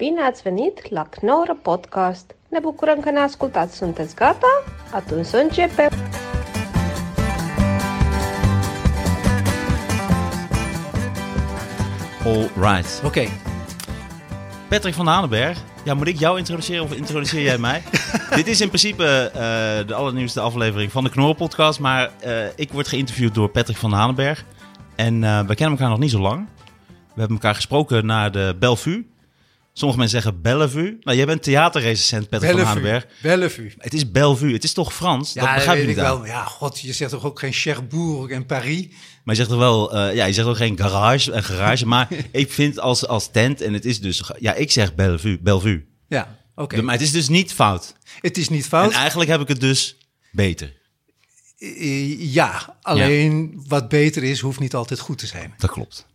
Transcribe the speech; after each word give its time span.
Bine 0.00 0.20
ați 0.20 0.42
venit 0.42 0.90
la 0.90 1.02
Knorr 1.02 1.50
Podcast! 1.62 2.34
Ne 2.48 2.58
bucurăm 2.58 3.00
că 3.00 3.10
ne 3.10 3.18
ascultați! 3.18 3.76
Sunteți 3.76 4.14
gata? 4.14 4.62
Atunci 4.92 5.26
să 5.26 5.36
începem! 5.36 5.90
All 12.24 12.50
right. 12.54 13.02
Oké, 13.04 13.28
Patrick 14.68 14.96
van 14.96 15.06
Hanenberg. 15.06 15.56
Ja, 15.84 15.94
moet 15.94 16.06
ik 16.06 16.18
jou 16.18 16.36
introduceren 16.36 16.82
of 16.82 16.96
introduceer 16.96 17.42
jij 17.42 17.58
mij? 17.58 17.82
Dit 18.36 18.46
is 18.46 18.60
in 18.60 18.68
principe 18.68 19.04
eh, 19.04 19.86
de 19.86 19.94
allernieuwste 19.94 20.40
aflevering 20.40 20.92
van 20.92 21.04
de 21.04 21.10
Knorren 21.10 21.36
podcast. 21.36 21.80
Maar 21.80 22.10
eh, 22.20 22.32
ik 22.56 22.72
word 22.72 22.88
geïnterviewd 22.88 23.34
door 23.34 23.48
Patrick 23.48 23.76
van 23.76 23.92
Hanenberg. 23.92 24.44
En 24.96 25.24
eh, 25.24 25.40
we 25.40 25.54
kennen 25.54 25.70
elkaar 25.70 25.88
nog 25.88 25.98
niet 25.98 26.10
zo 26.10 26.20
lang. 26.20 26.48
We 26.86 27.20
hebben 27.20 27.36
elkaar 27.36 27.54
gesproken 27.54 28.06
naar 28.06 28.32
de 28.32 28.56
Bellevue. 28.58 29.18
Sommige 29.72 30.00
mensen 30.00 30.22
zeggen 30.22 30.42
Bellevue. 30.42 30.96
Nou, 31.00 31.16
jij 31.16 31.26
bent 31.26 31.42
theaterrecensent, 31.42 32.28
Patrick 32.28 32.50
van 32.50 32.60
Hanenberg. 32.60 33.06
Bellevue. 33.22 33.72
Het 33.78 33.94
is 33.94 34.10
Bellevue. 34.10 34.52
Het 34.52 34.64
is 34.64 34.72
toch 34.72 34.94
Frans? 34.94 35.32
Ja, 35.32 35.44
dat 35.44 35.54
begrijp 35.54 35.78
je 35.78 35.86
weet 35.86 35.96
ik 35.96 36.02
wel. 36.02 36.26
Ja, 36.26 36.44
god, 36.44 36.80
je 36.80 36.92
zegt 36.92 37.10
toch 37.10 37.24
ook 37.24 37.38
geen 37.38 37.52
Cherbourg 37.52 38.30
en 38.30 38.46
Paris? 38.46 38.86
Maar 38.88 39.34
je 39.34 39.34
zegt 39.34 39.48
toch 39.48 39.58
wel, 39.58 39.94
eh, 39.94 40.14
ja, 40.14 40.24
je 40.24 40.32
zegt 40.32 40.48
ook 40.48 40.56
geen 40.56 40.78
garage 40.78 41.32
en 41.32 41.44
garage. 41.44 41.86
maar 41.86 42.08
ik 42.30 42.52
vind 42.52 42.80
als, 42.80 43.06
als 43.06 43.30
tent, 43.30 43.60
en 43.60 43.72
het 43.72 43.84
is 43.84 44.00
dus, 44.00 44.30
ja, 44.38 44.54
ik 44.54 44.70
zeg 44.70 44.94
Bellevue. 44.94 45.38
Bellevue. 45.40 45.86
Ja, 46.08 46.38
oké. 46.54 46.82
Maar 46.82 46.94
het 46.94 47.02
is 47.02 47.12
dus 47.12 47.28
niet 47.28 47.52
fout. 47.52 47.94
Het 48.20 48.38
is 48.38 48.48
niet 48.48 48.66
fout. 48.66 48.92
En 48.92 48.98
eigenlijk 48.98 49.30
heb 49.30 49.40
ik 49.40 49.48
het 49.48 49.60
dus 49.60 49.96
beter. 50.32 50.78
Eh, 51.58 52.32
ja, 52.32 52.76
alleen 52.82 53.62
wat 53.66 53.88
beter 53.88 54.22
is, 54.22 54.40
hoeft 54.40 54.60
niet 54.60 54.74
altijd 54.74 55.00
goed 55.00 55.18
te 55.18 55.26
zijn. 55.26 55.54
Dat 55.58 55.70
klopt. 55.70 56.06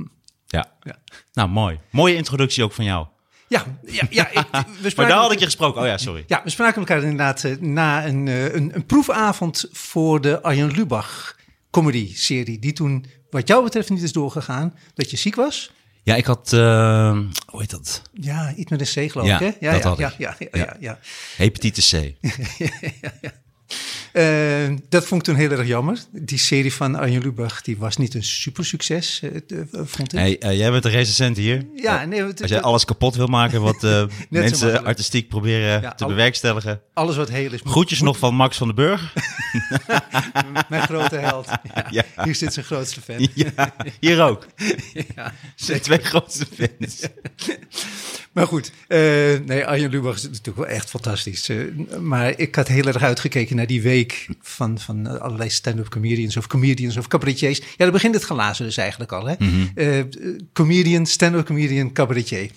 Ja. 0.48 0.72
Ja. 0.82 0.98
Nou, 1.34 1.50
mooi. 1.50 1.80
Mooie 1.92 2.16
introductie 2.16 2.64
ook 2.64 2.74
van 2.74 2.86
jou. 2.86 3.08
Ja, 3.48 3.66
ja, 3.86 4.08
ja 4.10 4.30
ik, 4.32 4.46
we 4.82 4.94
Maar 4.96 5.08
daar 5.08 5.18
had 5.18 5.32
ik 5.32 5.40
je 5.40 5.46
gesproken. 5.46 5.82
Oh 5.82 5.88
ja, 5.88 5.98
sorry. 5.98 6.24
Ja, 6.28 6.42
we 6.44 6.50
spraken 6.50 6.80
elkaar 6.80 7.02
inderdaad 7.02 7.44
eh, 7.44 7.58
na 7.58 8.06
een, 8.06 8.28
eh, 8.28 8.54
een, 8.54 8.76
een 8.76 8.86
proefavond 8.86 9.66
voor 9.72 10.22
de 10.22 10.42
Arjen 10.42 10.72
Lubach 10.72 11.36
comedy-serie. 11.72 12.60
Die 12.60 12.74
toen, 12.74 13.06
wat 13.30 13.48
jou 13.48 13.64
betreft, 13.64 13.90
niet 13.90 14.02
is 14.02 14.12
doorgegaan. 14.12 14.74
Dat 14.94 15.12
je 15.12 15.18
ziek 15.18 15.36
was. 15.36 15.72
Ja, 16.04 16.16
ik 16.16 16.26
had, 16.26 16.54
eh, 16.54 17.18
hoe 17.46 17.60
heet 17.60 17.70
dat? 17.70 18.02
Ja, 18.14 18.54
iets 18.56 18.70
met 18.72 18.80
een 18.96 19.08
C 19.08 19.12
geloof 19.12 19.28
Ja, 19.28 19.40
ik, 19.40 19.56
hè? 19.60 19.68
Ja, 19.68 19.72
dat 19.72 19.84
ja, 19.84 19.90
had 19.90 19.98
ja, 19.98 20.08
ik. 20.12 20.18
ja, 20.18 20.36
ja, 20.40 20.48
Ja. 20.52 20.60
ja, 20.66 20.78
ja. 20.80 21.00
Hepatitis 21.38 21.90
C. 21.96 22.14
Eh, 24.12 24.74
dat 24.90 25.06
vond 25.06 25.22
ik 25.22 25.28
toen 25.28 25.36
heel 25.36 25.52
erg 25.52 25.68
jammer. 25.68 25.98
Die 26.12 26.38
serie 26.38 26.74
van 26.74 26.96
Arjen 26.96 27.22
Lubach, 27.22 27.62
die 27.62 27.78
was 27.78 27.98
niet 27.98 28.14
een 28.14 28.24
super 28.24 28.66
succes, 28.66 29.22
vond 29.72 30.14
ik. 30.14 30.20
Hey, 30.20 30.40
eh, 30.40 30.58
jij 30.58 30.72
bent 30.72 30.84
de 30.84 30.90
recensent 30.90 31.38
hier. 31.38 31.66
Ja, 31.76 32.06
nee, 32.06 32.24
Als 32.24 32.34
jij 32.50 32.62
alles 32.62 32.86
kapot 32.86 33.16
wil 33.16 33.28
maken 33.28 33.62
wat 33.62 33.84
eh, 33.84 34.04
mensen 34.30 34.86
artistiek 34.86 35.28
proberen 35.30 35.82
Ja, 35.82 35.94
te 35.94 36.04
al- 36.04 36.10
bewerkstelligen. 36.10 36.82
alles 36.94 37.16
wat 37.16 37.30
heel 37.30 37.54
is. 37.54 37.62
moet- 37.64 37.72
Groetjes 37.72 38.02
nog 38.02 38.18
van 38.18 38.36
Max 38.36 38.58
van 38.58 38.68
den 38.68 38.76
Burg. 38.76 39.14
Mijn 40.70 40.82
grote 40.84 41.16
held. 41.16 41.48
Ja, 41.74 42.04
Ja. 42.16 42.24
Hier 42.24 42.36
zit 42.36 42.54
zijn 42.54 42.66
grootste 42.66 43.02
fan. 43.02 43.28
ja, 43.34 43.74
hier 44.00 44.22
ook. 44.22 44.46
Ja. 45.16 45.34
Zijn 45.56 45.82
twee 45.82 46.00
grootste 46.04 46.46
fans. 46.56 47.02
Maar 48.36 48.48
goed, 48.48 48.72
eh, 48.88 49.00
nee, 49.46 49.66
Arjen 49.66 49.90
Lubach 49.90 50.16
is 50.16 50.24
natuurlijk 50.24 50.58
wel 50.58 50.68
echt 50.68 50.90
fantastisch. 50.90 51.50
Eh, 51.50 51.58
maar 52.00 52.40
ik 52.40 52.56
had 52.56 52.68
heel 52.68 52.86
erg 52.86 53.02
uitgekeken 53.02 53.56
naar 53.56 53.68
die 53.68 53.82
week 53.82 54.28
van, 54.42 54.80
van 54.80 55.20
allerlei 55.22 55.50
stand-up 55.50 55.90
comedians 55.90 56.38
of 56.38 56.48
comedians 56.48 56.98
of 56.98 57.08
cabaretiers. 57.08 57.58
Ja, 57.58 57.66
daar 57.78 57.92
begint 57.92 58.14
het 58.14 58.24
glazen 58.24 58.66
dus 58.66 58.78
eigenlijk 58.78 59.12
al. 59.12 59.26
Hè? 59.26 59.36
Eh, 59.76 60.04
comedian, 60.54 61.06
stand-up 61.06 61.46
comedian, 61.46 61.92
cabaretier. 61.92 62.52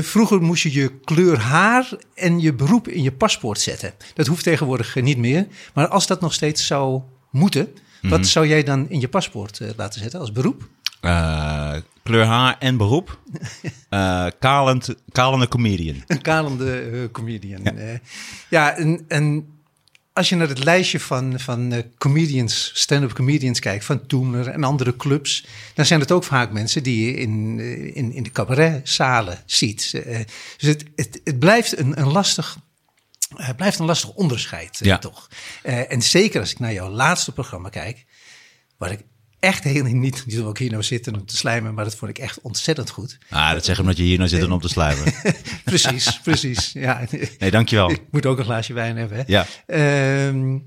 Vroeger 0.00 0.42
moest 0.42 0.62
je 0.62 0.72
je 0.72 0.90
kleur 1.04 1.38
haar 1.38 1.88
en 2.14 2.40
je 2.40 2.52
beroep 2.52 2.88
in 2.88 3.02
je 3.02 3.12
paspoort 3.12 3.60
zetten. 3.60 3.94
Dat 4.14 4.26
hoeft 4.26 4.44
tegenwoordig 4.44 4.94
niet 4.94 5.18
meer. 5.18 5.46
Maar 5.74 5.88
als 5.88 6.06
dat 6.06 6.20
nog 6.20 6.32
steeds 6.32 6.66
zou 6.66 7.00
moeten, 7.30 7.68
wat 8.02 8.26
zou 8.26 8.46
jij 8.46 8.62
dan 8.62 8.90
in 8.90 9.00
je 9.00 9.08
paspoort 9.08 9.60
laten 9.76 10.00
zetten 10.00 10.20
als 10.20 10.32
beroep? 10.32 10.68
Kleur 12.02 12.24
haar 12.24 12.56
en 12.58 12.76
beroep. 12.76 13.18
Eh, 13.88 14.26
kalend, 14.38 14.94
kalende 15.10 15.48
comedian. 15.48 16.02
Een 16.06 16.20
kalende 16.22 16.80
eh, 16.80 17.10
comedian. 17.10 17.60
Ja, 17.62 17.98
ja 18.48 18.76
en, 18.76 19.04
en 19.08 19.46
als 20.12 20.28
je 20.28 20.36
naar 20.36 20.48
het 20.48 20.64
lijstje 20.64 21.00
van, 21.00 21.40
van 21.40 21.72
eh, 21.72 21.82
comedians, 21.98 22.70
stand-up 22.74 23.12
comedians 23.12 23.58
kijkt, 23.60 23.84
van 23.84 24.06
Toemler 24.06 24.48
en 24.48 24.64
andere 24.64 24.96
clubs, 24.96 25.46
dan 25.74 25.84
zijn 25.86 26.00
het 26.00 26.12
ook 26.12 26.24
vaak 26.24 26.52
mensen 26.52 26.82
die 26.82 27.06
je 27.06 27.14
in, 27.16 27.56
eh, 27.60 27.96
in, 27.96 28.12
in 28.12 28.22
de 28.22 28.30
cabaretzalen 28.30 29.38
ziet. 29.46 29.92
Eh, 29.94 30.18
dus 30.56 30.68
het, 30.68 30.84
het, 30.96 31.20
het 31.24 31.38
blijft 31.38 31.78
een, 31.78 32.00
een 32.00 32.12
lastig. 32.12 32.56
Het 33.36 33.56
blijft 33.56 33.78
een 33.78 33.86
lastig 33.86 34.10
onderscheid, 34.12 34.80
eh, 34.80 34.86
Ja. 34.86 34.98
toch? 34.98 35.28
Eh, 35.62 35.92
en 35.92 36.02
zeker 36.02 36.40
als 36.40 36.50
ik 36.50 36.58
naar 36.58 36.72
jouw 36.72 36.88
laatste 36.90 37.32
programma 37.32 37.68
kijk, 37.68 38.04
waar 38.76 38.90
ik 38.90 39.00
echt 39.42 39.64
heel 39.64 39.84
niet, 39.84 40.22
niet 40.26 40.38
ook 40.40 40.58
hier 40.58 40.70
nou 40.70 40.82
zitten 40.82 41.14
om 41.14 41.26
te 41.26 41.36
slijmen, 41.36 41.74
maar 41.74 41.84
dat 41.84 41.94
vond 41.94 42.10
ik 42.10 42.18
echt 42.18 42.40
ontzettend 42.40 42.90
goed. 42.90 43.18
Ah, 43.30 43.52
dat 43.52 43.64
zeggen 43.64 43.84
omdat 43.84 43.98
je 43.98 44.02
hier 44.04 44.16
nou 44.18 44.28
zit 44.28 44.50
om 44.50 44.60
te 44.60 44.68
sluiven. 44.68 45.12
Precies, 45.64 46.20
precies. 46.20 46.70
Ja. 46.72 47.06
Nee, 47.38 47.50
dankjewel. 47.50 47.90
Ik 47.90 48.00
moet 48.10 48.26
ook 48.26 48.38
een 48.38 48.44
glaasje 48.44 48.72
wijn 48.72 48.96
hebben. 48.96 49.16
Hè? 49.16 49.22
Ja. 49.26 49.46
Ehm, 49.66 50.58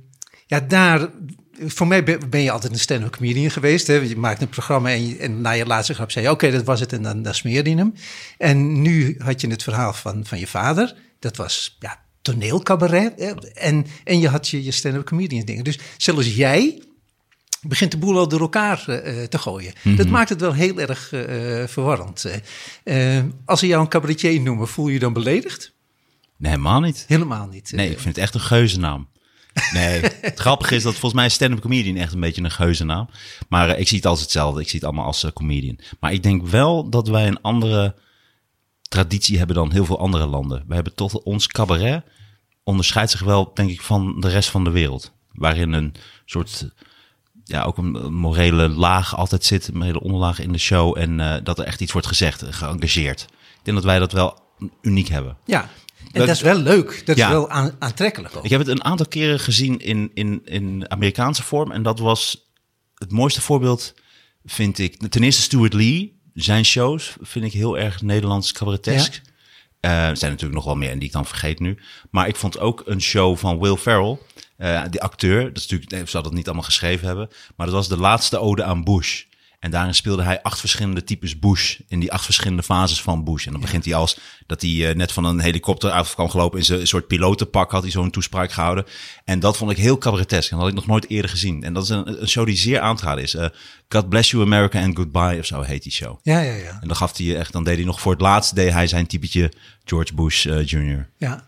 ja, 0.46 0.59
daar. 0.59 1.09
Voor 1.66 1.88
mij 1.88 2.03
ben 2.30 2.41
je 2.41 2.52
altijd 2.52 2.74
een 2.74 2.80
stand-up 2.80 3.12
comedian 3.16 3.52
geweest. 3.52 3.88
Hè? 3.88 3.94
Je 3.94 4.16
maakt 4.18 4.41
een 4.41 4.50
programma 4.50 4.90
en, 4.90 5.08
je- 5.08 5.18
en 5.18 5.41
na 5.41 5.52
je 5.52 5.66
laatste 5.66 5.94
grap 5.94 6.12
zei 6.12 6.25
je... 6.25 6.31
oké, 6.31 6.52
dat 6.52 6.64
was 6.64 6.80
het 6.80 6.94
en 6.94 7.02
dan, 7.02 7.22
dan 7.22 7.34
smeerde 7.35 7.69
je 7.69 7.75
hem. 7.75 7.94
En 8.38 8.81
nu 8.81 9.16
had 9.24 9.41
je 9.41 9.47
het 9.47 9.64
verhaal 9.64 9.94
van, 9.94 10.25
van 10.25 10.40
je 10.40 10.47
vader. 10.47 10.96
Dat 11.19 11.38
was 11.38 11.78
ja, 11.80 12.00
toneelcabaret. 12.22 13.14
hè? 13.19 13.31
En, 13.53 13.85
en 14.03 14.19
je 14.19 14.28
had 14.30 14.47
je, 14.47 14.64
je 14.64 14.72
stand-up 14.72 15.06
comedian 15.06 15.46
dingen. 15.46 15.64
Dus 15.64 15.80
zelfs 15.97 16.35
jij 16.35 16.81
begint 17.68 17.92
de 17.92 17.98
boel 17.98 18.18
al 18.18 18.28
door 18.28 18.40
elkaar 18.40 18.88
eh, 18.88 19.24
te 19.24 19.38
gooien. 19.38 19.74
Dat 19.84 20.08
maakt 20.08 20.30
het 20.30 20.42
wel 20.42 20.53
heel 20.53 20.80
erg 20.80 21.12
eh, 21.12 21.68
verwarrend. 21.68 22.26
Eh, 22.84 23.18
eh, 23.18 23.24
als 23.46 23.59
ze 23.59 23.68
jou 23.68 23.81
een 23.81 23.88
cabaretier 23.90 24.42
noemen, 24.42 24.68
voel 24.68 24.88
je 24.88 24.94
je 24.94 25.00
dan 25.00 25.14
beledigd? 25.14 25.74
Nee, 26.38 26.52
helemaal 26.52 26.80
niet. 26.80 27.06
Helemaal 27.08 27.48
niet. 27.48 27.72
Nee, 27.72 27.86
Eh, 27.86 27.92
ik 27.92 28.00
vind 28.00 28.16
het 28.16 28.24
echt 28.24 28.34
een 28.34 28.40
geuzennaam. 28.42 29.08
Nee, 29.74 30.02
het 30.22 30.40
grappige 30.40 30.76
is 30.76 30.84
dat 30.84 30.92
volgens 30.94 31.14
mij 31.14 31.30
stand-up 31.30 31.62
comedian 31.62 31.96
echt 31.96 32.14
een 32.14 32.20
beetje 32.20 32.44
een 32.44 32.52
geuzennaam. 32.52 33.09
Maar 33.50 33.70
eh, 33.70 33.80
ik 33.80 33.88
zie 33.88 33.97
het 33.97 34.06
als 34.06 34.22
hetzelfde. 34.22 34.62
Ik 34.62 34.70
zie 34.70 34.80
het 34.80 34.88
allemaal 34.88 35.06
als 35.06 35.24
eh, 35.24 35.32
comedian. 35.32 35.80
Maar 36.00 36.14
ik 36.14 36.24
denk 36.24 36.47
wel 36.47 36.90
dat 36.90 37.08
wij 37.08 37.28
een 37.28 37.42
andere 37.42 37.96
traditie 38.82 39.38
hebben 39.38 39.56
dan 39.56 39.72
heel 39.72 39.86
veel 39.86 40.00
andere 40.00 40.26
landen. 40.26 40.64
We 40.68 40.74
hebben 40.76 40.96
toch 40.96 41.14
ons 41.14 41.47
cabaret 41.47 42.03
onderscheidt 42.64 43.12
zich 43.12 43.22
wel, 43.24 43.52
denk 43.53 43.70
ik, 43.70 43.82
van 43.82 44.20
de 44.20 44.30
rest 44.30 44.50
van 44.50 44.64
de 44.64 44.70
wereld. 44.70 45.12
Waarin 45.32 45.74
een 45.74 45.94
soort, 46.26 46.70
ja, 47.48 47.64
ook 47.64 47.78
een 47.78 48.14
morele 48.14 48.70
laag 48.70 49.16
altijd 49.18 49.44
zit, 49.44 49.68
een 49.68 49.78
morele 49.78 50.00
onderlaag 50.02 50.40
in 50.40 50.52
de 50.52 50.58
show. 50.58 50.98
En 50.98 51.20
eh, 51.20 51.36
dat 51.44 51.60
er 51.60 51.66
echt 51.66 51.82
iets 51.82 51.92
wordt 51.92 52.08
gezegd, 52.08 52.44
geëngageerd. 52.50 53.22
Ik 53.32 53.62
denk 53.64 53.78
dat 53.78 53.86
wij 53.86 54.00
dat 54.00 54.12
wel 54.12 54.40
uniek 54.82 55.08
hebben. 55.08 55.38
Ja, 55.46 55.62
en 55.62 55.68
Dat- 56.12 56.28
dat, 56.28 56.36
is 56.36 56.42
wel 56.42 56.58
leuk. 56.58 57.02
Dat 57.06 57.18
Ja. 57.18 57.26
is 57.28 57.32
wel 57.34 57.50
aan- 57.50 57.76
aantrekkelijk 57.80 58.36
ook. 58.36 58.44
Ik 58.44 58.50
heb 58.50 58.60
het 58.60 58.70
een 58.70 58.84
aantal 58.84 59.06
keren 59.08 59.40
gezien 59.40 59.80
in, 59.80 60.12
in, 60.14 60.42
in 60.46 60.86
Amerikaanse 60.92 61.44
vorm. 61.44 61.72
En 61.72 61.84
dat 61.84 62.00
was 62.00 62.50
het 62.96 63.12
mooiste 63.12 63.42
voorbeeld, 63.42 63.94
vind 64.46 64.78
ik. 64.80 65.10
Ten 65.10 65.24
eerste 65.24 65.42
Stuart 65.42 65.74
Lee. 65.74 66.14
Zijn 66.34 66.66
shows 66.66 67.16
vind 67.22 67.46
ik 67.46 67.54
heel 67.54 67.78
erg 67.78 68.02
Nederlands 68.02 68.52
cabaretesk. 68.52 69.22
Eh, 69.80 70.08
er 70.08 70.18
zijn 70.18 70.32
natuurlijk 70.32 70.54
nog 70.60 70.66
wel 70.66 70.76
meer 70.76 70.90
en 70.92 71.00
die 71.00 71.08
ik 71.08 71.14
dan 71.14 71.26
vergeet 71.26 71.60
nu. 71.60 71.78
Maar 72.12 72.28
ik 72.28 72.36
vond 72.36 72.60
ook 72.60 72.82
een 72.86 73.02
show 73.02 73.38
van 73.38 73.60
Will 73.60 73.76
Ferrell. 73.76 74.18
Eh 74.58 74.84
die 74.90 75.02
acteur, 75.02 75.44
dat 75.44 75.58
is 75.58 75.62
natuurlijk, 75.62 75.92
nee, 75.92 76.06
zou 76.06 76.24
dat 76.24 76.34
niet 76.34 76.46
allemaal 76.46 76.64
geschreven 76.64 77.08
hebben. 77.08 77.30
Maar 77.56 77.66
dat 77.66 77.76
was 77.76 77.88
de 77.88 77.98
laatste 77.98 78.38
ode 78.38 78.64
aan 78.64 78.84
Bush. 78.84 79.24
En 79.66 79.72
daarin 79.72 79.96
speelde 79.96 80.24
hij 80.24 80.42
acht 80.42 80.60
verschillende 80.60 81.04
types 81.04 81.40
Bush. 81.40 81.80
In 81.88 82.00
die 82.00 82.12
acht 82.12 82.26
verschillende 82.26 82.64
fases 82.64 83.02
van 83.02 83.24
Bush. 83.24 83.46
En 83.46 83.52
dan 83.52 83.62
begint 83.62 83.86
hij 83.86 83.96
als 83.96 84.18
dat 84.46 84.62
hij 84.62 84.90
eh, 84.90 84.96
net 84.96 85.12
van 85.12 85.24
een 85.24 85.40
helikopter 85.40 85.91
af 85.91 86.14
kwam 86.14 86.29
gelopen. 86.29 86.59
In 86.59 86.66
zijn 86.66 86.79
een 86.79 86.88
soort 86.88 87.08
pilotenpak 87.08 87.72
had 87.72 87.82
hij 87.82 87.91
zo'n 87.91 88.12
toespraak 88.12 88.52
gehouden. 88.52 88.85
En 89.24 89.40
dat 89.40 89.58
vond 89.58 89.72
ik 89.72 89.78
heel 89.78 89.97
cabaretesk. 89.97 90.52
En 90.52 90.58
dat 90.58 90.66
had 90.66 90.76
ik 90.76 90.79
nog 90.79 90.90
nooit 90.90 91.09
eerder 91.09 91.29
gezien. 91.29 91.64
En 91.64 91.74
dat 91.74 91.84
is 91.84 91.90
een, 91.90 92.22
een 92.22 92.28
show 92.28 92.46
die 92.46 92.58
zeer 92.58 92.79
aan 92.79 92.96
te 92.96 93.22
is. 93.22 93.35
Eh, 93.35 93.46
God 93.90 94.09
Bless 94.09 94.32
You 94.32 94.44
America 94.44 94.82
and 94.82 94.96
Goodbye 94.96 95.40
of 95.40 95.46
zo 95.46 95.62
heet 95.62 95.84
die 95.84 95.91
show. 95.91 96.20
Ja, 96.22 96.40
ja, 96.40 96.53
ja. 96.53 96.78
En 96.82 96.88
dan 96.88 96.96
gaf 96.96 97.18
hij 97.18 97.38
echt, 97.38 97.52
dan 97.52 97.64
deed 97.64 97.76
hij 97.76 97.85
nog 97.85 98.02
voor 98.02 98.12
het 98.12 98.22
laatst 98.22 98.56
deed 98.56 98.72
hij 98.72 98.88
zijn 98.88 99.08
typetje 99.08 99.52
George 99.84 100.14
Bush 100.14 100.44
Jr. 100.44 101.09
ja. 101.18 101.47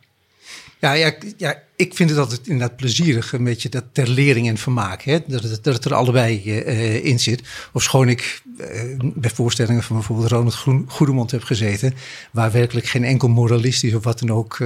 Ja, 0.80 0.94
ja, 0.94 1.14
ja, 1.38 1.64
ik 1.76 1.94
vind 1.94 2.10
het 2.10 2.20
altijd 2.20 2.48
inderdaad 2.48 2.78
plezierig, 2.78 3.34
een 3.34 3.44
beetje 3.44 3.70
dat 3.70 3.84
ter 3.92 4.10
lering 4.10 4.48
en 4.48 4.58
vermaak. 4.58 5.02
Hè? 5.02 5.20
Dat, 5.28 5.42
dat 5.42 5.74
het 5.74 5.86
er 5.86 5.94
allebei 5.94 6.44
eh, 6.44 6.58
eh, 6.58 7.06
in 7.06 7.20
zit. 7.20 7.44
Of 7.74 7.84
schoon 7.84 8.10
ik 8.10 8.42
eh, 8.58 8.82
bij 9.00 9.30
voorstellingen 9.30 9.84
van 9.84 9.96
bijvoorbeeld 9.96 10.30
Ronald 10.30 10.54
Groen, 10.54 10.86
Goedemond 10.88 11.32
heb 11.32 11.44
gezeten, 11.44 11.94
waar 12.32 12.52
werkelijk 12.52 12.86
geen 12.86 13.04
enkel 13.04 13.28
moralistisch 13.28 13.94
of 13.94 14.04
wat 14.04 14.20
dan 14.20 14.32
ook 14.32 14.64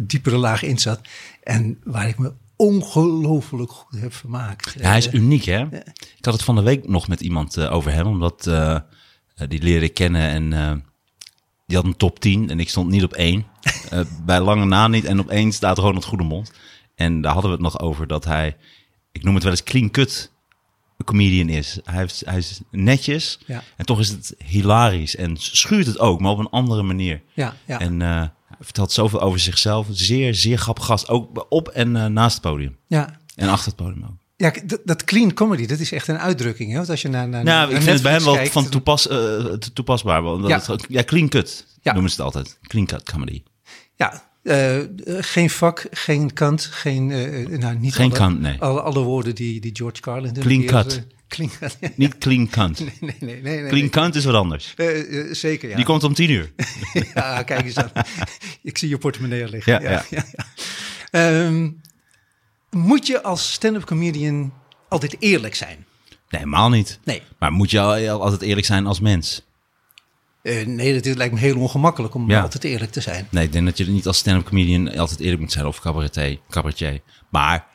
diepere 0.00 0.36
laag 0.36 0.62
in 0.62 0.78
zat. 0.78 1.00
En 1.42 1.78
waar 1.84 2.08
ik 2.08 2.18
me 2.18 2.32
ongelooflijk 2.56 3.70
goed 3.70 4.00
heb 4.00 4.14
vermaakt. 4.14 4.74
Hij 4.78 4.98
is 4.98 5.12
uniek, 5.12 5.44
hè? 5.44 5.60
Ik 6.16 6.24
had 6.24 6.34
het 6.34 6.42
van 6.42 6.54
de 6.54 6.62
week 6.62 6.88
nog 6.88 7.08
met 7.08 7.20
iemand 7.20 7.58
over 7.58 7.92
hem, 7.92 8.06
omdat 8.06 8.50
die 9.48 9.62
leerde 9.62 9.86
ik 9.86 9.94
kennen 9.94 10.52
en 10.52 10.84
die 11.70 11.78
had 11.78 11.86
een 11.86 11.96
top 11.96 12.20
10 12.20 12.50
en 12.50 12.60
ik 12.60 12.68
stond 12.68 12.90
niet 12.90 13.04
op 13.04 13.12
één. 13.12 13.44
Eh, 13.90 14.00
bij 14.24 14.40
lange 14.40 14.64
na 14.64 14.88
niet. 14.88 15.04
En 15.04 15.18
op 15.20 15.28
één 15.28 15.52
staat 15.52 15.78
Ronald 15.78 16.04
Goedemond. 16.04 16.52
En 16.94 17.20
daar 17.20 17.32
hadden 17.32 17.50
we 17.50 17.56
het 17.56 17.64
nog 17.66 17.80
over 17.80 18.06
dat 18.06 18.24
hij, 18.24 18.56
ik 19.12 19.22
noem 19.22 19.34
het 19.34 19.42
wel 19.42 19.52
eens 19.52 19.62
clean 19.62 19.90
cut 19.90 20.32
comedian 21.04 21.48
is. 21.48 21.78
Hij, 21.84 21.98
heeft, 21.98 22.22
hij 22.26 22.38
is 22.38 22.60
netjes 22.70 23.38
Ja. 23.46 23.62
en 23.76 23.86
toch 23.86 23.98
is 23.98 24.08
het 24.08 24.34
hilarisch 24.44 25.16
en 25.16 25.36
schuurt 25.36 25.86
het 25.86 25.98
ook, 25.98 26.20
maar 26.20 26.30
op 26.32 26.38
een 26.38 26.50
andere 26.50 26.82
manier. 26.82 27.22
Ja, 27.34 27.54
ja. 27.66 27.80
En 27.80 28.02
eh, 28.02 28.08
hij 28.46 28.56
vertelt 28.60 28.92
zoveel 28.92 29.20
over 29.20 29.38
zichzelf. 29.40 29.86
Zeer, 29.90 30.34
zeer 30.34 30.58
grappig 30.58 30.84
gast. 30.84 31.08
Ook 31.08 31.46
op 31.48 31.68
en 31.68 31.96
eh, 31.96 32.06
naast 32.06 32.34
het 32.34 32.42
podium. 32.42 32.76
ja. 32.86 33.18
En 33.36 33.48
achter 33.48 33.66
het 33.66 33.76
podium 33.76 34.02
ook. 34.04 34.18
Ja, 34.40 34.52
dat, 34.64 34.80
dat 34.84 35.04
clean 35.04 35.34
comedy, 35.34 35.66
dat 35.66 35.78
is 35.78 35.92
echt 35.92 36.08
een 36.08 36.18
uitdrukking. 36.18 36.70
Hè? 36.70 36.76
Want 36.76 36.90
als 36.90 37.02
je 37.02 37.08
naar, 37.08 37.28
naar, 37.28 37.44
Nou, 37.44 37.66
naar 37.68 37.76
ik 37.76 37.82
vind 37.82 37.92
het 37.94 38.02
bij 38.02 38.12
hem 38.12 38.24
wel 38.24 38.46
van 38.46 38.68
toepas, 38.68 39.02
te- 39.02 39.70
toepasbaar. 39.72 40.22
Want 40.22 40.42
dat 40.48 40.66
Ja. 40.66 40.72
het 40.72 40.84
ja, 40.88 41.04
clean 41.04 41.28
cut 41.28 41.66
Ja. 41.82 41.92
noemen 41.92 42.10
ze 42.10 42.16
het 42.16 42.24
altijd. 42.34 42.58
Clean 42.62 42.86
cut 42.86 43.02
comedy. 43.02 43.42
Ja, 43.96 44.22
eh, 44.42 44.78
geen 45.20 45.50
vak, 45.50 45.86
geen 45.90 46.32
kant, 46.32 46.62
geen... 46.62 47.10
eh, 47.10 47.58
nou, 47.58 47.78
niet 47.78 47.94
Geen 47.94 48.06
alle, 48.10 48.18
kant, 48.18 48.40
nee. 48.40 48.56
Alle, 48.60 48.80
alle 48.80 49.00
woorden 49.00 49.34
die, 49.34 49.60
die 49.60 49.70
George 49.76 50.00
Carlin... 50.00 50.32
Clean 50.32 50.64
cut. 50.64 51.06
clean 51.28 51.50
cut, 51.58 51.76
ja. 51.80 51.88
Niet 51.96 52.18
clean 52.18 52.48
cunt. 52.48 52.78
Nee, 52.84 52.92
nee, 53.00 53.14
nee. 53.20 53.40
nee, 53.42 53.56
Clean 53.58 53.70
nee. 53.80 53.88
cunt 53.88 54.14
is 54.14 54.24
wat 54.24 54.34
anders. 54.34 54.74
Eh, 54.76 54.86
zeker, 55.32 55.68
ja. 55.68 55.76
Die 55.76 55.84
komt 55.84 56.04
om 56.04 56.14
tien 56.14 56.30
uur. 56.30 56.52
ja, 57.14 57.42
kijk 57.42 57.64
eens 57.64 57.76
aan. 57.76 57.90
Ik 58.62 58.78
zie 58.78 58.88
je 58.88 58.98
portemonnee 58.98 59.48
liggen. 59.48 59.82
Ja, 59.82 59.90
ja. 59.90 60.04
ja. 60.10 60.24
Ehm, 61.10 61.68
moet 62.70 63.06
je 63.06 63.22
als 63.22 63.52
stand-up 63.52 63.84
comedian 63.84 64.52
altijd 64.88 65.16
eerlijk 65.18 65.54
zijn? 65.54 65.76
Nee, 66.08 66.40
helemaal 66.40 66.68
niet. 66.68 66.98
Nee. 67.04 67.22
Maar 67.38 67.52
moet 67.52 67.70
je 67.70 67.80
al- 67.80 68.22
altijd 68.22 68.42
eerlijk 68.42 68.66
zijn 68.66 68.86
als 68.86 69.00
mens? 69.00 69.42
Eh, 70.42 70.66
nee, 70.66 70.94
dat 70.94 71.04
is- 71.06 71.14
lijkt 71.14 71.34
me 71.34 71.40
heel 71.40 71.58
ongemakkelijk 71.58 72.14
om 72.14 72.30
Ja. 72.30 72.40
altijd 72.42 72.64
eerlijk 72.64 72.90
te 72.92 73.00
zijn. 73.00 73.26
Nee, 73.30 73.44
ik 73.44 73.52
denk 73.52 73.66
dat 73.66 73.78
je 73.78 73.86
niet 73.86 74.06
als 74.06 74.18
stand-up 74.18 74.46
comedian 74.46 74.96
altijd 74.96 75.20
eerlijk 75.20 75.40
moet 75.40 75.52
zijn 75.52 75.66
of 75.66 75.80
cabaretier. 75.80 76.38
cabaretier. 76.50 77.00
Maar 77.30 77.66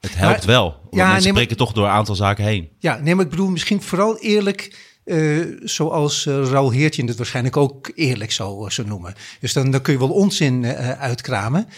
het 0.00 0.14
helpt 0.16 0.36
Maar- 0.38 0.46
wel. 0.46 0.64
Ja, 0.66 0.76
mensen 0.80 1.04
nee, 1.06 1.12
maar- 1.12 1.22
spreken 1.22 1.56
toch 1.56 1.72
door 1.72 1.84
een 1.84 1.90
aantal 1.92 2.14
zaken 2.14 2.44
heen. 2.44 2.68
Ja, 2.78 2.96
nee, 2.98 3.14
maar 3.14 3.24
ik 3.24 3.30
bedoel 3.30 3.48
misschien 3.50 3.82
vooral 3.82 4.18
eerlijk, 4.18 4.85
eh, 5.06 5.40
zoals 5.62 6.26
uh, 6.26 6.34
Raoul 6.48 6.70
Heertje 6.70 7.04
het 7.04 7.16
waarschijnlijk 7.16 7.56
ook 7.56 7.90
eerlijk 7.94 8.32
zou, 8.32 8.70
zou 8.70 8.88
noemen. 8.88 9.14
Dus 9.40 9.52
dan, 9.52 9.70
dan 9.70 9.80
kun 9.82 9.92
je 9.92 9.98
wel 9.98 10.12
onzin 10.12 10.64
eh, 10.64 10.90
uitkramen, 10.90 11.68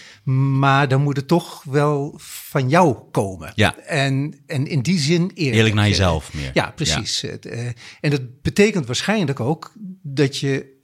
maar 0.59 0.89
dan 0.89 1.03
moet 1.03 1.17
het 1.17 1.29
toch 1.29 1.63
wel 1.65 2.15
van 2.23 2.69
jou 2.69 2.97
komen. 3.11 3.53
Ja. 3.55 3.77
En, 3.77 4.43
en 4.47 4.67
in 4.67 4.83
die 4.83 4.99
zin 4.99 5.31
eerlijk. 5.35 5.57
Eerlijk 5.57 5.75
naar 5.75 5.85
Eh, 5.85 5.91
jezelf 5.91 6.35
meer. 6.35 6.51
Ja, 6.55 6.71
precies. 6.71 7.23
Eh, 7.23 7.67
en 8.01 8.11
dat 8.11 8.43
betekent 8.43 8.87
waarschijnlijk 8.87 9.41
ook 9.41 9.73
dat 10.03 10.37
je 10.37 10.77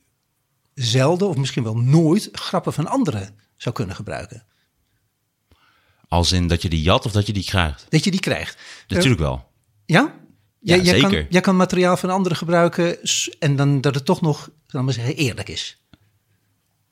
zelden 0.74 1.28
of 1.28 1.36
misschien 1.36 1.64
wel 1.64 1.76
nooit 1.76 2.28
grappen 2.32 2.72
van 2.72 2.86
anderen 2.86 3.36
zou 3.56 3.74
kunnen 3.74 3.96
gebruiken. 3.96 4.44
Als 6.08 6.32
in 6.32 6.46
dat 6.46 6.62
je 6.62 6.68
die 6.68 6.82
jat 6.82 7.06
of 7.06 7.12
dat 7.12 7.26
je 7.26 7.32
die 7.32 7.44
krijgt. 7.44 7.86
Dat 7.88 8.04
je 8.04 8.10
die 8.10 8.20
krijgt. 8.20 8.58
Natuurlijk 8.88 9.20
wel. 9.20 9.50
Ja? 9.86 10.22
Ja, 10.64 10.76
jij, 10.76 10.84
zeker. 10.84 11.10
Kan, 11.10 11.26
jij 11.28 11.40
kan 11.40 11.56
materiaal 11.56 11.96
van 11.96 12.10
anderen 12.10 12.38
gebruiken 12.38 12.96
en 13.38 13.56
dan 13.56 13.80
dat 13.80 13.94
het 13.94 14.04
toch 14.04 14.20
nog, 14.20 14.50
ik 14.66 14.80
maar 14.80 14.92
zeggen, 14.92 15.16
eerlijk 15.16 15.48
is. 15.48 15.82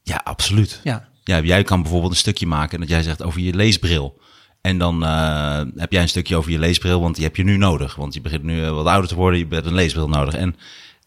Ja, 0.02 0.20
absoluut. 0.24 0.80
Ja. 0.84 1.08
Ja, 1.24 1.40
jij 1.40 1.62
kan 1.62 1.82
bijvoorbeeld 1.82 2.12
een 2.12 2.18
stukje 2.18 2.46
maken 2.46 2.72
en 2.72 2.80
dat 2.80 2.88
jij 2.88 3.02
zegt 3.02 3.22
over 3.22 3.40
je 3.40 3.54
leesbril. 3.54 4.20
En 4.60 4.78
dan 4.78 5.04
eh, 5.04 5.62
heb 5.76 5.92
jij 5.92 6.02
een 6.02 6.08
stukje 6.08 6.36
over 6.36 6.50
je 6.50 6.58
leesbril, 6.58 7.00
want 7.00 7.14
die 7.14 7.24
heb 7.24 7.36
je 7.36 7.44
nu 7.44 7.56
nodig. 7.56 7.94
Want 7.94 8.14
je 8.14 8.20
begint 8.20 8.42
nu 8.42 8.64
eh, 8.64 8.70
wat 8.70 8.86
ouder 8.86 9.08
te 9.08 9.14
worden, 9.14 9.38
je 9.38 9.46
hebt 9.48 9.66
een 9.66 9.74
leesbril 9.74 10.08
nodig. 10.08 10.34
En 10.34 10.56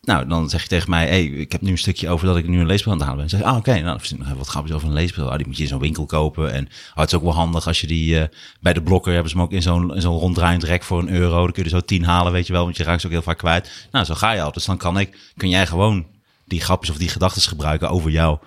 nou, 0.05 0.27
dan 0.27 0.49
zeg 0.49 0.61
je 0.61 0.67
tegen 0.67 0.89
mij, 0.89 1.07
hey, 1.07 1.23
ik 1.25 1.51
heb 1.51 1.61
nu 1.61 1.71
een 1.71 1.77
stukje 1.77 2.09
over 2.09 2.27
dat 2.27 2.37
ik 2.37 2.47
nu 2.47 2.59
een 2.59 2.65
leesbril 2.65 2.93
aan 2.93 2.99
het 2.99 3.07
halen 3.07 3.21
ben. 3.21 3.29
Dan 3.29 3.39
zeg 3.39 3.47
je, 3.47 3.53
ah, 3.53 3.57
oké, 3.57 3.79
nou, 3.79 4.37
wat 4.37 4.47
grapjes 4.47 4.75
over 4.75 4.87
een 4.87 4.93
leesbril. 4.93 5.31
Ah, 5.31 5.37
die 5.37 5.47
moet 5.47 5.57
je 5.57 5.63
in 5.63 5.69
zo'n 5.69 5.79
winkel 5.79 6.05
kopen. 6.05 6.53
En 6.53 6.65
oh, 6.65 6.95
het 6.95 7.07
is 7.07 7.13
ook 7.13 7.23
wel 7.23 7.33
handig 7.33 7.67
als 7.67 7.81
je 7.81 7.87
die 7.87 8.19
eh, 8.19 8.27
bij 8.59 8.73
de 8.73 8.83
blokker 8.83 9.13
hebben 9.13 9.31
ze 9.31 9.37
hem 9.37 9.45
ook 9.45 9.51
in 9.51 9.61
zo'n 9.61 9.93
zo'n 9.95 10.19
ronddraaiend 10.19 10.63
rek 10.63 10.83
voor 10.83 10.99
een 10.99 11.09
euro. 11.09 11.43
Dan 11.43 11.51
kun 11.51 11.63
je 11.63 11.69
er 11.69 11.79
zo 11.79 11.85
tien 11.85 12.03
halen, 12.03 12.31
weet 12.31 12.47
je 12.47 12.53
wel, 12.53 12.63
want 12.63 12.77
je 12.77 12.83
raakt 12.83 13.01
ze 13.01 13.07
ook 13.07 13.13
heel 13.13 13.21
vaak 13.21 13.37
kwijt. 13.37 13.87
Nou, 13.91 14.05
zo 14.05 14.13
ga 14.13 14.31
je 14.31 14.41
al. 14.41 14.51
Dus 14.51 14.65
dan 14.65 14.77
kan 14.77 14.99
ik, 14.99 15.17
kun 15.37 15.49
jij 15.49 15.67
gewoon 15.67 16.05
die 16.45 16.61
grapjes 16.61 16.89
of 16.89 16.97
die 16.97 17.09
gedachten 17.09 17.41
gebruiken 17.41 17.89
over 17.89 18.11
jouw 18.11 18.39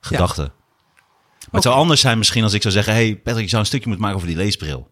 gedachten. 0.00 0.52
Maar 1.38 1.50
het 1.50 1.62
zou 1.62 1.74
anders 1.74 2.00
zijn 2.00 2.18
misschien 2.18 2.42
als 2.42 2.52
ik 2.52 2.62
zou 2.62 2.74
zeggen... 2.74 2.92
hey 2.92 3.16
Patrick, 3.16 3.44
je 3.44 3.48
zou 3.48 3.60
een 3.62 3.68
stukje 3.68 3.88
moeten 3.88 4.04
maken 4.04 4.22
over 4.22 4.34
die 4.34 4.44
leesbril. 4.44 4.90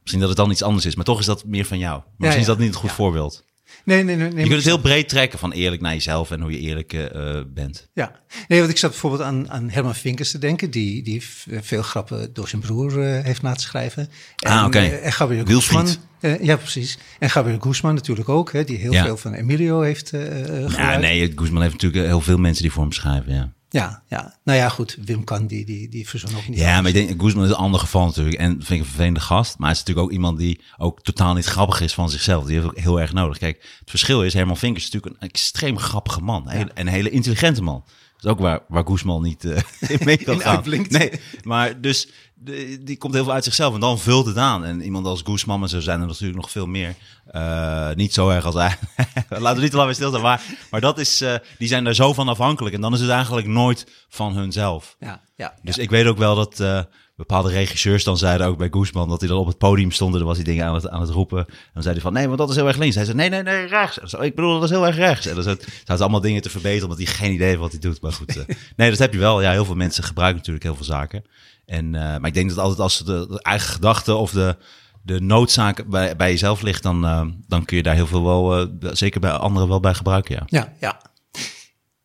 Misschien 0.00 0.20
dat 0.20 0.28
het 0.28 0.38
dan 0.38 0.50
iets 0.50 0.62
anders 0.62 0.86
is, 0.86 0.94
maar 0.94 1.04
toch 1.04 1.18
is 1.18 1.26
dat 1.26 1.44
meer 1.44 1.64
van 1.64 1.78
jou. 1.78 1.98
Maar 1.98 2.12
misschien 2.16 2.42
ja. 2.42 2.46
is 2.50 2.52
dat 2.52 2.58
niet 2.58 2.68
het 2.68 2.76
goed 2.76 2.92
voorbeeld. 2.92 3.44
Nee, 3.86 4.02
nee, 4.04 4.16
nee. 4.16 4.28
nee 4.28 4.36
Je 4.42 4.42
kunt 4.42 4.54
het 4.56 4.64
heel 4.64 4.80
breed 4.80 5.08
trekken 5.08 5.38
van 5.38 5.52
eerlijk 5.52 5.82
naar 5.82 5.92
jezelf 5.92 6.30
en 6.30 6.40
hoe 6.40 6.50
je 6.50 6.58
eerlijk 6.58 6.92
eh, 6.92 7.40
bent. 7.54 7.88
Ja, 7.94 8.20
nee, 8.48 8.58
want 8.58 8.70
ik 8.70 8.76
zat 8.78 8.90
bijvoorbeeld 8.90 9.22
aan, 9.22 9.50
aan 9.50 9.70
Herman 9.70 9.94
Vinkers 9.94 10.30
te 10.30 10.38
denken, 10.38 10.70
die, 10.70 11.02
die 11.02 11.22
veel 11.60 11.82
grappen 11.82 12.32
door 12.32 12.48
zijn 12.48 12.62
broer 12.62 13.02
eh, 13.02 13.24
heeft 13.24 13.42
laten 13.42 13.60
schrijven. 13.62 14.08
En, 14.36 14.50
Ah, 14.52 14.64
oké. 14.66 14.78
eh, 14.78 15.04
en 15.06 15.12
Gabriel 15.12 15.44
Wilfried. 15.44 15.78
Guzman. 15.78 16.04
eh, 16.20 16.42
ja, 16.44 16.56
precies. 16.56 16.98
En 17.18 17.30
Gabriel 17.30 17.58
Guzman 17.60 17.94
natuurlijk 17.94 18.28
ook, 18.28 18.52
hè, 18.52 18.64
die 18.64 18.76
heel 18.76 18.92
Ja. 18.92 19.04
veel 19.04 19.16
van 19.16 19.32
Emilio 19.34 19.80
heeft 19.80 20.12
eh 20.12 20.26
eh, 20.40 20.60
Ja, 20.62 20.68
gebruikt. 20.68 21.00
nee, 21.00 21.32
Guzman 21.36 21.62
heeft 21.62 21.72
natuurlijk 21.74 22.06
heel 22.06 22.20
veel 22.20 22.38
mensen 22.38 22.62
die 22.62 22.72
voor 22.72 22.82
hem 22.82 22.92
schrijven, 22.92 23.34
ja. 23.34 23.52
Ja, 23.68 24.02
ja, 24.08 24.38
nou 24.44 24.58
ja, 24.58 24.68
goed. 24.68 24.96
Wim 25.04 25.24
kan, 25.24 25.46
die, 25.46 25.64
die, 25.64 25.88
die 25.88 26.08
verzon 26.08 26.36
ook 26.36 26.48
niet. 26.48 26.58
Ja, 26.58 26.80
maar 26.80 26.94
ik 26.94 27.06
denk, 27.06 27.22
Guzman 27.22 27.44
is 27.44 27.50
een 27.50 27.56
ander 27.56 27.80
geval 27.80 28.06
natuurlijk. 28.06 28.36
En 28.36 28.50
vind 28.50 28.70
ik 28.70 28.78
een 28.78 28.84
vervelende 28.84 29.20
gast. 29.20 29.58
Maar 29.58 29.68
hij 29.68 29.76
is 29.76 29.78
natuurlijk 29.78 30.06
ook 30.06 30.12
iemand 30.12 30.38
die 30.38 30.60
ook 30.76 31.02
totaal 31.02 31.34
niet 31.34 31.44
grappig 31.44 31.80
is 31.80 31.94
van 31.94 32.10
zichzelf. 32.10 32.44
Die 32.44 32.54
heeft 32.54 32.66
ook 32.66 32.78
heel 32.78 33.00
erg 33.00 33.12
nodig. 33.12 33.38
Kijk, 33.38 33.56
het 33.78 33.90
verschil 33.90 34.22
is, 34.22 34.34
Herman 34.34 34.56
Vinkers 34.56 34.84
is 34.84 34.90
natuurlijk 34.90 35.22
een 35.22 35.28
extreem 35.28 35.78
grappige 35.78 36.20
man. 36.20 36.50
En 36.50 36.70
een 36.74 36.86
hele 36.86 37.10
intelligente 37.10 37.62
man. 37.62 37.84
Dat 38.16 38.24
is 38.24 38.30
ook 38.30 38.38
waar, 38.38 38.60
waar 38.68 38.86
Guzman 38.86 39.22
niet 39.22 39.44
in 39.94 39.98
mee 40.04 40.16
kan 40.16 40.40
gaan. 40.40 40.62
Nee, 40.88 41.12
maar 41.42 41.80
dus 41.80 42.08
de- 42.34 42.78
die 42.82 42.96
komt 42.96 43.14
heel 43.14 43.24
veel 43.24 43.32
uit 43.32 43.44
zichzelf. 43.44 43.74
En 43.74 43.80
dan 43.80 43.98
vult 43.98 44.26
het 44.26 44.36
aan. 44.36 44.64
En 44.64 44.80
iemand 44.82 45.06
als 45.06 45.22
Guzman, 45.24 45.62
en 45.62 45.68
zo 45.68 45.80
zijn 45.80 46.00
er 46.00 46.06
natuurlijk 46.06 46.38
nog 46.40 46.50
veel 46.50 46.66
meer. 46.66 46.94
Eh, 47.26 47.90
niet 47.94 48.12
zo 48.14 48.28
erg 48.30 48.44
als 48.44 48.54
hij. 48.54 48.76
Laten 49.28 49.54
we 49.56 49.60
niet 49.62 49.70
te 49.70 49.76
lang 49.76 49.88
bij 49.88 49.94
stilstaan. 49.96 50.22
Maar, 50.22 50.42
maar 50.70 50.80
dat 50.80 50.98
is, 50.98 51.20
eh, 51.20 51.34
die 51.58 51.68
zijn 51.68 51.84
daar 51.84 51.94
zo 51.94 52.12
van 52.12 52.28
afhankelijk. 52.28 52.74
En 52.74 52.80
dan 52.80 52.92
is 52.94 53.00
het 53.00 53.10
eigenlijk 53.10 53.46
nooit 53.46 53.86
van 54.08 54.36
hunzelf. 54.36 54.96
Ja, 55.00 55.20
ja, 55.36 55.54
Dus 55.62 55.78
ik 55.78 55.90
weet 55.90 56.06
ook 56.06 56.18
wel 56.18 56.34
dat 56.34 56.86
bepaalde 57.16 57.50
regisseurs 57.50 58.04
dan 58.04 58.16
zeiden, 58.16 58.46
ook 58.46 58.58
bij 58.58 58.68
Guzman, 58.70 59.08
dat 59.08 59.20
hij 59.20 59.28
dan 59.28 59.38
op 59.38 59.46
het 59.46 59.58
podium 59.58 59.90
stond 59.90 60.12
en 60.12 60.18
dan 60.18 60.26
was 60.26 60.36
hij 60.36 60.44
dingen 60.44 60.66
aan 60.66 60.74
het, 60.74 60.88
aan 60.88 61.00
het 61.00 61.10
roepen. 61.10 61.38
En 61.38 61.70
dan 61.72 61.82
zei 61.82 61.94
hij 61.94 62.02
van, 62.02 62.12
nee, 62.12 62.26
want 62.26 62.38
dat 62.38 62.50
is 62.50 62.56
heel 62.56 62.66
erg 62.66 62.76
links. 62.76 62.94
Hij 62.94 63.04
zei, 63.04 63.16
nee, 63.16 63.28
nee, 63.28 63.42
nee, 63.42 63.66
rechts. 63.66 63.98
En 63.98 64.08
zei, 64.08 64.22
ik 64.22 64.34
bedoel, 64.34 64.54
dat 64.54 64.62
is 64.62 64.70
heel 64.70 64.86
erg 64.86 64.96
rechts. 64.96 65.26
En 65.26 65.34
dan 65.34 65.42
zaten 65.42 65.98
allemaal 65.98 66.20
dingen 66.20 66.42
te 66.42 66.50
verbeteren, 66.50 66.82
omdat 66.82 67.04
hij 67.04 67.14
geen 67.14 67.32
idee 67.32 67.46
heeft 67.46 67.60
wat 67.60 67.70
hij 67.70 67.80
doet. 67.80 68.00
Maar 68.00 68.12
goed, 68.12 68.36
eh, 68.36 68.44
nee, 68.76 68.90
dat 68.90 68.98
heb 68.98 69.12
je 69.12 69.18
wel. 69.18 69.42
Ja, 69.42 69.50
heel 69.50 69.64
veel 69.64 69.74
mensen 69.74 70.04
gebruiken 70.04 70.36
natuurlijk 70.38 70.64
heel 70.64 70.74
veel 70.74 70.84
zaken. 70.84 71.24
En, 71.66 71.94
eh, 71.94 72.00
maar 72.02 72.26
ik 72.26 72.34
denk 72.34 72.48
dat 72.48 72.58
altijd 72.58 72.80
als 72.80 72.98
de, 72.98 73.26
de 73.28 73.42
eigen 73.42 73.68
gedachten 73.68 74.18
of 74.18 74.30
de, 74.30 74.56
de 75.02 75.20
noodzaak 75.20 75.88
bij, 75.88 76.16
bij 76.16 76.30
jezelf 76.30 76.62
ligt, 76.62 76.82
dan, 76.82 77.04
eh, 77.04 77.26
dan 77.48 77.64
kun 77.64 77.76
je 77.76 77.82
daar 77.82 77.94
heel 77.94 78.06
veel 78.06 78.24
wel, 78.24 78.68
zeker 78.80 79.20
bij 79.20 79.30
anderen 79.30 79.68
wel 79.68 79.80
bij 79.80 79.94
gebruiken, 79.94 80.34
ja. 80.34 80.42
Ja, 80.46 80.72
ja. 80.80 81.00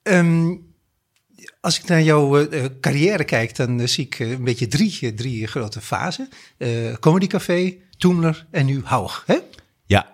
Ehm, 0.04 0.56
als 1.62 1.80
ik 1.80 1.88
naar 1.88 2.02
jouw 2.02 2.38
eh, 2.38 2.64
eh, 2.64 2.72
carrière 2.82 3.24
kijk, 3.24 3.56
dan 3.56 3.80
eh, 3.80 3.88
zie 3.88 4.06
ik 4.06 4.20
een 4.20 4.44
beetje 4.44 4.68
drie, 4.68 5.14
drie 5.14 5.48
grote 5.48 5.82
fasen. 5.82 6.30
Comedy 7.00 7.28
Café, 7.28 7.78
Toemler 7.98 8.46
en 8.52 8.66
nu 8.66 8.82
Haug. 8.84 9.24
Hè? 9.26 9.38
Ja, 9.86 10.14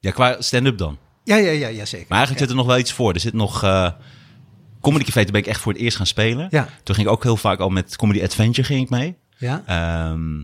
ja 0.00 0.10
qua 0.10 0.40
stand-up 0.40 0.78
dan. 0.78 0.98
ja, 1.24 1.36
ja, 1.36 1.50
ja, 1.50 1.68
ja, 1.68 1.84
zeker. 1.84 2.06
Maar 2.08 2.18
eigenlijk 2.18 2.38
zit 2.38 2.48
er 2.48 2.56
nog 2.56 2.66
wel 2.66 2.78
iets 2.78 2.92
voor. 2.92 3.12
Er 3.14 3.20
zit 3.20 3.32
nog... 3.32 3.64
Comedy 4.80 5.04
Café, 5.04 5.22
daar 5.22 5.32
ben 5.32 5.40
ik 5.40 5.46
echt 5.46 5.60
voor 5.60 5.72
het 5.72 5.80
eerst 5.82 5.96
gaan 5.96 6.06
spelen. 6.06 6.46
Ja. 6.50 6.68
Toen 6.82 6.94
ging 6.94 7.06
ik 7.06 7.12
ook 7.12 7.22
heel 7.22 7.36
vaak 7.36 7.58
al 7.58 7.68
met 7.68 7.96
Comedy 7.96 8.22
Adventure 8.22 8.66
ging 8.66 8.82
ik 8.82 8.90
mee. 8.90 9.16
Ja, 9.38 9.62
Ehm, 9.66 10.42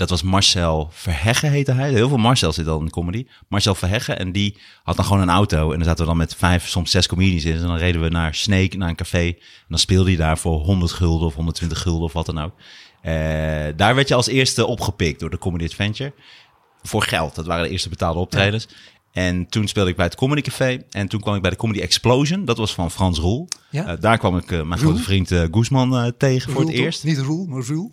dat 0.00 0.10
was 0.10 0.22
Marcel 0.22 0.88
Verheggen 0.92 1.50
heette 1.50 1.72
hij. 1.72 1.92
Heel 1.92 2.08
veel 2.08 2.18
Marcel 2.18 2.52
zit 2.52 2.66
al 2.66 2.78
in 2.78 2.84
de 2.84 2.90
comedy. 2.90 3.26
Marcel 3.48 3.74
Verheggen. 3.74 4.18
En 4.18 4.32
die 4.32 4.56
had 4.82 4.96
dan 4.96 5.04
gewoon 5.04 5.22
een 5.22 5.30
auto. 5.30 5.70
En 5.70 5.76
dan 5.76 5.84
zaten 5.84 6.00
we 6.00 6.08
dan 6.08 6.16
met 6.16 6.34
vijf, 6.34 6.68
soms 6.68 6.90
zes 6.90 7.06
comedians 7.06 7.44
in. 7.44 7.54
En 7.54 7.62
dan 7.62 7.76
reden 7.76 8.00
we 8.00 8.08
naar 8.08 8.34
Snake, 8.34 8.76
naar 8.76 8.88
een 8.88 8.94
café. 8.94 9.26
En 9.26 9.36
dan 9.68 9.78
speelde 9.78 10.08
hij 10.08 10.18
daar 10.18 10.38
voor 10.38 10.58
100 10.60 10.92
gulden 10.92 11.26
of 11.26 11.34
120 11.34 11.82
gulden 11.82 12.02
of 12.02 12.12
wat 12.12 12.26
dan 12.26 12.40
ook. 12.40 12.52
Eh, 13.02 13.12
daar 13.76 13.94
werd 13.94 14.08
je 14.08 14.14
als 14.14 14.26
eerste 14.26 14.66
opgepikt 14.66 15.20
door 15.20 15.30
de 15.30 15.38
Comedy 15.38 15.64
Adventure. 15.64 16.12
Voor 16.82 17.02
geld. 17.02 17.34
Dat 17.34 17.46
waren 17.46 17.64
de 17.64 17.70
eerste 17.70 17.88
betaalde 17.88 18.18
optredens. 18.18 18.68
En 19.12 19.46
toen 19.48 19.68
speelde 19.68 19.90
ik 19.90 19.96
bij 19.96 20.04
het 20.04 20.14
Comedy 20.14 20.40
Café. 20.40 20.84
En 20.90 21.08
toen 21.08 21.20
kwam 21.20 21.34
ik 21.34 21.42
bij 21.42 21.50
de 21.50 21.56
Comedy 21.56 21.80
Explosion. 21.80 22.44
Dat 22.44 22.58
was 22.58 22.74
van 22.74 22.90
Frans 22.90 23.18
Roel. 23.18 23.48
Ja. 23.70 23.86
Eh, 23.86 24.00
daar 24.00 24.18
kwam 24.18 24.36
ik 24.36 24.50
eh, 24.50 24.62
mijn 24.62 24.80
Roel? 24.80 24.90
grote 24.90 25.02
vriend 25.02 25.30
eh 25.30 25.42
Guzman 25.50 26.12
tegen 26.18 26.52
voor 26.52 26.60
het 26.60 26.70
eerst. 26.70 27.04
Niet 27.04 27.18
Roel, 27.18 27.46
maar 27.46 27.62
Roel. 27.62 27.90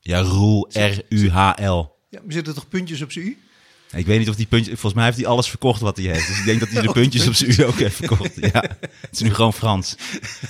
Ja, 0.00 0.20
Roel, 0.20 0.68
R-U-H-L. 0.72 1.98
Ja, 2.10 2.20
maar 2.24 2.32
zitten 2.32 2.54
toch 2.54 2.68
puntjes 2.68 3.02
op 3.02 3.12
zijn 3.12 3.24
u? 3.24 3.38
Ik 3.92 4.06
weet 4.06 4.18
niet 4.18 4.28
of 4.28 4.36
die 4.36 4.46
puntjes... 4.46 4.72
Volgens 4.72 4.94
mij 4.94 5.04
heeft 5.04 5.16
hij 5.16 5.26
alles 5.26 5.48
verkocht 5.48 5.80
wat 5.80 5.96
hij 5.96 6.06
heeft. 6.06 6.26
Dus 6.26 6.38
ik 6.38 6.44
denk 6.44 6.60
dat 6.60 6.68
hij 6.68 6.82
de 6.82 6.92
puntjes 7.00 7.26
op 7.26 7.34
zijn 7.34 7.50
u 7.60 7.64
ook 7.64 7.78
heeft 7.78 7.96
verkocht. 7.96 8.34
Ja, 8.52 8.64
het 8.80 9.10
is 9.10 9.20
nu 9.20 9.34
gewoon 9.34 9.52
Frans. 9.52 9.96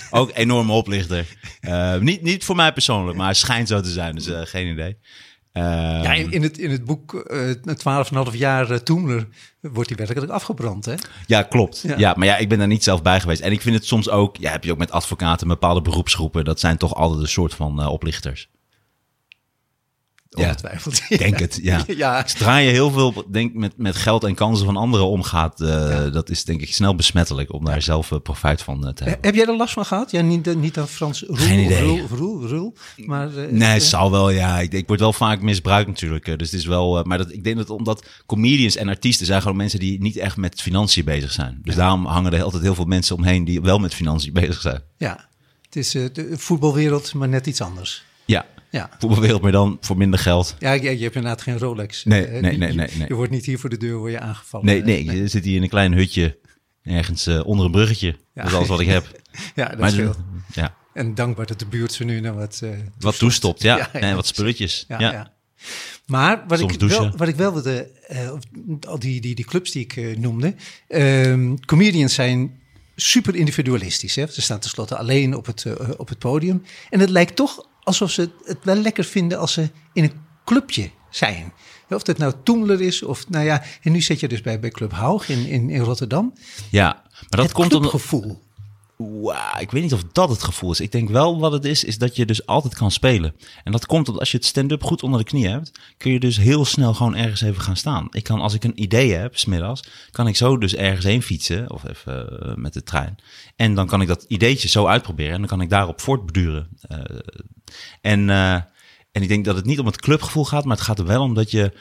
Ook 0.09 0.31
enorme 0.33 0.71
oplichter. 0.71 1.25
Eh, 1.59 1.97
niet, 1.97 2.21
niet 2.21 2.43
voor 2.43 2.55
mij 2.55 2.73
persoonlijk, 2.73 3.17
maar 3.17 3.25
hij 3.25 3.35
schijnt 3.35 3.67
zo 3.67 3.81
te 3.81 3.89
zijn. 3.91 4.15
Dus 4.15 4.27
eh, 4.27 4.41
geen 4.43 4.67
idee. 4.71 4.97
Ehm, 5.51 6.03
Ja, 6.03 6.13
in, 6.13 6.31
in, 6.31 6.41
het, 6.41 6.57
in 6.57 6.71
het 6.71 6.85
boek 6.85 7.13
eh 7.13 8.27
12,5 8.31 8.37
jaar 8.37 8.71
uh, 8.71 8.77
Toemler 8.77 9.27
wordt 9.61 9.89
hij 9.89 10.05
werkelijk 10.05 10.31
afgebrand, 10.31 10.85
hè? 10.85 10.93
Ja, 11.27 11.43
klopt. 11.43 11.83
Ja. 11.87 11.97
Ja. 11.97 12.13
maar 12.17 12.27
ja, 12.27 12.37
ik 12.37 12.49
ben 12.49 12.57
daar 12.57 12.67
niet 12.67 12.83
zelf 12.83 13.01
bij 13.01 13.19
geweest. 13.19 13.41
En 13.41 13.51
ik 13.51 13.61
vind 13.61 13.75
het 13.75 13.85
soms 13.85 14.09
ook, 14.09 14.37
ja, 14.37 14.51
heb 14.51 14.63
je 14.63 14.71
ook 14.71 14.77
met 14.77 14.91
advocaten, 14.91 15.47
bepaalde 15.47 15.81
beroepsgroepen, 15.81 16.45
dat 16.45 16.59
zijn 16.59 16.77
toch 16.77 16.95
altijd 16.95 17.21
een 17.21 17.27
soort 17.27 17.53
van 17.53 17.87
oplichters. 17.87 18.49
Ja. 20.37 20.43
Ongetwijfeld. 20.47 21.01
Ik 21.09 21.17
denk 21.17 21.39
het, 21.39 21.59
ja. 21.61 21.83
ja. 21.97 22.27
Zodra 22.27 22.57
je 22.57 22.69
heel 22.69 22.91
veel 22.91 23.25
denk, 23.31 23.53
met, 23.53 23.77
met 23.77 23.95
geld 23.95 24.23
en 24.23 24.35
kansen 24.35 24.65
van 24.65 24.77
anderen 24.77 25.07
omgaat, 25.07 25.61
eh, 25.61 26.11
dat 26.11 26.29
is 26.29 26.43
denk 26.43 26.61
ik 26.61 26.73
snel 26.73 26.95
besmettelijk 26.95 27.53
om 27.53 27.65
daar 27.65 27.81
zelf 27.81 28.11
eh, 28.11 28.19
profijt 28.19 28.61
van 28.61 28.87
eh, 28.87 28.93
te 28.93 29.03
hebben. 29.03 29.25
Heb 29.25 29.35
jij 29.35 29.45
er 29.45 29.55
last 29.55 29.73
van 29.73 29.85
gehad? 29.85 30.11
Ja, 30.11 30.21
niet, 30.21 30.55
niet 30.55 30.77
aan 30.77 30.87
Frans 30.87 31.23
Roel, 31.27 31.35
Geen 31.35 31.59
idee. 31.59 31.81
Roel, 31.81 32.07
Roel, 32.09 32.47
Roel, 32.47 32.73
maar... 32.95 33.29
Nee, 33.49 33.69
het 33.69 33.83
zal 33.83 34.11
wel, 34.11 34.29
ja. 34.29 34.59
Ik, 34.59 34.73
ik 34.73 34.87
word 34.87 34.99
wel 34.99 35.13
vaak 35.13 35.41
misbruikt 35.41 35.87
natuurlijk. 35.87 36.25
Dus 36.25 36.51
het 36.51 36.59
is 36.59 36.65
wel, 36.65 37.03
maar 37.03 37.17
dat, 37.17 37.31
ik 37.31 37.43
denk 37.43 37.57
dat 37.57 37.69
omdat 37.69 38.05
comedians 38.25 38.75
en 38.75 38.87
artiesten 38.87 39.25
zijn 39.25 39.41
gewoon 39.41 39.57
mensen 39.57 39.79
die 39.79 40.01
niet 40.01 40.17
echt 40.17 40.37
met 40.37 40.61
financiën 40.61 41.05
bezig 41.05 41.31
zijn. 41.31 41.59
Dus 41.63 41.75
daarom 41.75 42.05
hangen 42.05 42.33
er 42.33 42.43
altijd 42.43 42.63
heel 42.63 42.75
veel 42.75 42.85
mensen 42.85 43.15
omheen 43.15 43.45
die 43.45 43.61
wel 43.61 43.79
met 43.79 43.93
financiën 43.93 44.33
bezig 44.41 44.61
zijn. 44.61 44.81
Ja, 44.97 45.29
het 45.61 45.75
is 45.75 45.91
de 45.91 46.29
voetbalwereld, 46.31 47.13
maar 47.13 47.29
net 47.29 47.47
iets 47.47 47.61
anders. 47.61 48.03
Ja, 48.25 48.45
Ja. 48.71 48.89
voetbalwereld, 48.99 49.41
maar 49.41 49.51
dan 49.51 49.77
voor 49.81 49.97
minder 49.97 50.19
geld. 50.19 50.55
Ja, 50.59 50.71
je, 50.71 50.81
je 50.81 51.03
hebt 51.03 51.15
inderdaad 51.15 51.41
geen 51.41 51.57
Rolex. 51.57 52.03
Nee, 52.03 52.25
Eh, 52.25 52.31
nee, 52.41 52.57
nee, 52.57 52.73
nee, 52.73 52.89
nee. 52.97 53.07
Je 53.07 53.13
wordt 53.13 53.31
niet 53.31 53.45
hier 53.45 53.59
voor 53.59 53.69
de 53.69 53.77
deur 53.77 53.97
word 53.97 54.11
je 54.11 54.19
aangevallen. 54.19 54.65
Nee, 54.65 54.83
nee, 54.83 55.05
je 55.05 55.27
zit 55.27 55.43
hier 55.43 55.55
in 55.55 55.63
een 55.63 55.69
klein 55.69 55.93
hutje 55.93 56.37
ergens 56.83 57.27
eh, 57.27 57.45
onder 57.45 57.65
een 57.65 57.71
bruggetje. 57.71 58.07
Ja. 58.33 58.41
Dat 58.41 58.51
is 58.51 58.57
alles 58.57 58.67
wat 58.69 58.79
ik 58.79 58.87
heb. 58.87 59.05
Ja, 59.55 59.67
dat 59.69 59.79
Maar 59.79 59.89
scheelt. 59.91 60.17
ja, 60.53 60.75
En 60.93 61.15
dankbaar 61.15 61.45
dat 61.45 61.59
de 61.59 61.65
buurt 61.65 61.93
ze 61.93 62.03
nu 62.03 62.19
naar 62.19 62.33
wat... 62.33 62.59
eh, 62.63 62.69
wat 62.99 63.17
toestopt, 63.17 63.61
ja. 63.61 63.77
Ja. 63.93 63.93
En 63.93 64.15
wat 64.15 64.27
spulletjes. 64.27 64.85
Ja. 64.87 65.33
Maar 66.05 66.43
wat 66.47 66.59
Soms 66.59 66.73
ik, 66.73 66.79
wel, 66.79 67.11
wat 67.17 67.27
ik 67.27 67.35
wel 67.35 67.53
wilde, 67.53 67.89
al 68.87 68.99
die, 68.99 69.21
die, 69.21 69.35
die 69.35 69.45
clubs 69.45 69.71
die 69.71 69.83
ik 69.89 70.17
noemde, 70.17 70.55
ehm, 70.87 71.55
comedians 71.65 72.13
zijn 72.13 72.59
super 72.95 73.35
individualistisch. 73.35 74.15
Hè? 74.15 74.25
Ze 74.27 74.41
staan 74.41 74.59
tenslotte 74.59 74.97
alleen 74.97 75.35
op 75.35 75.45
het, 75.45 75.65
op 75.97 76.09
het 76.09 76.17
podium. 76.19 76.63
En 76.89 76.99
het 76.99 77.09
lijkt 77.09 77.35
toch 77.35 77.69
alsof 77.91 78.11
ze 78.11 78.29
het 78.43 78.57
wel 78.63 78.75
lekker 78.75 79.03
vinden 79.03 79.39
als 79.39 79.53
ze 79.53 79.69
in 79.93 80.03
een 80.03 80.13
clubje 80.45 80.89
zijn. 81.09 81.53
Of 81.89 82.03
dat 82.03 82.17
nou 82.17 82.33
Toemler 82.43 82.81
is, 82.81 83.03
of 83.03 83.29
nou 83.29 83.45
ja, 83.45 83.63
en 83.81 83.91
nu 83.91 84.01
zit 84.01 84.19
je 84.19 84.27
dus 84.27 84.41
bij, 84.41 84.59
bij 84.59 84.69
Club 84.69 84.91
Haug 84.91 85.29
in, 85.29 85.45
in, 85.45 85.69
in 85.69 85.81
Rotterdam. 85.81 86.33
Ja, 86.69 87.01
maar 87.11 87.25
dat 87.29 87.39
het 87.39 87.51
komt 87.51 87.73
omdat... 87.73 87.89
clubgevoel. 87.89 88.41
Ik 89.59 89.71
weet 89.71 89.81
niet 89.81 89.93
of 89.93 90.03
dat 90.11 90.29
het 90.29 90.43
gevoel 90.43 90.71
is. 90.71 90.79
Ik 90.79 90.91
denk 90.91 91.09
wel 91.09 91.39
wat 91.39 91.51
het 91.51 91.65
is, 91.65 91.83
is 91.83 91.97
dat 91.97 92.15
je 92.15 92.25
dus 92.25 92.45
altijd 92.45 92.75
kan 92.75 92.91
spelen. 92.91 93.35
En 93.63 93.71
dat 93.71 93.85
komt 93.85 94.07
omdat 94.07 94.19
als 94.19 94.31
je 94.31 94.37
het 94.37 94.45
stand-up 94.45 94.83
goed 94.83 95.03
onder 95.03 95.19
de 95.19 95.25
knie 95.25 95.47
hebt, 95.47 95.71
kun 95.97 96.11
je 96.11 96.19
dus 96.19 96.37
heel 96.37 96.65
snel 96.65 96.93
gewoon 96.93 97.15
ergens 97.15 97.41
even 97.41 97.61
gaan 97.61 97.77
staan. 97.77 98.07
Ik 98.11 98.23
kan, 98.23 98.39
als 98.39 98.53
ik 98.53 98.63
een 98.63 98.81
idee 98.81 99.13
heb, 99.13 99.37
smiddags, 99.37 99.83
kan 100.11 100.27
ik 100.27 100.35
zo 100.35 100.57
dus 100.57 100.75
ergens 100.75 101.05
heen 101.05 101.21
fietsen, 101.21 101.71
of 101.71 101.83
even 101.89 102.41
eh, 102.41 102.55
met 102.55 102.73
de 102.73 102.83
trein. 102.83 103.17
En 103.55 103.75
dan 103.75 103.87
kan 103.87 104.01
ik 104.01 104.07
dat 104.07 104.25
ideetje 104.27 104.67
zo 104.67 104.85
uitproberen 104.85 105.33
en 105.33 105.39
dan 105.39 105.49
kan 105.49 105.61
ik 105.61 105.69
daarop 105.69 106.01
voortbeduren. 106.01 106.67
Eh, 106.81 106.99
en, 108.01 108.29
eh, 108.29 108.53
en 109.11 109.21
ik 109.21 109.27
denk 109.27 109.45
dat 109.45 109.55
het 109.55 109.65
niet 109.65 109.79
om 109.79 109.85
het 109.85 110.01
clubgevoel 110.01 110.45
gaat, 110.45 110.65
maar 110.65 110.75
het 110.75 110.85
gaat 110.85 110.99
er 110.99 111.05
wel 111.05 111.21
om 111.21 111.33
dat 111.33 111.51
je 111.51 111.71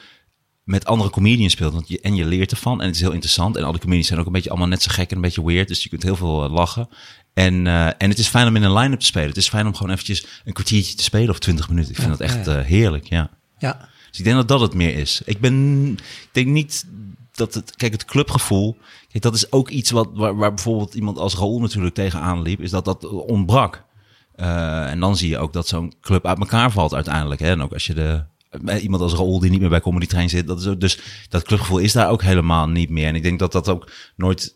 met 0.65 0.85
andere 0.85 1.11
comedians 1.11 1.53
speelt. 1.53 1.73
Want 1.73 1.89
je, 1.89 2.01
en 2.01 2.15
je 2.15 2.25
leert 2.25 2.51
ervan 2.51 2.81
en 2.81 2.87
het 2.87 2.95
is 2.95 3.01
heel 3.01 3.13
interessant. 3.13 3.57
En 3.57 3.65
alle 3.65 3.79
comedians 3.79 4.07
zijn 4.07 4.21
ook 4.21 4.27
een 4.27 4.33
beetje 4.33 4.51
allemaal 4.51 4.69
net 4.69 4.83
zo 4.83 4.91
gek 4.93 5.11
en 5.11 5.17
een 5.17 5.23
beetje 5.23 5.45
weird. 5.45 5.69
Dus 5.69 5.83
je 5.83 5.89
kunt 5.89 6.03
heel 6.03 6.17
veel 6.17 6.45
eh, 6.45 6.53
lachen. 6.53 6.89
En, 7.35 7.67
eh, 7.67 7.87
en 7.87 8.09
het 8.09 8.19
is 8.19 8.29
fijn 8.29 8.47
om 8.49 8.57
in 8.57 8.63
een 8.63 8.73
line-up 8.75 9.01
te 9.01 9.07
spelen. 9.07 9.29
Het 9.29 9.37
is 9.37 9.49
fijn 9.49 9.67
om 9.67 9.75
gewoon 9.75 9.93
eventjes 9.93 10.27
een 10.45 10.53
kwartiertje 10.53 10.95
te 10.95 11.03
spelen 11.03 11.29
of 11.31 11.39
twintig 11.39 11.69
minuten. 11.69 11.91
Ik 11.91 11.97
vind 11.97 12.11
Ja, 12.11 12.17
dat 12.17 12.27
echt 12.27 12.47
ja, 12.47 12.53
ja. 12.53 12.59
eh, 12.59 12.65
heerlijk, 12.67 13.05
ja. 13.09 13.31
Ja, 13.59 13.89
Dus 14.09 14.19
ik 14.19 14.25
denk 14.25 14.37
dat 14.37 14.49
dat 14.49 14.61
het 14.61 14.75
meer 14.75 14.95
is. 14.97 15.23
Ik 15.25 15.41
ben, 15.41 15.87
ik 15.93 16.29
denk 16.33 16.47
niet 16.47 16.87
dat 17.33 17.55
het, 17.55 17.77
kijk, 17.77 17.93
het 17.93 18.05
clubgevoel, 18.05 18.77
kijk, 19.11 19.23
dat 19.23 19.35
is 19.35 19.53
ook 19.53 19.69
iets 19.69 19.91
wat, 19.91 20.09
waar, 20.15 20.37
waar 20.37 20.55
bijvoorbeeld 20.55 20.95
iemand 20.95 21.19
als 21.19 21.35
Raoul 21.35 21.61
natuurlijk 21.61 21.95
tegenaan 21.95 22.43
liep, 22.43 22.61
is 22.61 22.71
dat 22.71 22.85
dat 22.85 23.07
ontbrak. 23.09 23.85
En 24.37 25.01
dan 25.01 25.17
zie 25.17 25.29
je 25.29 25.39
ook 25.39 25.53
dat 25.53 25.69
zo'n 25.69 25.93
club 26.01 26.27
uit 26.27 26.39
elkaar 26.39 26.71
valt 26.73 26.95
uiteindelijk. 26.95 27.41
Hè? 27.41 27.51
En 27.51 27.63
ook 27.63 27.73
als 27.73 27.87
je 27.87 27.95
de, 27.95 28.23
iemand 28.81 29.03
als 29.03 29.13
Raoul 29.13 29.39
die 29.39 29.51
niet 29.51 29.61
meer 29.61 29.69
bij 29.69 29.81
Comedy 29.81 30.07
Train 30.07 30.29
zit, 30.29 30.47
dat 30.47 30.61
is 30.61 30.67
ook, 30.67 30.81
dus 30.81 31.01
dat 31.29 31.43
clubgevoel 31.43 31.79
is 31.79 31.93
daar 31.93 32.11
ook 32.11 32.23
helemaal 32.23 32.69
niet 32.69 32.91
meer. 32.91 33.07
En 33.07 33.15
ik 33.15 33.23
denk 33.23 33.39
dat 33.39 33.53
dat 33.53 33.69
ook 33.69 33.91
nooit 34.17 34.55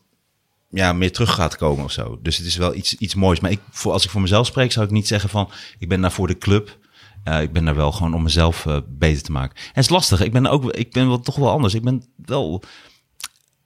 ja, 0.71 0.93
meer 0.93 1.13
terug 1.13 1.35
gaat 1.35 1.57
komen 1.57 1.85
of 1.85 1.93
zo. 1.93 2.19
Dus 2.23 2.37
het 2.37 2.47
is 2.47 2.57
wel 2.57 2.75
iets, 2.75 2.95
iets 2.95 3.15
moois. 3.15 3.41
Maar 3.41 3.51
ik, 3.51 3.61
voor, 3.71 3.93
als 3.93 4.05
ik 4.05 4.11
voor 4.11 4.21
mezelf 4.21 4.47
spreek, 4.47 4.73
zou 4.73 4.87
ik 4.87 4.93
niet 4.93 5.07
zeggen 5.07 5.31
van... 5.31 5.51
ik 5.79 5.89
ben 5.89 6.01
daar 6.01 6.13
voor 6.13 6.27
de 6.27 6.39
club. 6.39 6.79
Eh, 7.25 7.43
ik 7.43 7.53
ben 7.53 7.65
daar 7.65 7.75
wel 7.75 7.93
gewoon 7.93 8.15
om 8.15 8.23
mezelf 8.23 8.67
eh, 8.67 8.79
beter 8.89 9.23
te 9.23 9.33
maken. 9.33 9.57
En 9.57 9.63
het 9.67 9.85
is 9.85 9.91
lastig. 9.91 10.21
Ik 10.21 10.33
ben 10.33 10.47
ook, 10.47 10.73
ik 10.73 10.93
ben 10.93 11.09
wel 11.09 11.21
toch 11.21 11.37
wel 11.37 11.51
anders. 11.51 11.75
Ik 11.75 11.83
ben 11.83 12.05
wel... 12.17 12.63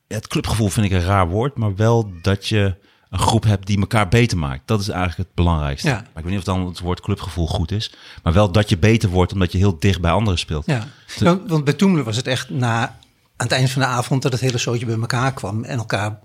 Het 0.08 0.26
clubgevoel 0.26 0.68
vind 0.68 0.86
ik 0.86 0.92
een 0.92 1.04
raar 1.04 1.28
woord, 1.28 1.56
maar 1.56 1.76
wel 1.76 2.12
dat 2.22 2.46
je 2.46 2.76
een 3.10 3.18
groep 3.18 3.44
hebt 3.44 3.66
die 3.66 3.78
elkaar 3.80 4.08
beter 4.08 4.38
maakt. 4.38 4.62
Dat 4.66 4.80
is 4.80 4.88
eigenlijk 4.88 5.18
het 5.28 5.34
belangrijkste. 5.34 5.88
Ja. 5.88 5.94
Maar 5.94 6.04
ik 6.16 6.22
weet 6.22 6.24
niet 6.24 6.38
of 6.38 6.44
dan 6.44 6.66
het 6.66 6.80
woord 6.80 7.00
clubgevoel 7.00 7.46
goed 7.46 7.70
is. 7.70 7.92
Maar 8.22 8.32
wel 8.32 8.52
dat 8.52 8.68
je 8.68 8.78
beter 8.78 9.08
wordt 9.08 9.32
omdat 9.32 9.52
je 9.52 9.58
heel 9.58 9.78
dicht 9.78 10.00
bij 10.00 10.10
anderen 10.10 10.38
speelt. 10.38 10.66
ja. 10.66 10.86
Want, 11.18 11.48
want 11.50 11.64
bij 11.64 11.74
Toemler 11.74 12.04
was 12.04 12.16
het 12.16 12.26
echt 12.26 12.50
na, 12.50 12.80
aan 12.82 13.46
het 13.46 13.52
eind 13.52 13.70
van 13.70 13.82
de 13.82 13.88
avond 13.88 14.22
dat 14.22 14.32
het 14.32 14.40
hele 14.40 14.58
zootje 14.58 14.86
bij 14.86 14.98
elkaar 14.98 15.32
kwam 15.34 15.64
en 15.64 15.78
elkaar 15.78 16.18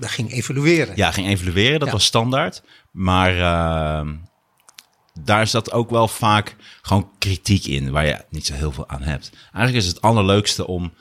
ging 0.00 0.32
evalueren. 0.32 0.96
Ja, 0.96 1.10
ging 1.10 1.26
evalueren, 1.26 1.78
dat 1.78 1.88
Ja. 1.88 1.94
was 1.94 2.04
standaard. 2.04 2.62
Maar 2.90 3.36
uh, 3.36 4.10
daar 5.20 5.46
zat 5.46 5.72
ook 5.72 5.90
wel 5.90 6.08
vaak 6.08 6.56
gewoon 6.82 7.08
kritiek 7.18 7.64
in, 7.66 7.90
waar 7.90 8.06
je 8.06 8.24
niet 8.30 8.46
zo 8.46 8.54
heel 8.54 8.72
veel 8.72 8.88
aan 8.88 9.02
hebt. 9.02 9.30
Eigenlijk 9.52 9.84
is 9.84 9.86
het 9.86 10.00
allerleukste 10.00 10.66
om 10.66 10.92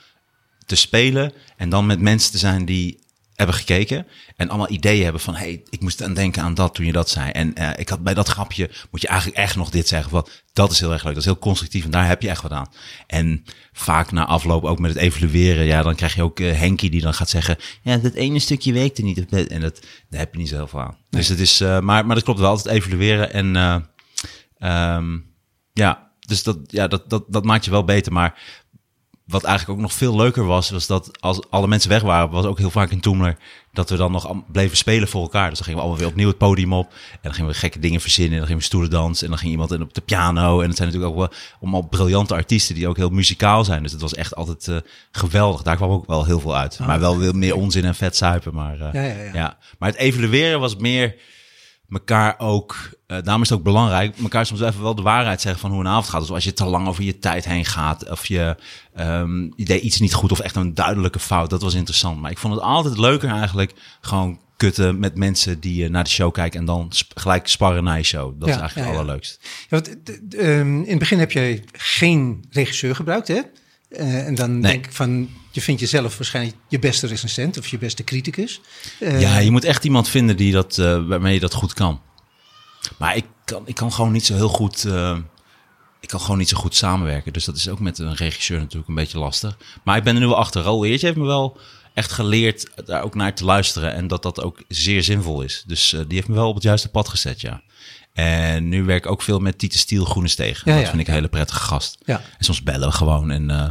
te 0.66 0.76
spelen 0.76 1.34
en 1.58 1.70
dan 1.70 1.86
met 1.86 2.00
mensen 2.00 2.32
te 2.32 2.38
zijn 2.38 2.66
die 2.66 3.00
hebben 3.44 3.56
gekeken 3.56 4.08
en 4.36 4.50
allemaal 4.50 4.72
ideeën 4.72 5.04
hebben 5.04 5.22
van, 5.22 5.36
hey, 5.36 5.64
ik 5.70 5.82
moest 5.82 6.04
aan 6.04 6.14
denken 6.14 6.44
aan 6.44 6.54
dat 6.54 6.74
toen 6.76 6.86
je 6.86 6.92
dat 6.92 7.10
zei. 7.10 7.32
En 7.32 7.54
uh, 7.60 7.70
ik 7.76 7.90
had 7.90 8.04
bij 8.04 8.14
dat 8.14 8.28
grapje, 8.28 8.70
moet 8.92 9.02
je 9.02 9.08
eigenlijk 9.08 9.38
echt 9.40 9.56
nog 9.56 9.70
dit 9.70 9.88
zeggen. 9.88 10.12
Wat, 10.12 10.44
dat 10.54 10.72
is 10.72 10.80
heel 10.80 10.92
erg 10.92 11.04
leuk, 11.04 11.14
dat 11.14 11.24
is 11.24 11.30
heel 11.30 11.40
constructief 11.40 11.84
en 11.84 11.92
daar 11.92 12.08
heb 12.08 12.22
je 12.22 12.30
echt 12.30 12.42
wat 12.42 12.52
aan. 12.52 12.72
En 13.08 13.44
vaak 13.72 14.12
na 14.12 14.26
afloop 14.26 14.64
ook 14.64 14.80
met 14.80 14.94
het 14.94 15.00
evalueren, 15.00 15.66
ja, 15.66 15.82
dan 15.82 15.96
krijg 15.96 16.16
je 16.16 16.24
ook 16.24 16.40
uh, 16.40 16.54
Henkie 16.54 16.90
die 16.90 17.02
dan 17.02 17.14
gaat 17.14 17.30
zeggen, 17.30 17.58
ja, 17.82 17.98
dat 17.98 18.14
ene 18.14 18.40
stukje 18.40 18.74
werkte 18.74 19.04
niet. 19.04 19.26
En 19.48 19.62
dat, 19.62 19.80
daar 20.10 20.20
heb 20.20 20.34
je 20.34 20.40
niet 20.40 20.50
zo 20.50 20.56
heel 20.56 20.68
veel 20.68 20.82
aan. 20.82 20.98
Nee. 21.10 21.22
Dus 21.22 21.28
het 21.28 21.40
is, 21.40 21.62
uh, 21.62 21.80
maar, 21.80 22.06
maar 22.06 22.16
dat 22.16 22.24
klopt 22.24 22.40
wel, 22.40 22.50
altijd 22.50 22.76
evalueren 22.76 23.34
en 23.34 23.56
um, 24.70 25.32
ja, 25.74 26.12
dus 26.20 26.44
dat, 26.44 26.58
ja, 26.68 26.88
dat, 26.88 27.10
dat, 27.10 27.24
dat 27.28 27.44
maakt 27.44 27.66
je 27.66 27.72
wel 27.72 27.84
beter. 27.84 28.14
Maar 28.14 28.63
wat 29.26 29.44
eigenlijk 29.44 29.80
ook 29.80 29.86
nog 29.86 29.94
veel 29.94 30.16
leuker 30.16 30.46
was, 30.46 30.70
was 30.70 30.88
dat 30.88 31.22
als 31.22 31.50
alle 31.50 31.68
mensen 31.68 31.90
weg 31.90 32.02
waren, 32.02 32.30
was 32.30 32.46
ook 32.46 32.58
heel 32.58 32.70
vaak 32.70 32.92
in 32.92 33.00
Toemler, 33.00 33.38
dat 33.74 33.90
we 33.90 33.96
dan 33.96 34.12
nog 34.12 34.44
bleven 34.52 34.78
spelen 34.78 35.08
voor 35.08 35.22
elkaar. 35.22 35.50
Dus 35.50 35.58
dan 35.58 35.68
gingen 35.68 35.80
we 35.80 35.86
allemaal 35.86 36.02
weer 36.02 36.12
opnieuw 36.12 36.28
het 36.28 36.38
podium 36.38 36.74
op. 36.74 36.92
En 37.12 37.20
dan 37.22 37.34
gingen 37.34 37.52
we 37.52 37.58
gekke 37.58 37.80
dingen 37.80 38.02
verzinnen. 38.02 38.32
En 38.32 38.38
dan 38.38 38.48
gingen 38.48 38.62
we 38.62 38.68
stoelen 38.68 38.90
dansen. 38.90 39.24
En 39.24 39.30
dan 39.30 39.40
ging 39.40 39.52
iemand 39.52 39.72
op 39.82 39.94
de 39.94 40.02
piano. 40.02 40.62
En 40.62 40.68
het 40.68 40.78
zijn 40.78 40.88
natuurlijk 40.90 41.16
ook 41.16 41.20
wel 41.20 41.40
allemaal 41.62 41.82
briljante 41.82 42.34
artiesten 42.34 42.76
die 42.76 42.88
ook 42.88 42.98
heel 42.98 43.10
muzikaal 43.10 43.64
zijn. 43.64 43.84
Dus 43.84 43.92
het 43.92 44.02
was 44.02 44.14
echt 44.14 44.36
altijd 44.36 44.68
uh, 44.68 44.78
geweldig. 45.12 45.62
Daar 45.62 45.76
kwam 45.76 45.90
ook 45.90 46.08
wel 46.08 46.26
heel 46.26 46.40
veel 46.40 46.58
uit. 46.58 46.78
Oh, 46.82 46.88
maar 46.88 47.00
wel 47.00 47.20
veel 47.20 47.34
meer 47.34 47.56
onzin 47.56 47.86
en 47.86 47.96
vet 47.96 48.18
zuipen. 48.18 48.54
Maar, 48.54 48.78
uh, 48.78 48.94
ja, 48.94 49.02
ja, 49.02 49.24
ja. 49.24 49.34
ja, 49.34 49.58
maar 49.80 49.90
het 49.90 49.98
evalueren 49.98 50.60
was 50.60 50.76
meer 50.76 51.16
elkaar 51.90 52.36
ook, 52.38 52.76
uh, 53.14 53.24
daarom 53.24 53.42
is 53.42 53.50
het 53.50 53.58
ook 53.58 53.64
belangrijk, 53.64 54.18
elkaar 54.18 54.46
soms 54.46 54.62
even 54.62 54.82
wel 54.82 54.96
de 54.96 55.02
waarheid 55.02 55.42
zeggen 55.42 55.62
van 55.62 55.72
hoe 55.72 55.80
een 55.80 55.88
avond 55.88 56.10
gaat. 56.10 56.22
Dus 56.22 56.32
als 56.32 56.44
je 56.44 56.54
te 56.54 56.66
lang 56.66 56.88
over 56.88 57.04
je 57.04 57.20
tijd 57.20 57.46
heen 57.46 57.66
gaat, 57.66 58.10
of 58.10 58.26
je, 58.26 58.56
um, 59.00 59.54
je 59.56 59.66
deed 59.66 59.82
iets 59.82 60.00
niet 60.00 60.14
goed 60.14 60.32
of 60.32 60.40
echt 60.40 60.56
een 60.56 60.74
duidelijke 60.74 61.20
fout, 61.20 61.50
dat 61.50 61.62
was 61.62 61.74
interessant. 61.74 62.22
Maar 62.22 62.32
ik 62.32 62.38
vond 62.38 62.54
het 62.54 62.64
altijd 62.64 62.98
leuker 62.98 63.30
eigenlijk 63.30 63.74
gewoon 64.02 64.40
kutten 64.58 65.00
met 65.00 65.18
mensen 65.18 65.60
die 65.60 65.84
uh, 65.84 65.90
naar 65.90 66.04
de 66.04 66.10
show 66.10 66.34
kijken 66.34 66.60
en 66.60 66.66
dan 66.66 66.86
sp 67.00 67.12
gelijk 67.16 67.48
sparren 67.48 67.84
naar 67.84 67.98
je 67.98 68.04
show. 68.04 68.40
Dat 68.40 68.48
ja, 68.48 68.54
is 68.54 68.60
eigenlijk 68.60 68.88
ja, 68.88 68.94
het 68.94 69.02
allerleukst. 69.02 69.40
Ja, 69.42 69.68
want, 69.70 69.90
um, 70.34 70.84
in 70.84 70.90
het 70.90 71.00
begin 71.00 71.20
heb 71.20 71.32
je 71.32 71.62
geen 71.72 72.46
regisseur 72.50 72.96
gebruikt, 72.96 73.28
hè? 73.28 73.42
Uh, 73.90 74.28
en 74.28 74.36
dan 74.36 74.60
nee. 74.60 74.72
denk 74.72 74.86
ik 74.86 74.94
van, 74.94 75.30
je 75.52 75.62
vindt 75.62 75.82
jezelf 75.82 76.18
waarschijnlijk 76.18 76.56
je 76.68 76.80
beste 76.80 77.08
recensent 77.08 77.58
of 77.58 77.68
je 77.68 77.78
beste 77.78 78.04
criticus. 78.04 78.62
Uh, 79.00 79.22
ja, 79.22 79.38
je 79.38 79.52
moet 79.52 79.64
echt 79.64 79.84
iemand 79.84 80.10
vinden 80.10 80.38
die 80.38 80.52
dat, 80.52 80.78
uh, 80.78 81.08
waarmee 81.08 81.34
je 81.34 81.40
dat 81.40 81.54
goed 81.54 81.74
kan. 81.74 82.02
Maar 82.98 83.16
ik 83.16 83.26
kan, 83.46 83.64
ik 83.66 83.76
kan 83.76 83.94
gewoon 83.94 84.12
niet 84.12 84.26
zo 84.26 84.34
heel 84.34 84.50
goed. 84.50 84.84
Uh, 84.84 85.18
ik 86.00 86.08
kan 86.10 86.20
gewoon 86.20 86.38
niet 86.38 86.50
zo 86.50 86.58
goed 86.58 86.76
samenwerken. 86.76 87.34
Dus 87.34 87.46
dat 87.46 87.56
is 87.56 87.70
ook 87.70 87.80
met 87.80 88.00
een 88.00 88.16
regisseur 88.16 88.60
natuurlijk 88.60 88.88
een 88.88 88.96
beetje 88.96 89.20
lastig. 89.20 89.58
Maar 89.84 89.98
ik 89.98 90.04
ben 90.04 90.14
er 90.14 90.22
nu 90.22 90.28
wel 90.28 90.38
achter. 90.38 90.64
Raoul 90.64 90.86
Eertje 90.86 91.06
heeft 91.06 91.20
me 91.20 91.26
wel 91.26 91.58
echt 91.94 92.12
geleerd 92.12 92.70
daar 92.86 93.04
ook 93.04 93.16
naar 93.16 93.36
te 93.36 93.46
luisteren. 93.46 93.94
En 93.94 94.08
dat 94.08 94.24
dat 94.24 94.42
ook 94.42 94.64
zeer 94.68 95.04
zinvol 95.04 95.42
is. 95.42 95.64
Dus 95.68 95.94
uh, 95.94 96.00
die 96.00 96.16
heeft 96.16 96.28
me 96.28 96.36
wel 96.36 96.48
op 96.48 96.56
het 96.56 96.64
juiste 96.64 96.90
pad 96.90 97.10
gezet, 97.10 97.42
ja. 97.42 97.62
En 98.14 98.70
nu 98.70 98.84
werk 98.84 99.06
ik 99.06 99.12
ook 99.12 99.22
veel 99.22 99.40
met 99.40 99.58
Tieten 99.58 99.80
Stiel 99.80 100.06
Groenestegen. 100.06 100.62
Ja, 100.66 100.74
dat 100.74 100.84
ja, 100.84 100.90
vind 100.90 101.02
ik 101.02 101.08
een 101.08 101.14
hele 101.14 101.28
prettige 101.28 101.60
gast. 101.60 101.98
Ja. 102.06 102.22
En 102.38 102.46
soms 102.46 102.64
bellen 102.64 102.88
we 102.88 102.94
gewoon 102.94 103.32
en 103.32 103.50
uh, 103.50 103.68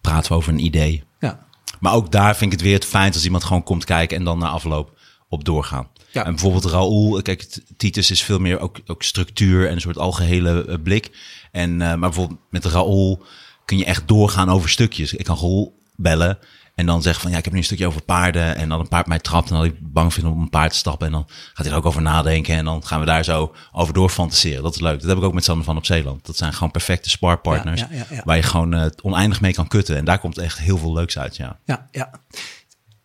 praten 0.00 0.30
we 0.30 0.36
over 0.36 0.52
een 0.52 0.64
idee. 0.64 1.04
Ja. 1.20 1.46
Maar 1.80 1.92
ook 1.92 2.12
daar 2.12 2.36
vind 2.36 2.52
ik 2.52 2.58
het 2.58 2.66
weer 2.66 2.74
het 2.74 2.84
fijn 2.84 3.12
als 3.12 3.24
iemand 3.24 3.44
gewoon 3.44 3.62
komt 3.62 3.84
kijken 3.84 4.16
en 4.16 4.24
dan 4.24 4.38
na 4.38 4.48
afloop 4.48 4.98
op 5.28 5.44
doorgaan. 5.44 5.88
Ja. 6.16 6.24
En 6.24 6.30
bijvoorbeeld 6.30 6.64
Raoul, 6.64 7.22
kijk, 7.22 7.58
Titus 7.76 8.10
is 8.10 8.22
veel 8.22 8.38
meer 8.38 8.58
ook, 8.60 8.80
ook 8.86 9.02
structuur 9.02 9.66
en 9.68 9.72
een 9.72 9.80
soort 9.80 9.98
algehele 9.98 10.64
eh, 10.64 10.74
blik. 10.82 11.10
En, 11.52 11.70
eh, 11.70 11.88
maar 11.88 11.98
bijvoorbeeld 11.98 12.40
met 12.50 12.64
Raoul 12.64 13.22
kun 13.64 13.78
je 13.78 13.84
echt 13.84 14.08
doorgaan 14.08 14.48
over 14.48 14.68
stukjes. 14.68 15.12
Ik 15.12 15.24
kan 15.24 15.36
Raoul 15.36 15.78
bellen 15.96 16.38
en 16.76 16.86
dan 16.86 17.02
zeggen 17.02 17.22
van 17.22 17.30
ja, 17.30 17.38
ik 17.38 17.44
heb 17.44 17.52
nu 17.52 17.58
een 17.58 17.64
stukje 17.64 17.86
over 17.86 18.02
paarden. 18.02 18.56
En 18.56 18.68
dan 18.68 18.80
een 18.80 18.88
paard 18.88 19.06
mij 19.06 19.18
trapt 19.18 19.50
en 19.50 19.56
dan 19.56 19.64
ik 19.64 19.74
bang 19.80 20.12
vind 20.12 20.26
om 20.26 20.32
op 20.32 20.38
een 20.38 20.50
paard 20.50 20.70
te 20.70 20.76
stappen. 20.76 21.06
En 21.06 21.12
dan 21.12 21.24
gaat 21.26 21.64
hij 21.64 21.70
er 21.70 21.76
ook 21.76 21.86
over 21.86 22.02
nadenken. 22.02 22.56
En 22.56 22.64
dan 22.64 22.86
gaan 22.86 23.00
we 23.00 23.06
daar 23.06 23.24
zo 23.24 23.54
over 23.72 23.94
door 23.94 24.08
fantaseren. 24.08 24.62
Dat 24.62 24.74
is 24.74 24.80
leuk. 24.80 25.00
Dat 25.00 25.08
heb 25.08 25.18
ik 25.18 25.24
ook 25.24 25.34
met 25.34 25.44
Sander 25.44 25.64
van 25.64 25.76
op 25.76 25.86
Zeeland. 25.86 26.26
Dat 26.26 26.36
zijn 26.36 26.52
gewoon 26.52 26.70
perfecte 26.70 27.10
sparpartners. 27.10 27.80
Ja, 27.80 27.88
ja, 27.90 27.96
ja, 27.96 28.06
ja. 28.10 28.22
Waar 28.24 28.36
je 28.36 28.42
gewoon 28.42 28.74
eh, 28.74 28.86
oneindig 29.02 29.40
mee 29.40 29.52
kan 29.52 29.68
kutten. 29.68 29.96
En 29.96 30.04
daar 30.04 30.18
komt 30.18 30.38
echt 30.38 30.58
heel 30.58 30.78
veel 30.78 30.92
leuks 30.92 31.18
uit, 31.18 31.36
ja. 31.36 31.58
Ja, 31.64 31.88
ja. 31.90 32.10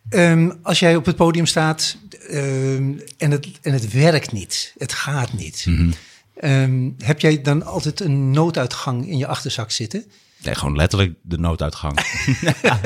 Ehm, 0.09 0.51
als 0.63 0.79
jij 0.79 0.95
op 0.95 1.05
het 1.05 1.15
podium 1.15 1.45
staat 1.45 1.97
ehm, 2.31 2.93
en, 3.17 3.31
het, 3.31 3.47
en 3.61 3.73
het 3.73 3.91
werkt 3.91 4.31
niet, 4.31 4.73
het 4.77 4.93
gaat 4.93 5.33
niet. 5.33 5.65
Mhm. 5.67 5.91
Ehm, 6.35 6.89
heb 6.97 7.19
jij 7.19 7.41
dan 7.41 7.63
altijd 7.63 8.00
een 8.00 8.31
nooduitgang 8.31 9.07
in 9.07 9.17
je 9.17 9.27
achterzak 9.27 9.71
zitten? 9.71 10.05
Nee, 10.43 10.55
gewoon 10.55 10.75
letterlijk 10.75 11.13
de 11.21 11.38
nooduitgang. 11.38 12.00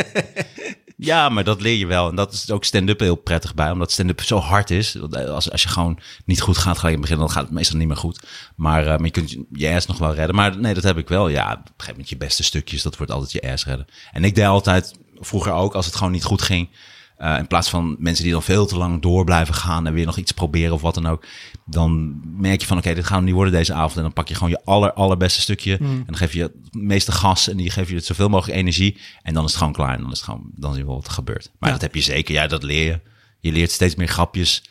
ja, 0.97 1.29
maar 1.29 1.43
dat 1.43 1.61
leer 1.61 1.75
je 1.77 1.85
wel. 1.85 2.09
En 2.09 2.15
dat 2.15 2.33
is 2.33 2.51
ook 2.51 2.63
stand-up 2.63 2.99
heel 2.99 3.15
prettig 3.15 3.53
bij. 3.53 3.71
Omdat 3.71 3.91
stand-up 3.91 4.21
zo 4.21 4.37
hard 4.37 4.69
is. 4.69 5.01
Als, 5.11 5.51
als 5.51 5.61
je 5.61 5.67
gewoon 5.67 5.99
niet 6.25 6.41
goed 6.41 6.57
gaat 6.57 6.77
gelijk 6.77 6.95
in 6.95 7.01
het 7.01 7.09
begin, 7.09 7.17
dan 7.25 7.29
gaat 7.31 7.43
het 7.43 7.53
meestal 7.53 7.77
niet 7.77 7.87
meer 7.87 7.97
goed. 7.97 8.23
Maar, 8.55 8.81
eh, 8.81 8.87
maar 8.87 9.05
je 9.05 9.11
kunt 9.11 9.35
je 9.51 9.69
ass 9.69 9.87
nog 9.87 9.97
wel 9.97 10.13
redden. 10.13 10.35
Maar 10.35 10.57
nee, 10.57 10.73
dat 10.73 10.83
heb 10.83 10.97
ik 10.97 11.07
wel. 11.07 11.27
Ja, 11.27 11.51
op 11.51 11.57
een 11.57 11.63
gegeven 11.67 11.91
moment 11.91 12.09
je 12.09 12.17
beste 12.17 12.43
stukjes, 12.43 12.81
dat 12.81 12.97
wordt 12.97 13.11
altijd 13.11 13.31
je 13.31 13.51
ass 13.51 13.65
redden. 13.65 13.87
En 14.11 14.23
ik 14.23 14.35
deed 14.35 14.45
altijd, 14.45 14.93
vroeger 15.19 15.51
ook, 15.51 15.73
als 15.73 15.85
het 15.85 15.95
gewoon 15.95 16.11
niet 16.11 16.23
goed 16.23 16.41
ging... 16.41 16.69
eh, 17.17 17.37
in 17.37 17.47
plaats 17.47 17.69
van 17.69 17.95
mensen 17.99 18.23
die 18.23 18.33
dan 18.33 18.43
veel 18.43 18.65
te 18.65 18.77
lang 18.77 19.01
door 19.01 19.23
blijven 19.23 19.53
gaan 19.53 19.87
en 19.87 19.93
weer 19.93 20.05
nog 20.05 20.17
iets 20.17 20.31
proberen 20.31 20.73
of 20.73 20.81
wat 20.81 20.93
dan 20.93 21.05
ook. 21.07 21.25
Dan 21.65 22.21
merk 22.25 22.61
je 22.61 22.67
van 22.67 22.77
oké, 22.77 22.93
dit 22.93 23.05
gaan 23.05 23.19
we 23.19 23.25
niet 23.25 23.33
worden 23.33 23.53
deze 23.53 23.73
avond. 23.73 23.95
En 23.95 24.01
dan 24.01 24.13
pak 24.13 24.27
je 24.27 24.33
gewoon 24.33 24.49
je 24.49 24.61
aller, 24.63 24.93
allerbeste 24.93 25.41
stukje. 25.41 25.77
En 25.77 26.03
dan 26.05 26.17
geef 26.17 26.33
je 26.33 26.41
het 26.41 26.53
meeste 26.71 27.11
gas 27.11 27.49
en 27.49 27.57
die 27.57 27.69
geef 27.69 27.89
je 27.89 27.95
het 27.95 28.05
zoveel 28.05 28.29
mogelijk 28.29 28.57
energie. 28.57 28.97
En 29.23 29.33
dan 29.33 29.43
is 29.43 29.49
het 29.49 29.57
gewoon 29.59 29.73
klaar. 29.73 29.95
En 29.95 30.01
dan 30.01 30.11
is 30.11 30.17
het 30.17 30.25
gewoon, 30.25 30.49
dan 30.55 30.73
zien 30.73 30.85
we 30.85 30.91
wat 30.91 31.05
er 31.07 31.11
gebeurt. 31.11 31.51
Maar 31.59 31.69
Ja. 31.69 31.75
dat 31.75 31.83
heb 31.83 31.95
je 31.95 32.01
zeker. 32.01 32.33
Ja, 32.33 32.47
dat 32.47 32.63
leer 32.63 32.85
je. 32.85 32.99
Je 33.39 33.51
leert 33.51 33.71
steeds 33.71 33.95
meer 33.95 34.07
grapjes 34.07 34.63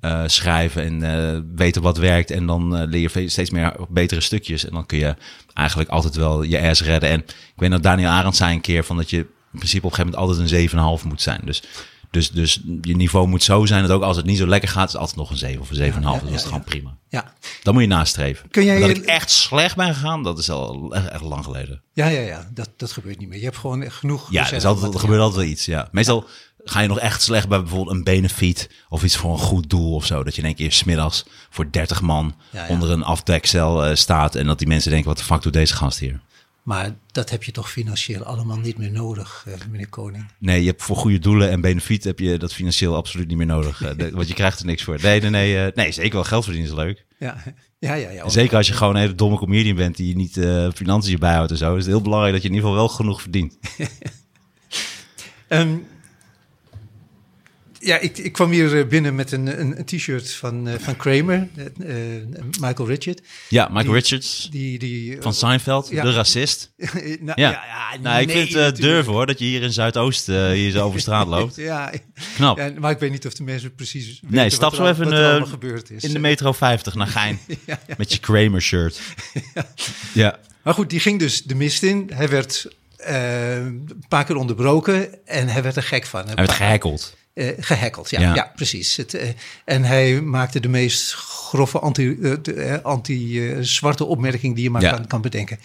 eh, 0.00 0.22
schrijven 0.26 0.82
en 0.84 1.02
eh, 1.34 1.40
weten 1.54 1.82
wat 1.82 1.96
werkt. 1.98 2.30
En 2.30 2.46
dan 2.46 2.84
leer 2.84 3.10
je 3.20 3.28
steeds 3.28 3.50
meer 3.50 3.76
betere 3.88 4.20
stukjes. 4.20 4.64
En 4.66 4.72
dan 4.72 4.86
kun 4.86 4.98
je 4.98 5.14
eigenlijk 5.54 5.90
altijd 5.90 6.14
wel 6.16 6.42
je 6.42 6.60
ass 6.68 6.82
redden. 6.82 7.10
En 7.10 7.20
ik 7.28 7.52
weet 7.56 7.70
dat 7.70 7.82
Daniel 7.82 8.08
Arendt 8.10 8.36
zei 8.36 8.54
een 8.54 8.60
keer 8.60 8.84
van 8.84 8.96
dat 8.96 9.10
je 9.10 9.26
in 9.54 9.58
principe 9.60 9.86
op 9.86 9.90
een 9.92 9.96
gegeven 9.98 10.18
moment 10.20 10.38
altijd 10.52 10.72
een 10.74 10.98
7,5 11.00 11.06
moet 11.08 11.22
zijn. 11.22 11.40
Dus, 11.44 11.62
dus, 12.10 12.30
dus 12.30 12.60
je 12.82 12.96
niveau 12.96 13.26
moet 13.28 13.42
zo 13.42 13.66
zijn 13.66 13.82
dat 13.82 13.90
ook 13.90 14.02
als 14.02 14.16
het 14.16 14.26
niet 14.26 14.38
zo 14.38 14.46
lekker 14.46 14.68
gaat, 14.68 14.88
is 14.88 14.96
altijd 14.96 15.16
nog 15.16 15.30
een 15.30 15.36
7 15.36 15.60
of 15.60 15.70
een 15.70 15.76
7,5. 15.92 15.98
ja, 16.02 16.18
dat 16.20 16.30
is 16.30 16.42
gewoon 16.42 16.64
prima. 16.64 16.96
Ja, 17.08 17.32
Dan 17.62 17.74
moet 17.74 17.82
je 17.82 17.88
nastreven. 17.88 18.50
Kun 18.50 18.64
jij- 18.64 18.80
dat 18.80 18.88
ik 18.90 19.04
echt 19.04 19.30
slecht 19.30 19.76
ben 19.76 19.94
gegaan, 19.94 20.22
dat 20.22 20.38
is 20.38 20.50
al 20.50 20.94
echt, 20.94 21.20
lang 21.22 21.44
geleden. 21.44 21.82
ja, 21.92 22.06
ja, 22.06 22.20
ja. 22.20 22.48
Dat, 22.54 22.68
dat 22.76 22.92
gebeurt 22.92 23.18
niet 23.18 23.28
meer. 23.28 23.38
Je 23.38 23.44
hebt 23.44 23.56
gewoon 23.56 23.90
genoeg. 23.90 24.26
Ja, 24.32 24.46
er, 24.46 24.52
is 24.52 24.64
altijd, 24.64 24.94
er 24.94 25.00
gebeurt 25.00 25.20
altijd 25.20 25.40
wel 25.40 25.50
iets. 25.52 25.64
Ja. 25.64 25.88
Meestal 25.92 26.24
ga 26.64 26.80
je 26.80 26.88
nog 26.88 26.98
echt 26.98 27.22
slecht 27.22 27.48
bij 27.48 27.60
bijvoorbeeld 27.60 27.96
een 27.96 28.04
benefiet 28.04 28.70
of 28.88 29.04
iets 29.04 29.16
voor 29.16 29.32
een 29.32 29.38
goed 29.38 29.70
doel 29.70 29.94
of 29.94 30.06
zo. 30.06 30.24
Dat 30.24 30.34
je 30.34 30.40
in 30.40 30.46
één 30.46 30.56
keer 30.56 30.72
smiddags 30.72 31.24
voor 31.50 31.70
30 31.70 32.00
man 32.00 32.34
Ja, 32.50 32.62
ja. 32.64 32.68
onder 32.68 32.90
een 32.90 33.02
afdekcel 33.04 33.84
eh, 33.84 33.94
staat 33.94 34.34
en 34.34 34.46
dat 34.46 34.58
die 34.58 34.68
mensen 34.68 34.90
denken, 34.90 35.08
wat 35.08 35.18
de 35.18 35.24
fuck 35.24 35.42
doet 35.42 35.52
deze 35.52 35.74
gast 35.74 35.98
hier? 35.98 36.20
Maar 36.64 36.94
dat 37.06 37.30
heb 37.30 37.44
je 37.44 37.52
toch 37.52 37.70
financieel 37.70 38.22
allemaal 38.22 38.56
niet 38.56 38.78
meer 38.78 38.90
nodig, 38.90 39.44
eh, 39.46 39.54
meneer 39.70 39.88
Koning. 39.88 40.26
Nee, 40.38 40.60
je 40.60 40.68
hebt 40.68 40.82
voor 40.82 40.96
goede 40.96 41.18
doelen 41.18 41.50
en 41.50 41.60
benefiet 41.60 42.04
heb 42.04 42.18
je 42.18 42.38
dat 42.38 42.54
financieel 42.54 42.96
absoluut 42.96 43.28
niet 43.28 43.36
meer 43.36 43.46
nodig. 43.46 43.82
Eh, 43.82 44.10
want 44.12 44.28
je 44.28 44.34
krijgt 44.34 44.60
er 44.60 44.66
niks 44.66 44.82
voor. 44.82 44.98
Nee, 45.02 45.20
nee, 45.20 45.30
nee, 45.30 45.64
eh, 45.64 45.74
nee 45.74 45.92
zeker 45.92 46.12
wel 46.12 46.24
geld 46.24 46.44
verdienen 46.44 46.70
is 46.70 46.76
leuk. 46.76 47.06
Ja, 47.18 47.42
ja, 47.78 47.94
ja. 47.94 48.10
ja. 48.10 48.28
Zeker 48.28 48.56
als 48.56 48.66
je 48.66 48.72
gewoon 48.72 48.94
een 48.94 49.00
hele 49.00 49.14
domme 49.14 49.36
comedian 49.36 49.76
bent 49.76 49.96
die 49.96 50.16
niet 50.16 50.36
eh 50.36 50.68
financiën 50.74 51.18
bijhoudt 51.18 51.50
en 51.50 51.56
zo. 51.56 51.76
Is 51.76 51.84
het 51.84 51.92
heel 51.92 52.02
belangrijk 52.02 52.32
dat 52.32 52.42
je 52.42 52.48
in 52.48 52.54
ieder 52.54 52.68
geval 52.68 52.84
wel 52.84 52.94
genoeg 52.94 53.22
verdient. 53.22 53.58
Ehm, 55.48 55.76
ja, 57.84 57.98
ik, 57.98 58.18
ik 58.18 58.32
kwam 58.32 58.50
hier 58.50 58.78
eh, 58.78 58.86
binnen 58.86 59.14
met 59.14 59.32
een, 59.32 59.60
een, 59.60 59.78
een 59.78 59.84
t-shirt 59.84 60.30
van, 60.32 60.68
eh, 60.68 60.74
van 60.78 60.96
Kramer, 60.96 61.48
eh, 61.56 61.94
Michael 62.60 62.88
Richard. 62.88 63.20
Ja, 63.48 63.64
Michael 63.68 63.84
Die- 63.84 63.92
Richards 63.94 64.48
Die, 64.50 64.78
die, 64.78 65.16
van 65.20 65.34
Seinfeld, 65.34 65.88
Ja. 65.90 66.02
de 66.02 66.12
racist. 66.12 66.72
nou, 67.20 67.40
Ja, 67.40 67.62
nou, 68.02 68.20
ik 68.20 68.26
nee, 68.26 68.36
vind 68.36 68.48
het 68.48 68.54
natuurlijk. 68.62 68.80
durven 68.80 69.12
hoor, 69.12 69.26
dat 69.26 69.38
je 69.38 69.44
hier 69.44 69.62
in 69.62 69.72
Zuidoost 69.72 70.26
hier 70.26 70.70
zo 70.70 70.84
over 70.84 71.00
straat 71.00 71.26
loopt. 71.36 71.56
Ja, 71.56 71.92
Knap. 72.34 72.58
ja, 72.58 72.72
maar 72.78 72.90
ik 72.90 72.98
weet 72.98 73.10
niet 73.10 73.26
of 73.26 73.34
de 73.34 73.42
mensen 73.42 73.74
precies 73.74 74.06
weten 74.06 74.28
nee, 74.36 74.44
wat 74.44 74.52
stap 74.52 74.70
er 74.70 74.76
zo 74.76 74.86
even 74.86 75.12
er 75.12 75.46
gebeurd 75.46 75.90
is. 75.90 76.04
in 76.04 76.12
de 76.12 76.18
metro 76.18 76.52
50 76.52 76.94
naar 76.94 77.06
Gein. 77.06 77.38
Met 77.98 78.12
je 78.12 78.18
Kramer 78.18 78.62
shirt. 78.62 79.00
Ja. 80.12 80.38
Maar 80.62 80.74
goed, 80.74 80.90
die 80.90 81.00
ging 81.00 81.18
dus 81.18 81.42
de 81.42 81.54
mist 81.54 81.82
in. 81.82 82.10
Hij 82.14 82.28
werd 82.28 82.68
een 82.96 84.04
paar 84.08 84.24
keer 84.24 84.36
onderbroken 84.36 85.26
en 85.26 85.48
hij 85.48 85.62
werd 85.62 85.76
er 85.76 85.82
gek 85.82 86.06
van. 86.06 86.26
Hij 86.26 86.34
werd 86.34 86.50
gehackeld. 86.52 87.16
Eh, 87.34 87.48
gehackeld, 87.58 88.10
ja, 88.10 88.20
Ja. 88.20 88.34
ja. 88.34 88.52
precies. 88.54 88.96
Het, 88.96 89.14
eh, 89.14 89.28
en 89.64 89.84
hij 89.84 90.20
maakte 90.20 90.60
de 90.60 90.68
meest 90.68 91.12
grove 91.14 91.78
anti-zwarte 91.78 92.82
anti, 92.82 93.40
eh, 94.04 94.08
opmerking 94.08 94.54
die 94.54 94.64
je 94.64 94.70
maar 94.70 94.82
Ja. 94.82 94.90
kan, 94.90 95.06
kan 95.06 95.20
bedenken. 95.20 95.58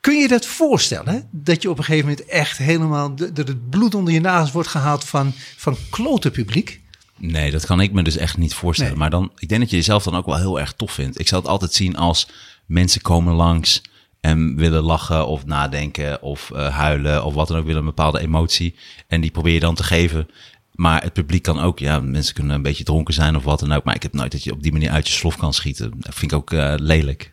Kun 0.00 0.18
je 0.18 0.28
dat 0.28 0.46
voorstellen? 0.46 1.28
Dat 1.30 1.62
je 1.62 1.70
op 1.70 1.78
een 1.78 1.84
gegeven 1.84 2.08
moment 2.08 2.26
echt 2.26 2.58
helemaal... 2.58 3.14
dat 3.14 3.36
het 3.36 3.70
bloed 3.70 3.94
onder 3.94 4.12
je 4.12 4.20
nagels 4.20 4.52
wordt 4.52 4.68
gehaald 4.68 5.04
van, 5.04 5.32
van 5.56 5.76
klote 5.90 6.30
publiek? 6.30 6.80
Nee, 7.16 7.50
dat 7.50 7.66
kan 7.66 7.80
ik 7.80 7.92
me 7.92 8.02
dus 8.02 8.16
echt 8.16 8.36
niet 8.36 8.54
voorstellen. 8.54 8.92
Nee. 8.92 9.00
Maar 9.00 9.10
dan, 9.10 9.32
ik 9.38 9.48
denk 9.48 9.60
dat 9.60 9.70
je 9.70 9.76
jezelf 9.76 10.02
dan 10.04 10.16
ook 10.16 10.26
wel 10.26 10.38
heel 10.38 10.60
erg 10.60 10.72
tof 10.72 10.92
vindt. 10.92 11.20
Ik 11.20 11.28
zou 11.28 11.42
het 11.42 11.50
altijd 11.50 11.72
zien 11.72 11.96
als 11.96 12.28
mensen 12.66 13.00
komen 13.00 13.34
langs 13.34 13.82
en 14.20 14.56
willen 14.56 14.82
lachen 14.82 15.26
of 15.26 15.44
nadenken 15.44 16.22
of 16.22 16.50
huilen 16.54 17.24
of 17.24 17.34
wat 17.34 17.48
dan 17.48 17.56
ook, 17.56 17.64
willen 17.64 17.80
een 17.80 17.86
bepaalde 17.86 18.20
emotie. 18.20 18.74
En 19.08 19.20
die 19.20 19.30
probeer 19.30 19.54
je 19.54 19.60
dan 19.60 19.74
te 19.74 19.82
geven. 19.84 20.28
Maar 20.72 21.02
het 21.02 21.12
publiek 21.12 21.42
kan 21.42 21.60
ook, 21.60 21.78
ja, 21.78 22.00
mensen 22.00 22.34
kunnen 22.34 22.54
een 22.54 22.62
beetje 22.62 22.84
dronken 22.84 23.14
zijn 23.14 23.36
of 23.36 23.44
wat 23.44 23.60
dan 23.60 23.72
ook. 23.72 23.84
Maar 23.84 23.94
ik 23.94 24.02
heb 24.02 24.12
nooit 24.12 24.32
dat 24.32 24.44
je 24.44 24.52
op 24.52 24.62
die 24.62 24.72
manier 24.72 24.90
uit 24.90 25.08
je 25.08 25.14
slof 25.14 25.36
kan 25.36 25.54
schieten. 25.54 25.92
Dat 25.96 26.14
vind 26.14 26.32
ik 26.32 26.38
ook 26.38 26.52
eh, 26.52 26.74
lelijk. 26.76 27.32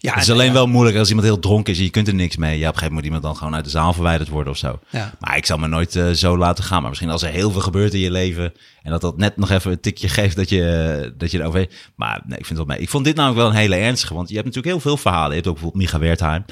Ja, 0.00 0.12
het 0.12 0.22
is 0.22 0.30
alleen 0.30 0.46
ja. 0.46 0.52
wel 0.52 0.66
moeilijk 0.66 0.96
als 0.96 1.08
iemand 1.08 1.26
heel 1.26 1.38
dronken 1.38 1.72
is 1.72 1.78
en 1.78 1.84
je 1.84 1.90
kunt 1.90 2.08
er 2.08 2.14
niks 2.14 2.36
mee. 2.36 2.58
Ja, 2.58 2.68
op 2.68 2.74
een 2.74 2.78
gegeven 2.78 2.94
moment 2.94 2.94
moet 2.94 3.04
iemand 3.04 3.22
dan 3.22 3.36
gewoon 3.36 3.54
uit 3.54 3.64
de 3.64 3.70
zaal 3.70 3.92
verwijderd 3.92 4.28
worden 4.28 4.52
of 4.52 4.58
zo. 4.58 4.80
Ja. 4.90 5.14
Maar 5.20 5.36
ik 5.36 5.46
zou 5.46 5.60
me 5.60 5.66
nooit 5.66 5.96
eh, 5.96 6.10
zo 6.10 6.38
laten 6.38 6.64
gaan. 6.64 6.80
Maar 6.80 6.88
misschien 6.88 7.10
als 7.10 7.22
er 7.22 7.30
heel 7.30 7.50
veel 7.50 7.60
gebeurt 7.60 7.94
in 7.94 8.00
je 8.00 8.10
leven 8.10 8.52
en 8.82 8.90
dat 8.90 9.00
dat 9.00 9.16
net 9.16 9.36
nog 9.36 9.50
even 9.50 9.70
een 9.70 9.80
tikje 9.80 10.08
geeft 10.08 10.36
dat 10.36 10.48
je, 10.48 10.64
eh, 10.64 11.10
dat 11.18 11.30
je 11.30 11.40
erover... 11.40 11.68
Maar 11.94 12.22
nee, 12.26 12.38
ik 12.38 12.46
vind 12.46 12.58
wel 12.58 12.68
mee. 12.68 12.78
Ik 12.78 12.88
vond 12.88 13.04
dit 13.04 13.16
namelijk 13.16 13.40
wel 13.40 13.50
een 13.50 13.56
hele 13.56 13.76
ernstige, 13.76 14.14
want 14.14 14.28
je 14.28 14.34
hebt 14.34 14.46
natuurlijk 14.46 14.74
heel 14.74 14.82
veel 14.82 14.96
verhalen. 14.96 15.28
Je 15.28 15.34
hebt 15.34 15.46
ook 15.46 15.54
bijvoorbeeld 15.54 15.82
Micha 15.82 15.98
Wertheim 15.98 16.44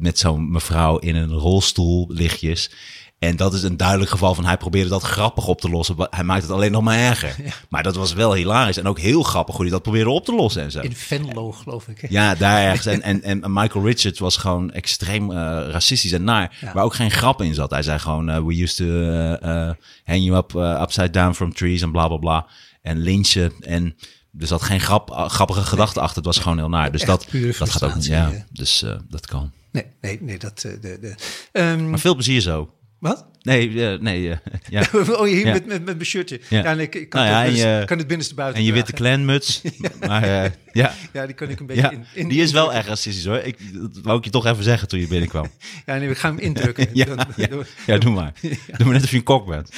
met 0.00 0.18
zo'n 0.18 0.50
mevrouw 0.50 0.98
in 0.98 1.16
een 1.16 1.32
rolstoel, 1.32 2.06
lichtjes. 2.08 2.70
En 3.18 3.36
dat 3.36 3.54
is 3.54 3.62
een 3.62 3.76
duidelijk 3.76 4.10
geval 4.10 4.34
van 4.34 4.44
hij 4.44 4.56
probeerde 4.56 4.88
dat 4.88 5.02
grappig 5.02 5.46
op 5.46 5.60
te 5.60 5.68
lossen. 5.68 5.96
Hij 6.10 6.24
maakt 6.24 6.42
het 6.42 6.50
alleen 6.50 6.72
nog 6.72 6.82
maar 6.82 6.98
erger. 6.98 7.36
Maar 7.68 7.82
dat 7.82 7.96
was 7.96 8.12
wel 8.12 8.34
hilarisch 8.34 8.76
en 8.76 8.86
ook 8.86 8.98
heel 8.98 9.22
grappig 9.22 9.54
hoe 9.54 9.64
hij 9.64 9.72
dat 9.72 9.82
probeerde 9.82 10.10
op 10.10 10.24
te 10.24 10.34
lossen 10.34 10.62
en 10.62 10.70
zo. 10.70 10.80
In 10.80 10.96
Venlo, 10.96 11.52
geloof 11.52 11.88
ik. 11.88 12.00
hè? 12.00 12.06
Ja, 12.10 12.34
daar 12.34 12.62
ergens. 12.62 12.86
En, 12.86 13.02
en, 13.02 13.22
en 13.42 13.52
Michael 13.52 13.84
Richards 13.84 14.18
was 14.18 14.36
gewoon 14.36 14.70
extreem 14.70 15.30
eh, 15.30 15.36
racistisch 15.70 16.12
en 16.12 16.24
naar. 16.24 16.56
Ja. 16.60 16.72
Waar 16.72 16.84
ook 16.84 16.94
geen 16.94 17.10
grap 17.10 17.42
in 17.42 17.54
zat. 17.54 17.70
Hij 17.70 17.82
zei 17.82 17.98
gewoon, 17.98 18.28
eh, 18.28 18.44
we 18.44 18.62
used 18.62 18.76
to 18.76 18.84
eh, 18.84 19.70
hang 20.04 20.24
you 20.24 20.36
up 20.36 20.54
upside 20.82 21.10
down 21.10 21.32
from 21.32 21.54
trees 21.54 21.82
en 21.82 21.92
bla 21.92 22.08
bla 22.08 22.16
bla. 22.16 22.46
En 22.82 22.98
lynchen. 22.98 23.52
En 23.60 23.96
er 24.38 24.46
zat 24.46 24.62
geen 24.62 24.80
grap, 24.80 25.10
grappige 25.10 25.62
gedachte 25.62 26.00
achter. 26.00 26.16
Het 26.16 26.26
was 26.26 26.38
gewoon 26.38 26.58
heel 26.58 26.68
naar. 26.68 26.92
Dus 26.92 27.00
Echt 27.00 27.10
dat, 27.10 27.26
dat 27.58 27.70
gaat 27.70 27.82
ook 27.82 27.94
niet. 27.94 28.06
Ja, 28.06 28.32
dus 28.52 28.84
dat 29.08 29.26
kan. 29.26 29.52
Nee, 29.72 29.86
nee, 30.00 30.18
nee, 30.20 30.38
dat... 30.38 30.60
de, 30.60 30.78
de, 30.80 31.14
ehm, 31.52 31.90
Maar 31.90 31.98
veel 31.98 32.14
plezier 32.14 32.40
zo. 32.40 32.72
Wat? 32.98 33.26
Nee, 33.42 33.86
eh, 33.92 34.00
nee, 34.00 34.30
eh, 34.30 34.36
ja. 34.70 34.82
oh, 34.94 35.22
hier 35.22 35.46
Ja. 35.46 35.52
met, 35.52 35.66
met, 35.66 35.84
met 35.84 35.94
mijn 35.94 36.04
shirtje. 36.06 36.40
Ja. 36.48 36.62
Ja, 36.62 36.74
nee, 36.74 36.88
ik, 36.88 37.08
kan, 37.08 37.24
Nou 37.24 37.46
het, 37.46 37.56
je- 37.58 37.82
kan 37.86 37.98
het 37.98 38.06
binnenste 38.06 38.34
buiten 38.34 38.60
En 38.60 38.66
je 38.66 38.72
witte 38.72 38.92
clanmuts. 38.92 39.62
Maar 40.08 40.22
eh, 40.22 40.50
ja. 40.72 40.94
Ja, 41.12 41.26
die 41.26 41.34
kan 41.34 41.48
ik 41.48 41.60
een 41.60 41.66
beetje 41.66 41.90
in, 41.92 42.04
in- 42.14 42.28
die 42.28 42.42
is 42.42 42.52
wel 42.52 42.72
echt 42.72 42.88
racistisch 42.88 43.24
hoor. 43.24 43.36
Ik, 43.38 43.56
dat 43.72 43.98
wou 44.02 44.18
ik 44.18 44.24
je 44.24 44.30
toch 44.30 44.46
even 44.46 44.64
zeggen 44.64 44.88
toen 44.88 45.00
je 45.00 45.06
binnenkwam. 45.06 45.46
Ja, 45.86 45.96
nee, 45.96 46.08
ik 46.10 46.18
ga 46.18 46.28
hem 46.28 46.38
indrukken. 46.38 46.88
Ja, 46.92 47.04
Dan- 47.04 47.26
ja. 47.36 47.46
dan- 47.46 47.64
ja, 47.86 47.98
doe 47.98 48.12
maar. 48.12 48.32
Doe 48.76 48.84
maar 48.86 48.92
net 48.94 49.02
of 49.04 49.10
je 49.10 49.16
een 49.16 49.22
kok 49.22 49.46
bent. 49.46 49.70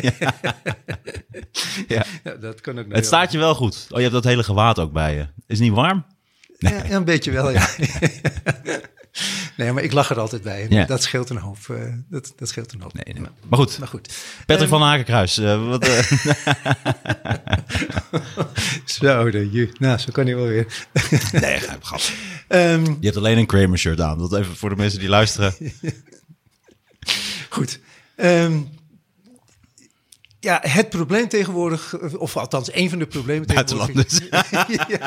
ja. 0.00 0.34
ja, 1.88 2.04
dat 2.40 2.60
kan 2.60 2.78
ook 2.78 2.84
Het 2.88 3.06
staat 3.06 3.32
je 3.32 3.38
wel 3.38 3.54
goed. 3.54 3.86
Oh, 3.90 3.96
je 3.96 4.02
hebt 4.02 4.12
dat 4.12 4.24
hele 4.24 4.42
gewaad 4.42 4.78
ook 4.78 4.92
bij 4.92 5.14
je. 5.14 5.20
Is 5.20 5.58
het 5.58 5.60
niet 5.60 5.72
warm? 5.72 6.04
Ja, 6.58 6.70
ja, 6.70 6.90
een 6.90 7.04
beetje 7.04 7.30
wel, 7.30 7.50
ja. 7.50 7.68
Nee, 9.56 9.72
maar 9.72 9.82
ik 9.82 9.92
lach 9.92 10.10
er 10.10 10.18
altijd 10.20 10.42
bij. 10.42 10.66
Ja. 10.68 10.84
Dat 10.84 11.02
scheelt 11.02 11.30
een 11.30 11.36
hoop. 11.36 11.58
eh, 11.70 11.92
dat, 12.08 12.32
dat 12.36 12.48
scheelt 12.48 12.72
een 12.72 12.80
hoop. 12.80 12.94
Nee, 12.94 13.14
nee. 13.14 13.22
Maar, 13.48 13.58
goed, 13.58 13.78
maar 13.78 13.88
goed. 13.88 14.08
Patrick 14.46 14.60
Ehm, 14.60 14.68
van 14.68 14.82
Hakenkruis. 14.82 15.38
eh, 15.38 15.68
wat, 15.68 15.88
eh, 15.88 15.98
Zo, 18.84 19.30
de 19.30 19.50
ju. 19.50 19.72
Nou, 19.78 19.98
zo 19.98 20.08
kan 20.12 20.26
hij 20.26 20.36
wel 20.36 20.46
weer. 20.46 20.86
nee, 21.40 21.58
ga 21.60 21.76
gast. 21.82 22.12
Ehm, 22.48 22.84
Je 22.84 22.96
hebt 23.06 23.16
alleen 23.16 23.38
een 23.38 23.46
Kramer 23.46 23.78
shirt 23.78 24.00
aan. 24.00 24.18
Dat 24.18 24.34
even 24.34 24.56
voor 24.56 24.68
de 24.70 24.76
mensen 24.76 24.98
die 24.98 25.08
luisteren. 25.08 25.54
goed. 27.48 27.80
Ehm, 28.16 28.60
Ja, 30.40 30.58
het 30.62 30.88
probleem 30.88 31.28
tegenwoordig, 31.28 31.98
of 32.18 32.36
althans 32.36 32.72
een 32.74 32.90
van 32.90 32.98
de 32.98 33.06
problemen 33.06 33.46
tegenwoordig. 33.46 33.94
Buitenlanders. 33.94 34.98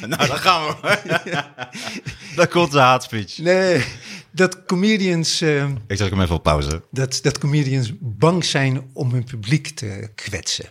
nou, 0.08 0.26
dan 0.26 0.38
gaan 0.38 0.66
we. 0.66 1.44
Dan 2.36 2.48
komt 2.48 2.72
de 2.72 2.78
haatspeech. 2.78 3.38
Nee, 3.38 3.84
dat 4.30 4.64
comedians, 4.64 5.40
eh, 5.40 5.64
Ik 5.68 5.96
zet 5.96 6.10
hem 6.10 6.20
even 6.20 6.34
op 6.34 6.42
pauze. 6.42 6.82
dat, 6.90 7.18
dat 7.22 7.38
comedians 7.38 7.92
bang 8.00 8.44
zijn 8.44 8.90
om 8.92 9.10
hun 9.12 9.24
publiek 9.24 9.68
te 9.68 10.10
kwetsen. 10.14 10.66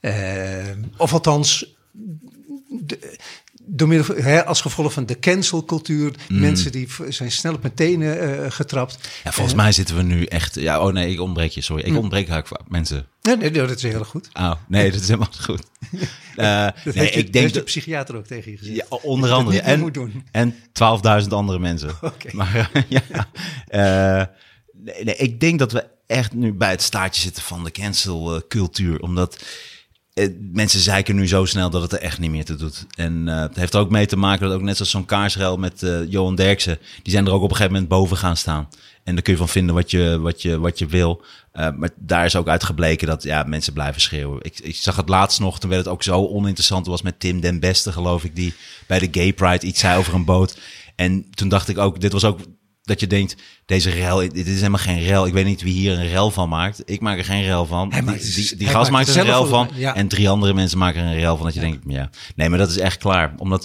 Eh, 0.00 0.64
of 0.96 1.12
althans, 1.12 1.74
de- 2.68 3.16
door 3.66 3.88
middel 3.88 4.06
van- 4.06 4.24
hè, 4.24 4.44
als 4.44 4.60
gevolg 4.60 4.92
van 4.92 5.06
de 5.06 5.18
cancelcultuur, 5.18 6.12
mensen 6.28 6.72
die 6.72 6.88
zijn 7.08 7.30
snel 7.32 7.54
op 7.54 7.62
hun 7.62 7.74
tenen 7.74 8.42
eh, 8.44 8.50
getrapt. 8.50 8.98
Ja, 9.24 9.32
volgens 9.32 9.56
mij 9.56 9.72
zitten 9.72 9.96
we 9.96 10.02
nu 10.02 10.24
echt... 10.24 10.54
Ja, 10.54 10.80
oh 10.86 10.92
nee, 10.92 11.10
ik 11.12 11.20
ontbreek 11.20 11.50
je, 11.50 11.60
sorry. 11.60 11.82
Ik 11.84 11.96
ontbreek 11.96 12.28
eigenlijk 12.28 12.48
vaak 12.62 12.70
mensen. 12.70 13.06
Nee, 13.22 13.36
nee, 13.36 13.50
dat 13.50 13.70
is 13.70 13.82
heel 13.82 14.04
goed. 14.04 14.28
Oh, 14.34 14.52
nee, 14.68 14.90
dat 14.90 15.00
is 15.00 15.06
helemaal 15.08 15.28
goed. 15.40 15.62
Eh, 16.36 16.68
Dat 16.84 16.94
nee, 16.94 17.04
je- 17.04 17.10
ik 17.10 17.32
denk 17.32 17.34
heeft 17.34 17.52
de 17.52 17.58
dat... 17.58 17.64
psychiater 17.64 18.16
ook 18.16 18.26
tegen 18.26 18.50
je 18.50 18.56
gezegd. 18.58 18.76
Ja, 18.76 18.84
onder 19.02 19.28
dat 19.30 19.38
andere. 19.38 19.60
En, 19.60 19.80
moet 19.80 19.94
doen. 19.94 20.24
en 20.32 20.54
12.000 21.22 21.28
andere 21.28 21.58
mensen. 21.58 21.90
Maar 22.32 22.70
eh, 22.72 22.82
ja, 22.88 23.02
eh, 23.66 24.26
nee, 24.72 25.04
nee, 25.04 25.16
ik 25.16 25.40
denk 25.40 25.58
dat 25.58 25.72
we 25.72 25.86
echt 26.06 26.32
nu 26.34 26.52
bij 26.52 26.70
het 26.70 26.82
staartje 26.82 27.20
zitten 27.22 27.42
van 27.42 27.64
de 27.64 27.70
cancelcultuur. 27.70 29.00
Omdat 29.00 29.34
eh, 29.34 29.42
mensen 30.52 30.80
zeiken 30.80 31.16
nu 31.16 31.28
zo 31.28 31.44
snel 31.44 31.70
dat 31.70 31.82
het 31.82 31.92
er 31.92 32.00
echt 32.00 32.18
niet 32.18 32.30
meer 32.30 32.44
te 32.44 32.56
doet. 32.56 32.86
En 32.94 33.28
eh, 33.28 33.40
het 33.40 33.56
heeft 33.56 33.76
ook 33.76 33.90
mee 33.90 34.06
te 34.06 34.16
maken 34.16 34.48
dat 34.48 34.56
ook 34.56 34.62
net 34.62 34.76
zoals 34.76 34.90
zo'n 34.90 35.04
kaarsrel 35.04 35.56
met 35.56 35.82
eh, 35.82 36.10
Johan 36.10 36.34
Derksen. 36.34 36.78
Die 37.02 37.12
zijn 37.12 37.26
er 37.26 37.32
ook 37.32 37.42
op 37.42 37.50
een 37.50 37.56
gegeven 37.56 37.72
moment 37.72 37.90
boven 37.90 38.16
gaan 38.16 38.36
staan. 38.36 38.68
En 39.04 39.14
daar 39.14 39.22
kun 39.22 39.32
je 39.32 39.38
van 39.38 39.48
vinden 39.48 39.74
wat 39.74 39.90
je, 39.90 40.18
wat 40.20 40.42
je, 40.42 40.58
wat 40.58 40.78
je 40.78 40.86
wil. 40.86 41.24
Eh, 41.52 41.70
maar 41.76 41.90
daar 41.96 42.24
is 42.24 42.36
ook 42.36 42.48
uit 42.48 42.64
gebleken 42.64 43.06
dat 43.06 43.22
ja, 43.22 43.42
mensen 43.42 43.72
blijven 43.72 44.00
schreeuwen. 44.00 44.38
Ik, 44.42 44.58
ik 44.58 44.76
zag 44.76 44.96
het 44.96 45.08
laatst 45.08 45.40
nog, 45.40 45.60
toen 45.60 45.70
werd 45.70 45.84
het 45.84 45.92
ook 45.92 46.02
zo 46.02 46.26
oninteressant. 46.26 46.86
Was 46.86 47.02
met 47.02 47.20
Tim 47.20 47.40
den 47.40 47.60
Beste, 47.60 47.92
geloof 47.92 48.24
ik, 48.24 48.36
die 48.36 48.54
bij 48.86 48.98
de 48.98 49.08
Gay 49.10 49.32
Pride 49.32 49.66
iets 49.66 49.80
zei 49.80 49.98
over 49.98 50.14
een 50.14 50.24
boot. 50.24 50.58
En 50.94 51.26
toen 51.30 51.48
dacht 51.48 51.68
ik 51.68 51.78
ook, 51.78 52.00
dit 52.00 52.12
was 52.12 52.24
ook 52.24 52.38
dat 52.86 53.00
je 53.00 53.06
denkt, 53.06 53.36
deze 53.66 53.90
rel, 53.90 54.18
dit 54.18 54.46
is 54.46 54.56
helemaal 54.56 54.78
geen 54.78 55.02
rel. 55.02 55.26
Ik 55.26 55.32
weet 55.32 55.44
niet 55.44 55.62
wie 55.62 55.72
hier 55.72 55.92
een 55.98 56.08
rel 56.08 56.30
van 56.30 56.48
maakt. 56.48 56.82
Ik 56.84 57.00
maak 57.00 57.18
er 57.18 57.24
geen 57.24 57.42
rel 57.42 57.66
van. 57.66 57.90
Hij 57.90 58.00
die 58.00 58.10
maakt- 58.10 58.58
die, 58.58 58.68
gast 58.68 58.90
maakt 58.90 59.08
er 59.08 59.16
een 59.18 59.24
rel 59.24 59.46
van. 59.46 59.68
ja. 59.74 59.94
En 59.94 60.08
drie 60.08 60.28
andere 60.28 60.54
mensen 60.54 60.78
maken 60.78 61.00
er 61.02 61.06
een 61.12 61.18
rel 61.18 61.36
van. 61.36 61.44
Dat 61.46 61.54
je 61.54 61.60
denkt, 61.60 61.78
ja. 61.86 62.10
Nee, 62.36 62.48
maar 62.48 62.58
dat 62.58 62.68
is 62.70 62.78
echt 62.78 62.98
klaar. 62.98 63.34
Omdat 63.38 63.62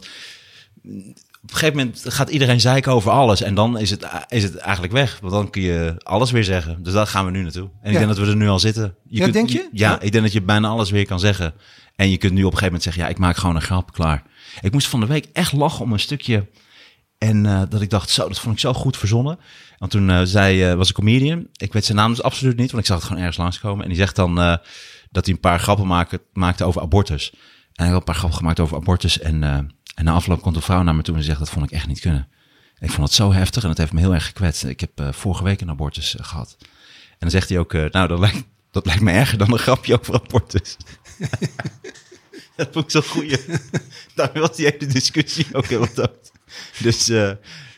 op 1.43 1.49
een 1.49 1.55
gegeven 1.57 1.77
moment 1.77 2.03
gaat 2.07 2.29
iedereen 2.29 2.61
zeiken 2.61 2.91
over 2.91 3.11
alles. 3.11 3.41
En 3.41 3.55
dan 3.55 3.77
is 3.79 3.89
het, 3.89 4.07
is 4.27 4.43
het 4.43 4.55
eigenlijk 4.55 4.93
weg. 4.93 5.17
Want 5.21 5.33
dan 5.33 5.49
kun 5.49 5.61
je 5.61 5.93
alles 6.03 6.31
weer 6.31 6.43
zeggen. 6.43 6.83
Dus 6.83 6.93
daar 6.93 7.07
gaan 7.07 7.25
we 7.25 7.31
nu 7.31 7.41
naartoe. 7.41 7.69
En 7.81 7.87
ik 7.87 7.91
Ja. 7.91 7.97
denk 8.05 8.07
dat 8.15 8.25
we 8.25 8.31
er 8.31 8.35
nu 8.37 8.47
al 8.47 8.59
zitten. 8.59 8.95
Ja, 9.07 9.27
denk 9.27 9.49
je? 9.49 9.57
Ja, 9.71 9.89
Ja. 9.89 9.99
ik 10.01 10.11
denk 10.11 10.23
dat 10.23 10.33
je 10.33 10.41
bijna 10.41 10.67
alles 10.67 10.89
weer 10.89 11.05
kan 11.05 11.19
zeggen. 11.19 11.53
En 11.95 12.09
je 12.09 12.17
kunt 12.17 12.33
nu 12.33 12.39
op 12.43 12.51
een 12.51 12.57
gegeven 12.57 12.65
moment 12.65 12.83
zeggen, 12.83 13.03
ja, 13.03 13.09
ik 13.09 13.17
maak 13.17 13.37
gewoon 13.37 13.55
een 13.55 13.61
grap, 13.61 13.93
klaar. 13.93 14.23
Ik 14.61 14.71
moest 14.71 14.87
van 14.87 14.99
de 14.99 15.05
week 15.05 15.25
echt 15.33 15.51
lachen 15.53 15.81
om 15.85 15.93
een 15.93 15.99
stukje. 15.99 16.45
En 17.27 17.45
eh, 17.45 17.61
dat 17.69 17.81
ik 17.81 17.89
dacht, 17.89 18.09
zo, 18.09 18.27
dat 18.27 18.39
vond 18.39 18.53
ik 18.53 18.59
zo 18.59 18.73
goed 18.73 18.97
verzonnen. 18.97 19.39
Want 19.77 19.91
toen 19.91 20.09
eh, 20.09 20.21
zei, 20.23 20.63
eh, 20.63 20.73
was 20.73 20.87
een 20.87 20.93
comedian. 20.93 21.47
Ik 21.55 21.73
weet 21.73 21.85
zijn 21.85 21.97
naam 21.97 22.09
dus 22.09 22.23
absoluut 22.23 22.57
niet, 22.57 22.71
want 22.71 22.83
ik 22.83 22.89
zag 22.89 22.97
het 22.97 23.05
gewoon 23.05 23.21
ergens 23.21 23.37
langskomen. 23.37 23.83
En 23.83 23.89
die 23.89 23.97
zegt 23.97 24.15
dan 24.15 24.35
dat 25.11 25.25
hij 25.25 25.33
een 25.33 25.39
paar 25.39 25.59
grappen 25.59 26.19
maakte, 26.33 26.65
over 26.65 26.81
abortus. 26.81 27.31
En 27.31 27.83
hij 27.83 27.87
had 27.87 27.95
een 27.95 28.03
paar 28.03 28.15
grappen 28.15 28.37
gemaakt 28.37 28.59
over 28.59 28.77
abortus. 28.77 29.19
En, 29.19 29.43
en 29.95 30.03
na 30.03 30.13
afloop 30.13 30.41
komt 30.41 30.55
een 30.55 30.61
vrouw 30.61 30.83
naar 30.83 30.95
me 30.95 31.01
toe 31.01 31.15
en 31.15 31.23
zegt, 31.23 31.39
dat 31.39 31.49
vond 31.49 31.65
ik 31.65 31.71
echt 31.71 31.87
niet 31.87 31.99
kunnen. 31.99 32.27
Ik 32.79 32.91
vond 32.91 33.07
het 33.07 33.15
zo 33.15 33.33
heftig 33.33 33.63
en 33.63 33.69
het 33.69 33.77
heeft 33.77 33.93
me 33.93 33.99
heel 33.99 34.13
erg 34.13 34.25
gekwetst. 34.25 34.63
Ik 34.63 34.79
heb 34.79 34.91
vorige 35.11 35.43
week 35.43 35.61
een 35.61 35.69
abortus 35.69 36.15
eh, 36.15 36.25
gehad. 36.25 36.55
En 36.59 37.17
dan 37.19 37.29
zegt 37.29 37.49
hij 37.49 37.59
ook, 37.59 37.73
nou, 37.73 38.07
dat 38.07 38.19
lijkt, 38.19 38.43
dat 38.71 38.85
lijkt 38.85 39.01
me 39.01 39.11
erger 39.11 39.37
dan 39.37 39.51
een 39.51 39.59
grapje 39.59 39.99
over 39.99 40.13
abortus. 40.13 40.77
dat 42.65 42.69
vond 42.71 42.85
ik 42.85 42.91
zo 42.91 43.01
goeie. 43.01 43.37
Daar 44.15 44.31
was 44.33 44.55
die 44.55 44.65
hele 44.65 44.85
discussie 44.85 45.45
ook 45.51 45.65
heel 45.65 45.87
dood. 45.93 46.31
Dus 46.77 47.09
eh, 47.09 47.31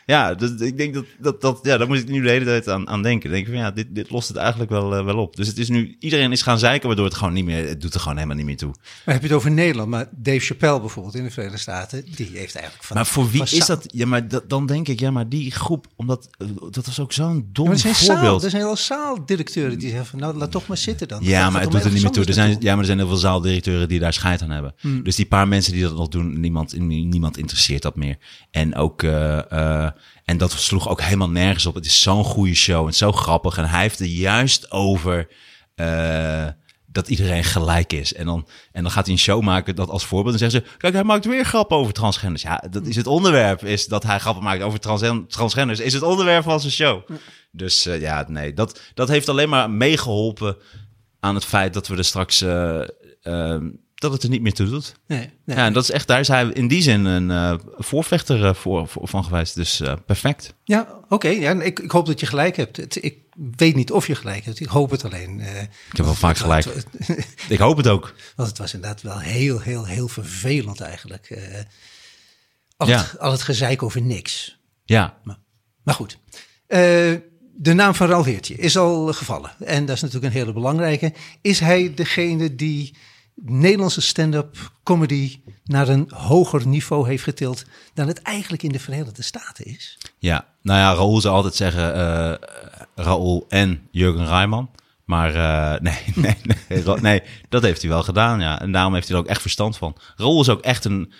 ja, 0.06 0.34
dus 0.34 0.50
ik 0.50 0.76
denk 0.76 0.94
dat, 0.94 1.04
dat, 1.18 1.40
dat 1.40 1.58
ja, 1.62 1.76
daar 1.76 1.86
moet 1.86 1.98
ik 1.98 2.08
nu 2.08 2.22
de 2.22 2.30
hele 2.30 2.44
tijd 2.44 2.68
aan, 2.68 2.88
aan 2.88 3.02
denken. 3.02 3.22
Dan 3.22 3.32
denk 3.32 3.46
ik 3.46 3.52
van 3.52 3.62
ja, 3.62 3.70
dit, 3.70 3.94
dit 3.94 4.10
lost 4.10 4.28
het 4.28 4.36
eigenlijk 4.36 4.70
wel, 4.70 4.96
eh, 4.96 5.04
wel 5.04 5.18
op. 5.18 5.36
Dus 5.36 5.46
het 5.46 5.58
is 5.58 5.68
nu, 5.68 5.96
iedereen 5.98 6.32
is 6.32 6.42
gaan 6.42 6.58
zeiken, 6.58 6.86
waardoor 6.86 7.06
het 7.06 7.14
gewoon 7.14 7.32
niet 7.32 7.44
meer, 7.44 7.68
het 7.68 7.80
doet 7.80 7.94
er 7.94 8.00
gewoon 8.00 8.16
helemaal 8.16 8.36
niet 8.36 8.46
meer 8.46 8.56
toe. 8.56 8.74
Maar 9.04 9.14
heb 9.14 9.22
je 9.22 9.28
het 9.28 9.36
over 9.36 9.50
Nederland? 9.50 9.88
Maar 9.88 10.08
Dave 10.10 10.38
Chappelle 10.38 10.80
bijvoorbeeld 10.80 11.14
in 11.14 11.24
de 11.24 11.30
Verenigde 11.30 11.58
Staten, 11.58 12.04
die 12.14 12.30
heeft 12.32 12.54
eigenlijk 12.54 12.84
van. 12.84 12.96
Maar 12.96 13.06
voor 13.06 13.30
wie 13.30 13.42
is 13.42 13.66
dat? 13.66 13.84
Ja, 13.86 14.06
maar 14.06 14.28
dat, 14.28 14.48
dan 14.48 14.66
denk 14.66 14.88
ik, 14.88 15.00
ja, 15.00 15.10
maar 15.10 15.28
die 15.28 15.50
groep, 15.50 15.86
omdat 15.96 16.28
eh, 16.38 16.46
dat 16.70 16.86
was 16.86 17.00
ook 17.00 17.12
zo'n 17.12 17.48
dom 17.52 17.70
er 17.70 17.78
zijn 17.78 17.94
zaal, 17.94 18.16
voorbeeld. 18.16 18.44
er 18.44 18.50
zijn 18.50 18.62
wel 18.62 18.76
zaaldirecteuren 18.76 19.78
die 19.78 19.88
zeggen 19.88 20.06
van, 20.06 20.18
nou, 20.18 20.36
laat 20.36 20.50
toch 20.50 20.66
maar 20.66 20.76
zitten 20.76 21.08
dan. 21.08 21.18
Ja, 21.22 21.50
maar 21.50 21.60
het 21.60 21.70
doet 21.70 21.84
er 21.84 21.92
niet 21.92 22.02
meer 22.02 22.10
toe. 22.10 22.24
Er 22.24 22.32
zijn, 22.32 22.56
ja, 22.60 22.70
maar 22.70 22.78
er 22.78 22.84
zijn 22.84 22.98
heel 22.98 23.08
veel 23.08 23.16
zaaldirecteuren 23.16 23.88
die 23.88 23.98
daar 23.98 24.12
scheid 24.12 24.42
aan 24.42 24.50
hebben. 24.50 24.74
Hmm. 24.80 25.02
Dus 25.02 25.16
die 25.16 25.26
paar 25.26 25.48
mensen 25.48 25.72
die 25.72 25.82
dat 25.82 25.96
nog 25.96 26.08
doen, 26.08 26.40
niemand, 26.40 26.78
niemand 26.78 27.36
interesseert 27.36 27.82
dat 27.82 27.96
meer. 27.96 28.16
En 28.50 28.74
ook, 28.74 29.02
eh, 29.02 29.84
eh, 29.84 29.90
en 30.24 30.38
dat 30.38 30.52
sloeg 30.52 30.88
ook 30.88 31.00
helemaal 31.00 31.30
nergens 31.30 31.66
op. 31.66 31.74
Het 31.74 31.86
is 31.86 32.02
zo'n 32.02 32.24
goede 32.24 32.54
show 32.54 32.86
en 32.86 32.94
zo 32.94 33.12
grappig. 33.12 33.58
En 33.58 33.68
hij 33.68 33.80
heeft 33.80 34.00
er 34.00 34.06
juist 34.06 34.70
over 34.70 35.28
eh, 35.74 36.46
dat 36.86 37.08
iedereen 37.08 37.44
gelijk 37.44 37.92
is. 37.92 38.14
En 38.14 38.26
dan, 38.26 38.48
en 38.72 38.82
dan 38.82 38.92
gaat 38.92 39.04
hij 39.04 39.14
een 39.14 39.20
show 39.20 39.42
maken 39.42 39.76
dat 39.76 39.88
als 39.88 40.04
voorbeeld. 40.04 40.34
En 40.34 40.50
zeggen 40.50 40.60
ze, 40.60 40.76
kijk, 40.76 40.94
hij 40.94 41.04
maakt 41.04 41.24
weer 41.24 41.44
grappen 41.44 41.76
over 41.76 41.92
transgenders. 41.92 42.42
Ja, 42.42 42.64
dat 42.70 42.86
is 42.86 42.96
het 42.96 43.06
onderwerp. 43.06 43.64
Is 43.64 43.86
dat 43.86 44.02
hij 44.02 44.18
grappen 44.18 44.42
maakt 44.42 44.62
over 44.62 44.80
trans 44.80 45.02
transgenders. 45.28 45.80
Is 45.80 45.92
het 45.92 46.02
onderwerp 46.02 46.42
van 46.42 46.60
zijn 46.60 46.72
show. 46.72 47.02
Dus 47.50 47.86
eh, 47.86 48.00
ja, 48.00 48.24
nee, 48.28 48.52
dat, 48.52 48.80
dat 48.94 49.08
heeft 49.08 49.28
alleen 49.28 49.48
maar 49.48 49.70
meegeholpen 49.70 50.56
aan 51.20 51.34
het 51.34 51.44
feit 51.44 51.74
dat 51.74 51.86
we 51.86 51.96
er 51.96 52.04
straks 52.04 52.40
eh, 52.40 52.80
eh, 53.22 53.62
dat 54.04 54.12
het 54.12 54.22
er 54.22 54.28
niet 54.28 54.42
meer 54.42 54.52
toe 54.52 54.68
doet. 54.68 54.94
Nee, 55.06 55.30
nee. 55.44 55.56
Ja, 55.56 55.66
en 55.66 55.72
dat 55.72 55.82
is 55.82 55.90
echt, 55.90 56.06
daar 56.06 56.20
is 56.20 56.28
hij 56.28 56.46
in 56.46 56.68
die 56.68 56.82
zin 56.82 57.04
een 57.04 57.30
eh, 57.30 57.54
voorvechter 57.76 58.44
eh, 58.44 58.54
voor, 58.54 58.88
voor, 58.88 59.08
van 59.08 59.24
geweest. 59.24 59.54
Dus 59.54 59.80
eh, 59.80 59.92
perfect. 60.06 60.54
Ja, 60.64 60.88
oké. 61.08 61.28
ja, 61.28 61.52
ik, 61.52 61.78
ik 61.78 61.90
hoop 61.90 62.06
dat 62.06 62.20
je 62.20 62.26
gelijk 62.26 62.56
hebt. 62.56 62.76
Het, 62.76 63.04
ik 63.04 63.18
weet 63.56 63.74
niet 63.74 63.92
of 63.92 64.06
je 64.06 64.14
gelijk 64.14 64.44
hebt. 64.44 64.60
Ik 64.60 64.66
hoop 64.66 64.90
het 64.90 65.04
alleen. 65.04 65.40
Ik 65.40 65.96
heb 65.96 66.04
wel 66.04 66.14
vaak 66.14 66.36
gelijk. 66.36 66.66
Ik 67.48 67.58
hoop 67.58 67.76
het 67.76 67.88
ook. 67.88 68.14
Want 68.36 68.48
het 68.48 68.58
was 68.58 68.74
inderdaad 68.74 69.02
wel 69.02 69.18
heel, 69.18 69.60
heel, 69.60 69.86
heel 69.86 70.08
vervelend 70.08 70.80
eigenlijk. 70.80 71.38
al, 72.76 72.88
Ja. 72.88 72.98
het, 72.98 73.18
al 73.18 73.30
het 73.30 73.42
gezeik 73.42 73.82
over 73.82 74.02
niks. 74.02 74.58
Ja, 74.84 75.18
Maar, 75.24 75.38
maar 75.82 75.94
goed. 75.94 76.18
De 77.56 77.72
naam 77.72 77.94
van 77.94 78.08
Ralf 78.08 78.24
Heertje 78.24 78.54
is 78.54 78.76
al 78.76 79.12
gevallen. 79.12 79.50
En 79.58 79.86
dat 79.86 79.96
is 79.96 80.02
natuurlijk 80.02 80.34
een 80.34 80.40
hele 80.40 80.52
belangrijke. 80.52 81.12
Is 81.40 81.60
hij 81.60 81.94
degene 81.94 82.54
die 82.54 82.94
Nederlandse 83.34 84.00
stand-up 84.00 84.72
comedy 84.82 85.40
naar 85.64 85.88
een 85.88 86.10
hoger 86.14 86.66
niveau 86.66 87.08
heeft 87.08 87.22
getild 87.22 87.64
dan 87.94 88.08
het 88.08 88.22
eigenlijk 88.22 88.62
in 88.62 88.72
de 88.72 88.78
Verenigde 88.78 89.22
Staten 89.22 89.64
is? 89.64 89.98
ja. 90.18 90.52
Nou 90.62 90.78
ja, 90.78 90.94
Raoul 90.94 91.20
zou 91.20 91.34
altijd 91.34 91.54
zeggen 91.54 91.94
eh 91.94 92.34
Raoul 92.94 93.46
en 93.48 93.88
Jurgen 93.90 94.26
Rijman. 94.26 94.70
Maar 95.04 95.34
eh, 95.34 95.80
nee, 95.90 95.98
nee, 96.14 96.36
nee, 96.68 97.00
nee, 97.00 97.22
dat 97.48 97.62
heeft 97.62 97.80
hij 97.80 97.90
wel 97.90 98.02
gedaan, 98.02 98.40
ja. 98.40 98.60
En 98.60 98.72
daarom 98.72 98.94
heeft 98.94 99.08
hij 99.08 99.16
er 99.16 99.22
ook 99.22 99.28
echt 99.28 99.40
verstand 99.40 99.76
van. 99.76 99.96
Raoul 100.16 100.40
is 100.40 100.48
ook 100.48 100.60
echt 100.60 100.84
een, 100.84 101.12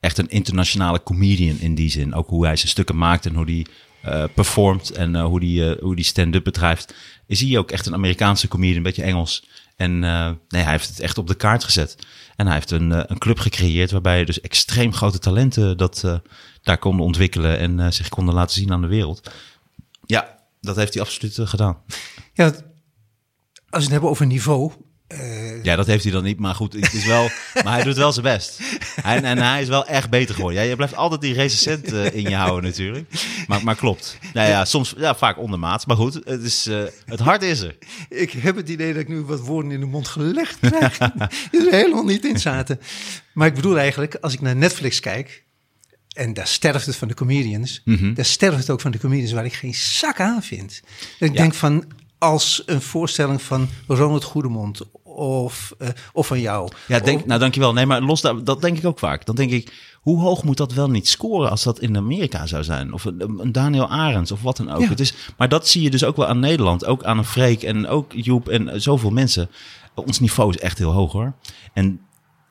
echt 0.00 0.18
een 0.18 0.28
internationale 0.28 1.02
comedian 1.02 1.58
in 1.58 1.74
die 1.74 1.90
zin. 1.90 2.14
Ook 2.14 2.28
hoe 2.28 2.44
hij 2.44 2.56
zijn 2.56 2.68
stukken 2.68 2.96
maakt 2.96 3.26
en 3.26 3.34
hoe 3.34 3.44
hij 3.44 3.66
eh, 4.02 4.24
performt 4.34 4.90
en 4.90 5.20
hoe 5.20 5.44
hij 5.44 5.78
hoe 5.80 5.96
die 5.96 6.04
stand-up 6.04 6.44
bedrijft. 6.44 6.94
Is 7.26 7.40
hij 7.40 7.58
ook 7.58 7.70
echt 7.70 7.86
een 7.86 7.94
Amerikaanse 7.94 8.48
comedian, 8.48 8.76
een 8.76 8.82
beetje 8.82 9.02
Engels. 9.02 9.48
En 9.76 10.04
eh, 10.04 10.30
nee, 10.48 10.62
hij 10.62 10.72
heeft 10.72 10.88
het 10.88 11.00
echt 11.00 11.18
op 11.18 11.26
de 11.26 11.34
kaart 11.34 11.64
gezet. 11.64 11.96
En 12.36 12.46
hij 12.46 12.54
heeft 12.54 12.70
een, 12.70 12.92
eh, 12.92 13.02
een 13.06 13.18
club 13.18 13.38
gecreëerd 13.38 13.90
waarbij 13.90 14.24
dus 14.24 14.40
extreem 14.40 14.92
grote 14.92 15.18
talenten 15.18 15.76
dat 15.76 16.04
eh, 16.04 16.18
daar 16.62 16.78
konden 16.78 17.06
ontwikkelen 17.06 17.58
en 17.58 17.92
zich 17.92 18.08
konden 18.08 18.34
laten 18.34 18.54
zien 18.54 18.72
aan 18.72 18.80
de 18.80 18.86
wereld. 18.86 19.30
Ja, 20.06 20.38
dat 20.60 20.76
heeft 20.76 20.94
hij 20.94 21.02
absoluut 21.02 21.38
gedaan. 21.48 21.76
Ja, 22.32 22.44
als 22.44 22.54
we 23.70 23.80
het 23.80 23.90
hebben 23.90 24.10
over 24.10 24.26
niveau. 24.26 24.72
Ja, 25.62 25.76
dat 25.76 25.86
heeft 25.86 26.02
hij 26.04 26.12
dan 26.12 26.22
niet, 26.22 26.38
maar 26.38 26.54
goed, 26.54 26.72
het 26.72 26.92
is 26.92 27.06
wel, 27.06 27.30
maar 27.64 27.74
hij 27.74 27.82
doet 27.84 27.96
wel 27.96 28.12
zijn 28.12 28.24
best. 28.24 28.60
Hij, 29.02 29.22
en 29.22 29.38
hij 29.38 29.62
is 29.62 29.68
wel 29.68 29.86
echt 29.86 30.10
beter 30.10 30.34
geworden. 30.34 30.62
Ja, 30.62 30.68
je 30.68 30.76
blijft 30.76 30.96
altijd 30.96 31.20
die 31.20 31.34
recensent 31.34 31.92
eh, 31.92 32.14
in 32.14 32.22
je 32.22 32.34
houden 32.34 32.70
natuurlijk. 32.70 33.06
Maar, 33.46 33.64
maar 33.64 33.74
klopt. 33.76 34.18
Nou 34.32 34.48
ja, 34.48 34.64
soms, 34.64 34.94
ja, 34.96 35.14
vaak 35.14 35.38
ondermaats. 35.38 35.86
Maar 35.86 35.96
goed, 35.96 36.14
het, 36.24 36.42
is, 36.42 36.66
eh, 36.66 36.82
het 37.04 37.20
hart 37.20 37.42
is 37.42 37.60
er. 37.60 37.76
Ik 38.08 38.30
heb 38.30 38.56
het 38.56 38.68
idee 38.68 38.92
dat 38.92 39.02
ik 39.02 39.08
nu 39.08 39.20
wat 39.20 39.40
woorden 39.40 39.70
in 39.72 39.80
de 39.80 39.86
mond 39.86 40.08
gelegd 40.08 40.58
krijg. 40.60 40.98
die 41.50 41.66
er 41.66 41.72
helemaal 41.74 42.04
niet 42.04 42.24
in 42.24 42.38
zaten. 42.38 42.80
Maar 43.32 43.46
ik 43.46 43.54
bedoel 43.54 43.78
eigenlijk, 43.78 44.14
als 44.20 44.32
ik 44.32 44.40
naar 44.40 44.56
Netflix 44.56 45.00
kijk. 45.00 45.42
En 46.14 46.34
daar 46.34 46.46
sterft 46.46 46.86
het 46.86 46.96
van 46.96 47.08
de 47.08 47.14
comedians. 47.14 47.82
Daar 48.14 48.24
sterft 48.24 48.58
het 48.58 48.70
ook 48.70 48.80
van 48.80 48.90
de 48.90 48.98
comedians 48.98 49.32
waar 49.32 49.44
ik 49.44 49.52
geen 49.52 49.74
zak 49.74 50.20
aan 50.20 50.42
vind. 50.42 50.80
Dat 51.18 51.28
ik 51.28 51.34
Ja. 51.34 51.40
denk 51.40 51.54
van, 51.54 51.84
als 52.24 52.62
een 52.66 52.80
voorstelling 52.82 53.42
van 53.42 53.68
Ronald 53.86 54.24
Goedemond 54.24 54.80
of, 55.02 55.74
uh, 55.78 55.88
of 56.12 56.26
van 56.26 56.40
jou. 56.40 56.70
Ja, 56.86 56.98
denk, 56.98 57.26
nou 57.26 57.40
dankjewel. 57.40 57.72
Nee, 57.72 57.86
maar 57.86 58.00
los 58.00 58.20
daar, 58.20 58.44
dat 58.44 58.60
denk 58.60 58.78
ik 58.78 58.84
ook 58.84 58.98
vaak. 58.98 59.26
Dan 59.26 59.34
denk 59.34 59.50
ik, 59.50 59.72
hoe 60.02 60.20
hoog 60.20 60.44
moet 60.44 60.56
dat 60.56 60.72
wel 60.72 60.90
niet 60.90 61.08
scoren 61.08 61.50
als 61.50 61.62
dat 61.62 61.80
in 61.80 61.96
Amerika 61.96 62.46
zou 62.46 62.64
zijn? 62.64 62.92
Of 62.92 63.04
een, 63.04 63.40
een 63.40 63.52
Daniel 63.52 63.88
Arends 63.88 64.32
of 64.32 64.42
wat 64.42 64.56
dan 64.56 64.70
ook. 64.70 64.80
Ja. 64.80 64.88
Het 64.88 65.00
is, 65.00 65.14
maar 65.36 65.48
dat 65.48 65.68
zie 65.68 65.82
je 65.82 65.90
dus 65.90 66.04
ook 66.04 66.16
wel 66.16 66.26
aan 66.26 66.38
Nederland. 66.38 66.84
Ook 66.84 67.04
aan 67.04 67.18
een 67.18 67.24
Freek 67.24 67.62
en 67.62 67.86
ook 67.86 68.12
Joep 68.12 68.48
en 68.48 68.68
eh, 68.68 68.80
zoveel 68.80 69.10
mensen. 69.10 69.50
Ons 69.94 70.20
niveau 70.20 70.50
is 70.50 70.58
echt 70.58 70.78
heel 70.78 70.92
hoog 70.92 71.12
hoor. 71.12 71.32
En 71.72 72.00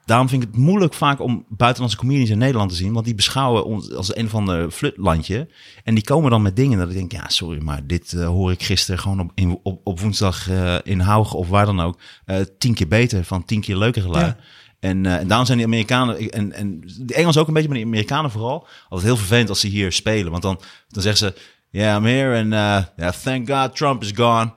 daarom 0.05 0.29
vind 0.29 0.43
ik 0.43 0.47
het 0.51 0.57
moeilijk 0.57 0.93
vaak 0.93 1.19
om 1.19 1.45
buitenlandse 1.49 1.99
comedians 1.99 2.29
in 2.29 2.37
Nederland 2.37 2.69
te 2.69 2.75
zien. 2.75 2.93
Want 2.93 3.05
die 3.05 3.15
beschouwen 3.15 3.65
ons 3.65 3.91
als 3.91 4.15
een 4.15 4.29
van 4.29 4.45
de 4.45 4.67
flutlandje. 4.71 5.47
En 5.83 5.93
die 5.93 6.03
komen 6.03 6.31
dan 6.31 6.41
met 6.41 6.55
dingen 6.55 6.77
dat 6.77 6.89
ik 6.89 6.95
denk, 6.95 7.11
ja 7.11 7.29
sorry, 7.29 7.61
maar 7.61 7.87
dit 7.87 8.13
eh, 8.13 8.27
hoor 8.27 8.51
ik 8.51 8.63
gisteren 8.63 8.99
gewoon 8.99 9.19
op, 9.19 9.31
in, 9.35 9.59
op, 9.63 9.81
op 9.83 9.99
woensdag 9.99 10.49
eh, 10.49 10.75
in 10.83 10.99
Haug 10.99 11.33
of 11.33 11.49
waar 11.49 11.65
dan 11.65 11.81
ook. 11.81 11.99
eh, 12.25 12.37
tien 12.57 12.73
keer 12.73 12.87
beter, 12.87 13.23
van 13.23 13.45
tien 13.45 13.61
keer 13.61 13.77
leuker 13.77 14.01
geluid. 14.01 14.25
Ja. 14.25 14.43
En, 14.79 15.05
en 15.05 15.27
daarom 15.27 15.45
zijn 15.45 15.57
die 15.57 15.67
Amerikanen, 15.67 16.31
en, 16.31 16.51
en 16.51 16.81
de 16.99 17.13
Engels 17.13 17.37
ook 17.37 17.47
een 17.47 17.53
beetje, 17.53 17.69
maar 17.69 17.77
die 17.77 17.87
Amerikanen 17.87 18.31
vooral, 18.31 18.67
altijd 18.83 19.07
heel 19.09 19.17
vervelend 19.17 19.49
als 19.49 19.59
ze 19.59 19.67
hier 19.67 19.91
spelen. 19.91 20.31
Want 20.31 20.43
dan, 20.43 20.59
dan 20.87 21.01
zeggen 21.01 21.27
ze, 21.27 21.41
yeah, 21.69 21.97
I'm 21.97 22.05
here 22.05 22.39
and 22.41 22.51
yeah, 22.97 23.13
thank 23.13 23.49
God 23.49 23.75
Trump 23.75 24.01
is 24.01 24.11
gone. 24.15 24.53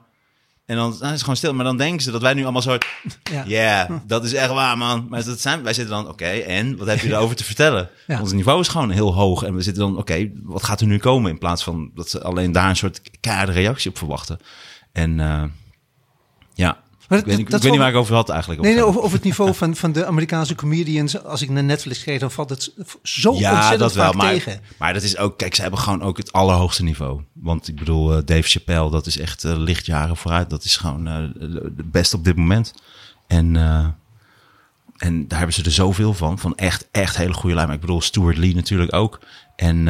En 0.67 0.75
dan, 0.75 0.89
dan 0.99 1.05
is 1.07 1.11
het 1.11 1.19
gewoon 1.21 1.35
stil. 1.35 1.53
Maar 1.53 1.65
dan 1.65 1.77
denken 1.77 2.01
ze 2.01 2.11
dat 2.11 2.21
wij 2.21 2.33
nu 2.33 2.43
allemaal 2.43 2.61
zo, 2.61 2.77
Ja. 3.45 4.01
dat 4.05 4.23
is 4.23 4.33
echt 4.33 4.51
waar, 4.51 4.77
man. 4.77 5.07
Maar 5.09 5.23
dat 5.23 5.39
zijn, 5.39 5.63
wij 5.63 5.73
zitten 5.73 5.95
dan, 5.95 6.07
oké, 6.07 6.25
en 6.25 6.77
wat 6.77 6.87
heb 6.87 6.99
je 6.99 7.09
erover 7.09 7.35
te 7.35 7.43
vertellen? 7.43 7.89
Ja. 8.07 8.21
Ons 8.21 8.31
niveau 8.31 8.59
is 8.59 8.67
gewoon 8.67 8.89
heel 8.89 9.13
hoog. 9.13 9.43
En 9.43 9.55
we 9.55 9.61
zitten 9.61 9.83
dan, 9.83 9.97
oké, 9.97 10.31
wat 10.43 10.63
gaat 10.63 10.81
er 10.81 10.87
nu 10.87 10.97
komen? 10.97 11.31
In 11.31 11.37
plaats 11.37 11.63
van 11.63 11.91
dat 11.95 12.09
ze 12.09 12.23
alleen 12.23 12.51
daar 12.51 12.69
een 12.69 12.75
soort 12.75 13.01
keiharde 13.19 13.51
reactie 13.51 13.89
op 13.89 13.97
verwachten. 13.97 14.39
En 14.91 15.19
eh, 15.19 15.43
ja, 16.53 16.77
Maar 17.07 17.19
ik 17.19 17.25
weet, 17.25 17.37
niet- 17.37 17.53
ik 17.53 17.61
weet 17.61 17.71
niet 17.71 17.79
waar 17.79 17.89
ik 17.89 17.95
over 17.95 18.15
had 18.15 18.29
eigenlijk. 18.29 18.61
Nee, 18.61 18.73
nee, 18.73 18.83
over 18.85 19.11
het 19.11 19.23
niveau 19.23 19.53
van, 19.61 19.75
van 19.75 19.91
de 19.91 20.05
Amerikaanse 20.05 20.55
comedians. 20.55 21.23
Als 21.23 21.41
ik 21.41 21.49
naar 21.49 21.63
Netflix 21.63 22.03
kijk, 22.03 22.19
dan 22.19 22.31
valt 22.31 22.49
het 22.49 22.73
zo 23.03 23.33
ja, 23.33 23.51
ontzettend 23.53 23.79
dat 23.79 23.93
wel. 23.93 24.13
Maar, 24.13 24.31
tegen. 24.31 24.61
maar 24.77 24.93
dat 24.93 25.03
is 25.03 25.17
ook, 25.17 25.37
kijk, 25.37 25.55
ze 25.55 25.61
hebben 25.61 25.79
gewoon 25.79 26.01
ook 26.01 26.17
het 26.17 26.31
allerhoogste 26.33 26.83
niveau. 26.83 27.21
Want 27.33 27.67
ik 27.67 27.75
bedoel, 27.75 28.15
eh, 28.15 28.21
Dave 28.25 28.41
Chappelle, 28.49 28.89
dat 28.91 29.05
is 29.05 29.17
echt 29.17 29.43
eh, 29.43 29.57
lichtjaren 29.57 30.17
vooruit. 30.17 30.49
Dat 30.49 30.63
is 30.63 30.77
gewoon 30.77 31.03
de 31.03 31.31
de 31.75 31.83
beste 31.83 32.15
op 32.15 32.23
dit 32.23 32.35
moment. 32.35 32.73
En, 33.27 33.55
en 34.97 35.27
daar 35.27 35.37
hebben 35.37 35.55
ze 35.55 35.63
er 35.63 35.71
zoveel 35.71 36.13
van. 36.13 36.39
Van 36.39 36.55
echt, 36.55 36.87
echt 36.91 37.17
hele 37.17 37.33
goede 37.33 37.55
lijnen. 37.55 37.75
Ik 37.75 37.81
bedoel, 37.81 38.01
Stuart 38.01 38.37
Lee 38.37 38.55
natuurlijk 38.55 38.93
ook. 38.93 39.19
En, 39.55 39.87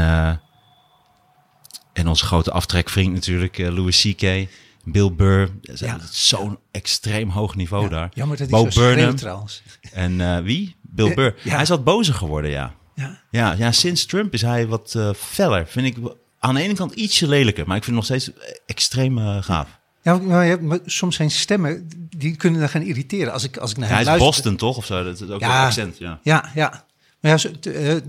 en 1.94 2.08
onze 2.08 2.26
grote 2.26 2.52
aftrekvriend 2.52 3.14
natuurlijk, 3.14 3.58
Louis 3.58 4.02
C.K., 4.02 4.48
Bill 4.92 5.12
Burr. 5.12 5.50
Ja. 5.62 5.98
Zo'n 6.12 6.58
extreem 6.72 7.30
hoog 7.30 7.56
niveau 7.56 7.84
Ja, 7.84 7.90
daar. 7.90 8.12
Jammer 8.14 8.38
dat 8.38 8.50
Bo 8.50 8.70
zo 8.70 8.82
Burnham. 8.82 9.16
trouwens. 9.16 9.62
En 9.92 10.22
eh, 10.22 10.44
wie? 10.44 10.76
Bill 10.82 11.14
Burr. 11.14 11.36
ja. 11.44 11.52
Hij 11.52 11.62
is 11.62 11.70
wat 11.70 11.84
bozer 11.84 12.14
geworden, 12.14 12.52
ja. 12.52 12.76
Ja. 12.96 13.20
Ja, 13.32 13.54
ja, 13.58 13.72
sinds 13.72 14.06
Trump 14.06 14.34
is 14.34 14.42
hij 14.42 14.68
wat 14.68 14.94
eh, 14.96 15.10
feller. 15.14 15.68
Vind 15.68 15.86
ik 15.86 15.98
aan 16.40 16.56
de 16.56 16.62
ene 16.62 16.74
kant 16.74 16.94
ietsje 16.94 17.28
lelijker, 17.28 17.68
maar 17.68 17.78
ik 17.78 17.84
vind 17.84 17.96
het 17.98 18.10
nog 18.10 18.20
steeds 18.20 18.38
extreem 18.66 19.18
eh, 19.18 19.38
gaaf. 19.44 19.68
Ja, 20.02 20.58
maar, 20.62 20.80
soms 20.86 21.16
zijn 21.16 21.32
stemmen, 21.32 21.90
die 22.18 22.36
kunnen 22.36 22.60
dan 22.60 22.70
gaan 22.70 22.82
irriteren. 22.82 23.34
Als 23.34 23.44
ik, 23.44 23.58
als 23.58 23.72
ik 23.72 23.78
naar 23.78 23.90
Ja, 23.90 23.96
hem 23.96 24.06
hij 24.06 24.14
is 24.16 24.20
luister. 24.22 24.42
Boston 24.44 24.68
toch 24.68 24.78
of 24.78 24.86
zo? 24.86 25.04
Dat 25.04 25.22
is 25.22 25.30
ook 25.30 25.42
een 25.42 25.48
accent, 25.48 25.98
ja. 25.98 26.20
Ja, 26.24 26.52
ja. 26.56 26.86
Maar 27.20 27.50
ja, 27.62 28.00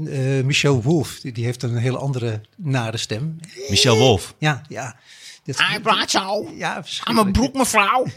Michelle 0.45 0.83
Wolf, 0.83 1.21
die, 1.21 1.33
die 1.33 1.45
heeft 1.45 1.63
een 1.63 1.77
hele 1.77 1.99
andere 1.99 2.41
nare 2.57 2.97
stem. 2.97 3.39
Michel 3.69 3.97
Wolf. 3.97 4.35
Ja, 4.39 4.63
ja. 4.69 4.97
Hij 5.57 5.81
praat 5.81 6.11
zo. 6.11 6.51
ja, 6.57 6.85
Aan 7.05 7.15
mijn 7.15 7.33
broek, 7.33 7.55
mevrouw. 7.55 8.07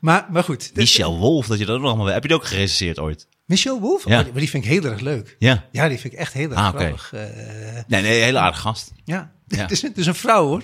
Maar, 0.00 0.26
maar 0.30 0.44
goed. 0.44 0.70
Michel 0.74 1.18
Wolf, 1.18 1.46
dat 1.46 1.58
je 1.58 1.64
dat 1.64 1.74
ook 1.74 1.80
nog 1.80 1.88
allemaal 1.88 2.04
weet. 2.06 2.14
Heb 2.14 2.22
je 2.22 2.28
dat 2.28 2.38
ook 2.38 2.46
gerecenseerd 2.46 2.98
ooit? 2.98 3.26
Michelle 3.44 3.80
Wolf? 3.80 4.04
Ja. 4.08 4.18
Oh, 4.18 4.22
die- 4.24 4.32
maar 4.32 4.40
die 4.40 4.50
vind 4.50 4.64
ik 4.64 4.70
heel 4.70 4.84
erg 4.84 5.00
leuk. 5.00 5.36
Ja. 5.38 5.64
Ja, 5.72 5.88
die 5.88 5.98
vind 5.98 6.12
ik 6.12 6.18
echt 6.18 6.32
heel 6.32 6.50
erg 6.50 6.58
Ah, 6.60 6.68
oké. 6.68 6.78
grappig. 6.78 7.12
Eh, 7.12 7.82
Nee, 7.86 8.02
nee, 8.02 8.22
hele 8.22 8.38
aardige 8.38 8.62
gast. 8.62 8.92
ja, 9.04 9.32
Ja. 9.46 9.56
Het, 9.62 9.70
is, 9.70 9.82
het 9.82 9.98
is 9.98 10.06
een 10.06 10.14
vrouw 10.14 10.46
hoor. 10.46 10.62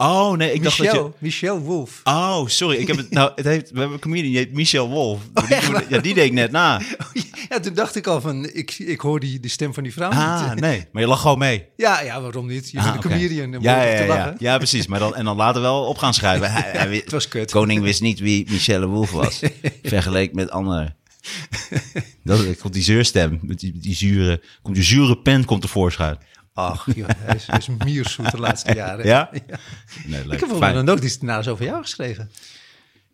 Oh, 0.00 0.36
nee, 0.36 0.52
ik 0.52 0.62
dacht 0.62 0.78
dat 0.78 0.92
je... 0.92 1.10
Michelle 1.18 1.58
Wolf. 1.60 2.00
Oh, 2.04 2.46
sorry. 2.46 2.76
Ik 2.76 2.86
heb 2.86 2.96
het, 2.96 3.10
nou, 3.10 3.32
het 3.34 3.44
heeft, 3.44 3.70
we 3.70 3.78
hebben 3.78 3.94
een 3.96 4.02
comedian, 4.02 4.26
die 4.30 4.36
heet 4.36 4.52
Michel 4.52 4.88
Wolf. 4.88 5.20
die, 5.34 5.56
Oh, 5.56 5.68
moet- 5.70 5.84
ja, 5.88 5.98
die 5.98 6.14
deed 6.14 6.24
ik 6.24 6.32
net 6.32 6.50
na. 6.50 6.80
Ja, 7.48 7.60
toen 7.60 7.74
dacht 7.74 7.96
ik 7.96 8.06
al 8.06 8.20
van, 8.20 8.44
ik, 8.52 8.78
ik 8.78 9.00
hoor 9.00 9.20
die, 9.20 9.40
de 9.40 9.48
stem 9.48 9.74
van 9.74 9.82
die 9.82 9.92
vrouw 9.92 10.10
Ah, 10.10 10.50
niet. 10.50 10.60
nee. 10.68 10.86
Maar 10.92 11.02
je 11.02 11.08
lag 11.08 11.20
gewoon 11.20 11.38
mee. 11.38 11.64
Ja, 11.76 12.00
ja, 12.00 12.20
waarom 12.20 12.46
niet? 12.46 12.70
Je 12.70 12.78
Ah, 12.78 12.84
bent 12.84 12.94
een 12.96 13.00
oké. 13.04 13.08
comedian, 13.14 13.50
dan 13.50 13.62
ja, 13.62 13.82
ja, 13.82 13.96
te 13.96 14.02
ja, 14.02 14.08
lachen. 14.08 14.30
ja. 14.38 14.50
Ja, 14.52 14.56
precies. 14.56 14.86
Maar 14.86 14.98
dan, 14.98 15.14
en 15.14 15.24
dan 15.24 15.36
later 15.36 15.60
wel 15.62 15.84
op 15.84 15.98
gaan 15.98 16.14
schrijven. 16.14 16.52
Hij, 16.52 16.62
hij 16.72 16.88
wi- 16.88 17.00
Het 17.04 17.10
was 17.12 17.28
kut. 17.28 17.50
Koning 17.50 17.82
wist 17.82 18.00
niet 18.00 18.18
wie 18.18 18.46
Michelle 18.50 18.86
Wolf 18.86 19.10
was. 19.10 19.40
vergeleken 19.82 20.36
met 20.36 20.50
anderen. 20.50 20.96
Dat 22.24 22.56
komt 22.60 22.72
die 22.74 22.82
zeurstem. 22.82 23.38
Met 23.42 23.60
die, 23.60 23.78
die 23.78 23.94
zure, 23.94 24.42
komt 24.62 24.74
die 24.74 24.84
zure 24.84 25.18
pen 25.18 25.44
komt 25.44 25.62
tevoorschijn. 25.62 26.18
Ach, 26.58 26.86
joh, 26.94 27.08
hij 27.18 27.34
is, 27.36 27.46
hij 27.46 27.58
is 27.58 27.68
mierzoet 27.84 28.30
de 28.30 28.38
laatste 28.38 28.74
jaren. 28.82 29.06
Ja? 29.14 29.30
Nee, 29.32 29.46
leuk. 30.06 30.24
Ik 30.24 30.30
heb 30.40 30.48
volgens 30.48 30.72
mij 30.72 30.82
nog 30.82 31.00
iets 31.00 31.20
naars 31.20 31.48
over 31.48 31.64
jou 31.64 31.82
geschreven. 31.82 32.30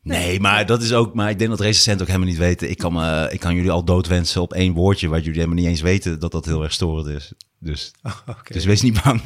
Nee, 0.02 0.40
maar 0.40 0.66
dat 0.66 0.82
is 0.82 0.92
ook. 0.92 1.14
Maar 1.14 1.30
ik 1.30 1.38
denk 1.38 1.50
dat 1.50 1.60
recensenten 1.60 2.02
ook 2.02 2.06
helemaal 2.12 2.28
niet 2.28 2.38
weten. 2.38 2.70
Ik 2.70 2.78
kan, 2.78 2.92
me, 2.92 3.28
ik 3.32 3.40
kan 3.40 3.54
jullie 3.54 3.70
al 3.70 3.84
doodwensen 3.84 4.42
op 4.42 4.52
één 4.52 4.72
woordje, 4.72 5.08
waar 5.08 5.18
jullie 5.18 5.34
helemaal 5.40 5.56
niet 5.58 5.66
eens 5.66 5.80
weten 5.80 6.18
dat 6.20 6.32
dat 6.32 6.44
heel 6.44 6.62
erg 6.62 6.72
storend 6.72 7.06
is. 7.06 7.32
Dus, 7.58 7.92
Oké. 8.26 8.52
dus 8.52 8.64
wees 8.64 8.82
niet 8.82 9.02
bang. 9.02 9.22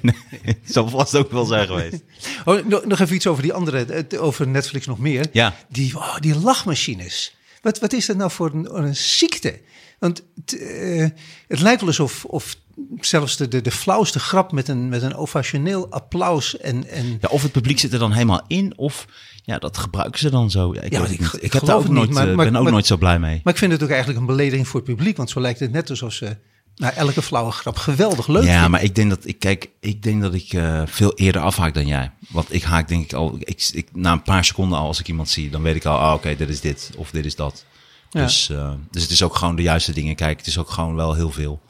Nee, 0.00 0.14
het 0.42 0.58
zal 0.64 0.88
vast 0.88 1.14
ook 1.16 1.30
wel 1.30 1.44
zijn 1.44 1.66
geweest. 1.66 2.02
Oh, 2.44 2.64
nog, 2.66 3.00
even 3.00 3.14
iets 3.14 3.26
over 3.26 3.42
die 3.42 3.52
andere, 3.52 3.84
het- 3.84 4.16
over 4.18 4.48
Netflix 4.48 4.86
nog 4.86 4.98
meer. 4.98 5.26
Ja. 5.32 5.54
Die, 5.68 5.96
oh, 5.96 6.16
die 6.18 6.38
lachmachines. 6.38 7.34
Wat, 7.62 7.78
wat 7.78 7.92
is 7.92 8.06
dat 8.06 8.16
nou 8.16 8.30
voor 8.30 8.50
een, 8.54 8.76
een 8.82 8.96
ziekte? 8.96 9.60
Want 9.98 10.22
het, 10.44 10.58
eh, 10.60 11.08
het 11.48 11.60
lijkt 11.60 11.80
wel 11.80 11.88
alsof 11.88 12.24
of 12.24 12.56
zelfs 13.00 13.36
de, 13.36 13.48
de, 13.48 13.60
de 13.60 13.70
flauwste 13.70 14.18
grap 14.18 14.52
met 14.52 14.68
een, 14.68 14.88
met 14.88 15.02
een 15.02 15.14
ovationeel 15.14 15.90
applaus 15.90 16.58
en, 16.58 16.88
en 16.88 17.18
Ja, 17.20 17.28
of 17.28 17.42
het 17.42 17.52
publiek 17.52 17.78
zit 17.78 17.92
er 17.92 17.98
dan 17.98 18.12
helemaal 18.12 18.40
in, 18.46 18.72
of 18.78 19.06
ja, 19.44 19.58
dat 19.58 19.78
gebruiken 19.78 20.18
ze 20.20 20.30
dan 20.30 20.50
zo. 20.50 20.74
Ja, 20.74 20.80
ik, 20.80 20.92
Ja, 20.92 21.04
ik- 21.04 21.10
ik 21.10 21.32
ik 21.32 21.52
heb 21.52 21.62
geloof 21.62 21.66
daar 21.66 21.76
ook 21.76 21.82
het 21.82 21.92
nooit, 21.92 22.10
maar- 22.10 22.28
eh, 22.28 22.34
maar- 22.34 22.44
ben 22.46 22.56
ook 22.56 22.62
maar- 22.62 22.72
nooit 22.72 22.86
zo 22.86 22.96
blij 22.96 23.18
mee. 23.18 23.40
Maar 23.44 23.52
ik 23.52 23.58
vind 23.58 23.72
het 23.72 23.82
ook 23.82 23.88
eigenlijk 23.88 24.20
een 24.20 24.26
belediging 24.26 24.68
voor 24.68 24.80
het 24.80 24.88
publiek. 24.88 25.16
Want 25.16 25.30
zo 25.30 25.40
lijkt 25.40 25.60
het 25.60 25.72
net 25.72 25.90
alsof 25.90 26.12
ze 26.12 26.36
nou, 26.74 26.94
elke 26.94 27.22
flauwe 27.22 27.50
grap 27.52 27.76
geweldig 27.76 28.26
leuk 28.28 28.44
ja, 28.44 28.68
maar 28.68 28.82
ik 28.82 28.94
denk 28.94 29.10
dat 29.10 29.26
ik 29.26 29.38
kijk, 29.38 29.70
ik 29.80 30.02
denk 30.02 30.22
dat 30.22 30.34
ik 30.34 30.52
eh, 30.52 30.82
veel 30.86 31.14
eerder 31.14 31.42
afhaak 31.42 31.74
dan 31.74 31.86
jij. 31.86 32.10
Want 32.28 32.54
ik 32.54 32.62
haak 32.62 32.88
denk 32.88 33.04
ik 33.04 33.12
al, 33.12 33.36
ik, 33.38 33.68
ik, 33.72 33.88
na 33.92 34.12
een 34.12 34.22
paar 34.22 34.44
seconden 34.44 34.78
al 34.78 34.86
als 34.86 35.00
ik 35.00 35.08
iemand 35.08 35.28
zie, 35.28 35.50
dan 35.50 35.62
weet 35.62 35.74
ik 35.76 35.84
al, 35.84 35.98
ah, 35.98 36.14
oké, 36.14 36.36
dit 36.36 36.48
is 36.48 36.60
dit 36.60 36.90
of 36.96 37.10
dit 37.10 37.24
is 37.24 37.36
dat. 37.36 37.64
Ja. 38.10 38.22
Dus, 38.22 38.50
eh, 38.50 38.72
dus 38.90 39.02
het 39.02 39.10
is 39.10 39.22
ook 39.22 39.34
gewoon 39.36 39.56
de 39.56 39.62
juiste 39.62 39.92
dingen 39.92 40.14
kijken. 40.14 40.36
Het 40.38 40.46
is 40.46 40.58
ook 40.58 40.70
gewoon 40.70 40.94
wel 40.94 41.14
heel 41.14 41.30
veel. 41.30 41.60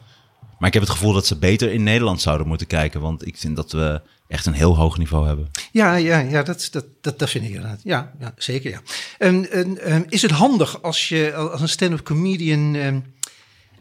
Maar 0.63 0.71
ik 0.71 0.77
heb 0.79 0.87
het 0.87 0.97
gevoel 0.97 1.13
dat 1.13 1.27
ze 1.27 1.37
beter 1.37 1.71
in 1.71 1.83
Nederland 1.83 2.21
zouden 2.21 2.47
moeten 2.47 2.67
kijken, 2.67 3.01
want 3.01 3.27
ik 3.27 3.37
vind 3.37 3.55
dat 3.55 3.71
we 3.71 4.01
echt 4.27 4.45
een 4.45 4.53
heel 4.53 4.75
hoog 4.75 4.97
niveau 4.97 5.27
hebben. 5.27 5.51
Ja, 5.71 5.95
ja, 5.95 6.19
ja 6.19 6.43
dat, 6.43 6.67
dat, 6.71 6.85
dat, 7.01 7.19
dat 7.19 7.29
vind 7.29 7.45
ik 7.45 7.49
inderdaad. 7.49 7.79
Ja, 7.83 8.13
ja 8.19 8.33
zeker 8.37 8.71
ja. 8.71 8.81
En, 9.17 9.51
en, 9.51 9.81
en 9.81 10.09
is 10.09 10.21
het 10.21 10.31
handig 10.31 10.81
als 10.81 11.09
je 11.09 11.33
als 11.33 11.61
een 11.61 11.69
stand-up 11.69 12.03
comedian 12.03 12.75
ehm, 12.75 12.99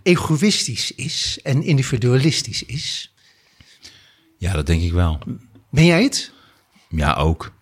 egoïstisch 0.02 0.94
is 0.94 1.38
en 1.42 1.62
individualistisch 1.62 2.64
is? 2.64 3.14
Ja, 4.38 4.52
dat 4.52 4.66
denk 4.66 4.82
ik 4.82 4.92
wel. 4.92 5.18
Ben 5.70 5.84
jij 5.84 6.02
het? 6.02 6.32
Ja, 6.88 7.14
ook. 7.14 7.52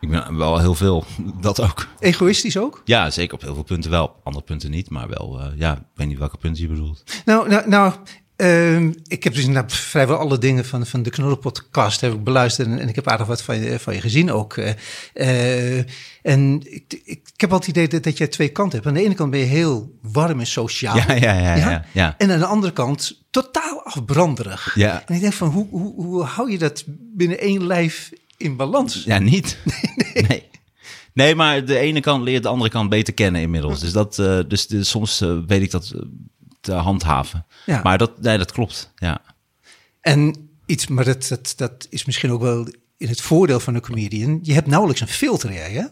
Ik 0.00 0.10
ben 0.10 0.36
wel 0.36 0.58
heel 0.58 0.74
veel. 0.74 1.04
Dat 1.40 1.60
ook. 1.60 1.88
Egoïstisch 1.98 2.56
ook? 2.56 2.82
Ja, 2.84 3.10
zeker 3.10 3.34
op 3.34 3.40
heel 3.40 3.54
veel 3.54 3.62
punten 3.62 3.90
wel. 3.90 4.04
Op 4.04 4.20
andere 4.24 4.44
punten 4.44 4.70
niet, 4.70 4.90
maar 4.90 5.08
wel. 5.08 5.40
eh, 5.40 5.58
ja, 5.58 5.76
ik 5.76 5.82
weet 5.94 6.06
niet 6.06 6.18
welke 6.18 6.36
punten 6.36 6.62
je 6.62 6.68
bedoelt. 6.68 7.04
Nou, 7.24 7.48
nou, 7.48 7.68
nou 7.68 7.94
ehm, 8.40 8.92
ik 9.06 9.24
heb 9.24 9.34
dus 9.34 9.46
vrijwel 9.66 10.16
alle 10.16 10.38
dingen 10.38 10.64
van, 10.64 10.86
van 10.86 11.02
de 11.02 11.10
Knorren-podcast 11.10 12.00
heb 12.00 12.12
ik 12.12 12.24
beluisterd. 12.24 12.68
En, 12.68 12.78
en 12.78 12.88
ik 12.88 12.94
heb 12.94 13.08
aardig 13.08 13.26
wat 13.26 13.42
van 13.42 13.60
je, 13.60 13.78
van 13.78 13.94
je 13.94 14.00
gezien 14.00 14.32
ook. 14.32 14.56
eh. 14.56 14.72
Eh, 15.12 15.84
en 16.22 16.60
ik, 16.64 16.84
ik, 16.92 17.02
ik 17.04 17.40
heb 17.40 17.52
altijd 17.52 17.76
het 17.76 17.76
idee 17.76 17.88
dat, 17.88 18.02
dat 18.02 18.18
jij 18.18 18.26
twee 18.26 18.48
kanten 18.48 18.74
hebt. 18.78 18.86
Aan 18.90 18.94
de 18.94 19.04
ene 19.04 19.14
kant 19.14 19.30
ben 19.30 19.40
je 19.40 19.46
heel 19.46 19.98
warm 20.02 20.40
en 20.40 20.46
sociaal. 20.46 20.96
Ja, 20.96 21.12
ja, 21.12 21.32
ja, 21.32 21.54
ja, 21.56 21.84
ja. 21.92 22.14
En 22.18 22.30
aan 22.30 22.38
de 22.38 22.46
andere 22.46 22.72
kant 22.72 23.22
totaal 23.30 23.82
afbranderig. 23.84 24.72
Ja. 24.74 25.02
En 25.06 25.14
ik 25.14 25.20
denk 25.20 25.32
van, 25.32 25.48
hoe, 25.48 25.66
hoe, 25.70 25.94
hoe 25.94 26.24
hou 26.24 26.50
je 26.50 26.58
dat 26.58 26.84
binnen 27.14 27.38
één 27.38 27.66
lijf 27.66 28.10
in 28.36 28.56
balans? 28.56 29.02
Ja, 29.04 29.18
niet. 29.18 29.58
Nee. 30.28 30.48
nee. 31.14 31.34
maar 31.34 31.64
de 31.64 31.78
ene 31.78 32.00
kant 32.00 32.24
leert 32.24 32.42
de 32.42 32.48
andere 32.48 32.70
kant 32.70 32.88
beter 32.90 33.14
kennen 33.14 33.40
inmiddels. 33.40 33.80
Dus, 33.80 33.92
dat, 33.92 34.18
eh, 34.18 34.38
dus, 34.48 34.66
dus 34.66 34.88
soms 34.88 35.24
weet 35.46 35.62
ik 35.62 35.70
dat 35.70 35.94
te 36.60 36.72
handhaven. 36.72 37.46
Ja. 37.66 37.80
Maar 37.82 37.98
dat, 37.98 38.20
nee, 38.20 38.38
dat 38.38 38.52
klopt. 38.52 38.92
Ja. 38.96 39.20
En 40.00 40.48
iets, 40.66 40.86
maar 40.86 41.04
dat, 41.04 41.28
dat, 41.28 41.52
dat 41.56 41.86
is 41.90 42.04
misschien 42.04 42.30
ook 42.30 42.40
wel 42.40 42.68
in 42.96 43.08
het 43.08 43.20
voordeel 43.20 43.60
van 43.60 43.74
een 43.74 43.80
comedian. 43.80 44.38
Je 44.42 44.52
hebt 44.52 44.66
nauwelijks 44.66 45.00
een 45.00 45.08
filter, 45.08 45.52
jij, 45.52 45.72
hè? 45.72 45.84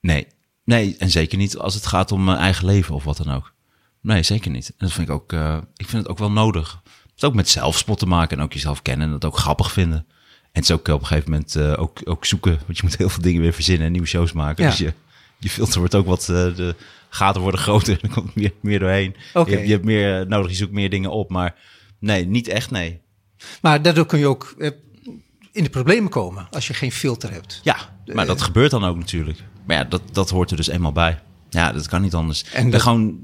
Nee. 0.00 0.26
nee, 0.64 0.96
en 0.98 1.10
zeker 1.10 1.38
niet 1.38 1.56
als 1.56 1.74
het 1.74 1.86
gaat 1.86 2.12
om 2.12 2.24
mijn 2.24 2.38
eigen 2.38 2.66
leven 2.66 2.94
of 2.94 3.04
wat 3.04 3.16
dan 3.16 3.32
ook. 3.32 3.54
Nee, 4.00 4.22
zeker 4.22 4.50
niet. 4.50 4.68
En 4.68 4.74
dat 4.78 4.92
vind 4.92 5.08
ik 5.08 5.14
ook, 5.14 5.32
eh, 5.32 5.58
ik 5.76 5.88
vind 5.88 6.02
het 6.02 6.10
ook 6.10 6.18
wel 6.18 6.30
nodig. 6.30 6.80
Het 6.84 7.12
is 7.16 7.24
ook 7.24 7.34
met 7.34 7.48
zelfspot 7.48 7.98
te 7.98 8.06
maken 8.06 8.38
en 8.38 8.44
ook 8.44 8.52
jezelf 8.52 8.82
kennen 8.82 9.06
en 9.06 9.12
dat 9.12 9.24
ook 9.24 9.38
grappig 9.38 9.72
vinden. 9.72 10.06
het 10.52 10.64
is 10.64 10.70
ook 10.70 10.88
op 10.88 11.00
een 11.00 11.06
gegeven 11.06 11.30
moment 11.30 11.56
eh, 11.56 11.72
ook, 11.76 12.00
ook 12.04 12.24
zoeken. 12.24 12.58
Want 12.66 12.76
je 12.76 12.82
moet 12.82 12.96
heel 12.96 13.08
veel 13.08 13.22
dingen 13.22 13.40
weer 13.40 13.52
verzinnen 13.52 13.86
en 13.86 13.92
nieuwe 13.92 14.06
shows 14.06 14.32
maken. 14.32 14.64
Ja. 14.64 14.70
Dus 14.70 14.78
je, 14.78 14.92
je 15.38 15.50
filter 15.50 15.78
wordt 15.78 15.94
ook 15.94 16.06
wat... 16.06 16.20
eh, 16.20 16.26
de 16.56 16.74
gaten 17.08 17.40
worden 17.40 17.60
groter. 17.68 17.98
Er 18.02 18.08
komt 18.10 18.34
meer, 18.34 18.52
meer 18.60 18.78
doorheen. 18.78 19.16
Oké. 19.34 19.50
Je, 19.50 19.56
hebt, 19.56 19.66
je 19.68 19.72
hebt 19.72 19.84
meer 19.84 20.20
eh, 20.20 20.26
nodig. 20.26 20.50
Je 20.50 20.56
zoekt 20.56 20.72
meer 20.72 20.90
dingen 20.90 21.10
op. 21.10 21.30
Maar 21.30 21.54
nee, 21.98 22.26
niet 22.26 22.48
echt, 22.48 22.70
nee. 22.70 23.00
Maar 23.62 23.82
daardoor 23.82 24.06
kun 24.06 24.18
je 24.18 24.26
ook 24.26 24.54
eh, 24.58 24.70
in 25.52 25.62
de 25.64 25.70
problemen 25.70 26.10
komen 26.10 26.48
als 26.50 26.66
je 26.66 26.74
geen 26.74 26.92
filter 26.92 27.32
hebt. 27.32 27.60
Ja, 27.62 27.76
maar 28.14 28.26
dat 28.26 28.42
gebeurt 28.42 28.70
dan 28.70 28.84
ook 28.84 28.96
natuurlijk. 28.96 29.38
Maar 29.66 29.76
ja, 29.76 29.84
dat, 29.84 30.02
dat 30.12 30.30
hoort 30.30 30.50
er 30.50 30.56
dus 30.56 30.68
eenmaal 30.68 30.92
bij. 30.92 31.18
Ja, 31.50 31.72
dat 31.72 31.88
kan 31.88 32.02
niet 32.02 32.14
anders. 32.14 32.44
En 32.44 32.52
En 32.64 32.70
dat- 32.70 32.82
gewoon, 32.82 33.18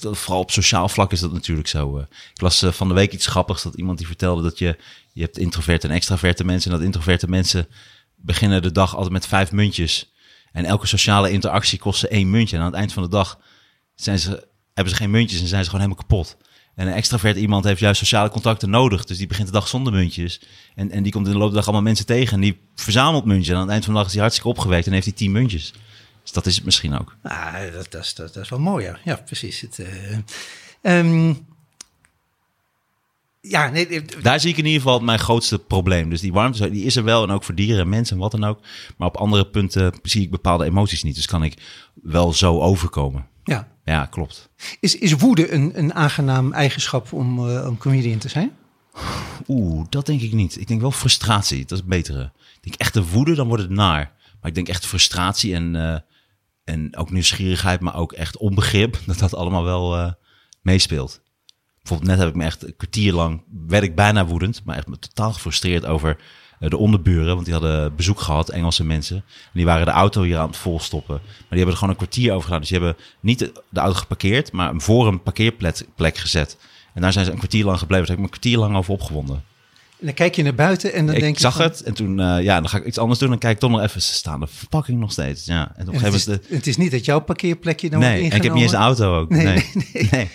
vooral 0.00 0.40
op 0.40 0.50
sociaal 0.50 0.88
vlak 0.88 1.12
is 1.12 1.20
dat 1.20 1.32
natuurlijk 1.32 1.68
zo. 1.68 1.96
eh. 1.98 2.04
Ik 2.34 2.40
las 2.40 2.62
eh, 2.62 2.72
van 2.72 2.88
de 2.88 2.94
week 2.94 3.12
iets 3.12 3.26
grappigs 3.26 3.62
dat 3.62 3.74
iemand 3.74 3.98
die 3.98 4.06
vertelde 4.06 4.42
dat 4.42 4.58
je, 4.58 4.76
je 5.12 5.22
hebt 5.22 5.38
introverte 5.38 5.88
en 5.88 5.94
extraverte 5.94 6.44
mensen. 6.44 6.70
En 6.70 6.76
dat 6.76 6.86
introverte 6.86 7.28
mensen 7.28 7.66
beginnen 8.16 8.62
de 8.62 8.72
dag 8.72 8.94
altijd 8.94 9.12
met 9.12 9.26
vijf 9.26 9.52
muntjes. 9.52 10.11
En 10.52 10.64
elke 10.64 10.86
sociale 10.86 11.30
interactie 11.30 11.78
kost 11.78 12.00
ze 12.00 12.08
één 12.08 12.30
muntje. 12.30 12.56
En 12.56 12.62
aan 12.62 12.68
het 12.68 12.78
eind 12.78 12.92
van 12.92 13.02
de 13.02 13.08
dag 13.08 13.38
zijn 13.94 14.18
ze, 14.18 14.48
hebben 14.74 14.94
ze 14.94 15.00
geen 15.00 15.10
muntjes 15.10 15.40
en 15.40 15.46
zijn 15.46 15.64
ze 15.64 15.70
gewoon 15.70 15.84
helemaal 15.84 16.06
kapot. 16.06 16.36
En 16.74 16.86
een 16.86 16.92
extravert 16.92 17.36
iemand 17.36 17.64
heeft 17.64 17.80
juist 17.80 17.98
sociale 17.98 18.30
contacten 18.30 18.70
nodig. 18.70 19.04
Dus 19.04 19.18
die 19.18 19.26
begint 19.26 19.46
de 19.46 19.52
dag 19.52 19.68
zonder 19.68 19.92
muntjes. 19.92 20.40
En, 20.74 20.90
en 20.90 21.02
die 21.02 21.12
komt 21.12 21.26
in 21.26 21.32
de 21.32 21.38
loop 21.38 21.46
van 21.46 21.54
de 21.54 21.58
dag 21.58 21.66
allemaal 21.66 21.84
mensen 21.84 22.06
tegen. 22.06 22.34
En 22.34 22.40
die 22.40 22.60
verzamelt 22.74 23.24
muntjes. 23.24 23.48
En 23.48 23.54
aan 23.54 23.62
het 23.62 23.70
eind 23.70 23.84
van 23.84 23.92
de 23.92 23.98
dag 23.98 24.08
is 24.08 24.14
hij 24.14 24.22
hartstikke 24.22 24.50
opgewekt 24.50 24.86
en 24.86 24.92
heeft 24.92 25.06
hij 25.06 25.14
tien 25.14 25.32
muntjes. 25.32 25.72
Dus 26.22 26.32
dat 26.32 26.46
is 26.46 26.54
het 26.54 26.64
misschien 26.64 26.98
ook. 26.98 27.16
Ah, 27.22 27.54
dat, 27.72 27.90
dat, 27.90 28.12
dat 28.16 28.36
is 28.36 28.48
wel 28.48 28.58
mooi, 28.58 28.84
ja. 28.84 28.98
Ja, 29.04 29.16
precies. 29.16 29.60
Het, 29.60 29.78
eh, 29.78 30.98
ehm, 30.98 31.34
ja, 33.48 33.68
nee, 33.68 33.86
eh, 33.86 34.02
Daar 34.22 34.40
zie 34.40 34.50
ik 34.50 34.56
in 34.56 34.64
ieder 34.64 34.80
geval 34.80 35.00
mijn 35.00 35.18
grootste 35.18 35.58
probleem. 35.58 36.10
Dus 36.10 36.20
die 36.20 36.32
warmte 36.32 36.70
die 36.70 36.84
is 36.84 36.96
er 36.96 37.04
wel. 37.04 37.22
En 37.22 37.30
ook 37.30 37.44
voor 37.44 37.54
dieren 37.54 37.80
en 37.80 37.88
mensen 37.88 38.16
en 38.16 38.22
wat 38.22 38.30
dan 38.30 38.44
ook. 38.44 38.60
Maar 38.96 39.08
op 39.08 39.16
andere 39.16 39.46
punten 39.46 39.94
zie 40.02 40.22
ik 40.22 40.30
bepaalde 40.30 40.64
emoties 40.64 41.02
niet. 41.02 41.14
Dus 41.14 41.26
kan 41.26 41.42
ik 41.42 41.54
wel 42.02 42.32
zo 42.32 42.60
overkomen. 42.60 43.26
ja. 43.44 43.70
Ja, 43.84 44.06
klopt. 44.06 44.50
Is, 44.80 44.98
is 44.98 45.12
woede 45.12 45.52
een, 45.52 45.78
een 45.78 45.94
aangenaam 45.94 46.52
eigenschap 46.52 47.12
om, 47.12 47.48
eh 47.48 47.66
om 47.68 47.78
comedian 47.78 48.18
te 48.18 48.28
zijn? 48.28 48.52
Oeh, 49.48 49.86
dat 49.88 50.06
denk 50.06 50.20
ik 50.20 50.32
niet. 50.32 50.60
Ik 50.60 50.68
denk 50.68 50.80
wel 50.80 50.90
frustratie. 50.90 51.60
Dat 51.60 51.70
is 51.70 51.78
het 51.78 51.86
betere. 51.86 52.32
Ik 52.54 52.62
denk 52.62 52.74
echt 52.74 52.94
de 52.94 53.08
woede, 53.08 53.34
dan 53.34 53.46
wordt 53.46 53.62
het 53.62 53.72
naar. 53.72 54.12
Maar 54.40 54.50
ik 54.50 54.54
denk 54.54 54.68
echt 54.68 54.86
frustratie 54.86 55.54
en, 55.54 55.76
eh, 55.76 55.98
en 56.64 56.96
ook 56.96 57.10
nieuwsgierigheid, 57.10 57.80
maar 57.80 57.96
ook 57.96 58.12
echt 58.12 58.36
onbegrip. 58.36 58.98
Dat 59.06 59.18
dat 59.18 59.34
allemaal 59.34 59.64
wel 59.64 60.14
meespeelt. 60.60 61.20
Bijvoorbeeld 61.82 62.10
net 62.10 62.18
heb 62.18 62.28
ik 62.28 62.34
me 62.34 62.44
echt 62.44 62.66
een 62.66 62.76
kwartier 62.76 63.12
lang, 63.12 63.42
werd 63.66 63.82
ik 63.82 63.94
bijna 63.94 64.26
woedend, 64.26 64.62
maar 64.64 64.76
echt 64.76 64.86
me 64.86 64.98
totaal 64.98 65.32
gefrustreerd 65.32 65.86
over 65.86 66.16
eh, 66.60 66.70
de 66.70 66.76
onderburen. 66.76 67.34
Want 67.34 67.44
die 67.44 67.54
hadden 67.54 67.96
bezoek 67.96 68.20
gehad, 68.20 68.48
Engelse 68.48 68.84
mensen. 68.84 69.16
En 69.16 69.22
die 69.52 69.64
waren 69.64 69.86
de 69.86 69.92
auto 69.92 70.22
hier 70.22 70.38
aan 70.38 70.46
het 70.46 70.56
volstoppen. 70.56 71.14
Maar 71.24 71.32
die 71.48 71.56
hebben 71.58 71.66
er 71.68 71.74
gewoon 71.76 71.90
een 71.90 71.96
kwartier 72.00 72.30
over 72.32 72.44
gedaan. 72.44 72.60
Dus 72.60 72.68
die 72.68 72.78
hebben 72.78 72.96
niet 73.20 73.38
de, 73.38 73.80
auto 73.80 73.98
geparkeerd, 73.98 74.52
maar 74.52 74.72
voor 74.76 75.06
een 75.06 75.22
parkeerplek 75.22 75.86
plek 75.96 76.16
gezet. 76.16 76.56
En 76.94 77.02
daar 77.02 77.12
zijn 77.12 77.24
ze 77.24 77.30
een 77.30 77.36
kwartier 77.38 77.64
lang 77.64 77.78
gebleven. 77.78 78.06
Daar 78.06 78.16
heb 78.16 78.24
ik 78.24 78.30
me 78.30 78.34
een 78.34 78.40
kwartier 78.40 78.58
lang 78.66 78.76
over 78.76 78.92
opgewonden. 78.92 79.36
En 80.00 80.06
dan 80.08 80.14
kijk 80.16 80.34
je 80.34 80.42
naar 80.42 80.54
buiten 80.54 80.92
en 80.92 81.06
dan 81.06 81.14
denk 81.14 81.26
ik 81.26 81.34
je... 81.34 81.40
zag 81.40 81.52
van- 81.56 81.62
het 81.62 81.82
en 81.82 81.94
toen, 81.94 82.20
eh, 82.20 82.42
ja, 82.42 82.60
dan 82.60 82.68
ga 82.68 82.78
ik 82.78 82.84
iets 82.86 82.98
anders 82.98 83.18
doen. 83.18 83.28
Dan 83.28 83.38
kijk 83.38 83.54
ik 83.54 83.60
toch 83.60 83.70
nog 83.70 83.80
even, 83.82 84.02
ze 84.02 84.12
staan 84.14 84.40
de 84.40 84.46
verpakking 84.46 84.98
nog 85.00 85.12
steeds. 85.12 85.44
Ja, 85.44 85.72
en 85.76 85.88
op 85.88 85.94
En 85.94 86.00
het, 86.00 86.14
is, 86.14 86.24
de- 86.24 86.40
het 86.48 86.66
is 86.66 86.76
niet 86.76 86.90
dat 86.90 87.04
jouw 87.04 87.20
parkeerplekje 87.20 87.90
dan 87.90 87.98
wordt 88.00 88.14
nee, 88.14 88.30
en 88.30 88.36
ik 88.36 88.42
heb 88.42 88.52
niet 88.52 88.62
eens 88.62 88.72
een 88.72 88.78
auto 88.78 89.18
ook. 89.18 89.28
Nee, 89.30 89.44
Nee, 89.44 89.66
nee, 89.92 90.08
nee. 90.10 90.30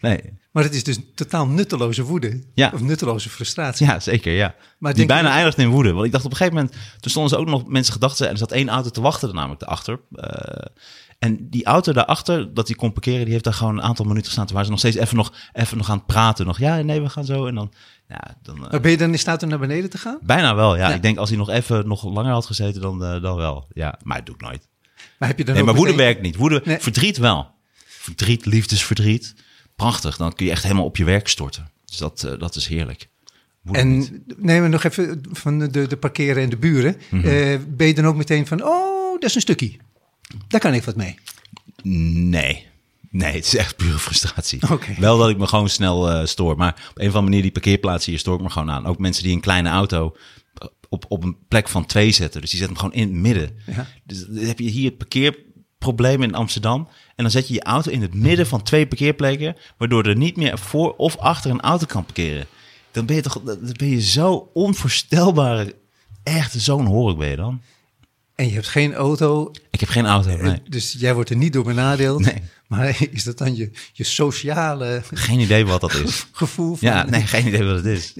nee. 0.00 0.20
Maar 0.54 0.62
het 0.64 0.74
is 0.74 0.84
dus 0.84 0.98
totaal 1.14 1.46
nutteloze 1.46 2.02
woede. 2.02 2.42
Ja. 2.54 2.70
Of 2.74 2.80
nutteloze 2.80 3.28
frustratie. 3.30 3.86
Ja, 3.86 4.00
zeker, 4.00 4.32
ja. 4.32 4.54
Maar 4.78 4.94
die 4.94 5.06
bijna 5.06 5.28
je- 5.28 5.34
eindigde 5.34 5.62
in 5.62 5.68
woede. 5.68 5.92
Want 5.92 6.06
ik 6.06 6.12
dacht 6.12 6.24
op 6.24 6.30
een 6.30 6.36
gegeven 6.36 6.58
moment, 6.58 6.76
toen 7.00 7.10
stonden 7.10 7.30
ze 7.32 7.36
ook 7.38 7.46
nog 7.46 7.66
mensen 7.66 7.92
gedachten 7.92 8.26
en 8.26 8.32
er 8.32 8.38
zat 8.38 8.52
één 8.52 8.68
auto 8.68 8.90
te 8.90 9.00
wachten, 9.00 9.28
er 9.28 9.34
namelijk 9.34 9.60
daarachter. 9.60 10.00
Eh 10.14 10.66
en 11.18 11.48
die 11.50 11.64
auto 11.64 11.92
daarachter, 11.92 12.54
dat 12.54 12.66
die 12.66 12.76
kon 12.76 12.92
parkeren, 12.92 13.22
die 13.22 13.32
heeft 13.32 13.44
daar 13.44 13.54
gewoon 13.54 13.76
een 13.76 13.82
aantal 13.82 14.04
minuten 14.04 14.26
gestaan. 14.26 14.44
Toen 14.46 14.52
waren 14.56 14.66
ze 14.66 14.72
nog 14.72 14.80
steeds 14.90 15.04
even 15.04 15.16
nog, 15.16 15.32
even 15.52 15.76
nog 15.76 15.90
aan 15.90 15.96
het 15.96 16.06
praten. 16.06 16.46
Nog, 16.46 16.58
ja, 16.58 16.82
nee, 16.82 17.00
we 17.00 17.08
gaan 17.08 17.24
zo. 17.24 17.46
En 17.46 17.54
dan, 17.54 17.72
ja, 18.08 18.36
dan 18.42 18.64
eh, 18.64 18.70
Maar 18.70 18.80
ben 18.80 18.90
je 18.90 18.96
dan 18.96 19.12
in 19.12 19.18
staat 19.18 19.42
om 19.42 19.48
naar 19.48 19.58
beneden 19.58 19.90
te 19.90 19.98
gaan? 19.98 20.18
bijna 20.22 20.54
wel. 20.54 20.76
Ja. 20.76 20.88
Ja. 20.88 20.94
ik 20.94 21.02
denk 21.02 21.18
als 21.18 21.28
hij 21.28 21.38
nog 21.38 21.48
even 21.50 21.88
nog 21.88 22.04
langer 22.04 22.32
had 22.32 22.46
gezeten, 22.46 22.80
dan, 22.80 23.04
eh, 23.04 23.22
dan 23.22 23.36
wel. 23.36 23.66
Ja, 23.72 23.98
maar 24.02 24.16
dat 24.16 24.26
doe 24.26 24.34
ik 24.34 24.40
nooit. 24.40 24.68
Maar 25.18 25.28
heb 25.28 25.38
je 25.38 25.44
dan 25.44 25.54
Nee, 25.54 25.64
maar 25.64 25.74
woede 25.74 25.90
meteen- 25.90 26.06
werkt 26.06 26.22
niet. 26.22 26.36
Woede, 26.36 26.60
Nee. 26.64 26.78
verdriet 26.78 27.16
wel. 27.18 27.50
Verdriet, 27.86 28.46
liefdesverdriet. 28.46 29.34
Prachtig. 29.76 30.16
Dan 30.16 30.34
kun 30.34 30.46
je 30.46 30.52
echt 30.52 30.62
helemaal 30.62 30.84
op 30.84 30.96
je 30.96 31.04
werk 31.04 31.28
storten. 31.28 31.70
Dus 31.84 31.96
dat, 31.96 32.24
eh, 32.24 32.38
dat 32.38 32.54
is 32.54 32.66
heerlijk. 32.66 33.08
En 33.70 34.24
neem 34.36 34.62
we 34.62 34.68
nog 34.68 34.84
even 34.84 35.20
van 35.32 35.58
de, 35.58 35.86
de 35.86 35.96
parkeren 35.96 36.42
en 36.42 36.50
de 36.50 36.56
buren. 36.56 36.96
Eh, 37.10 37.58
ben 37.68 37.86
je 37.86 37.94
dan 37.94 38.06
ook 38.06 38.16
meteen 38.16 38.46
van, 38.46 38.62
oh, 38.64 39.12
dat 39.12 39.28
is 39.28 39.34
een 39.34 39.40
stukje. 39.40 39.76
Daar 40.48 40.60
kan 40.60 40.74
ik 40.74 40.82
wat 40.82 40.96
mee. 40.96 41.18
Nee. 41.82 42.66
Nee, 43.10 43.34
het 43.34 43.44
is 43.44 43.56
echt 43.56 43.76
pure 43.76 43.98
frustratie. 43.98 44.60
Wel 44.98 45.18
dat 45.18 45.28
ik 45.28 45.38
me 45.38 45.46
gewoon 45.46 45.68
snel 45.68 46.10
eh, 46.10 46.26
stoor. 46.26 46.56
Maar 46.56 46.68
op 46.90 46.98
een 46.98 47.08
of 47.08 47.14
andere 47.14 47.22
manier, 47.22 47.42
die 47.42 47.50
parkeerplaatsen 47.50 48.10
hier 48.10 48.20
stoor 48.20 48.36
ik 48.36 48.42
me 48.42 48.50
gewoon 48.50 48.70
aan. 48.70 48.86
Ook 48.86 48.98
mensen 48.98 49.22
die 49.22 49.32
een 49.32 49.40
kleine 49.40 49.68
auto 49.68 50.16
op, 50.88 51.04
op 51.08 51.24
een 51.24 51.36
plek 51.48 51.68
van 51.68 51.86
twee 51.86 52.12
zetten. 52.12 52.40
Dus 52.40 52.50
die 52.50 52.58
zetten 52.58 52.76
hem 52.76 52.86
gewoon 52.86 53.06
in 53.06 53.12
het 53.12 53.22
midden. 53.22 53.58
Ja. 53.66 53.86
Dus 54.04 54.26
dan 54.26 54.44
heb 54.44 54.58
je 54.58 54.68
hier 54.68 54.88
het 54.90 54.98
parkeerprobleem 55.84 56.22
in 56.22 56.34
Amsterdam. 56.34 56.88
En 57.16 57.22
dan 57.22 57.30
zet 57.30 57.48
je 57.48 57.54
je 57.54 57.62
auto 57.62 57.90
in 57.90 58.02
het 58.02 58.14
midden 58.14 58.46
van 58.46 58.62
twee 58.62 58.86
parkeerplekken. 58.86 59.56
Waardoor 59.76 60.06
er 60.06 60.16
niet 60.16 60.36
meer 60.36 60.58
voor 60.58 60.94
of 60.96 61.16
achter 61.16 61.50
een 61.50 61.60
auto 61.60 61.86
kan 61.86 62.04
parkeren. 62.04 62.46
Dan 62.90 63.06
ben 63.06 63.16
je 63.16 63.22
toch 63.22 63.40
dan 63.42 63.74
ben 63.76 63.88
je 63.88 64.00
zo 64.00 64.50
onvoorstelbaar. 64.52 65.66
Echt 66.22 66.52
zo'n 66.52 66.86
horik 66.86 67.18
ben 67.18 67.28
je 67.28 67.36
dan. 67.36 67.60
En 68.34 68.46
je 68.46 68.52
hebt 68.52 68.68
geen 68.68 68.94
auto, 68.94 69.50
Ik 69.70 69.80
heb 69.80 69.88
geen 69.88 70.06
auto, 70.06 70.28
eh, 70.28 70.42
nee. 70.42 70.62
dus 70.68 70.96
jij 70.98 71.14
wordt 71.14 71.30
er 71.30 71.36
niet 71.36 71.52
door 71.52 71.64
benadeeld. 71.64 72.20
Nee. 72.20 72.42
Maar 72.66 72.96
is 73.10 73.24
dat 73.24 73.38
dan 73.38 73.56
je, 73.56 73.70
je 73.92 74.04
sociale 74.04 75.02
Geen 75.12 75.40
idee 75.40 75.66
wat 75.66 75.80
dat 75.80 75.94
is. 75.94 76.26
gevoel 76.32 76.74
van... 76.74 76.88
Ja, 76.88 77.04
nee, 77.04 77.22
geen 77.22 77.46
idee 77.46 77.64
wat 77.64 77.76
het 77.76 77.86
is. 77.86 78.12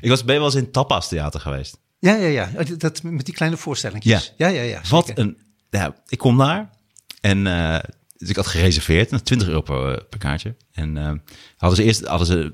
Ik 0.00 0.08
was, 0.08 0.24
ben 0.24 0.36
wel 0.36 0.44
eens 0.44 0.54
in 0.54 0.70
Tapas 0.70 1.08
Theater 1.08 1.40
geweest. 1.40 1.78
Ja, 1.98 2.14
ja, 2.14 2.26
ja. 2.26 2.64
Dat, 2.76 3.02
met 3.02 3.24
die 3.24 3.34
kleine 3.34 3.56
voorstellingjes. 3.56 4.34
Ja, 4.36 4.48
ja, 4.48 4.62
ja. 4.62 4.80
Wat 4.88 5.06
zeker. 5.06 5.22
een... 5.22 5.36
Ja, 5.78 5.94
ik 6.08 6.18
kom 6.18 6.38
daar 6.38 6.70
en 7.20 7.46
eh, 7.46 7.78
dus 8.16 8.28
ik 8.28 8.36
had 8.36 8.46
gereserveerd, 8.46 9.10
nou, 9.10 9.22
20 9.22 9.48
euro 9.48 9.60
per, 9.60 10.04
per 10.04 10.18
kaartje. 10.18 10.54
En 10.72 10.96
eh, 10.96 11.12
hadden 11.56 11.78
ze 11.78 11.84
eerst, 11.84 12.04
hadden 12.04 12.26
ze, 12.26 12.52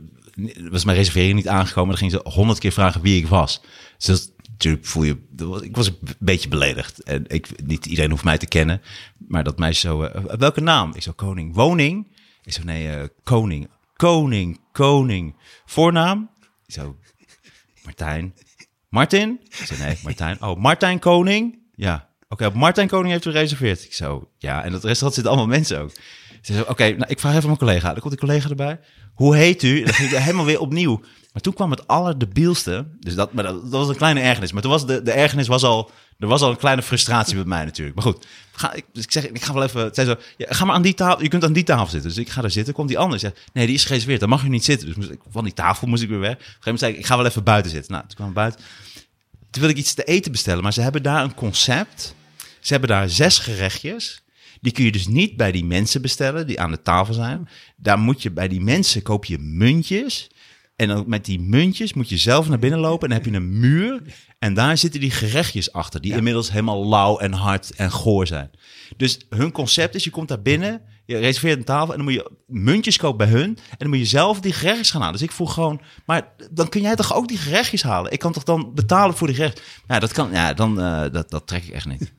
was 0.70 0.84
mijn 0.84 0.96
reservering 0.96 1.34
niet 1.34 1.48
aangekomen. 1.48 1.88
Dan 1.88 1.98
gingen 1.98 2.22
ze 2.24 2.30
honderd 2.30 2.58
keer 2.58 2.72
vragen 2.72 3.00
wie 3.00 3.18
ik 3.18 3.26
was. 3.26 3.60
Dus 3.96 4.06
dat, 4.06 4.32
natuurlijk 4.46 4.86
voel 4.86 5.02
je, 5.02 5.16
ik 5.60 5.76
was 5.76 5.86
een 5.86 5.98
beetje 6.18 6.48
beledigd. 6.48 7.02
En 7.02 7.24
ik, 7.26 7.62
niet 7.64 7.86
iedereen 7.86 8.10
hoeft 8.10 8.24
mij 8.24 8.38
te 8.38 8.46
kennen, 8.46 8.82
maar 9.16 9.44
dat 9.44 9.58
meisje 9.58 9.80
zo, 9.80 10.02
eh, 10.02 10.34
welke 10.38 10.60
naam? 10.60 10.92
Ik 10.94 11.02
zo, 11.02 11.12
koning. 11.12 11.54
Woning? 11.54 12.06
Ik 12.42 12.52
zo, 12.52 12.62
nee, 12.64 12.90
eh, 12.90 13.04
koning. 13.22 13.68
Koning, 13.96 14.60
koning. 14.72 15.36
Voornaam? 15.64 16.30
Zo, 16.66 16.96
Martijn. 17.84 18.34
Martin? 18.88 19.40
Ik 19.42 19.78
nee, 19.78 19.98
Martijn. 20.02 20.42
Oh, 20.42 20.56
Martijn 20.56 20.98
Koning? 20.98 21.58
Ja. 21.74 22.07
Oké, 22.28 22.46
op 22.46 22.54
Martijn 22.54 22.88
Koning 22.88 23.12
heeft 23.12 23.24
u 23.24 23.30
gereserveerd. 23.30 23.84
Ik 23.84 23.94
zo, 23.94 24.28
ja. 24.38 24.64
En 24.64 24.72
dat 24.72 24.84
restaurant 24.84 25.14
zitten 25.14 25.32
allemaal 25.32 25.56
mensen 25.56 25.80
ook. 25.80 25.90
Ze 26.42 26.52
zei, 26.52 26.64
oké, 26.68 26.90
nou, 26.90 27.10
ik 27.10 27.20
vraag 27.20 27.34
even 27.34 27.46
mijn 27.46 27.58
collega. 27.58 27.90
Dan 27.92 28.00
komt 28.00 28.10
die 28.10 28.28
collega 28.28 28.48
erbij. 28.48 28.80
Hoe 29.14 29.36
heet 29.36 29.62
u? 29.62 29.82
Dan 29.84 29.94
ging 29.94 30.10
helemaal 30.10 30.44
weer 30.44 30.60
opnieuw. 30.60 31.00
Maar 31.32 31.42
toen 31.42 31.54
kwam 31.54 31.70
het 31.70 31.86
allerdebielste. 31.86 32.86
Dus 33.00 33.14
dat, 33.14 33.32
maar 33.32 33.44
dat, 33.44 33.60
was 33.62 33.88
een 33.88 33.96
kleine 33.96 34.20
ergernis. 34.20 34.52
Maar 34.52 34.62
toen 34.62 34.70
was 34.70 34.86
de, 34.86 35.02
de 35.02 35.12
ergernis 35.12 35.46
was 35.46 35.62
al... 35.62 35.90
Er 36.18 36.26
was 36.26 36.40
al 36.40 36.50
een 36.50 36.56
kleine 36.56 36.82
frustratie 36.82 37.36
met 37.36 37.46
mij 37.46 37.64
natuurlijk. 37.64 37.96
Maar 37.96 38.04
goed, 38.04 38.26
ga, 38.52 38.72
ik, 38.72 38.84
dus 38.92 39.04
ik 39.04 39.12
zeg, 39.12 39.28
ik 39.28 39.42
ga 39.42 39.52
wel 39.52 39.62
even... 39.62 39.94
zei 39.94 40.06
zo, 40.06 40.16
ja, 40.36 40.46
ga 40.48 40.64
maar 40.64 40.74
aan 40.74 40.82
die 40.82 40.94
tafel. 40.94 41.22
Je 41.22 41.28
kunt 41.28 41.44
aan 41.44 41.52
die 41.52 41.64
tafel 41.64 41.86
zitten. 41.86 42.08
Dus 42.08 42.18
ik 42.18 42.28
ga 42.28 42.40
daar 42.40 42.50
zitten. 42.50 42.74
Komt 42.74 42.88
die 42.88 42.98
ander. 42.98 43.18
Zegt, 43.18 43.40
nee, 43.52 43.66
die 43.66 43.74
is 43.74 43.84
gereserveerd. 43.84 44.20
Dan 44.20 44.28
mag 44.28 44.42
je 44.42 44.48
niet 44.48 44.64
zitten. 44.64 44.94
Dus 44.94 45.08
ik, 45.08 45.20
van 45.30 45.44
die 45.44 45.54
tafel 45.54 45.86
moest 45.86 46.02
ik 46.02 46.08
weer 46.08 46.18
weg. 46.18 46.32
Op 46.32 46.38
een 46.38 46.44
gegeven 46.44 46.60
moment 46.64 46.80
zei 46.80 46.92
ik, 46.92 46.98
ik 46.98 47.06
ga 47.06 47.16
wel 47.16 47.26
even 47.26 47.44
buiten 47.44 47.70
zitten. 47.70 47.92
Nou, 47.92 48.06
toen 48.06 48.16
kwam 48.16 48.32
buiten. 48.32 48.60
Toen 49.50 49.62
wilde 49.62 49.76
ik 49.76 49.80
iets 49.80 49.94
te 49.94 50.04
eten 50.04 50.32
bestellen. 50.32 50.62
Maar 50.62 50.72
ze 50.72 50.80
hebben 50.80 51.02
daar 51.02 51.22
een 51.22 51.34
concept. 51.34 52.14
Ze 52.68 52.74
hebben 52.74 52.96
daar 52.96 53.08
zes 53.08 53.38
gerechtjes. 53.38 54.22
Die 54.60 54.72
kun 54.72 54.84
je 54.84 54.92
dus 54.92 55.06
niet 55.06 55.36
bij 55.36 55.52
die 55.52 55.64
mensen 55.64 56.02
bestellen 56.02 56.46
die 56.46 56.60
aan 56.60 56.70
de 56.70 56.82
tafel 56.82 57.14
zijn. 57.14 57.48
Daar 57.76 57.98
moet 57.98 58.22
je 58.22 58.30
bij 58.30 58.48
die 58.48 58.60
mensen 58.60 59.02
koop 59.02 59.24
je 59.24 59.38
muntjes. 59.38 60.30
En 60.76 60.88
dan 60.88 61.04
met 61.06 61.24
die 61.24 61.40
muntjes 61.40 61.92
moet 61.92 62.08
je 62.08 62.16
zelf 62.16 62.48
naar 62.48 62.58
binnen 62.58 62.80
lopen. 62.80 63.02
En 63.02 63.08
dan 63.08 63.24
heb 63.24 63.32
je 63.32 63.40
een 63.40 63.58
muur. 63.58 64.02
En 64.38 64.54
daar 64.54 64.78
zitten 64.78 65.00
die 65.00 65.10
gerechtjes 65.10 65.72
achter. 65.72 66.00
Die 66.00 66.12
inmiddels 66.12 66.50
helemaal 66.50 66.88
lauw 66.88 67.18
en 67.18 67.32
hard 67.32 67.70
en 67.70 67.90
goor 67.90 68.26
zijn. 68.26 68.50
Dus 68.96 69.18
hun 69.28 69.52
concept 69.52 69.94
is, 69.94 70.04
je 70.04 70.10
komt 70.10 70.28
daar 70.28 70.42
binnen. 70.42 70.82
Je 71.06 71.18
reserveert 71.18 71.58
een 71.58 71.64
tafel. 71.64 71.90
En 71.90 71.96
dan 71.96 72.04
moet 72.04 72.14
je 72.14 72.30
muntjes 72.46 72.96
kopen 72.96 73.28
bij 73.28 73.40
hun. 73.40 73.58
En 73.70 73.76
dan 73.78 73.88
moet 73.88 73.98
je 73.98 74.04
zelf 74.04 74.40
die 74.40 74.52
gerechtjes 74.52 74.90
gaan 74.90 75.00
halen. 75.00 75.18
Dus 75.18 75.28
ik 75.28 75.34
vroeg 75.34 75.54
gewoon, 75.54 75.80
maar 76.06 76.32
dan 76.50 76.68
kun 76.68 76.80
jij 76.80 76.96
toch 76.96 77.14
ook 77.14 77.28
die 77.28 77.38
gerechtjes 77.38 77.82
halen? 77.82 78.12
Ik 78.12 78.18
kan 78.18 78.32
toch 78.32 78.44
dan 78.44 78.74
betalen 78.74 79.16
voor 79.16 79.26
die 79.26 79.36
gerecht? 79.36 79.62
Ja, 79.86 79.98
dat 79.98 80.12
kan. 80.12 80.30
Ja, 80.32 80.54
dan, 80.54 80.80
eh, 80.80 81.02
dat, 81.12 81.30
dat 81.30 81.46
trek 81.46 81.64
ik 81.64 81.72
echt 81.72 81.86
niet. 81.86 82.16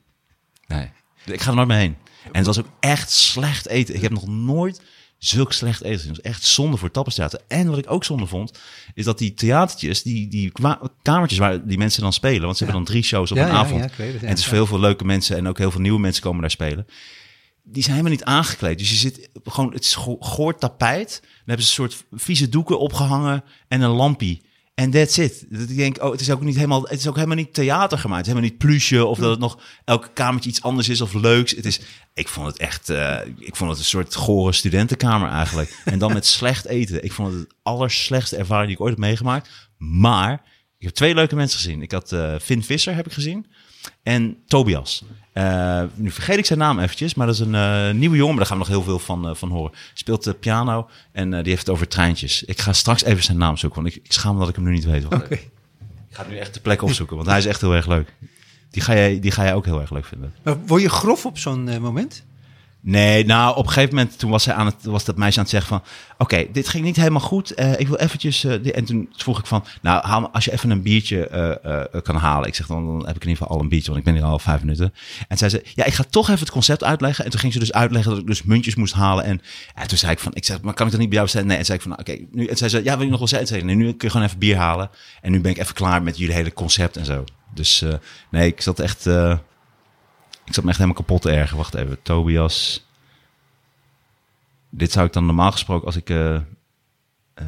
Nee, 0.76 0.90
ik 1.26 1.42
ga 1.42 1.50
er 1.50 1.56
nooit 1.56 1.68
mee 1.68 1.78
heen. 1.80 1.96
En 2.24 2.32
het 2.38 2.46
was 2.46 2.60
ook 2.60 2.70
echt 2.80 3.12
slecht 3.12 3.68
eten. 3.68 3.96
Ik 3.96 4.02
heb 4.02 4.12
nog 4.12 4.28
nooit 4.28 4.82
zulk 5.18 5.54
slecht 5.54 5.82
eten. 5.82 6.00
Het 6.00 6.08
was 6.08 6.22
echt 6.22 6.44
zonde 6.44 6.78
voor 6.78 6.92
Tapperstheater. 6.92 7.40
En 7.48 7.70
wat 7.70 7.78
ik 7.78 7.92
ook 7.92 8.04
zonde 8.04 8.26
vond, 8.26 8.60
is 8.94 9.06
dat 9.06 9.18
die 9.18 9.34
theatertjes, 9.34 10.04
die, 10.04 10.28
die 10.28 10.52
kamertjes 11.02 11.40
waar 11.40 11.66
die 11.68 11.78
mensen 11.78 12.02
dan 12.02 12.14
spelen, 12.14 12.42
want 12.46 12.58
ze 12.58 12.64
hebben 12.64 12.84
dan 12.84 12.92
drie 12.94 13.04
shows 13.04 13.32
op 13.32 13.38
Ja, 13.38 13.44
een 13.44 13.50
ja, 13.52 13.58
avond. 13.58 13.82
het, 13.82 14.22
en 14.22 14.28
het 14.28 14.38
is 14.38 14.46
voor 14.46 14.54
heel 14.54 14.66
veel 14.66 14.80
leuke 14.80 15.06
mensen 15.06 15.38
en 15.38 15.48
ook 15.48 15.58
heel 15.58 15.72
veel 15.72 15.82
nieuwe 15.82 16.00
mensen 16.00 16.24
komen 16.24 16.42
daar 16.42 16.52
spelen. 16.52 16.86
Die 17.64 17.84
zijn 17.84 17.96
helemaal 17.96 18.18
niet 18.18 18.26
aangekleed. 18.28 18.78
Dus 18.78 18.90
je 18.90 18.96
zit 18.96 19.30
gewoon, 19.44 19.74
het 19.74 19.84
is 19.84 19.96
go- 19.96 20.18
goor 20.20 20.58
tapijt. 20.58 21.20
Dan 21.22 21.30
hebben 21.46 21.66
ze 21.66 21.82
een 21.82 21.90
soort 21.90 22.04
vieze 22.12 22.50
doeken 22.50 22.80
opgehangen 22.80 23.44
en 23.68 23.82
een 23.82 23.90
lampie. 23.90 24.42
En 24.80 24.92
that's 24.92 25.18
it. 25.18 25.46
Dat 25.50 25.70
ik 25.70 25.76
denk, 25.76 26.04
oh, 26.04 26.12
het 26.12 26.22
is 26.22 26.30
ook 26.30 26.42
niet 26.42 26.56
helemaal, 26.56 26.82
het 26.82 27.00
is 27.00 27.08
ook 27.08 27.16
helemaal 27.16 27.36
niet 27.36 27.54
theater 27.54 27.98
gemaakt. 27.98 28.26
Het 28.26 28.28
is 28.28 28.34
helemaal 28.34 28.50
niet 28.50 28.68
plusje 28.70 29.06
of 29.06 29.18
dat 29.18 29.30
het 29.30 29.40
nog 29.40 29.60
elke 29.86 30.10
kamertje 30.14 30.50
iets 30.50 30.62
anders 30.62 30.90
is 30.90 31.02
of 31.02 31.14
leuks. 31.14 31.52
Het 31.52 31.66
is, 31.66 31.82
ik 32.14 32.28
vond 32.28 32.48
het 32.48 32.58
echt, 32.58 32.90
eh, 32.90 33.20
ik 33.38 33.56
vond 33.56 33.70
het 33.70 33.80
een 33.80 33.86
soort 33.86 34.16
gore 34.16 34.52
studentenkamer 34.52 35.30
eigenlijk. 35.30 35.82
En 35.86 36.00
dan 36.00 36.14
met 36.14 36.26
slecht 36.38 36.66
eten. 36.66 37.04
Ik 37.04 37.12
vond 37.12 37.32
het 37.32 37.40
het 37.40 37.54
allerslechtste 37.64 38.36
ervaring 38.36 38.68
die 38.68 38.76
ik 38.76 38.82
ooit 38.82 38.92
heb 38.92 39.00
meegemaakt. 39.00 39.50
Maar 39.78 40.34
ik 40.78 40.86
heb 40.86 40.94
twee 40.94 41.14
leuke 41.14 41.36
mensen 41.36 41.60
gezien. 41.60 41.82
Ik 41.82 41.92
had 41.92 42.12
eh 42.12 42.36
Finn 42.42 42.64
Visser 42.64 42.96
heb 42.96 43.06
ik 43.06 43.14
gezien 43.14 43.46
en 44.04 44.38
Tobias. 44.46 45.04
Eh, 45.34 45.84
nu 45.94 46.12
vergeet 46.12 46.38
ik 46.38 46.46
zijn 46.46 46.60
naam 46.60 46.80
eventjes, 46.80 47.14
maar 47.14 47.26
dat 47.26 47.36
is 47.36 47.42
een 47.42 47.56
eh, 47.56 47.94
nieuwe 47.94 48.16
jongen. 48.16 48.36
Maar 48.36 48.38
daar 48.38 48.46
gaan 48.46 48.58
we 48.58 48.64
nog 48.64 48.74
heel 48.74 48.84
veel 48.84 49.00
van, 49.00 49.30
eh, 49.30 49.36
van 49.36 49.50
horen. 49.50 49.72
Speelt 49.94 50.40
piano 50.40 50.90
en 51.12 51.30
die 51.30 51.50
heeft 51.50 51.60
het 51.60 51.70
over 51.70 51.88
treintjes. 51.88 52.44
Ik 52.44 52.60
ga 52.60 52.74
straks 52.74 53.04
even 53.04 53.24
zijn 53.24 53.38
naam 53.38 53.58
zoeken, 53.58 53.82
want 53.82 53.96
ik, 53.96 54.02
ik 54.04 54.12
schaam 54.12 54.34
me 54.34 54.40
dat 54.40 54.50
ik 54.50 54.56
hem 54.56 54.64
nu 54.64 54.72
niet 54.72 54.86
weet. 54.86 55.06
Oké. 55.06 55.34
Ik 56.10 56.16
ga 56.16 56.26
nu 56.30 56.38
echt 56.38 56.54
de 56.54 56.60
plek 56.60 56.82
opzoeken, 56.82 57.16
want 57.16 57.28
hij 57.28 57.38
is 57.38 57.46
echt 57.46 57.62
heel 57.62 57.74
erg 57.74 57.88
leuk. 57.88 58.14
Die 58.70 58.82
ga 58.82 58.94
jij, 58.94 59.20
die 59.20 59.32
ga 59.32 59.44
jij 59.44 59.54
ook 59.54 59.66
heel 59.66 59.82
erg 59.82 59.92
leuk 59.92 60.06
vinden. 60.06 60.34
Maar 60.44 60.58
word 60.66 60.82
je 60.82 60.90
grof 60.90 61.26
op 61.26 61.38
zo'n 61.38 61.82
moment? 61.82 62.26
Nee, 62.82 63.26
nou, 63.26 63.56
op 63.56 63.66
een 63.66 63.72
gegeven 63.72 63.96
moment 63.96 64.20
toen 64.20 64.30
was, 64.30 64.46
hij 64.46 64.56
aan 64.56 64.66
het, 64.66 64.84
was 64.84 65.06
dat 65.06 65.18
meisje 65.18 65.38
aan 65.38 65.44
het 65.44 65.52
zeggen 65.52 65.70
van... 65.70 65.84
Oké, 66.18 66.46
dit 66.52 66.68
ging 66.68 66.84
niet 66.84 66.96
helemaal 66.96 67.22
goed. 67.22 67.54
Eh, 67.54 67.80
ik 67.80 67.88
wil 67.88 67.98
eventjes... 67.98 68.44
eh, 68.44 68.78
en 68.78 68.86
toen 68.86 69.10
vroeg 69.16 69.40
ik 69.40 69.46
van... 69.46 69.66
Nou, 69.82 70.06
haal, 70.06 70.30
als 70.30 70.46
je 70.46 70.52
even 70.52 70.70
een 70.70 70.82
biertje 70.82 71.28
eh, 71.28 72.02
kan 72.02 72.16
halen. 72.16 72.48
Ik 72.48 72.56
zeg 72.56 72.68
dan, 72.68 72.86
dan 72.86 73.08
heb 73.08 73.16
ik 73.16 73.22
in 73.22 73.30
ieder 73.30 73.44
geval 73.44 73.58
al 73.58 73.64
een 73.64 73.70
biertje, 73.70 73.92
want 73.92 74.00
ik 74.00 74.14
ben 74.14 74.22
hier 74.22 74.32
al 74.32 74.40
vijf 74.40 74.60
minuten. 74.60 74.94
En 75.28 75.38
zei 75.38 75.50
ze, 75.50 75.64
ja, 75.76 75.86
ik 75.86 75.94
ga 75.94 76.04
toch 76.10 76.28
even 76.28 76.40
het 76.40 76.52
concept 76.52 76.84
uitleggen. 76.84 77.26
En 77.26 77.32
toen 77.32 77.40
ging 77.40 77.54
ze 77.54 77.60
dus 77.60 77.74
uitleggen 77.74 78.12
dat 78.12 78.20
ik 78.20 78.28
dus 78.28 78.44
muntjes 78.44 78.76
moest 78.76 78.94
halen. 78.94 79.24
En, 79.24 79.42
en 79.76 79.88
toen 79.88 79.98
zei 79.98 80.12
ik 80.12 80.20
van, 80.20 80.36
ik 80.36 80.46
zeg, 80.46 80.62
maar 80.62 80.74
kan 80.74 80.86
ik 80.86 80.92
dat 80.92 81.02
niet 81.02 81.10
bij 81.10 81.18
jou 81.18 81.24
bestellen? 81.24 81.48
Nee, 81.48 81.58
en 81.58 81.66
zei 81.66 81.78
ik 81.78 81.84
van, 81.84 81.92
nou, 81.92 82.02
oké. 82.02 82.26
nu 82.32 82.46
en 82.46 82.58
zei 82.58 82.70
ze, 82.70 82.84
ja, 82.84 82.96
wil 82.96 83.06
je 83.06 83.12
nog 83.12 83.20
wel 83.20 83.28
zeggen? 83.28 83.60
En 83.60 83.66
nee, 83.66 83.76
nu 83.76 83.84
kun 83.84 83.98
je 84.00 84.10
gewoon 84.10 84.26
even 84.26 84.40
bier 84.40 84.58
halen. 84.58 84.90
En 85.22 85.32
nu 85.32 85.42
ben 85.42 85.52
ik 85.52 85.58
even 85.58 85.74
klaar 85.74 86.04
met 86.04 86.18
jullie 86.18 86.36
hele 86.36 86.54
concept 86.54 86.98
en 86.98 87.06
zo. 87.06 87.24
Dus 87.54 87.84
nee, 88.32 88.48
ik 88.48 88.62
zat 88.62 88.80
echt... 88.80 89.06
ik 90.50 90.56
zat 90.56 90.64
me 90.64 90.70
echt 90.70 90.80
helemaal 90.80 91.02
kapot 91.02 91.22
te 91.22 91.32
ergen. 91.32 91.58
Wacht 91.58 91.74
even, 91.74 92.02
Tobias... 92.02 92.88
Dit 94.72 94.92
zou 94.92 95.06
ik 95.08 95.14
dan 95.14 95.26
normaal 95.26 95.52
gesproken 95.52 95.86
als 95.86 95.96
ik. 95.96 96.10
eh, 96.10 96.36
eh, 97.34 97.46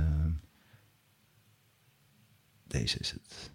deze 2.68 2.98
is 3.00 3.12
het. 3.12 3.52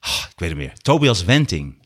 Ah, 0.00 0.24
ik 0.30 0.38
weet 0.38 0.48
het 0.48 0.58
meer. 0.58 0.72
Tobias 0.74 1.24
Wenting. 1.24 1.82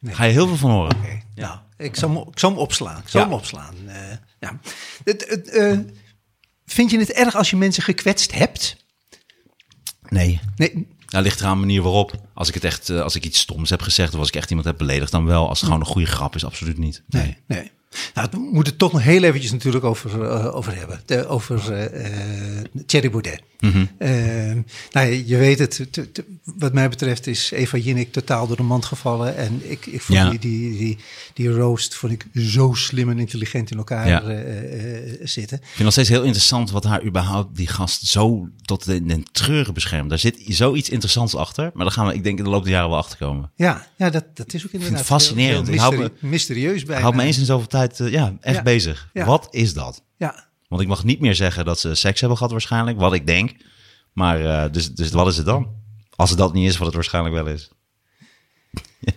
Daar 0.00 0.14
Ga 0.14 0.24
je 0.24 0.32
heel 0.32 0.46
veel 0.46 0.56
van 0.56 0.70
horen. 0.70 0.96
Oké, 0.96 1.22
Nou, 1.34 1.58
ik 1.76 1.96
zal, 1.96 2.08
hem, 2.10 2.28
ik 2.28 2.38
zal 2.38 2.50
hem 2.50 2.58
opslaan. 2.58 3.00
Ik 3.00 3.08
zal 3.08 3.20
Ja. 3.20 3.26
hem 3.26 3.36
opslaan. 3.36 3.74
Eh, 3.88 4.16
ja. 4.40 4.58
Het, 5.04 5.28
het, 5.28 5.50
vind 6.66 6.90
je 6.90 6.98
het 6.98 7.12
erg 7.12 7.34
als 7.34 7.50
je 7.50 7.56
mensen 7.56 7.82
gekwetst 7.82 8.32
hebt? 8.32 8.84
Nee. 10.08 10.40
Nee, 10.56 10.88
Nou, 11.08 11.24
ligt 11.24 11.40
eraan 11.40 11.54
de 11.54 11.60
manier 11.60 11.82
waarop. 11.82 12.12
Als 12.34 12.48
ik 12.48 12.54
het 12.54 12.64
echt, 12.64 12.90
eh, 12.90 13.00
als 13.00 13.14
ik 13.14 13.24
iets 13.24 13.38
stoms 13.38 13.70
heb 13.70 13.82
gezegd 13.82 14.14
of 14.14 14.18
als 14.18 14.28
ik 14.28 14.36
echt 14.36 14.48
iemand 14.48 14.68
heb 14.68 14.78
beledigd, 14.78 15.10
dan 15.10 15.24
wel. 15.24 15.48
Als 15.48 15.58
het 15.60 15.68
gewoon 15.68 15.80
een 15.84 15.92
goede 15.92 16.06
grap 16.06 16.34
is, 16.34 16.44
absoluut 16.44 16.78
niet. 16.78 17.02
nee, 17.06 17.36
nee. 17.46 17.70
Nou, 18.14 18.28
we 18.30 18.38
moeten 18.38 18.64
het 18.72 18.78
toch 18.78 18.92
nog 18.92 19.02
heel 19.02 19.22
eventjes 19.22 19.52
natuurlijk 19.52 19.84
over, 19.84 20.22
eh, 20.24 20.54
over 20.56 20.76
hebben. 20.76 21.00
De- 21.06 21.26
over 21.26 21.72
eh, 21.72 22.02
Thierry 22.86 23.10
Baudet. 23.10 23.40
Eh, 23.98 24.08
nou, 24.90 25.06
ja, 25.06 25.22
je 25.26 25.36
weet 25.36 25.58
het, 25.58 25.86
t- 25.90 26.14
t- 26.14 26.22
wat 26.56 26.72
mij 26.72 26.88
betreft 26.88 27.26
is 27.26 27.50
Eva 27.50 27.76
Jinnik 27.78 28.12
totaal 28.12 28.46
door 28.46 28.56
de 28.56 28.62
mand 28.62 28.84
gevallen. 28.84 29.36
En 29.36 29.60
ik, 29.70 29.86
ik 29.86 30.00
vond 30.02 30.18
Ja. 30.18 30.30
die, 30.30 30.38
die, 30.38 30.78
die, 30.78 30.98
die 31.34 31.48
roast 31.50 31.94
vond 31.94 32.12
ik 32.12 32.26
zo 32.34 32.72
slim 32.74 33.10
en 33.10 33.18
intelligent 33.18 33.70
in 33.70 33.76
elkaar 33.76 34.08
Ja. 34.08 34.22
eh, 34.22 35.20
zitten. 35.22 35.56
Ik 35.56 35.64
vind 35.66 35.82
nog 35.82 35.92
steeds 35.92 36.08
heel 36.08 36.22
interessant 36.22 36.70
wat 36.70 36.84
haar 36.84 37.04
überhaupt 37.04 37.56
die 37.56 37.66
gast 37.66 38.06
zo 38.06 38.48
tot 38.64 38.84
de, 38.84 39.04
den 39.04 39.24
treuren 39.32 39.74
beschermt. 39.74 40.08
Daar 40.08 40.18
zit 40.18 40.42
zoiets 40.48 40.88
interessants 40.88 41.34
achter. 41.34 41.70
Maar 41.74 41.84
daar 41.84 41.94
gaan 41.94 42.06
we, 42.06 42.14
ik 42.14 42.24
denk, 42.24 42.38
in 42.38 42.44
de 42.44 42.50
loop 42.50 42.62
der 42.62 42.72
jaren 42.72 42.88
wel 42.90 42.98
achter 42.98 43.18
komen. 43.18 43.50
Ja, 43.54 43.86
ja 43.96 44.10
dat, 44.10 44.24
dat 44.34 44.54
is 44.54 44.66
ook 44.66 44.72
inderdaad 44.72 44.98
het 44.98 45.06
fascinerend. 45.06 45.68
heel- 45.68 46.04
Ik 46.04 46.12
mysterieus 46.22 46.84
bijna. 46.84 47.02
Houd 47.02 47.14
me 47.14 47.22
eens 47.22 47.38
in 47.38 47.44
zoveel 47.44 47.68
tijd, 47.68 47.85
eh, 48.00 48.08
ja, 48.10 48.36
echt 48.40 48.56
Ja. 48.56 48.62
bezig. 48.62 49.10
Ja. 49.12 49.24
Wat 49.24 49.48
is 49.50 49.74
dat? 49.74 50.02
Ja, 50.16 50.48
Want 50.68 50.82
ik 50.82 50.88
mag 50.88 51.04
niet 51.04 51.20
meer 51.20 51.34
zeggen 51.34 51.64
dat 51.64 51.80
ze 51.80 51.94
seks 51.94 52.20
hebben 52.20 52.36
gehad 52.38 52.52
waarschijnlijk, 52.52 52.98
wat 52.98 53.12
ik 53.12 53.26
denk. 53.26 53.54
Maar 54.12 54.44
eh, 54.64 54.72
dus, 54.72 54.94
dus 54.94 55.10
wat 55.10 55.26
is 55.26 55.36
het 55.36 55.46
dan? 55.46 55.74
Als 56.16 56.30
het 56.30 56.38
dat 56.38 56.52
niet 56.52 56.68
is, 56.68 56.76
wat 56.76 56.86
het 56.86 56.94
waarschijnlijk 56.94 57.34
wel 57.34 57.46
is. 57.46 57.70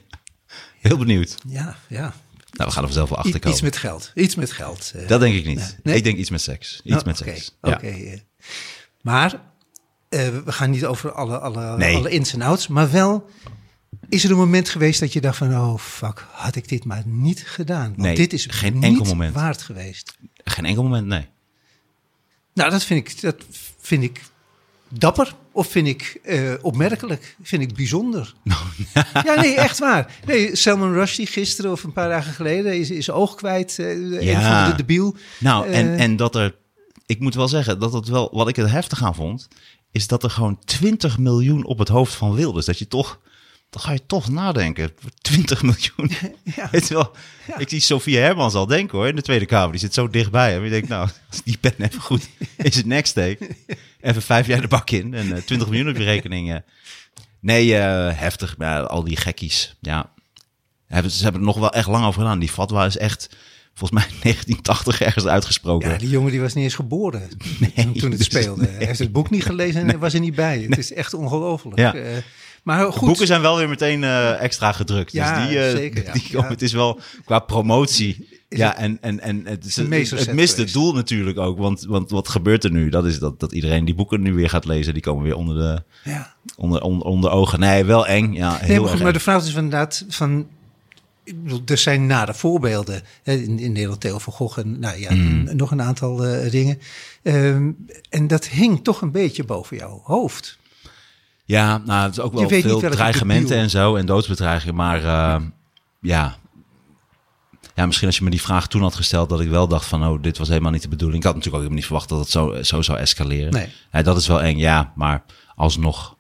Heel 0.80 0.98
benieuwd. 0.98 1.36
ja, 1.48 1.76
ja. 1.88 2.14
Nou, 2.52 2.70
we 2.70 2.72
gaan 2.76 2.84
er 2.84 2.90
vanzelf 2.90 3.10
wel 3.10 3.18
achter 3.18 3.34
komen. 3.40 3.52
iets 3.52 3.62
met 3.62 3.78
geld. 3.78 4.12
Iets 4.16 4.36
met 4.36 4.52
geld. 4.52 4.92
eh. 4.96 5.08
Dat 5.08 5.20
denk 5.20 5.36
ik 5.36 5.46
niet. 5.46 5.78
Nee? 5.84 5.96
Ik 5.96 6.04
denk 6.04 6.18
iets 6.18 6.30
met 6.30 6.42
seks. 6.42 6.82
Iets 6.84 6.96
Oh, 6.98 7.04
met 7.04 7.18
seks. 7.18 7.58
Oké. 7.62 7.88
Ja. 7.88 8.16
Maar 9.02 9.42
we 10.10 10.44
gaan 10.46 10.70
niet 10.70 10.86
over 10.86 11.12
alle, 11.12 11.40
alle, 11.40 11.78
Nee. 11.78 11.96
alle 11.96 12.10
ins 12.10 12.34
en 12.34 12.42
outs. 12.42 12.68
Maar 12.68 12.92
wel, 12.92 13.30
is 14.10 14.24
er 14.24 14.32
een 14.32 14.38
moment 14.38 14.70
geweest 14.70 15.00
dat 15.00 15.14
je 15.14 15.22
dacht 15.22 15.38
van... 15.38 15.54
oh, 15.58 15.78
fuck, 15.78 16.26
had 16.32 16.56
ik 16.56 16.68
dit 16.70 16.86
maar 16.86 17.04
niet 17.06 17.44
gedaan? 17.48 17.88
Want 17.88 17.98
Nee, 17.98 18.16
dit 18.16 18.34
is 18.34 18.46
geen 18.50 18.74
niet 18.74 18.84
enkel 18.84 19.06
moment. 19.06 19.34
waard 19.34 19.62
geweest. 19.62 20.18
Geen 20.44 20.66
enkel 20.66 20.84
moment, 20.84 21.08
nee. 21.08 21.28
Nou, 22.54 22.72
dat 22.72 22.84
vind 22.84 23.10
ik, 23.10 23.22
dat 23.22 23.36
vind 23.80 24.04
ik 24.04 24.22
dapper. 24.90 25.36
Of 25.52 25.68
vind 25.68 25.88
ik 25.88 26.20
eh, 26.24 26.54
opmerkelijk. 26.62 27.36
Vind 27.42 27.62
ik 27.62 27.76
bijzonder. 27.76 28.34
Nou, 28.44 29.26
ja, 29.26 29.42
nee, 29.42 29.56
echt 29.56 29.80
waar. 29.80 30.14
Nee, 30.26 30.56
Salman 30.56 30.94
Rushdie 30.94 31.28
gisteren 31.28 31.72
of 31.72 31.84
een 31.84 31.94
paar 31.94 32.10
dagen 32.10 32.34
geleden... 32.34 32.80
is, 32.80 32.90
is 32.90 33.10
oog 33.10 33.36
kwijt. 33.36 33.78
Een 33.78 34.22
Ja. 34.24 34.70
de 34.70 34.76
debiel. 34.76 35.16
Nou, 35.40 35.68
en, 35.68 35.88
Eh, 35.98 36.04
en 36.04 36.16
dat 36.16 36.36
er... 36.36 36.56
Ik 37.06 37.20
moet 37.20 37.36
wel 37.36 37.48
zeggen, 37.48 37.80
dat 37.80 37.94
het 37.94 38.08
wel... 38.08 38.30
Wat 38.34 38.48
ik 38.48 38.58
er 38.58 38.72
heftig 38.72 39.04
aan 39.04 39.16
vond, 39.16 39.48
is 39.92 40.08
dat 40.08 40.24
er 40.24 40.30
gewoon 40.30 40.60
20 40.66 41.18
miljoen 41.18 41.66
op 41.66 41.80
het 41.80 41.88
hoofd 41.88 42.14
van 42.14 42.34
Wilders. 42.36 42.66
Dat 42.66 42.80
je 42.80 42.88
toch... 42.88 43.20
Dan 43.70 43.82
ga 43.82 43.92
je 43.92 44.06
toch 44.06 44.30
nadenken. 44.30 44.92
20 45.22 45.62
miljoen. 45.64 46.12
Ja. 46.56 46.68
Weet 46.72 46.88
wel, 46.88 47.12
ik 47.58 47.70
zie 47.70 47.80
Sofie 47.80 48.18
Hermans 48.18 48.54
al 48.54 48.66
denken 48.66 48.98
hoor, 48.98 49.08
in 49.08 49.16
de 49.16 49.22
Tweede 49.22 49.46
Kamer. 49.46 49.72
Die 49.72 49.80
zit 49.80 49.94
zo 49.94 50.08
dichtbij. 50.10 50.56
En 50.56 50.64
je 50.64 50.70
denkt, 50.70 50.88
nou, 50.88 51.10
als 51.30 51.44
die 51.44 51.58
pen 51.58 51.74
even 51.78 52.02
goed 52.02 52.30
is 52.58 52.76
het 52.76 52.86
next 52.86 53.16
day. 53.16 53.38
Even 54.02 54.22
vijf 54.22 54.48
jaar 54.48 54.62
de 54.62 54.68
bak 54.68 54.90
in 54.90 55.14
en 55.14 55.36
eh, 55.36 55.42
20 55.42 55.70
miljoen 55.70 55.90
op 55.90 55.98
je 55.98 56.04
rekening. 56.04 56.52
eh. 56.54 56.58
Nee, 57.40 57.76
eh, 57.78 58.18
heftig. 58.20 58.56
Ja, 58.58 58.80
al 58.82 59.04
die 59.04 59.16
gekkies. 59.18 59.76
Ja, 59.82 60.12
hebben, 60.88 61.12
ze 61.12 61.24
hebben 61.24 61.42
er 61.42 61.48
nog 61.48 61.58
wel 61.58 61.74
echt 61.74 61.88
lang 61.88 62.06
over 62.06 62.22
gedaan. 62.22 62.40
Die 62.40 62.50
fatwa 62.50 62.86
is 62.86 62.98
echt, 62.98 63.30
volgens 63.74 64.00
mij 64.02 64.10
1980 64.24 65.02
ergens 65.02 65.26
uitgesproken. 65.26 65.90
Ja, 65.90 65.98
die 65.98 66.10
jongen 66.10 66.32
die 66.32 66.42
was 66.42 66.54
niet 66.54 66.64
eens 66.64 66.76
geboren 66.76 67.30
toen 67.94 68.10
het 68.10 68.18
dus- 68.18 68.26
speelde. 68.26 68.68
Hij 68.68 68.86
heeft 68.86 69.00
het 69.00 69.12
boek 69.12 69.30
niet 69.30 69.44
gelezen 69.46 69.90
en 69.90 70.00
was 70.00 70.14
er 70.14 70.20
niet 70.20 70.36
bij. 70.36 70.66
Het 70.70 70.78
is 70.78 70.94
echt 70.94 71.14
ongelooflijk. 71.14 71.78
Ja. 71.78 71.94
Maar 72.64 72.86
De 72.86 72.92
goed, 72.92 73.08
boeken 73.08 73.28
zijn 73.28 73.42
wel 73.42 73.58
weer 73.58 73.70
meteen 73.70 74.04
eh, 74.04 74.42
extra 74.42 74.72
gedrukt. 74.72 75.12
Ja, 75.12 75.40
dus 75.40 75.48
die, 75.50 75.60
eh, 75.60 75.72
zeker, 75.72 76.04
ja. 76.04 76.12
die 76.20 76.22
komen, 76.32 76.44
Ja. 76.44 76.50
het 76.50 76.62
is 76.62 76.74
wel 76.74 77.00
qua 77.26 77.40
promotie. 77.40 78.28
Is 78.50 78.58
ja, 78.58 78.68
het- 78.68 78.78
en, 78.78 78.98
en, 79.02 79.20
en 79.20 79.42
het, 79.46 79.66
is, 79.66 79.76
het, 79.76 80.34
mist 80.34 80.58
het 80.58 80.74
doel 80.74 80.94
natuurlijk 80.94 81.38
ook. 81.38 81.58
Want, 81.58 81.86
want 81.88 82.10
wat 82.10 82.28
gebeurt 82.28 82.64
er 82.64 82.72
nu? 82.72 82.90
Dat 82.90 83.06
is 83.06 83.20
dat, 83.20 83.40
dat 83.40 83.52
iedereen 83.52 83.86
die 83.86 83.96
boeken 83.96 84.22
nu 84.22 84.34
weer 84.34 84.50
gaat 84.50 84.66
lezen. 84.66 84.94
Die 84.94 85.02
komen 85.02 85.24
weer 85.24 85.36
onder 85.36 85.56
de 85.56 85.84
ja. 86.12 86.34
onder, 86.58 86.82
onder, 86.82 87.06
onder 87.08 87.32
ogen. 87.32 87.60
Nee, 87.60 87.84
wel 87.86 88.08
eng. 88.08 88.34
Ja, 88.34 88.56
heel 88.58 88.68
Nee, 88.68 88.80
maar, 88.80 89.06
goed, 89.06 89.14
de 89.14 89.20
vraag 89.20 89.44
is 89.44 89.54
inderdaad 89.54 90.06
van... 90.10 90.48
ik 91.24 91.44
bedoel, 91.44 91.62
Er 91.66 91.78
zijn 91.78 92.06
nare 92.06 92.34
voorbeelden. 92.34 93.02
Hè, 93.24 93.34
in, 93.34 93.60
in 93.60 93.72
Nederland 93.72 94.02
Theo 94.02 94.18
van 94.20 94.34
Gogh 94.34 94.60
en 94.60 94.80
nou, 94.80 95.00
ja, 95.00 95.12
Mm. 95.14 95.44
n- 95.44 95.56
nog 95.56 95.72
een 95.72 95.82
aantal 95.82 96.26
eh, 96.26 96.52
dingen. 96.52 96.80
Ehm, 97.24 97.70
en 98.10 98.28
dat 98.28 98.48
hing 98.48 98.84
toch 98.84 99.02
een 99.02 99.12
beetje 99.12 99.44
boven 99.44 99.78
jouw 99.78 100.02
hoofd. 100.04 100.58
Ja, 101.50 101.78
nou, 101.78 102.04
het 102.04 102.12
is 102.12 102.20
ook 102.20 102.34
wel 102.34 102.50
veel 102.50 102.80
dreigementen 102.80 103.58
en 103.58 103.70
zo. 103.70 103.96
En 103.96 104.06
doodsbedreigingen. 104.06 104.76
Maar 104.76 105.04
eh, 105.04 105.42
ja. 106.02 106.36
Ja, 107.76 107.86
misschien 107.86 108.08
als 108.08 108.18
je 108.18 108.24
me 108.24 108.30
die 108.30 108.42
vraag 108.42 108.68
toen 108.68 108.82
had 108.82 108.96
gesteld... 108.96 109.30
dat 109.30 109.40
ik 109.40 109.50
wel 109.50 109.68
dacht 109.68 109.86
van, 109.86 110.08
oh, 110.08 110.22
dit 110.22 110.38
was 110.38 110.48
helemaal 110.48 110.72
niet 110.72 110.82
de 110.82 110.88
bedoeling. 110.88 111.18
Ik 111.20 111.24
had 111.24 111.36
natuurlijk 111.36 111.64
ook 111.64 111.70
helemaal 111.70 111.90
niet 112.00 112.08
verwacht 112.08 112.10
dat 112.10 112.20
het 112.20 112.30
zo, 112.30 112.64
zo 112.64 112.82
zou 112.82 112.98
escaleren. 112.98 113.54
Nee. 113.54 113.70
Ja, 113.92 114.02
dat 114.02 114.18
is 114.18 114.28
wel 114.28 114.42
eng, 114.42 114.58
ja. 114.58 114.92
Maar 114.96 115.24
alsnog... 115.56 116.16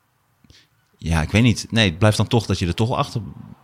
Ja, 0.97 1.21
ik 1.21 1.31
weet 1.31 1.43
niet. 1.43 1.67
Nee, 1.69 1.89
het 1.89 1.97
blijft 1.99 2.17
dan 2.17 2.27
toch 2.27 2.45
dat 2.45 2.59
je 2.59 2.67
er 2.67 2.73
toch 2.75 2.91
achter 2.95 3.21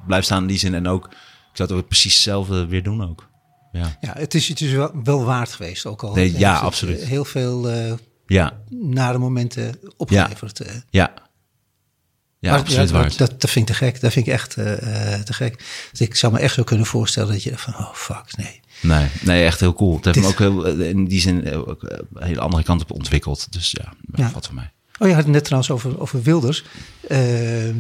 blijft 0.07 0.25
staan 0.25 0.41
in 0.41 0.47
die 0.47 0.57
zin. 0.57 0.73
En 0.73 0.87
ook, 0.87 1.05
ik 1.05 1.11
zou 1.53 1.69
het 1.69 1.77
ook 1.77 1.87
precies 1.87 2.13
hetzelfde 2.13 2.65
weer 2.67 2.83
doen 2.83 3.09
ook. 3.09 3.27
Ja, 3.71 3.97
Ja, 4.01 4.13
het 4.17 4.33
is, 4.33 4.47
het 4.47 4.61
is 4.61 4.71
wel, 4.71 4.91
wel 5.03 5.23
waard 5.23 5.53
geweest 5.53 5.85
ook 5.85 6.03
al. 6.03 6.13
Nee, 6.15 6.37
ja, 6.37 6.57
absoluut. 6.57 7.03
Heel 7.03 7.25
veel 7.25 7.69
eh, 7.69 7.93
ja, 8.27 8.53
nare 8.69 9.17
momenten 9.17 9.79
opgeleverd. 9.97 10.59
eh. 10.59 10.75
ja. 10.89 11.13
Ja, 12.45 12.51
Maar 12.51 12.59
absoluut 12.59 12.89
dat, 12.89 12.97
waard. 13.01 13.17
dat, 13.17 13.41
dat 13.41 13.49
vind 13.49 13.69
ik 13.69 13.75
te 13.75 13.83
gek. 13.85 14.01
Dat 14.01 14.11
vind 14.13 14.27
ik 14.27 14.33
echt 14.33 14.55
eh, 14.57 15.13
eh, 15.13 15.21
te 15.21 15.33
gek. 15.33 15.63
Dus 15.91 16.01
ik 16.01 16.15
zou 16.15 16.33
me 16.33 16.39
echt 16.39 16.53
zo 16.53 16.63
kunnen 16.63 16.85
voorstellen 16.85 17.31
dat 17.33 17.43
je 17.43 17.57
van, 17.57 17.73
oh 17.77 17.93
fuck, 17.93 18.37
nee. 18.37 18.59
Nee, 18.81 19.07
nee, 19.21 19.45
echt 19.45 19.59
heel 19.59 19.73
cool. 19.73 19.95
Het 19.95 20.05
heeft 20.05 20.15
Dit- 20.17 20.25
me 20.25 20.31
ook 20.31 20.39
heel, 20.39 20.65
eh, 20.79 20.89
in 20.89 21.05
die 21.05 21.21
zin 21.21 21.53
ook 21.67 21.83
een 21.83 22.23
hele 22.23 22.39
andere 22.39 22.63
kant 22.63 22.81
op 22.81 22.91
ontwikkeld. 22.91 23.47
Dus 23.53 23.71
ja, 23.71 23.93
Ja. 24.15 24.31
wat 24.33 24.45
voor 24.45 24.55
mij. 24.55 24.71
Oh, 24.99 25.07
je 25.07 25.13
had 25.13 25.23
het 25.23 25.31
net 25.33 25.43
trouwens 25.43 25.71
over, 25.71 25.99
over 25.99 26.21
Wilders. 26.21 26.63
Ehm, 27.07 27.75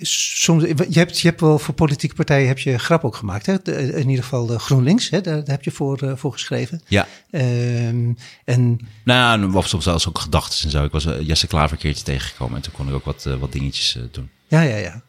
soms, 0.00 0.62
je, 0.62 0.98
hebt, 0.98 1.20
je 1.20 1.28
hebt 1.28 1.40
wel 1.40 1.58
voor 1.58 1.74
politieke 1.74 2.14
partijen 2.14 2.48
heb 2.48 2.58
je 2.58 2.78
grap 2.78 3.04
ook 3.04 3.16
gemaakt. 3.16 3.46
Hè? 3.46 3.56
De- 3.62 3.72
in 3.92 4.08
ieder 4.08 4.24
geval 4.24 4.46
de 4.46 4.58
GroenLinks, 4.58 5.10
hè? 5.10 5.20
Daar, 5.20 5.36
daar 5.36 5.54
heb 5.54 5.64
je 5.64 5.70
voor, 5.70 5.98
eh, 6.02 6.12
voor 6.16 6.32
geschreven. 6.32 6.82
Ja, 6.88 7.06
Ehm, 7.30 8.12
en 8.44 8.78
nou 9.04 9.54
of 9.54 9.68
soms 9.68 9.84
zelfs 9.84 10.08
ook 10.08 10.18
gedachten 10.18 10.64
en 10.64 10.70
zo. 10.70 10.84
Ik 10.84 10.92
was 10.92 11.06
eh, 11.06 11.26
Jesse 11.26 11.46
Klaver 11.46 11.72
een 11.72 11.82
keertje 11.82 12.04
tegengekomen 12.04 12.56
en 12.56 12.62
toen 12.62 12.72
kon 12.72 12.88
ik 12.88 12.94
ook 12.94 13.04
wat, 13.04 13.26
eh, 13.26 13.34
wat 13.34 13.52
dingetjes 13.52 13.98
doen. 14.10 14.30
ja, 14.48 14.60
ja, 14.62 14.76
ja. 14.76 15.02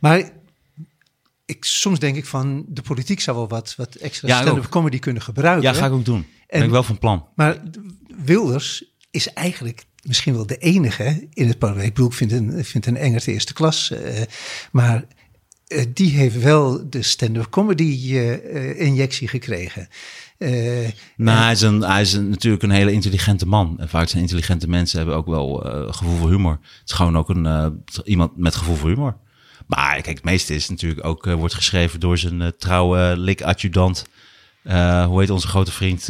Maar 0.00 0.30
ik, 1.44 1.64
soms 1.64 1.98
denk 1.98 2.16
ik 2.16 2.26
van 2.26 2.64
de 2.68 2.82
politiek 2.82 3.20
zou 3.20 3.36
wel 3.36 3.48
wat, 3.48 3.74
wat 3.76 3.94
extra 3.94 4.28
Ja, 4.28 4.40
stand-up 4.40 4.68
comedy 4.68 4.98
kunnen 4.98 5.22
gebruiken. 5.22 5.62
Ja, 5.72 5.78
ga 5.78 5.86
ik 5.86 5.92
ook 5.92 6.04
doen. 6.04 6.20
Ben 6.20 6.58
En- 6.58 6.64
ik 6.64 6.70
wel 6.70 6.82
van 6.82 6.98
plan. 6.98 7.26
Maar 7.34 7.56
Wilders 8.24 8.84
is 9.10 9.32
eigenlijk 9.32 9.84
misschien 10.02 10.34
wel 10.34 10.46
de 10.46 10.56
enige 10.56 11.26
in 11.32 11.48
het 11.48 11.58
parlement. 11.58 11.88
Ik 11.88 11.94
bedoel, 11.94 12.10
ik 12.10 12.16
vind 12.16 12.32
een, 12.32 12.64
vind 12.64 12.86
een 12.86 12.96
enger 12.96 13.24
de 13.24 13.32
eerste 13.32 13.52
klas. 13.52 13.90
eh, 13.90 14.22
maar 14.72 15.04
eh, 15.66 15.84
die 15.94 16.10
heeft 16.10 16.40
wel 16.40 16.90
de 16.90 17.02
stand-up 17.02 17.50
comedy 17.50 18.16
eh, 18.16 18.80
injectie 18.80 19.28
gekregen. 19.28 19.88
Nou, 21.16 21.38
hij 21.42 21.52
is, 21.52 21.60
een, 21.60 21.80
hij 21.80 22.00
is 22.00 22.12
een- 22.12 22.28
natuurlijk 22.28 22.62
een 22.62 22.70
hele 22.70 22.92
intelligente 22.92 23.46
man. 23.46 23.74
En 23.78 23.88
vaak 23.88 24.08
zijn 24.08 24.22
intelligente 24.22 24.68
mensen 24.68 24.98
hebben 24.98 25.16
ook 25.16 25.26
wel 25.26 25.64
eh, 25.64 25.92
gevoel 25.92 26.16
voor 26.16 26.30
humor. 26.30 26.52
Het 26.62 26.88
is 26.88 26.92
gewoon 26.92 27.16
ook 27.16 27.28
een, 27.28 27.82
iemand 28.04 28.36
met 28.36 28.54
gevoel 28.54 28.76
voor 28.76 28.88
humor. 28.88 29.16
Maar 29.66 29.92
kijk, 30.02 30.16
het 30.16 30.24
meeste 30.24 30.54
is 30.54 30.68
natuurlijk 30.68 31.04
ook, 31.04 31.24
wordt 31.24 31.54
geschreven 31.54 32.00
door 32.00 32.18
zijn 32.18 32.52
trouwe 32.58 33.14
lik-adjudant. 33.16 34.06
Hoe 35.06 35.20
heet 35.20 35.30
onze 35.30 35.48
grote 35.48 35.72
vriend 35.72 36.08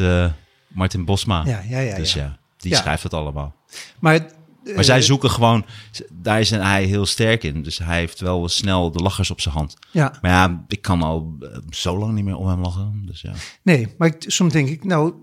Martin 0.69 1.05
Bosma. 1.05 1.43
Ja, 1.47 1.63
ja, 1.69 1.79
ja, 1.81 1.97
Dus 1.97 2.13
ja. 2.13 2.23
ja, 2.23 2.39
die 2.57 2.75
schrijft 2.75 3.03
het 3.03 3.15
allemaal. 3.15 3.55
Maar 3.99 4.27
Maar 4.65 4.75
eh, 4.75 4.83
zij 4.83 5.03
zoeken 5.03 5.31
gewoon, 5.31 5.65
daar 6.13 6.41
is 6.41 6.51
hij 6.51 6.85
heel 6.85 7.07
sterk 7.07 7.45
in. 7.45 7.63
Dus 7.63 7.79
hij 7.79 7.99
heeft 7.99 8.21
wel 8.21 8.49
snel 8.49 8.91
de 8.91 9.03
lachers 9.03 9.31
op 9.31 9.41
zijn 9.41 9.55
hand. 9.55 9.77
Ja, 9.91 10.19
Maar 10.23 10.31
ja, 10.31 10.65
ik 10.69 10.83
kan 10.83 11.03
al 11.03 11.37
eh, 11.41 11.59
zo 11.71 11.99
lang 11.99 12.15
niet 12.15 12.25
meer 12.25 12.37
om 12.37 12.47
hem 12.47 12.61
lachen. 12.61 13.03
Dus 13.07 13.21
ja. 13.21 13.33
nee, 13.63 13.95
maar 13.99 14.09
ik, 14.09 14.25
soms 14.27 14.53
denk 14.53 14.69
ik, 14.69 14.85
nou, 14.85 15.15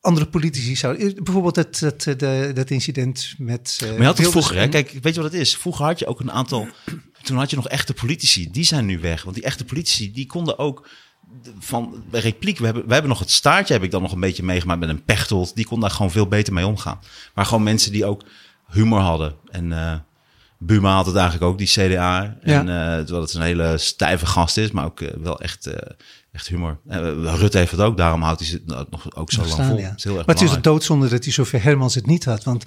andere 0.00 0.26
politici 0.26 0.76
zouden... 0.76 1.14
Bijvoorbeeld 1.24 1.54
dat, 1.54 1.78
dat, 1.78 2.02
de, 2.02 2.50
dat 2.54 2.70
incident 2.70 3.34
met... 3.38 3.78
eh, 3.82 3.88
Maar 3.88 3.98
je 3.98 4.04
had 4.04 4.18
het 4.18 4.28
vroeger, 4.30 4.56
hè? 4.56 4.68
Kijk, 4.68 4.98
weet 5.02 5.14
je 5.14 5.22
wat 5.22 5.32
het 5.32 5.40
is? 5.40 5.56
Vroeger 5.56 5.84
had 5.84 5.98
je 5.98 6.06
ook 6.06 6.20
een 6.20 6.32
aantal. 6.32 6.68
Toen 7.22 7.36
had 7.36 7.50
je 7.50 7.56
nog 7.56 7.68
echte 7.68 7.94
politici. 7.94 8.50
Die 8.50 8.64
zijn 8.64 8.86
nu 8.86 8.98
weg. 8.98 9.22
Want 9.22 9.34
die 9.34 9.44
echte 9.44 9.64
politici, 9.64 10.12
die 10.12 10.26
konden 10.26 10.58
ook 10.58 10.88
van 11.58 12.04
bij 12.10 12.20
repliek. 12.20 12.58
We 12.58 12.64
hebben, 12.64 12.86
we 12.86 12.92
hebben 12.92 13.10
nog 13.10 13.18
het 13.18 13.30
staartje, 13.30 13.74
heb 13.74 13.82
ik 13.82 13.90
dan 13.90 14.02
nog 14.02 14.12
een 14.12 14.20
beetje 14.20 14.42
meegemaakt 14.42 14.80
met 14.80 14.88
een 14.88 15.04
pechtold. 15.04 15.54
Die 15.54 15.66
kon 15.66 15.80
daar 15.80 15.90
gewoon 15.90 16.10
veel 16.10 16.26
beter 16.26 16.52
mee 16.52 16.66
omgaan. 16.66 16.98
Maar 17.34 17.44
gewoon 17.46 17.62
mensen 17.62 17.92
die 17.92 18.04
ook 18.04 18.22
humor 18.68 19.00
hadden. 19.00 19.34
En 19.50 19.72
eh 19.72 19.94
Buma 20.58 20.94
had 20.94 21.06
het 21.06 21.14
eigenlijk 21.16 21.44
ook, 21.50 21.58
die 21.58 21.66
CDA. 21.66 22.36
En 22.42 22.68
eh 22.68 22.96
terwijl 22.96 23.20
het 23.20 23.34
een 23.34 23.42
hele 23.42 23.78
stijve 23.78 24.26
gast 24.26 24.56
is, 24.56 24.70
maar 24.70 24.84
ook 24.84 25.00
eh, 25.00 25.14
wel 25.22 25.40
echt, 25.40 25.70
echt 26.32 26.48
humor. 26.48 26.78
Rutte 27.38 27.58
heeft 27.58 27.70
het 27.70 27.80
ook, 27.80 27.96
daarom 27.96 28.22
houdt 28.22 28.40
hij 28.40 28.60
het 28.66 28.90
nog 28.90 29.16
ook 29.16 29.32
zo 29.32 29.38
nog 29.38 29.46
lang 29.46 29.60
staan, 29.60 29.68
vol. 29.68 29.78
ja. 29.78 29.88
Het 29.88 29.98
is 29.98 30.04
heel 30.04 30.16
erg 30.16 30.26
maar 30.26 30.34
het 30.34 30.44
is 30.44 30.52
een 30.52 30.62
doodzonde 30.62 31.08
dat 31.08 31.24
hij 31.24 31.32
zover 31.32 31.62
Hermans 31.62 31.94
het 31.94 32.06
niet 32.06 32.24
had. 32.24 32.44
Want 32.44 32.64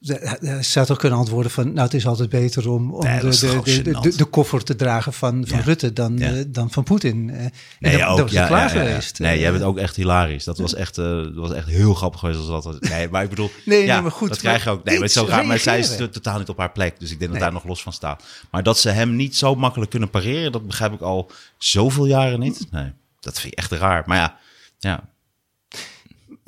hij 0.00 0.62
zou 0.62 0.86
toch 0.86 0.98
kunnen 0.98 1.18
antwoorden 1.18 1.50
van... 1.50 1.64
nou, 1.72 1.80
het 1.80 1.94
is 1.94 2.06
altijd 2.06 2.28
beter 2.28 2.70
om, 2.70 2.94
om 2.94 3.04
Nee, 3.04 3.20
de, 3.20 3.60
de, 3.64 4.00
de, 4.00 4.16
de, 4.16 4.24
koffer 4.24 4.64
te 4.64 4.76
dragen 4.76 5.12
van, 5.12 5.44
van 5.46 5.58
Ja. 5.58 5.64
Rutte 5.64 5.92
dan, 5.92 6.18
Ja. 6.18 6.32
eh, 6.34 6.44
dan 6.48 6.70
van 6.70 6.84
Poetin. 6.84 7.30
Eh, 7.30 7.46
Nee, 7.78 7.98
dat, 7.98 8.08
ook, 8.08 8.16
dat 8.18 8.32
was 8.32 8.46
klaar 8.46 8.68
geweest. 8.70 9.18
Nee, 9.18 9.32
Eh, 9.34 9.40
jij 9.40 9.52
bent 9.52 9.64
ook 9.64 9.78
echt 9.78 9.96
hilarisch. 9.96 10.44
Dat 10.44 10.58
was 10.58 10.74
echt, 10.74 10.98
eh, 10.98 11.04
dat 11.04 11.34
was 11.34 11.52
echt 11.52 11.66
heel 11.68 11.94
grappig 11.94 12.20
geweest 12.20 12.48
als 12.48 12.64
dat. 12.64 12.80
Nee, 12.80 13.08
maar 13.08 13.22
ik 13.22 13.28
bedoel, 13.28 13.50
Nee, 13.64 13.86
maar 13.86 14.10
goed, 14.10 14.28
dat 14.28 14.38
krijg 14.38 14.64
je 14.64 14.70
ook. 14.70 14.84
Nee, 14.84 14.98
maar 14.98 15.08
zo 15.08 15.24
raar. 15.28 15.46
Maar 15.46 15.58
zij 15.58 15.78
is 15.78 15.96
totaal 15.96 16.38
niet 16.38 16.48
op 16.48 16.58
haar 16.58 16.72
plek. 16.72 17.00
Dus 17.00 17.10
ik 17.10 17.18
denk 17.18 17.30
dat 17.30 17.40
daar 17.40 17.52
nog 17.52 17.64
los 17.64 17.82
van 17.82 17.92
staat. 17.92 18.24
Maar 18.50 18.62
dat 18.62 18.78
ze 18.78 18.90
hem 18.90 19.16
niet 19.16 19.36
zo 19.36 19.54
makkelijk 19.54 19.90
kunnen 19.90 20.10
pareren, 20.10 20.52
dat 20.52 20.66
begrijp 20.66 20.92
ik 20.92 21.00
al 21.00 21.30
zoveel 21.58 22.06
jaren 22.06 22.40
niet. 22.40 22.66
Nee, 22.70 22.92
dat 23.20 23.40
vind 23.40 23.52
ik 23.52 23.58
echt 23.58 23.72
raar. 23.72 24.02
Maar 24.06 24.16
ja, 24.18 24.36
ja. 24.78 25.08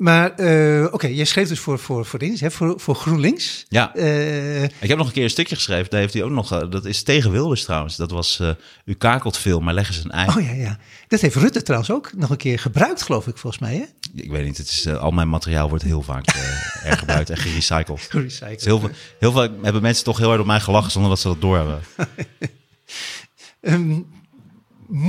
Maar 0.01 0.31
eh, 0.35 0.93
oké, 0.93 1.07
jij 1.07 1.25
schreef 1.25 1.47
dus 1.47 1.59
voor, 1.59 1.79
voor, 1.79 2.05
voor, 2.05 2.19
dings, 2.19 2.41
hè, 2.41 2.51
voor, 2.51 2.79
voor 2.79 2.95
GroenLinks. 2.95 3.65
Ja. 3.69 3.95
Eh, 3.95 4.63
Ik 4.63 4.87
heb 4.87 4.97
nog 4.97 5.07
een 5.07 5.13
keer 5.13 5.23
een 5.23 5.29
stukje 5.29 5.55
geschreven. 5.55 5.89
Daar 5.89 5.99
heeft 5.99 6.13
hij 6.13 6.23
ook 6.23 6.31
nog. 6.31 6.51
eh, 6.51 6.69
Dat 6.69 6.85
is 6.85 7.03
tegen 7.03 7.31
Wilders 7.31 7.63
trouwens. 7.63 7.95
Dat 7.95 8.11
was. 8.11 8.41
u 8.85 8.93
kakelt 8.93 9.37
veel, 9.37 9.59
maar 9.59 9.73
leg 9.73 9.87
eens 9.87 10.03
een 10.03 10.11
ei. 10.11 10.27
oh 10.27 10.43
ja, 10.43 10.51
ja. 10.51 10.77
Dat 11.07 11.21
heeft 11.21 11.35
Rutte 11.35 11.61
trouwens 11.61 11.91
ook 11.91 12.11
nog 12.15 12.29
een 12.29 12.37
keer 12.37 12.59
gebruikt, 12.59 13.01
geloof 13.01 13.27
ik, 13.27 13.37
volgens 13.37 13.61
mij. 13.61 13.75
Hè? 13.75 13.83
Ik 14.21 14.29
weet 14.31 14.45
niet. 14.45 14.57
Het 14.57 14.67
is, 14.67 14.87
al 14.87 15.11
mijn 15.11 15.29
materiaal 15.29 15.69
wordt 15.69 15.83
heel 15.83 16.01
vaak 16.01 16.27
eh 16.27 16.85
er 16.91 16.97
gebruikt 16.97 17.29
en 17.29 17.37
gerecycled. 17.37 18.01
Gerecycled. 18.09 18.65
Heel, 18.65 18.79
veel, 18.79 18.89
heel 19.19 19.31
veel 19.31 19.49
hebben 19.61 19.81
mensen 19.81 20.03
toch 20.03 20.17
heel 20.17 20.27
hard 20.27 20.39
op 20.39 20.45
mij 20.45 20.59
gelachen 20.59 20.91
zonder 20.91 21.09
dat 21.09 21.19
ze 21.19 21.27
dat 21.27 21.41
doorhebben. 21.41 21.79
Ehm, 23.61 23.99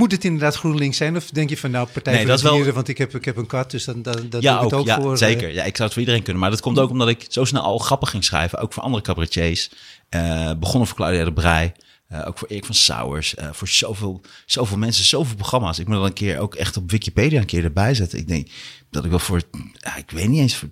moet 0.03 0.13
het 0.13 0.25
inderdaad 0.25 0.55
GroenLinks 0.57 0.97
zijn? 0.97 1.17
Of 1.17 1.31
denk 1.31 1.49
je 1.49 1.57
van 1.57 1.71
nou, 1.71 1.89
Partij 1.93 2.13
Nee, 2.13 2.23
voor 2.23 2.31
dat 2.31 2.41
de 2.41 2.63
wel- 2.65 2.73
want 2.73 2.89
ik 2.89 2.99
heb, 2.99 3.15
ik 3.15 3.25
heb 3.25 3.37
een 3.37 3.47
kat, 3.47 3.71
dus 3.71 3.85
dan, 3.85 4.03
dan, 4.03 4.27
dan 4.29 4.41
ja, 4.41 4.55
doe 4.55 4.59
ik 4.59 4.65
het 4.65 4.73
ook, 4.75 4.81
ook 4.81 4.87
ja, 4.87 5.01
voor... 5.01 5.13
eh, 5.13 5.19
zeker. 5.19 5.53
Ja, 5.53 5.63
ik 5.65 5.77
zou 5.77 5.83
het 5.83 5.93
voor 5.93 6.01
iedereen 6.03 6.23
kunnen. 6.23 6.43
Maar 6.43 6.51
dat 6.51 6.61
komt 6.61 6.79
ook 6.79 6.91
omdat 6.91 7.09
ik 7.09 7.25
zo 7.29 7.45
snel 7.45 7.63
al 7.63 7.79
grappen 7.79 8.09
ging 8.09 8.25
schrijven. 8.25 8.59
Ook 8.59 8.73
voor 8.73 8.83
andere 8.83 9.03
cabaretiers. 9.03 9.71
Eh 10.09 10.51
begonnen 10.59 10.89
voor 10.89 10.97
Claudia 10.97 11.25
de 11.25 11.33
Brij. 11.33 11.73
eh, 12.09 12.27
ook 12.27 12.39
voor 12.39 12.49
Erik 12.49 12.65
van 12.65 12.75
Sauers. 12.75 13.35
eh, 13.35 13.49
voor 13.53 13.69
zoveel, 13.69 14.21
zoveel 14.47 14.77
mensen, 14.79 15.05
zoveel 15.05 15.37
programma's. 15.37 15.79
Ik 15.79 15.87
moet 15.87 15.97
dan 15.97 16.05
een 16.05 16.13
keer 16.13 16.39
ook 16.39 16.55
echt 16.55 16.77
op 16.77 16.91
Wikipedia 16.91 17.41
een 17.41 17.47
keer 17.47 17.65
erbij 17.65 17.95
zetten. 17.95 18.19
Ik 18.19 18.29
denk 18.29 18.49
dat 18.91 19.05
ik 19.05 19.11
wel 19.11 19.19
voor, 19.19 19.43
ja, 19.73 19.97
ik 19.97 20.11
weet 20.11 20.29
niet 20.29 20.41
eens, 20.41 20.57
voor 20.57 20.69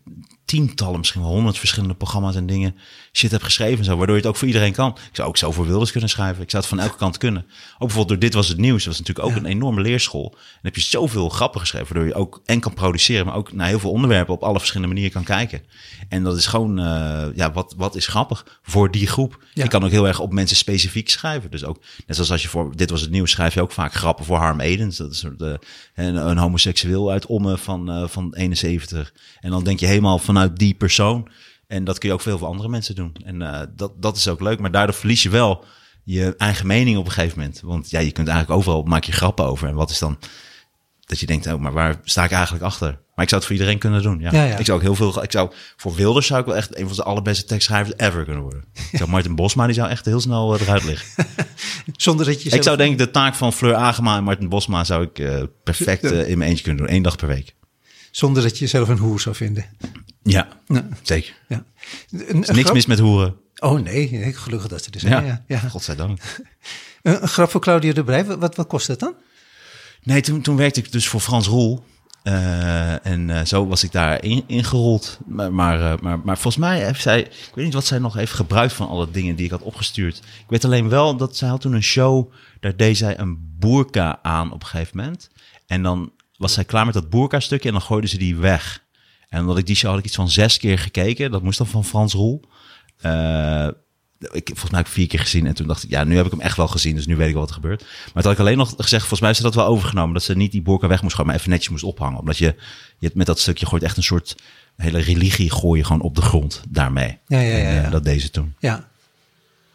tientallen, 0.50 0.98
misschien 0.98 1.20
wel 1.20 1.30
honderd 1.30 1.58
verschillende 1.58 1.94
programma's 1.94 2.34
en 2.36 2.46
dingen 2.46 2.76
shit 3.12 3.30
heb 3.30 3.42
geschreven. 3.42 3.78
En 3.78 3.84
zo, 3.84 3.96
waardoor 3.96 4.16
je 4.16 4.20
het 4.20 4.30
ook 4.30 4.36
voor 4.36 4.46
iedereen 4.46 4.72
kan. 4.72 4.90
Ik 4.90 5.16
zou 5.16 5.28
ook 5.28 5.36
zo 5.36 5.52
voor 5.52 5.66
Wilders 5.66 5.90
kunnen 5.90 6.10
schrijven. 6.10 6.42
Ik 6.42 6.50
zou 6.50 6.62
het 6.62 6.72
van 6.72 6.80
elke 6.80 6.96
kant 6.96 7.18
kunnen. 7.18 7.42
Ook 7.72 7.78
bijvoorbeeld 7.78 8.08
door 8.08 8.18
Dit 8.18 8.34
Was 8.34 8.48
Het 8.48 8.56
Nieuws. 8.58 8.84
Dat 8.84 8.96
was 8.96 8.98
natuurlijk 8.98 9.26
ook 9.28 9.34
Ja. 9.34 9.40
een 9.40 9.56
enorme 9.56 9.80
leerschool. 9.80 10.34
En 10.34 10.58
heb 10.62 10.74
je 10.74 10.80
zoveel 10.80 11.28
grappen 11.28 11.60
geschreven, 11.60 11.86
waardoor 11.94 12.06
je 12.12 12.14
ook 12.14 12.40
en 12.44 12.60
kan 12.60 12.74
produceren, 12.74 13.26
maar 13.26 13.34
ook 13.34 13.52
naar 13.52 13.66
heel 13.66 13.78
veel 13.78 13.90
onderwerpen 13.90 14.34
op 14.34 14.42
alle 14.42 14.58
verschillende 14.58 14.94
manieren 14.94 15.12
kan 15.14 15.24
kijken. 15.24 15.62
En 16.08 16.22
dat 16.22 16.36
is 16.36 16.46
gewoon, 16.46 16.78
eh, 16.78 17.26
ja, 17.34 17.52
wat, 17.52 17.74
wat 17.76 17.96
is 17.96 18.06
grappig 18.06 18.58
voor 18.62 18.90
die 18.90 19.06
groep? 19.06 19.44
Ja. 19.54 19.62
Je 19.62 19.68
kan 19.68 19.84
ook 19.84 19.90
heel 19.90 20.06
erg 20.06 20.18
op 20.20 20.32
mensen 20.32 20.56
specifiek 20.56 21.08
schrijven. 21.10 21.50
Dus 21.50 21.64
ook, 21.64 21.78
net 22.06 22.16
zoals 22.16 22.30
als 22.30 22.42
je 22.42 22.48
voor 22.48 22.76
Dit 22.76 22.90
Was 22.90 23.00
Het 23.00 23.10
Nieuws 23.10 23.30
schrijf 23.30 23.54
je 23.54 23.62
ook 23.62 23.72
vaak 23.72 23.94
grappen 23.94 24.24
voor 24.24 24.36
Harm 24.36 24.60
Edens. 24.60 24.96
Dat 24.96 25.10
is 25.12 25.22
een, 25.22 25.58
een, 25.94 26.14
een 26.28 26.38
homoseksueel 26.38 27.10
uit 27.10 27.26
Ommen 27.26 27.58
van, 27.58 27.90
eh, 27.90 28.08
van 28.08 28.34
71. 28.34 29.12
En 29.40 29.50
dan 29.50 29.64
denk 29.64 29.80
je 29.80 29.86
helemaal 29.86 30.18
vanuit 30.18 30.39
die 30.48 30.74
persoon. 30.74 31.28
En 31.66 31.84
dat 31.84 31.98
kun 31.98 32.08
je 32.08 32.14
ook 32.14 32.20
veel 32.20 32.38
voor 32.38 32.48
andere 32.48 32.68
mensen 32.68 32.94
doen. 32.94 33.16
En 33.24 33.42
eh, 33.42 33.60
dat, 33.76 33.92
dat 34.02 34.16
is 34.16 34.28
ook 34.28 34.40
leuk. 34.40 34.58
Maar 34.58 34.70
daardoor 34.70 34.94
verlies 34.94 35.22
je 35.22 35.28
wel 35.30 35.64
je 36.04 36.34
eigen 36.36 36.66
mening 36.66 36.96
op 36.98 37.04
een 37.06 37.12
gegeven 37.12 37.38
moment. 37.38 37.60
Want 37.64 37.90
ja, 37.90 37.98
je 38.00 38.12
kunt 38.12 38.28
eigenlijk 38.28 38.58
overal 38.58 38.82
maak 38.82 39.04
je 39.04 39.12
grappen 39.12 39.44
over. 39.44 39.68
En 39.68 39.74
wat 39.74 39.90
is 39.90 39.98
dan 39.98 40.18
dat 41.00 41.20
je 41.20 41.26
denkt, 41.26 41.46
oh, 41.46 41.58
maar 41.60 41.72
waar 41.72 42.00
sta 42.04 42.24
ik 42.24 42.30
eigenlijk 42.30 42.64
achter? 42.64 42.88
Maar 43.14 43.24
ik 43.24 43.28
zou 43.30 43.40
het 43.40 43.44
voor 43.44 43.52
iedereen 43.60 43.78
kunnen 43.78 44.02
doen. 44.02 44.18
Ja. 44.20 44.32
Ja, 44.32 44.44
ja. 44.44 44.56
Ik 44.56 44.64
zou 44.66 44.78
ook 44.78 44.84
heel 44.84 44.94
veel. 44.94 45.22
Ik 45.22 45.30
zou 45.30 45.50
voor 45.76 45.94
Wilders 45.94 46.26
zou 46.26 46.40
ik 46.40 46.46
wel 46.46 46.56
echt 46.56 46.76
een 46.78 46.86
van 46.86 46.96
de 46.96 47.02
allerbeste 47.02 47.44
tekstschrijvers 47.44 47.96
ever 47.98 48.24
kunnen 48.24 48.42
worden. 48.42 48.64
Ik 48.90 48.98
zou 48.98 49.10
Martin 49.10 49.34
Bosma 49.34 49.66
die 49.66 49.74
zou 49.74 49.88
echt 49.88 50.04
heel 50.04 50.20
snel 50.20 50.54
eh, 50.54 50.60
eruit 50.60 50.84
liggen. 50.84 51.26
Zonder 51.96 52.26
dat 52.26 52.38
je 52.38 52.44
Ik 52.44 52.50
zelf- 52.50 52.64
zou 52.64 52.76
denk 52.76 52.92
ik 52.92 52.98
de 52.98 53.10
taak 53.10 53.34
van 53.34 53.52
Fleur 53.52 53.74
Agema 53.74 54.16
en 54.16 54.24
Martin 54.24 54.48
Bosma 54.48 54.84
zou 54.84 55.02
ik 55.04 55.18
eh, 55.18 55.42
perfect 55.64 56.02
in 56.04 56.38
mijn 56.38 56.50
eentje 56.50 56.64
kunnen 56.64 56.86
doen. 56.86 56.94
Eén 56.94 57.02
dag 57.02 57.16
per 57.16 57.28
week. 57.28 57.54
Zonder 58.10 58.42
dat 58.42 58.52
je 58.52 58.64
jezelf 58.64 58.88
een 58.88 58.98
hoer 58.98 59.20
zou 59.20 59.34
vinden. 59.34 59.64
Ja, 60.22 60.48
Ja. 60.66 60.88
zeker. 61.02 61.34
Ja. 61.48 61.64
Een, 62.10 62.36
Niks 62.36 62.48
grap- 62.58 62.72
mis 62.74 62.86
met 62.86 62.98
hoeren. 62.98 63.36
Oh 63.58 63.80
nee, 63.80 64.32
gelukkig 64.34 64.68
dat 64.68 64.84
ze 64.84 64.90
er 64.90 65.00
zijn. 65.00 65.24
Ja, 65.26 65.44
Ja. 65.46 65.58
Godzijdank. 65.58 66.20
Een, 67.02 67.14
een 67.22 67.28
grap 67.28 67.50
voor 67.50 67.60
Claudia 67.60 67.92
de 67.92 68.04
Brij, 68.04 68.24
wat, 68.24 68.56
wat 68.56 68.66
kost 68.66 68.86
dat 68.86 68.98
dan? 68.98 69.14
Nee, 70.02 70.20
toen, 70.20 70.40
toen 70.40 70.56
werkte 70.56 70.80
ik 70.80 70.92
dus 70.92 71.08
voor 71.08 71.20
Frans 71.20 71.46
Roel. 71.46 71.84
Eh, 72.22 73.06
en 73.06 73.30
eh, 73.30 73.44
zo 73.44 73.66
was 73.66 73.84
ik 73.84 73.92
daar 73.92 74.24
in, 74.24 74.44
ingerold. 74.46 75.18
Maar, 75.26 75.52
maar, 75.52 75.92
eh, 75.92 75.98
maar, 76.00 76.18
maar 76.18 76.38
volgens 76.38 76.56
mij 76.64 76.84
heeft 76.84 77.00
zij... 77.02 77.20
Ik 77.20 77.50
weet 77.54 77.64
niet 77.64 77.74
wat 77.74 77.86
zij 77.86 77.98
nog 77.98 78.14
heeft 78.14 78.32
gebruikt 78.32 78.72
van 78.72 78.88
alle 78.88 79.10
dingen 79.10 79.36
die 79.36 79.44
ik 79.44 79.50
had 79.50 79.62
opgestuurd. 79.62 80.16
Ik 80.16 80.44
weet 80.48 80.64
alleen 80.64 80.88
wel 80.88 81.16
dat 81.16 81.36
zij 81.36 81.48
had 81.48 81.60
toen 81.60 81.72
een 81.72 81.82
show... 81.82 82.32
Daar 82.60 82.76
deed 82.76 82.96
zij 82.96 83.18
een 83.18 83.54
boerka 83.58 84.18
aan 84.22 84.52
op 84.52 84.60
een 84.62 84.66
gegeven 84.68 84.96
moment. 84.96 85.30
En 85.66 85.82
dan 85.82 86.12
was 86.36 86.52
zij 86.52 86.64
klaar 86.64 86.84
met 86.84 86.94
dat 86.94 87.10
boerka-stukje 87.10 87.68
en 87.68 87.74
dan 87.74 87.82
gooide 87.84 88.06
ze 88.08 88.18
die 88.18 88.36
weg. 88.36 88.82
En 89.30 89.40
omdat 89.40 89.58
ik 89.58 89.66
die 89.66 89.76
show 89.76 89.90
had 89.90 89.98
ik 89.98 90.04
iets 90.04 90.14
van 90.16 90.30
zes 90.30 90.56
keer 90.58 90.78
gekeken. 90.78 91.30
Dat 91.30 91.42
moest 91.42 91.58
dan 91.58 91.66
van 91.66 91.84
Frans 91.84 92.12
Roel. 92.12 92.40
Eh, 92.96 93.68
ik, 94.18 94.46
volgens 94.46 94.70
mij 94.70 94.78
heb 94.78 94.86
ik 94.88 94.92
vier 94.94 95.06
keer 95.06 95.18
gezien 95.20 95.46
en 95.46 95.54
toen 95.54 95.66
dacht 95.66 95.82
ik, 95.82 95.90
ja, 95.90 96.04
nu 96.04 96.16
heb 96.16 96.24
ik 96.24 96.30
hem 96.30 96.40
echt 96.40 96.56
wel 96.56 96.68
gezien, 96.68 96.94
dus 96.94 97.06
nu 97.06 97.16
weet 97.16 97.26
ik 97.26 97.32
wel 97.32 97.40
wat 97.42 97.48
er 97.50 97.60
gebeurt. 97.60 97.80
Maar 97.80 98.12
toen 98.22 98.22
had 98.22 98.32
ik 98.32 98.38
alleen 98.38 98.56
nog 98.56 98.68
gezegd, 98.76 99.00
volgens 99.00 99.20
mij 99.20 99.34
ze 99.34 99.42
dat 99.42 99.54
wel 99.54 99.66
overgenomen, 99.66 100.14
dat 100.14 100.22
ze 100.22 100.36
niet 100.36 100.52
die 100.52 100.62
boerka 100.62 100.88
weg 100.88 101.02
moest 101.02 101.14
gooien, 101.14 101.30
maar 101.30 101.38
even 101.40 101.50
netjes 101.50 101.68
moest 101.70 101.84
ophangen. 101.84 102.18
Omdat 102.18 102.38
je, 102.38 102.54
je 102.98 103.10
met 103.14 103.26
dat 103.26 103.38
stukje 103.38 103.66
gooit 103.66 103.82
echt 103.82 103.96
een 103.96 104.02
soort 104.02 104.36
hele 104.76 104.98
religie 104.98 105.50
gooi 105.50 105.78
je 105.80 105.86
gewoon 105.86 106.02
op 106.02 106.14
de 106.14 106.22
grond 106.22 106.62
daarmee. 106.68 107.18
Ja, 107.26 107.40
ja, 107.40 107.56
ja, 107.56 107.64
En, 107.68 107.84
eh, 107.84 107.90
dat 107.90 108.04
deed 108.04 108.20
ze 108.20 108.30
toen. 108.30 108.54
Ja. 108.58 108.88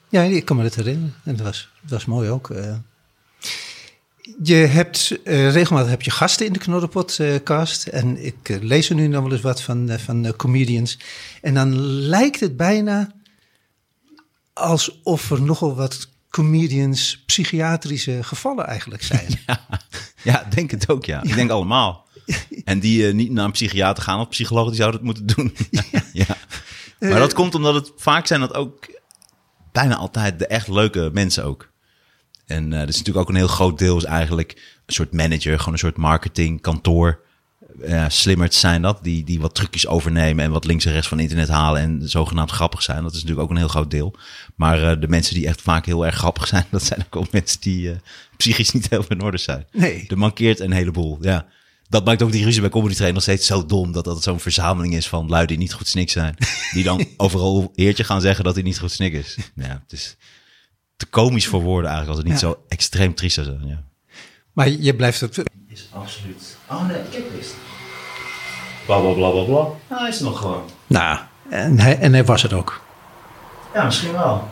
Ja, 0.10 0.22
ik 0.22 0.46
kan 0.46 0.58
me 0.58 0.64
dat 0.64 0.76
herinneren. 0.76 1.14
En 1.24 1.36
dat 1.36 1.46
was, 1.46 1.70
dat 1.82 1.90
was 1.92 2.06
mooi 2.06 2.30
ook. 2.30 2.50
eh. 2.50 2.76
Je 4.44 4.56
hebt 4.56 5.20
eh, 5.24 5.52
regelmatig 5.52 5.90
heb 5.90 6.02
je 6.02 6.12
gasten 6.12 6.46
in 6.46 6.54
de 6.54 6.60
Knorrenpodcast. 6.60 7.88
en 7.88 8.26
ik 8.26 8.50
eh, 8.50 8.62
lees 8.62 8.90
er 8.90 8.96
nu 8.96 9.08
nog 9.08 9.24
wel 9.24 9.32
eens 9.32 9.42
wat 9.42 9.62
van, 9.62 9.90
eh, 9.90 9.98
van 9.98 10.26
eh, 10.26 10.32
comedians. 10.32 11.00
En 11.42 11.54
dan 11.54 11.76
lijkt 11.86 12.40
het 12.40 12.58
bijna 12.58 13.12
alsof 14.54 15.32
er 15.32 15.42
nogal 15.42 15.76
wat 15.76 16.10
comedians 16.30 17.24
psychiatrische 17.26 18.24
gevallen 18.24 18.66
eigenlijk 18.66 19.04
zijn. 19.04 19.28
Ja, 20.24 20.48
denk 20.50 20.72
het 20.72 20.90
ook, 20.90 21.06
ja. 21.06 21.24
Ik 21.24 21.36
denk 21.36 21.50
allemaal. 21.50 22.06
En 22.64 22.80
die 22.80 23.08
eh, 23.08 23.14
niet 23.14 23.32
naar 23.32 23.46
een 23.46 23.52
psychiater 23.52 24.04
gaan 24.04 24.20
of 24.20 24.30
psycholoog, 24.30 24.68
die 24.68 24.76
zouden 24.76 25.00
het 25.00 25.10
moeten 25.10 25.36
doen. 25.36 25.56
ja. 26.24 26.38
Maar 27.00 27.20
dat 27.20 27.34
komt 27.34 27.56
omdat 27.56 27.74
het 27.74 27.92
vaak 27.98 28.28
zijn 28.28 28.40
dat 28.40 28.54
ook 28.54 28.88
bijna 29.72 29.96
altijd 29.96 30.40
de 30.40 30.48
echt 30.48 30.68
leuke 30.68 31.10
mensen 31.14 31.44
ook. 31.44 31.74
En 32.46 32.74
eh 32.74 32.80
dat 32.80 32.90
is 32.90 32.98
natuurlijk 32.98 33.26
ook 33.26 33.30
een 33.30 33.42
heel 33.42 33.48
groot 33.48 33.78
deel 33.78 33.98
is 33.98 34.04
eigenlijk 34.04 34.52
een 34.86 34.94
soort 34.94 35.14
manager, 35.14 35.58
gewoon 35.58 35.74
een 35.74 35.80
soort 35.80 35.98
marketing, 35.98 36.62
kantoor. 36.62 37.24
Ja, 37.86 38.10
slimmers 38.10 38.60
zijn 38.60 38.82
dat, 38.82 39.00
die, 39.04 39.24
die 39.24 39.40
wat 39.40 39.56
trucjes 39.56 39.88
overnemen 39.88 40.46
en 40.46 40.52
wat 40.52 40.66
links 40.66 40.86
en 40.86 40.92
rechts 40.92 41.08
van 41.08 41.20
internet 41.20 41.48
halen 41.48 41.82
en 41.82 42.10
zogenaamd 42.10 42.52
grappig 42.52 42.84
zijn. 42.84 43.04
Dat 43.04 43.14
is 43.14 43.22
natuurlijk 43.22 43.42
ook 43.42 43.50
een 43.50 43.58
heel 43.58 43.68
groot 43.68 43.92
deel. 43.92 44.16
Maar 44.56 44.92
eh, 44.92 45.02
de 45.02 45.08
mensen 45.08 45.36
die 45.36 45.48
echt 45.48 45.62
vaak 45.62 45.86
heel 45.86 46.06
erg 46.06 46.16
grappig 46.16 46.48
zijn, 46.48 46.66
dat 46.72 46.84
zijn 46.84 47.00
ook 47.00 47.14
wel 47.14 47.28
mensen 47.32 47.62
die 47.62 47.92
eh, 47.92 47.98
psychisch 48.38 48.72
niet 48.72 48.90
heel 48.90 49.06
in 49.08 49.22
orde 49.22 49.38
zijn. 49.38 49.66
Nee. 49.72 50.06
Er 50.08 50.18
mankeert 50.18 50.60
een 50.60 50.72
heleboel, 50.72 51.18
ja. 51.22 51.46
Dat 51.90 52.06
maakt 52.06 52.22
ook 52.22 52.32
die 52.32 52.44
ruzie 52.44 52.62
bij 52.62 52.70
Comedy 52.70 52.96
Train 52.96 53.14
nog 53.14 53.22
steeds 53.22 53.46
zo 53.46 53.66
dom. 53.66 53.92
Dat 53.92 54.06
dat 54.06 54.24
zo'n 54.24 54.40
verzameling 54.40 54.96
is 54.96 55.08
van 55.08 55.30
lui 55.30 55.46
die 55.46 55.58
niet 55.58 55.74
goed 55.74 55.88
snik 55.88 56.10
zijn. 56.10 56.36
Die 56.74 56.84
dan 56.84 57.06
overal 57.18 57.72
heertje 57.76 58.04
gaan 58.04 58.22
zeggen 58.22 58.44
dat 58.44 58.54
hij 58.54 58.64
niet 58.64 58.80
goed 58.80 58.92
snik 58.92 59.14
is. 59.14 59.38
Ja, 59.56 59.82
het 59.84 59.92
is 59.92 60.18
te 60.96 61.06
komisch 61.06 61.48
voor 61.48 61.62
woorden 61.62 61.90
eigenlijk 61.92 62.10
als 62.10 62.18
het 62.18 62.28
niet 62.34 62.42
Ja. 62.42 62.48
zo 62.48 62.64
extreem 62.68 63.16
triest 63.16 63.36
zou 63.36 63.46
zijn. 63.48 63.68
Ja. 63.68 63.84
Maar 64.54 64.70
je 64.70 64.96
blijft 64.96 65.24
op. 65.24 65.30
Is 65.68 65.90
absoluut. 65.94 66.58
Oh 66.70 66.88
nee, 66.88 67.02
kijk 67.12 67.24
eens. 67.38 67.48
Bla 68.86 69.00
bla 69.00 69.12
bla 69.14 69.30
bla 69.30 69.44
bla. 69.44 69.58
Ah, 69.96 70.00
hij 70.00 70.10
is 70.10 70.18
er 70.20 70.26
nog 70.26 70.40
gewoon. 70.40 70.64
Nou, 70.88 71.20
en 71.50 71.80
hij, 71.80 72.00
en 72.00 72.14
hij 72.14 72.26
was 72.26 72.42
het 72.42 72.54
ook. 72.54 72.82
Ja, 73.74 73.84
misschien 73.86 74.12
wel. 74.12 74.48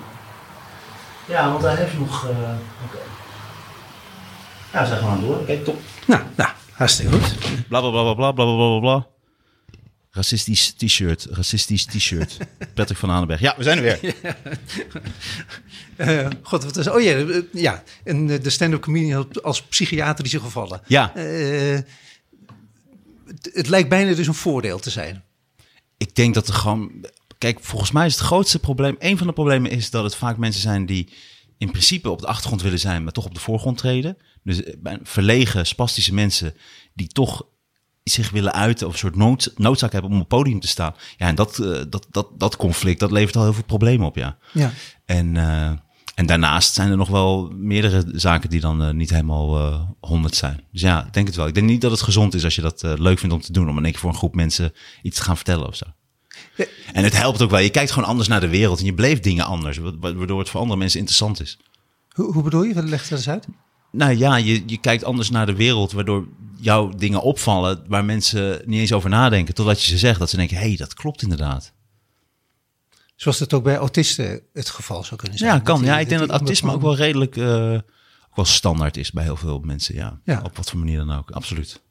Ja, 1.28 1.52
want 1.52 1.64
hij 1.64 1.76
heeft 1.76 1.98
nog. 2.00 2.24
eh, 2.26 2.30
Oké. 2.86 2.98
Ja, 4.74 4.82
we 4.82 4.88
zijn 4.88 5.00
gewoon 5.00 5.22
door. 5.22 5.46
Kijk, 5.46 5.64
top. 5.64 5.82
Nou, 6.08 6.22
nou 6.36 6.50
hartstikke 6.72 7.12
goed. 7.12 7.36
Bla 7.68 7.80
bla 7.80 7.90
bla 7.90 8.14
bla 8.14 8.14
bla 8.14 8.32
bla 8.32 8.44
bla 8.56 8.56
bla 8.56 8.80
bla. 8.80 9.08
Racistisch 10.16 10.72
t-shirt, 10.72 11.28
racistisch 11.32 11.86
t-shirt. 11.86 12.38
Patrick 12.76 12.98
van 12.98 13.12
Aanenberg. 13.12 13.40
Ja, 13.40 13.56
we 13.58 13.64
zijn 13.64 13.78
er 13.78 13.84
weer. 13.84 14.16
Eh, 15.96 16.28
God, 16.42 16.64
wat 16.64 16.78
is. 16.78 16.88
Oh 16.88 17.02
ja, 17.02 17.14
eh, 17.14 17.42
ja. 17.52 17.84
En 18.04 18.30
eh, 18.30 18.44
de 18.44 18.50
stand-up 18.50 18.82
comedian 18.82 19.42
als 19.42 19.62
psychiatrische 19.62 20.40
gevallen. 20.40 20.82
Ja, 20.88 21.12
het, 23.54 23.70
lijkt 23.70 23.90
bijna 23.90 24.14
dus 24.14 24.28
een 24.28 24.34
voordeel 24.34 24.80
te 24.80 24.90
zijn. 24.90 25.24
ik 25.98 26.16
denk 26.16 26.34
dat 26.34 26.48
er 26.48 26.54
gewoon. 26.54 27.06
Kijk, 27.38 27.60
volgens 27.62 27.92
mij 27.92 28.06
is 28.06 28.14
het 28.14 28.24
grootste 28.24 28.60
probleem. 28.60 28.96
Een 29.00 29.18
van 29.18 29.28
de 29.28 29.34
problemen 29.34 29.72
is 29.72 29.90
dat 29.90 30.04
het 30.04 30.16
vaak 30.16 30.38
mensen 30.38 30.62
zijn 30.62 30.86
die 30.86 31.10
in 31.58 31.72
principe 31.72 32.10
op 32.10 32.20
de 32.20 32.28
achtergrond 32.28 32.62
willen 32.62 32.80
zijn, 32.80 33.04
maar 33.04 33.14
toch 33.14 33.26
op 33.26 33.34
de 33.34 33.40
voorgrond 33.40 33.78
treden. 33.78 34.18
Dus 34.44 34.62
verlegen, 35.04 35.66
spastische 35.66 36.14
mensen 36.14 36.56
die 36.94 37.08
toch 37.08 37.46
zich 38.04 38.30
willen 38.30 38.54
uiten 38.54 38.88
of 38.88 38.94
een 38.94 39.00
soort 39.00 39.16
nood, 39.16 39.52
noodzaak 39.56 39.92
hebben 39.92 40.10
om 40.12 40.16
op 40.16 40.30
het 40.30 40.38
podium 40.38 40.60
te 40.60 40.68
staan. 40.68 40.94
Ja, 41.18 41.28
en 41.28 41.36
dat, 41.36 41.60
eh, 41.60 41.82
dat, 41.90 42.08
dat, 42.12 42.28
dat 42.38 42.56
conflict, 42.56 43.00
dat 43.00 43.12
levert 43.12 43.36
al 43.36 43.44
heel 43.44 43.54
veel 43.54 43.64
problemen 43.64 44.08
op, 44.08 44.16
ja. 44.16 44.38
Ja. 44.52 44.72
En, 45.06 45.38
eh, 45.38 45.72
en 46.16 46.26
daarnaast 46.26 46.74
zijn 46.74 46.92
er 46.92 46.98
nog 46.98 47.10
wel 47.10 47.52
meerdere 47.56 48.04
zaken 48.14 48.50
die 48.50 48.60
dan 48.60 48.84
eh, 48.84 48.90
niet 48.94 49.10
helemaal 49.10 49.96
honderd 50.00 50.36
zijn. 50.36 50.64
Dus 50.72 50.82
ja, 50.82 51.06
ik 51.06 51.14
denk 51.14 51.28
het 51.28 51.36
wel. 51.36 51.48
Ik 51.48 51.54
denk 51.54 51.68
niet 51.68 51.82
dat 51.82 51.92
het 51.92 52.02
gezond 52.02 52.34
is 52.34 52.44
als 52.44 52.56
je 52.56 52.62
dat 52.62 52.82
leuk 52.84 53.20
vindt 53.20 53.36
om 53.36 53.42
te 53.42 53.52
doen. 53.52 53.70
Om 53.70 53.78
in 53.78 53.84
één 53.84 53.92
keer 53.92 54.02
voor 54.02 54.10
een 54.10 54.16
groep 54.18 54.36
mensen 54.36 54.74
iets 55.02 55.18
te 55.18 55.24
gaan 55.24 55.36
vertellen 55.36 55.68
of 55.68 55.76
zo. 55.76 55.86
Ja. 56.56 56.66
En 56.94 57.04
het 57.04 57.18
helpt 57.18 57.42
ook 57.42 57.50
wel. 57.50 57.60
Je 57.60 57.70
kijkt 57.70 57.92
gewoon 57.92 58.10
anders 58.10 58.28
naar 58.28 58.40
de 58.40 58.48
wereld 58.50 58.80
en 58.80 58.86
je 58.86 58.94
beleeft 58.94 59.24
dingen 59.24 59.46
anders. 59.46 59.78
wa- 59.78 59.98
wa- 60.00 60.14
Waardoor 60.14 60.40
het 60.40 60.50
voor 60.50 60.60
andere 60.60 60.80
mensen 60.80 61.00
interessant 61.00 61.42
is. 61.42 61.58
Hoe, 62.14 62.34
hoe 62.34 62.44
bedoel 62.44 62.64
je? 62.64 62.84
Leg 62.84 63.02
dat 63.08 63.18
eens 63.18 63.30
uit. 63.30 63.48
Nou 63.94 64.18
ja, 64.18 64.36
je, 64.36 64.64
je 64.66 64.78
kijkt 64.78 65.04
anders 65.04 65.30
naar 65.30 65.46
de 65.46 65.56
wereld. 65.56 65.92
Waardoor 65.92 66.28
jouw 66.60 66.90
dingen 66.90 67.22
opvallen 67.22 67.84
waar 67.88 68.06
mensen 68.06 68.62
niet 68.66 68.80
eens 68.80 68.94
over 68.94 69.10
nadenken. 69.10 69.54
Totdat 69.54 69.82
je 69.82 69.88
ze 69.88 69.98
zegt. 69.98 70.20
Dat 70.20 70.30
ze 70.30 70.36
denken, 70.36 70.58
hé, 70.58 70.68
hey, 70.68 70.76
dat 70.76 70.94
klopt 70.94 71.22
inderdaad. 71.22 71.74
Zoals 73.16 73.38
dat 73.38 73.54
ook 73.54 73.64
bij 73.64 73.78
autisten 73.78 74.42
het 74.54 74.70
geval 74.70 75.04
zou 75.04 75.16
kunnen 75.20 75.38
zijn. 75.38 75.54
Ja, 75.54 75.60
kan. 75.60 75.78
die- 75.78 75.86
Ja, 75.88 76.00
ik 76.00 76.08
denk 76.10 76.20
dat 76.22 76.30
autisme 76.30 76.72
ook 76.72 76.82
wel 76.82 76.96
redelijk 76.96 77.38
eh, 77.38 77.74
ook 77.74 78.36
wel 78.36 78.46
standaard 78.46 78.98
is 78.98 79.12
bij 79.12 79.24
heel 79.24 79.36
veel 79.38 79.60
mensen. 79.60 79.96
Ja. 79.96 80.20
Ja. 80.24 80.42
Op 80.44 80.58
wat 80.58 80.70
voor 80.70 80.80
manier 80.80 80.98
dan 80.98 81.12
ook. 81.18 81.32
Absoluut. 81.32 81.82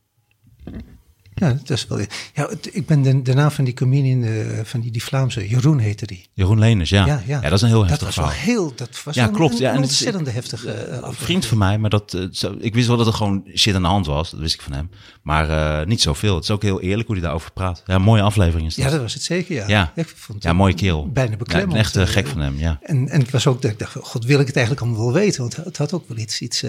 Ja, 1.43 1.59
dat 1.65 1.71
is 1.71 1.87
wel. 1.87 1.99
Ja, 2.35 2.51
ik 2.73 2.87
ben 2.87 3.03
de, 3.03 3.23
de 3.23 3.35
naam 3.35 3.51
van 3.51 3.65
die 3.65 3.75
comedian, 3.75 4.23
eh, 4.25 4.59
van 4.65 4.81
die, 4.81 4.91
die 4.91 5.03
Vlaamse, 5.03 5.49
Jeroen 5.49 5.79
heette 5.79 6.07
die. 6.07 6.27
Jeroen 6.35 6.59
Leners, 6.59 6.91
ja. 6.91 7.07
Ja, 7.07 7.23
ja. 7.27 7.41
dat 7.41 7.53
is 7.53 7.63
een 7.63 7.69
heel 7.69 7.81
Dat 7.81 7.89
heftig 7.89 8.07
was 8.07 8.17
wel 8.17 8.29
heel, 8.29 8.73
dat 8.77 9.03
was 9.05 9.15
Ja, 9.15 9.27
klopt. 9.29 9.53
Een, 9.55 9.61
Ja, 9.61 9.73
en 9.75 9.83
het 9.83 10.33
heftige 10.33 10.69
Een 10.69 10.85
aflevering. 10.85 11.17
vriend 11.17 11.47
van 11.47 11.59
mij, 11.59 11.79
maar 11.79 11.91
dat, 11.91 12.15
eh, 12.15 12.23
zo, 12.31 12.57
ik 12.59 12.75
wist 12.75 12.87
wel 12.87 12.97
dat 12.97 13.07
er 13.07 13.13
gewoon 13.13 13.45
shit 13.55 13.75
aan 13.75 13.83
de 13.83 13.89
hand 13.89 14.07
was. 14.07 14.31
Dat 14.31 14.41
wist 14.41 14.55
ik 14.55 14.61
van 14.61 14.73
hem. 14.73 14.91
Maar 15.23 15.87
niet 15.87 16.01
zoveel. 16.01 16.35
Het 16.35 16.45
is 16.45 16.51
ook 16.51 16.63
heel 16.63 16.81
eerlijk 16.81 17.07
hoe 17.07 17.17
hij 17.17 17.25
daarover 17.25 17.53
praat. 17.53 17.83
Ja, 17.87 17.99
mooie 17.99 18.23
aflevering 18.23 18.69
is 18.69 18.75
dat. 18.75 18.85
Ja, 18.85 18.91
dat 18.91 19.01
was 19.01 19.15
het 19.15 19.23
zeker, 19.23 19.55
ja. 19.55 19.69
Ja. 19.69 19.93
Ik 19.95 20.13
vond 20.17 20.43
Ja, 20.43 20.53
mooie 20.53 20.75
kerel. 20.75 21.09
Bijna 21.09 21.37
beklemmend. 21.37 21.73
ik 21.73 21.93
ben 21.93 22.03
echt 22.03 22.11
gek 22.11 22.27
van 22.27 22.41
hem, 22.41 22.59
ja. 22.59 22.79
En, 22.83 23.09
en 23.09 23.21
het 23.21 23.31
was 23.31 23.47
ook 23.47 23.63
dat 23.63 23.71
ik 23.71 23.79
dacht, 23.79 23.97
god, 24.01 24.25
wil 24.25 24.41
ik 24.41 24.47
het 24.47 24.57
eigenlijk 24.57 24.87
allemaal 24.87 25.05
wel 25.05 25.15
weten? 25.23 25.41
Want 25.41 25.57
het 25.57 25.77
had 25.77 25.93
ook 25.93 26.09
wel 26.09 26.19
iets, 26.19 26.41
iets, 26.41 26.65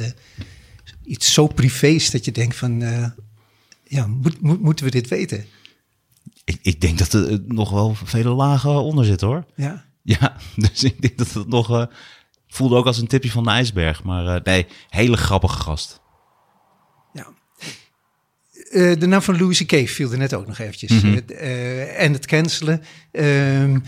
iets 1.06 1.34
zo 1.34 1.48
privés 1.48 2.12
dat 2.12 2.26
je 2.26 2.32
denkt 2.32 2.56
van, 2.56 2.82
ja, 3.94 4.08
moet, 4.08 4.42
moet, 4.42 4.62
moeten 4.62 4.86
we 4.86 4.92
dit 4.92 5.08
weten? 5.08 5.46
Ik, 6.46 6.60
ik 6.62 6.82
denk 6.82 6.98
dat 6.98 7.14
er 7.14 7.32
eh, 7.32 7.38
nog 7.46 7.70
wel 7.70 7.96
vele 8.04 8.30
lagen 8.30 8.72
onder 8.84 9.06
zitten 9.06 9.28
hoor. 9.28 9.46
Ja. 9.56 9.86
Ja, 10.04 10.38
dus 10.56 10.84
ik 10.84 11.02
denk 11.02 11.18
dat 11.18 11.32
het 11.34 11.48
nog... 11.48 11.72
eh, 11.72 11.86
voelde 12.48 12.76
ook 12.76 12.86
als 12.86 12.98
een 12.98 13.08
tipje 13.08 13.32
van 13.32 13.44
de 13.44 13.50
ijsberg. 13.50 14.04
Maar 14.04 14.36
eh, 14.36 14.44
nee, 14.44 14.68
hele 14.90 15.18
grappige 15.18 15.60
gast. 15.60 16.02
ja. 17.14 17.28
De 18.72 19.06
naam 19.08 19.22
van 19.22 19.38
Louis 19.38 19.64
C.K. 19.64 19.88
viel 19.88 20.12
er 20.12 20.18
net 20.18 20.34
ook 20.34 20.48
nog 20.48 20.58
eventjes. 20.60 21.02
Mhm. 21.02 21.18
En 21.98 22.14
het 22.14 22.26
cancelen. 22.26 22.82
Ehm, 23.12 23.80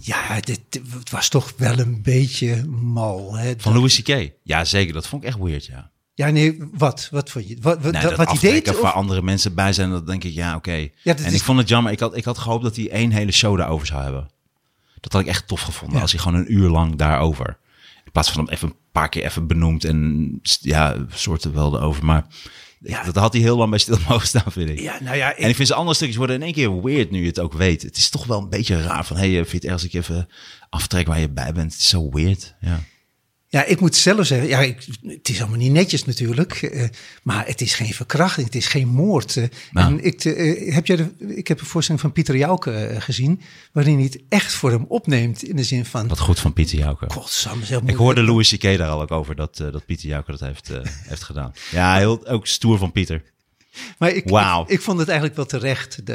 ja, 0.00 0.40
dit, 0.40 0.60
het 0.90 1.10
was 1.10 1.28
toch 1.28 1.52
wel 1.56 1.78
een 1.78 2.02
beetje 2.02 2.64
mal. 2.66 3.36
Hè? 3.36 3.52
Van 3.56 3.72
Louis 3.72 4.02
C.K. 4.02 4.30
Ja, 4.42 4.64
zeker. 4.64 4.92
Dat 4.92 5.06
vond 5.06 5.22
ik 5.22 5.28
echt 5.28 5.38
weird, 5.38 5.66
ja. 5.66 5.92
Ja, 6.14 6.28
nee, 6.30 6.58
wat? 6.72 7.08
Wat 7.10 7.30
vond 7.30 7.48
je? 7.48 7.56
Wat, 7.60 7.82
wat, 7.82 7.92
Nee, 7.92 8.02
dat, 8.02 8.16
wat 8.16 8.40
hij 8.40 8.62
waar 8.82 8.92
andere 8.92 9.22
mensen 9.22 9.54
bij 9.54 9.72
zijn, 9.72 9.90
dat 9.90 10.06
denk 10.06 10.24
ik, 10.24 10.32
ja, 10.32 10.54
oké. 10.56 10.88
en 11.04 11.16
is- 11.24 11.32
ik 11.34 11.42
vond 11.42 11.58
het 11.58 11.68
jammer. 11.68 11.92
Ik 11.92 12.00
had, 12.00 12.16
ik 12.16 12.24
had 12.24 12.38
gehoopt 12.38 12.62
dat 12.62 12.76
hij 12.76 12.90
één 12.90 13.10
hele 13.10 13.32
show 13.32 13.56
daarover 13.58 13.86
zou 13.86 14.02
hebben. 14.02 14.30
Dat 15.00 15.12
had 15.12 15.22
ik 15.22 15.26
echt 15.28 15.48
tof 15.48 15.60
gevonden. 15.60 15.96
Ja. 15.96 16.02
Als 16.02 16.12
hij 16.12 16.20
gewoon 16.20 16.38
een 16.38 16.52
uur 16.52 16.68
lang 16.68 16.96
daarover. 16.96 17.58
In 18.04 18.12
plaats 18.12 18.30
van 18.30 18.44
hem 18.44 18.52
even 18.54 18.68
een 18.68 18.74
paar 18.92 19.08
keer 19.08 19.24
even 19.24 19.46
benoemd 19.46 19.84
en 19.84 20.30
ja, 20.60 20.96
soorten 21.08 21.54
wel 21.54 21.76
erover. 21.76 22.04
Maar 22.04 22.26
Ja. 22.80 23.04
dat 23.04 23.16
had 23.16 23.32
hij 23.32 23.42
heel 23.42 23.56
lang 23.56 23.70
bij 23.70 23.78
stil 23.78 23.98
mogen 24.08 24.26
staan, 24.26 24.52
vind 24.52 24.70
ik. 24.70 24.80
Ja, 24.80 24.96
nou 25.02 25.16
ja, 25.16 25.30
ik, 25.30 25.38
En 25.38 25.48
ik 25.48 25.56
vind 25.56 25.68
ze 25.68 25.74
andere 25.74 25.94
stukjes 25.96 26.16
worden 26.18 26.36
in 26.36 26.42
één 26.42 26.52
keer 26.52 26.82
weird 26.82 27.10
nu 27.10 27.20
je 27.20 27.26
het 27.26 27.40
ook 27.40 27.52
weet. 27.52 27.82
Het 27.82 27.96
is 27.96 28.08
toch 28.10 28.26
wel 28.26 28.38
een 28.40 28.48
beetje 28.48 28.82
raar 28.82 29.04
van, 29.04 29.16
hey, 29.16 29.28
vind 29.30 29.48
je 29.50 29.54
het 29.56 29.64
erg 29.64 29.72
als 29.72 29.84
ik 29.84 29.92
even 29.94 30.28
aftrek 30.70 31.06
waar 31.06 31.20
je 31.20 31.30
bij 31.30 31.52
bent? 31.52 31.72
Het 31.72 31.80
is 31.80 31.88
zo 31.88 32.10
weird, 32.10 32.54
ja. 32.60 32.80
Ja, 33.54 33.64
ik 33.64 33.80
moet 33.80 33.96
zelf 33.96 34.26
zeggen, 34.26 34.48
ja, 34.48 34.60
ik, 34.60 34.86
het 35.06 35.28
is 35.28 35.40
allemaal 35.40 35.58
niet 35.58 35.72
netjes 35.72 36.04
natuurlijk, 36.04 36.52
eh, 36.52 36.88
maar 37.22 37.46
het 37.46 37.60
is 37.60 37.74
geen 37.74 37.94
verkrachting, 37.94 38.46
het 38.46 38.54
is 38.54 38.66
geen 38.66 38.88
moord. 38.88 39.36
eh. 39.36 39.44
Nou. 39.72 39.92
En 39.92 40.04
ik, 40.04 40.24
eh, 40.24 40.74
heb 40.74 40.86
jij 40.86 40.96
de, 40.96 41.10
ik 41.18 41.48
heb 41.48 41.60
een 41.60 41.66
voorstelling 41.66 42.02
van 42.02 42.12
Pieter 42.12 42.36
Jouke 42.36 42.96
gezien, 42.98 43.40
waarin 43.72 43.94
hij 43.94 44.04
het 44.04 44.22
echt 44.28 44.52
voor 44.52 44.70
hem 44.70 44.84
opneemt 44.88 45.42
in 45.42 45.56
de 45.56 45.64
zin 45.64 45.84
van, 45.84 46.08
Wat 46.08 46.18
goed 46.18 46.38
van 46.40 46.52
Pieter 46.52 46.78
Jouke. 46.78 47.06
Ik 47.86 47.96
hoorde 47.96 48.22
Louis 48.22 48.48
C.K. 48.56 48.62
daar 48.62 48.88
al 48.88 49.02
ook 49.02 49.10
over, 49.10 49.34
dat, 49.34 49.56
dat 49.56 49.86
Pieter 49.86 50.08
Jouke 50.08 50.30
dat 50.30 50.40
heeft, 50.40 50.70
heeft 51.10 51.22
gedaan. 51.22 51.52
Ja, 51.70 51.96
heel, 51.96 52.26
ook 52.26 52.46
stoer 52.46 52.78
van 52.78 52.92
Pieter. 52.92 53.22
Maar 53.98 54.10
ik, 54.10 54.24
ik, 54.24 54.64
ik 54.66 54.80
vond 54.80 54.98
het 54.98 55.08
eigenlijk 55.08 55.36
wel 55.36 55.46
terecht 55.46 56.06
de, 56.06 56.12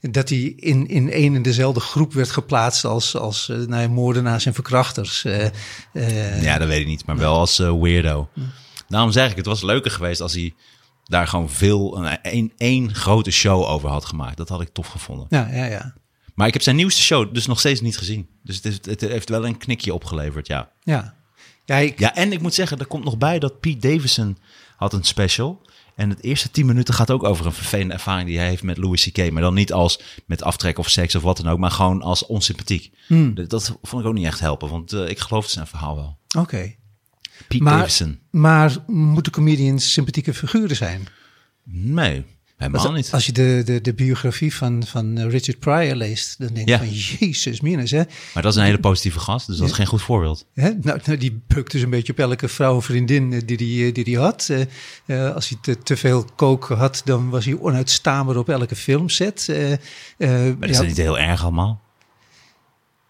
eh, 0.00 0.10
dat 0.10 0.28
hij 0.28 0.38
in, 0.38 0.88
in 0.88 1.10
één 1.10 1.34
en 1.34 1.42
dezelfde 1.42 1.80
groep 1.80 2.12
werd 2.12 2.30
geplaatst 2.30 2.84
als, 2.84 3.16
als 3.16 3.48
eh, 3.48 3.56
nou 3.56 3.82
ja, 3.82 3.88
moordenaars 3.88 4.46
en 4.46 4.54
verkrachters. 4.54 5.24
eh, 5.24 6.42
Ja, 6.42 6.58
dat 6.58 6.68
weet 6.68 6.80
ik 6.80 6.86
niet, 6.86 7.06
maar 7.06 7.16
wel 7.16 7.38
als 7.38 7.58
weirdo. 7.58 8.28
Daarom 8.88 9.10
zeg 9.10 9.30
ik, 9.30 9.36
het 9.36 9.46
was 9.46 9.62
leuker 9.62 9.90
geweest 9.90 10.20
als 10.20 10.32
hij 10.34 10.54
daar 11.04 11.26
gewoon 11.26 11.50
veel, 11.50 12.04
een, 12.04 12.18
een, 12.22 12.52
één 12.56 12.94
grote 12.94 13.30
show 13.30 13.64
over 13.64 13.88
had 13.88 14.04
gemaakt. 14.04 14.36
Dat 14.36 14.48
had 14.48 14.60
ik 14.60 14.68
tof 14.72 14.86
gevonden. 14.86 15.26
ja, 15.28 15.48
ja, 15.52 15.64
ja. 15.64 15.94
Maar 16.34 16.48
ik 16.48 16.54
heb 16.54 16.62
zijn 16.62 16.76
nieuwste 16.76 17.02
show 17.02 17.34
dus 17.34 17.46
nog 17.46 17.58
steeds 17.58 17.80
niet 17.80 17.98
gezien. 17.98 18.28
Dus 18.42 18.60
het, 18.62 19.00
heeft 19.00 19.28
wel 19.28 19.46
een 19.46 19.56
knikje 19.56 19.94
opgeleverd, 19.94 20.46
ja. 20.46 20.70
Ja, 20.82 21.14
ja 21.64 21.76
ik, 21.76 21.98
Ja, 21.98 22.14
en 22.14 22.32
ik 22.32 22.40
moet 22.40 22.54
zeggen, 22.54 22.78
er 22.78 22.86
komt 22.86 23.04
nog 23.04 23.18
bij 23.18 23.38
dat 23.38 23.60
Pete 23.60 23.88
Davidson 23.88 24.38
had 24.76 24.92
een 24.92 25.04
special. 25.04 25.62
En 26.00 26.10
het 26.10 26.22
eerste 26.22 26.50
tien 26.50 26.66
minuten 26.66 26.94
gaat 26.94 27.10
ook 27.10 27.24
over 27.24 27.46
een 27.46 27.52
vervelende 27.52 27.92
ervaring 27.92 28.28
die 28.28 28.38
hij 28.38 28.48
heeft 28.48 28.62
met 28.62 28.76
Louis 28.76 29.10
C.K. 29.10 29.30
Maar 29.30 29.42
dan 29.42 29.54
niet 29.54 29.72
als 29.72 30.00
met 30.26 30.42
aftrek 30.42 30.78
of 30.78 30.88
seks 30.90 31.14
of 31.14 31.22
wat 31.22 31.36
dan 31.36 31.48
ook, 31.48 31.58
maar 31.58 31.70
gewoon 31.70 32.02
als 32.02 32.26
onsympathiek. 32.26 32.92
Hmm. 33.06 33.34
Dat- 33.34 33.50
Dat 33.50 33.78
vond 33.82 34.02
ik 34.02 34.08
ook 34.08 34.14
niet 34.14 34.24
echt 34.26 34.40
helpen, 34.40 34.68
want 34.68 34.92
eh, 34.92 35.08
ik 35.08 35.18
geloofde 35.18 35.50
zijn 35.50 35.66
verhaal 35.66 35.96
wel. 35.96 36.18
Oké. 36.38 36.74
Pete 37.48 37.62
Maar- 37.62 37.76
Davidson. 37.78 38.18
Maar 38.30 38.76
moeten 38.86 39.32
comedians 39.32 39.92
sympathieke 39.92 40.34
figuren 40.34 40.76
zijn? 40.76 41.06
Nee, 41.64 42.24
helemaal 42.60 42.92
niet. 42.92 43.12
Als 43.12 43.26
je 43.26 43.32
de, 43.32 43.62
de, 43.64 43.80
de 43.80 43.94
biografie 43.94 44.54
van, 44.54 44.82
van 44.86 45.18
eh, 45.18 45.30
Richard 45.30 45.58
Pryor 45.58 45.94
leest, 45.94 46.38
dan 46.38 46.48
denk 46.52 46.68
je 46.68 46.72
Ja. 46.72 46.78
van 46.78 46.88
jezus 46.90 47.60
minus, 47.60 47.90
hè? 47.90 48.02
Maar 48.34 48.42
dat 48.42 48.52
is 48.52 48.58
een 48.58 48.64
hele 48.64 48.80
positieve 48.80 49.18
gast, 49.18 49.46
dus 49.46 49.56
dat 49.56 49.68
is 49.68 49.74
geen 49.74 49.86
goed 49.86 50.02
voorbeeld. 50.02 50.46
Hè? 50.54 50.70
Nou, 50.80 51.00
nou, 51.04 51.18
die 51.18 51.42
bukt 51.46 51.72
dus 51.72 51.82
een 51.82 51.90
beetje 51.90 52.12
op 52.12 52.18
elke 52.18 52.48
vrouw 52.48 52.76
of 52.76 52.84
vriendin 52.84 53.32
eh, 53.32 53.40
die 53.44 53.56
die, 53.56 53.86
eh, 53.86 53.94
die, 53.94 54.04
die 54.04 54.18
had. 54.18 54.50
Als 55.34 55.48
hij 55.48 55.58
te, 55.60 55.78
te 55.78 55.96
veel 55.96 56.24
koken 56.36 56.76
had, 56.76 57.02
dan 57.04 57.28
was 57.30 57.44
hij 57.44 57.58
onuitstaanbaar 57.58 58.36
op 58.36 58.48
elke 58.48 58.76
filmset. 58.76 59.46
Maar 60.18 60.58
dat 60.58 60.68
is 60.68 60.76
ja, 60.76 60.82
niet 60.82 60.96
heel 60.96 61.18
erg 61.18 61.42
allemaal. 61.42 61.80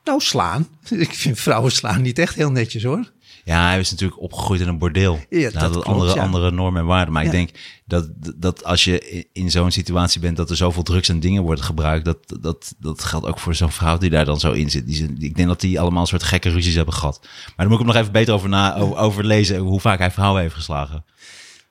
Nou, 0.04 0.20
slaan. 0.20 0.68
Ik 0.88 1.14
vind 1.14 1.40
vrouwen 1.40 1.72
slaan 1.72 2.02
niet 2.02 2.18
echt 2.18 2.34
heel 2.34 2.50
netjes 2.50 2.82
hoor. 2.82 3.12
Ja, 3.50 3.68
hij 3.68 3.78
is 3.78 3.90
natuurlijk 3.90 4.20
opgegroeid 4.20 4.60
in 4.60 4.68
een 4.68 4.78
bordeel. 4.78 5.18
Ja, 5.30 5.50
dat 5.50 5.70
klopt, 5.70 5.86
andere, 5.86 6.14
ja. 6.14 6.22
andere 6.22 6.50
normen 6.50 6.80
en 6.80 6.86
waarden. 6.86 7.12
Maar 7.14 7.22
ik 7.24 7.30
Ja. 7.30 7.36
denk 7.36 7.50
dat, 7.86 8.10
dat 8.36 8.64
als 8.64 8.84
je 8.84 9.26
in- 9.32 9.50
zo'n 9.50 9.70
situatie 9.70 10.20
bent 10.20 10.36
dat 10.36 10.50
er 10.50 10.56
zoveel 10.56 10.82
drugs 10.82 11.08
en 11.08 11.20
dingen 11.20 11.42
worden 11.42 11.64
gebruikt, 11.64 12.04
dat, 12.04 12.18
dat, 12.40 12.74
dat 12.78 13.04
geldt 13.04 13.26
ook 13.26 13.38
voor 13.38 13.54
zo'n 13.54 13.70
vrouw 13.72 13.98
die 13.98 14.10
daar 14.10 14.24
dan 14.24 14.40
zo 14.40 14.52
in 14.52 14.70
zit. 14.70 14.86
Die, 14.86 15.14
ik 15.18 15.36
denk 15.36 15.48
dat 15.48 15.60
die 15.60 15.80
allemaal 15.80 16.00
een 16.00 16.06
soort 16.06 16.22
gekke 16.22 16.50
ruzies 16.50 16.74
hebben 16.74 16.94
gehad. 16.94 17.18
Maar 17.22 17.52
daar 17.56 17.66
moet 17.68 17.78
ik 17.80 17.84
hem 17.84 17.86
nog 17.94 17.96
even 18.02 18.12
beter 18.12 18.34
over, 18.34 18.48
na, 18.48 18.76
over, 18.76 18.96
over 18.96 19.24
lezen, 19.24 19.58
hoe 19.58 19.80
vaak 19.80 19.98
hij 19.98 20.10
vrouwen 20.10 20.42
heeft 20.42 20.54
geslagen. 20.54 21.04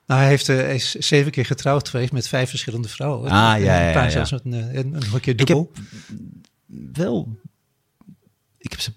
Nou, 0.06 0.20
hij, 0.20 0.30
heeft, 0.30 0.46
hij 0.46 0.74
is 0.74 0.90
zeven 0.94 1.30
keer 1.32 1.46
getrouwd 1.46 1.88
geweest 1.88 2.12
met 2.12 2.28
vijf 2.28 2.48
verschillende 2.50 2.88
vrouwen. 2.88 3.24
Ah, 3.30 3.30
ja, 3.30 3.54
En 3.56 3.62
ja, 3.62 3.86
Een 3.86 3.92
paar 3.92 4.04
ja, 4.04 4.10
zelfs 4.10 4.30
met 4.30 4.44
een, 4.44 4.52
een, 4.52 4.74
een, 4.76 4.94
een 5.12 5.20
keer 5.20 5.32
Ik 5.32 5.38
heb 5.38 5.46
dubbel. 5.46 5.70
wel, 6.92 7.38
ik 8.58 8.70
heb 8.70 8.80
ze 8.80 8.92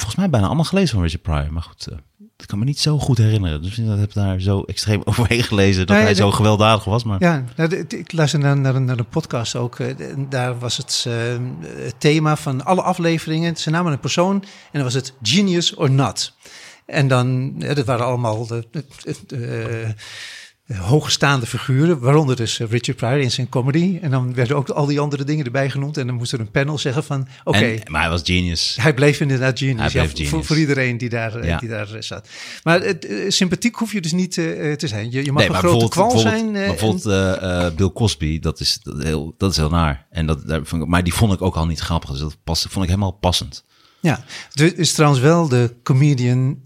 volgens 0.00 0.16
mij 0.20 0.30
bijna 0.30 0.46
allemaal 0.46 0.64
gelezen 0.64 0.94
van 0.94 1.02
Richard 1.02 1.22
Pryor. 1.22 1.52
Maar 1.52 1.62
goed, 1.62 1.86
eh, 1.86 1.96
ik 2.36 2.46
kan 2.46 2.58
me 2.58 2.64
niet 2.64 2.78
zo 2.80 2.98
goed 2.98 3.18
herinneren. 3.18 3.62
Dus 3.62 3.78
ik 3.78 3.98
heb 3.98 4.12
daar 4.12 4.40
zo 4.40 4.62
extreem 4.62 5.00
overheen 5.10 5.42
gelezen 5.42 5.86
dat 5.86 5.96
Nee, 5.96 6.04
hij 6.04 6.14
zo 6.14 6.30
gewelddadig 6.30 6.84
was. 6.84 7.04
Maar 7.04 7.22
Ja, 7.22 7.44
nou, 7.56 7.76
ik 7.88 8.12
luisterde 8.12 8.46
naar, 8.46 8.56
naar, 8.58 8.74
een- 8.74 8.84
naar 8.84 8.98
een 8.98 9.08
podcast 9.08 9.56
ook. 9.56 9.78
eh, 9.78 10.10
en 10.10 10.26
daar 10.28 10.58
was 10.58 10.76
het 10.76 11.04
eh, 11.06 11.14
het 11.84 11.94
thema 11.98 12.36
van 12.36 12.64
alle 12.64 12.82
afleveringen. 12.82 13.56
Ze 13.56 13.70
namen 13.70 13.92
een 13.92 14.00
persoon 14.00 14.34
en 14.42 14.48
dan 14.72 14.82
was 14.82 14.94
het 14.94 15.12
genius 15.22 15.74
or 15.74 15.90
not. 15.90 16.32
En 16.86 17.08
dan, 17.08 17.54
eh, 17.58 17.74
dat 17.74 17.86
waren 17.86 18.06
allemaal 18.06 18.46
de, 18.46 18.66
de, 18.70 18.84
de, 19.26 19.94
hoogstaande 20.76 21.46
figuren, 21.46 21.98
waaronder 21.98 22.36
dus 22.36 22.60
eh, 22.60 22.68
Richard 22.70 22.96
Pryor 22.98 23.18
in 23.18 23.30
zijn 23.30 23.48
comedy. 23.48 23.98
En 24.02 24.10
dan 24.10 24.34
werden 24.34 24.56
ook 24.56 24.68
al 24.68 24.86
die 24.86 25.00
andere 25.00 25.24
dingen 25.24 25.44
erbij 25.44 25.70
genoemd. 25.70 25.96
En 25.96 26.06
dan 26.06 26.16
moest 26.16 26.32
er 26.32 26.40
een 26.40 26.50
panel 26.50 26.78
zeggen 26.78 27.04
van, 27.04 27.28
oké, 27.44 27.78
maar 27.86 28.00
hij 28.00 28.10
was 28.10 28.20
genius. 28.24 28.76
hij 28.80 28.94
bleef 28.94 29.20
inderdaad 29.20 29.58
genius. 29.58 29.78
Hij 29.80 29.90
bleef 29.90 30.02
ja, 30.04 30.10
genius. 30.10 30.28
Voor, 30.28 30.44
voor 30.44 30.58
iedereen 30.58 30.98
die 30.98 31.08
daar, 31.08 31.34
eh, 31.36 31.48
Ja. 31.48 31.58
die 31.58 31.68
daar 31.68 31.94
eh, 31.94 32.00
zat. 32.02 32.28
Maar 32.62 32.80
het, 32.80 33.06
eh, 33.06 33.30
sympathiek 33.30 33.74
hoef 33.76 33.92
je 33.92 34.00
dus 34.00 34.12
niet 34.12 34.38
eh, 34.38 34.72
te 34.72 34.88
zijn. 34.88 35.10
Je, 35.10 35.24
je 35.24 35.32
mag 35.32 35.42
Nee, 35.42 35.50
een 35.52 35.58
grote 35.58 35.88
kwal 35.88 36.18
zijn. 36.18 36.46
eh, 36.46 36.52
maar 36.52 36.66
bijvoorbeeld 36.66 37.06
eh, 37.06 37.64
eh, 37.66 37.74
Bill 37.74 37.90
Cosby, 37.90 38.38
dat 38.38 38.60
is, 38.60 38.78
dat, 38.82 39.02
heel, 39.02 39.34
dat 39.38 39.50
is 39.50 39.56
heel 39.56 39.70
naar. 39.70 40.06
En 40.10 40.26
dat, 40.26 40.46
daar 40.46 40.60
vond 40.64 40.82
ik, 40.82 40.88
maar 40.88 41.04
die 41.04 41.14
vond 41.14 41.32
ik 41.32 41.42
ook 41.42 41.56
al 41.56 41.66
niet 41.66 41.80
grappig. 41.80 42.10
Dus 42.10 42.20
dat 42.20 42.36
past, 42.44 42.62
vond 42.68 42.84
ik 42.84 42.90
helemaal 42.90 43.10
passend. 43.12 43.64
Ja, 44.00 44.24
dit 44.52 44.78
is 44.78 44.92
trouwens 44.92 45.20
wel 45.22 45.48
de 45.48 45.74
comedian 45.82 46.58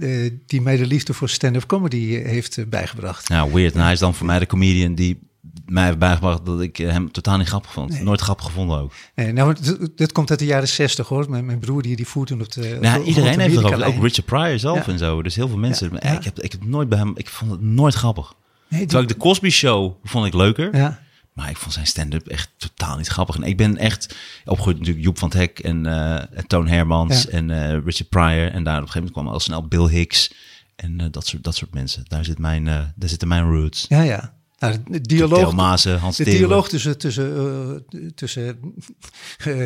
eh, 0.00 0.30
die 0.46 0.60
mij 0.60 0.76
de 0.76 0.86
liefde 0.86 1.14
voor 1.14 1.28
stand-up 1.28 1.66
comedy 1.66 2.14
eh, 2.16 2.26
heeft 2.26 2.58
eh, 2.58 2.64
bijgebracht. 2.66 3.28
Nou, 3.28 3.52
weird. 3.52 3.74
En 3.74 3.80
hij 3.80 3.92
is 3.92 3.98
dan 3.98 4.14
voor 4.14 4.26
mij 4.26 4.38
de 4.38 4.46
comedian 4.46 4.94
die 4.94 5.18
mij 5.66 5.84
heeft 5.84 5.98
bijgebracht 5.98 6.46
dat 6.46 6.60
ik 6.60 6.76
hem 6.76 7.12
totaal 7.12 7.38
niet 7.38 7.46
grappig 7.48 7.72
vond. 7.72 8.00
Nooit 8.02 8.20
grappig 8.20 8.44
gevonden 8.46 8.78
ook. 8.78 8.92
Nee, 9.14 9.32
nou, 9.32 9.54
dit, 9.94 10.12
komt 10.12 10.30
uit 10.30 10.38
de 10.38 10.44
jaren 10.44 10.68
zestig 10.68 11.08
hoor. 11.08 11.30
Mijn, 11.30 11.44
mijn 11.46 11.58
broer 11.58 11.82
die, 11.82 11.96
die 11.96 12.06
voert 12.06 12.28
toen 12.28 12.40
op 12.40 12.52
de. 12.52 12.78
Nou, 12.80 13.02
de 13.02 13.08
iedereen 13.08 13.38
heeft 13.40 13.54
het. 13.54 13.64
Ook 13.82 14.02
Richard 14.02 14.24
Pryor 14.24 14.58
zelf 14.58 14.86
Ja. 14.86 14.92
en 14.92 14.98
zo. 14.98 15.22
Dus 15.22 15.34
heel 15.34 15.48
veel 15.48 15.58
mensen. 15.58 15.90
Maar 15.92 16.06
Ja. 16.06 16.12
Ik, 16.18 16.24
heb, 16.24 16.40
ik 16.40 16.52
heb 16.52 16.64
nooit 16.64 16.88
bij 16.88 16.98
hem... 16.98 17.12
Ik 17.16 17.28
vond 17.28 17.50
het 17.50 17.60
nooit 17.60 17.94
grappig. 17.94 18.32
Nee, 18.68 18.78
die- 18.80 18.88
Terwijl 18.88 19.08
ik 19.08 19.14
de 19.14 19.20
Cosby 19.20 19.48
Show 19.50 19.94
vond 20.04 20.26
ik 20.26 20.34
leuker. 20.34 20.76
ja. 20.76 21.00
Maar 21.38 21.50
ik 21.50 21.56
vond 21.56 21.72
zijn 21.72 21.86
stand-up 21.86 22.26
echt 22.26 22.50
totaal 22.56 22.96
niet 22.96 23.08
grappig. 23.08 23.36
En 23.36 23.42
ik 23.42 23.56
ben 23.56 23.76
echt 23.76 24.16
opgegroeid 24.44 24.78
natuurlijk 24.78 25.04
Joep 25.04 25.18
van 25.18 25.28
het 25.28 25.38
Hek 25.38 25.58
en, 25.58 25.86
en 25.86 26.46
Toon 26.46 26.68
Hermans 26.68 27.22
Ja. 27.22 27.28
en 27.30 27.50
eh, 27.50 27.84
Richard 27.84 28.08
Pryor. 28.08 28.50
En 28.52 28.64
daar 28.64 28.76
op 28.76 28.82
een 28.82 28.88
gegeven 28.88 28.94
moment 28.94 29.12
kwam 29.12 29.28
al 29.28 29.40
snel 29.40 29.66
Bill 29.66 29.88
Hicks 29.88 30.32
en 30.76 31.00
eh, 31.00 31.06
dat, 31.10 31.26
soort, 31.26 31.44
dat 31.44 31.54
soort 31.54 31.74
mensen. 31.74 32.04
Daar, 32.08 32.24
zit 32.24 32.38
mijn, 32.38 32.64
daar 32.64 33.08
zitten 33.08 33.28
mijn 33.28 33.50
roots. 33.50 33.86
ja, 33.88 34.02
ja. 34.02 34.36
Nou, 34.58 34.76
de 34.86 35.00
dialoog, 35.00 35.54
Hans 36.00 36.16
de 36.16 36.24
dialoog 36.24 36.68
tussen, 36.68 36.98
tussen, 36.98 37.84
tussen 38.14 38.74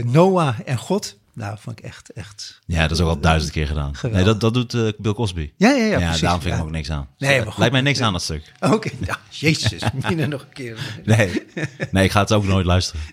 Noah 0.05 0.59
en 0.65 0.79
God, 0.79 1.19
nou, 1.35 1.57
vond 1.61 1.79
ik 1.79 1.85
echt, 1.85 2.11
echt. 2.13 2.61
Ja, 2.67 2.83
dat 2.83 2.91
is 2.91 3.01
ook 3.01 3.09
al 3.09 3.21
duizend 3.21 3.53
keer 3.53 3.67
gedaan. 3.67 3.95
Geweldig. 3.95 4.25
Nee, 4.25 4.33
dat, 4.39 4.41
dat 4.41 4.55
doet 4.55 4.75
eh, 4.75 5.01
Bill 5.03 5.13
Cosby. 5.13 5.53
Ja, 5.57 5.71
ja, 5.71 5.85
ja. 5.85 5.99
precies, 5.99 6.21
daarom 6.21 6.41
vind 6.41 6.53
ik 6.53 6.59
ja. 6.59 6.65
hem 6.65 6.67
ook 6.67 6.77
niks 6.77 6.91
aan. 6.91 7.09
Nee, 7.19 7.39
maar 7.39 7.47
goed. 7.47 7.59
Lijkt 7.59 7.73
mij 7.73 7.83
niks 7.83 8.01
aan 8.01 8.13
dat 8.13 8.23
stuk. 8.23 8.53
Oké, 8.61 8.91
ja, 9.07 9.19
jezus, 9.31 9.83
Mina 10.09 10.27
nog 10.27 10.41
een 10.43 10.53
keer. 10.53 10.79
Nee. 11.05 11.43
nee, 11.91 12.05
ik 12.05 12.11
ga 12.11 12.21
het 12.21 12.33
ook 12.33 12.45
nooit 12.45 12.67
luisteren. 12.67 13.01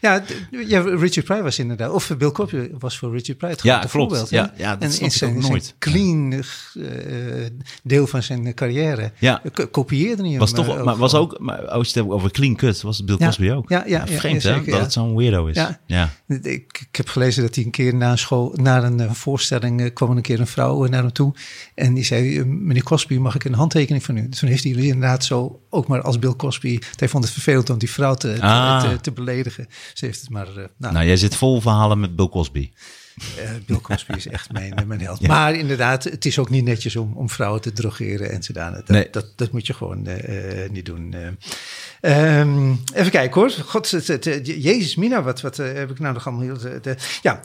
Ja, 0.00 0.22
ja, 0.50 0.80
Richard 0.80 1.24
Pryor 1.24 1.42
was 1.42 1.58
inderdaad, 1.58 1.90
of 1.90 2.14
Bill 2.18 2.30
Cosby 2.30 2.68
was 2.78 2.98
voor 2.98 3.12
Richard 3.12 3.38
Pryor 3.38 3.52
het 3.54 3.62
Ja, 3.62 3.78
klopt. 3.78 3.90
voorbeeld. 3.92 4.30
Ja, 4.30 4.52
ja, 4.56 4.76
dat 4.76 4.82
en 4.92 4.98
in 4.98 5.04
ik 5.06 5.12
zijn, 5.12 5.34
ook 5.36 5.40
zijn 5.40 5.50
nooit. 5.52 5.74
clean 5.78 6.32
eh, 6.32 7.46
deel 7.82 8.06
van 8.06 8.22
zijn 8.22 8.54
carrière 8.54 9.12
Ja. 9.18 9.42
kopieerde 9.70 10.22
hij 10.22 10.30
hem. 10.30 10.38
Was 10.38 10.52
toch, 10.52 10.68
eh, 10.68 10.84
maar 10.84 10.96
was 10.96 11.14
ook, 11.14 11.38
maar 11.38 11.68
als 11.68 11.88
je 11.88 11.92
het 11.92 11.94
hebt 11.94 12.08
over 12.16 12.30
clean 12.30 12.56
cut, 12.56 12.82
was 12.82 13.04
Bill 13.04 13.16
Ja. 13.18 13.26
Cosby 13.26 13.50
ook. 13.50 13.68
Ja, 13.68 13.82
ja, 13.86 14.04
ja, 14.06 14.18
vreemd 14.18 14.42
ja, 14.42 14.50
hè, 14.52 14.56
dat 14.56 14.66
ja. 14.66 14.80
het 14.80 14.92
zo'n 14.92 15.16
weirdo 15.16 15.46
is. 15.46 15.56
Ja. 15.56 15.80
ja. 15.86 16.10
Ik, 16.28 16.86
ik 16.90 16.96
heb 16.96 17.08
gelezen 17.16 17.42
dat 17.42 17.54
hij 17.54 17.64
een 17.64 17.70
keer 17.70 17.94
na 17.94 18.10
een, 18.10 18.18
school, 18.18 18.52
na 18.54 18.82
een 18.82 19.00
eh, 19.00 19.10
voorstelling 19.10 19.80
eh, 19.80 19.92
kwam 19.94 20.10
een 20.10 20.22
keer 20.22 20.40
een 20.40 20.46
vrouw 20.46 20.84
eh, 20.84 20.90
naar 20.90 21.02
hem 21.02 21.12
toe. 21.12 21.34
En 21.74 21.94
die 21.94 22.04
zei, 22.04 22.44
meneer 22.44 22.82
Cosby, 22.82 23.16
mag 23.16 23.34
ik 23.34 23.44
een 23.44 23.54
handtekening 23.54 24.04
van 24.04 24.16
u? 24.16 24.28
Dus 24.28 24.38
toen 24.38 24.48
heeft 24.48 24.64
hij 24.64 24.72
inderdaad 24.72 25.24
zo, 25.24 25.60
ook 25.70 25.86
maar 25.86 26.02
als 26.02 26.18
Bill 26.18 26.34
Cosby. 26.36 26.78
Hij 26.96 27.08
vond 27.08 27.24
het 27.24 27.32
vervelend 27.32 27.70
om 27.70 27.78
die 27.78 27.90
vrouw 27.90 28.14
te, 28.14 28.36
Ah. 28.40 28.80
te, 28.82 29.00
te 29.00 29.12
beledigen. 29.12 29.66
Ze 29.94 30.04
heeft 30.04 30.20
het 30.20 30.30
maar, 30.30 30.48
nou, 30.76 30.92
Nou, 30.94 31.06
jij 31.06 31.16
zit 31.16 31.34
vol 31.34 31.60
verhalen 31.60 32.00
met 32.00 32.16
Bill 32.16 32.28
Cosby. 32.28 32.70
Eh, 33.16 33.50
Bill 33.66 33.80
Cosby 33.80 34.12
is 34.12 34.26
echt 34.26 34.52
mijn, 34.52 34.74
mijn 34.86 35.00
held. 35.00 35.26
Maar 35.26 35.54
inderdaad, 35.54 36.04
het 36.04 36.24
is 36.24 36.38
ook 36.38 36.50
niet 36.50 36.64
netjes 36.64 36.96
om, 36.96 37.12
om 37.14 37.30
vrouwen 37.30 37.60
te 37.60 37.72
drogeren 37.72 38.30
en 38.30 38.42
zodanig. 38.42 38.78
Dat, 38.78 38.88
Nee. 38.88 39.08
dat, 39.10 39.32
dat 39.36 39.52
moet 39.52 39.66
je 39.66 39.74
gewoon 39.74 40.06
eh, 40.06 40.64
eh, 40.64 40.70
niet 40.70 40.86
doen. 40.86 41.14
eh. 41.14 42.38
Ehm, 42.40 42.70
even 42.94 43.10
kijken 43.10 43.40
hoor. 43.40 43.50
God, 43.50 43.90
het, 43.90 44.06
het, 44.06 44.24
het- 44.24 44.46
Jezus, 44.46 44.94
Mina, 44.96 45.22
wat, 45.22 45.40
wat 45.40 45.56
heb 45.56 45.90
ik 45.90 45.98
nou 45.98 46.14
nog 46.14 46.26
allemaal 46.26 46.44
heel... 46.56 46.80
ja, 47.22 47.40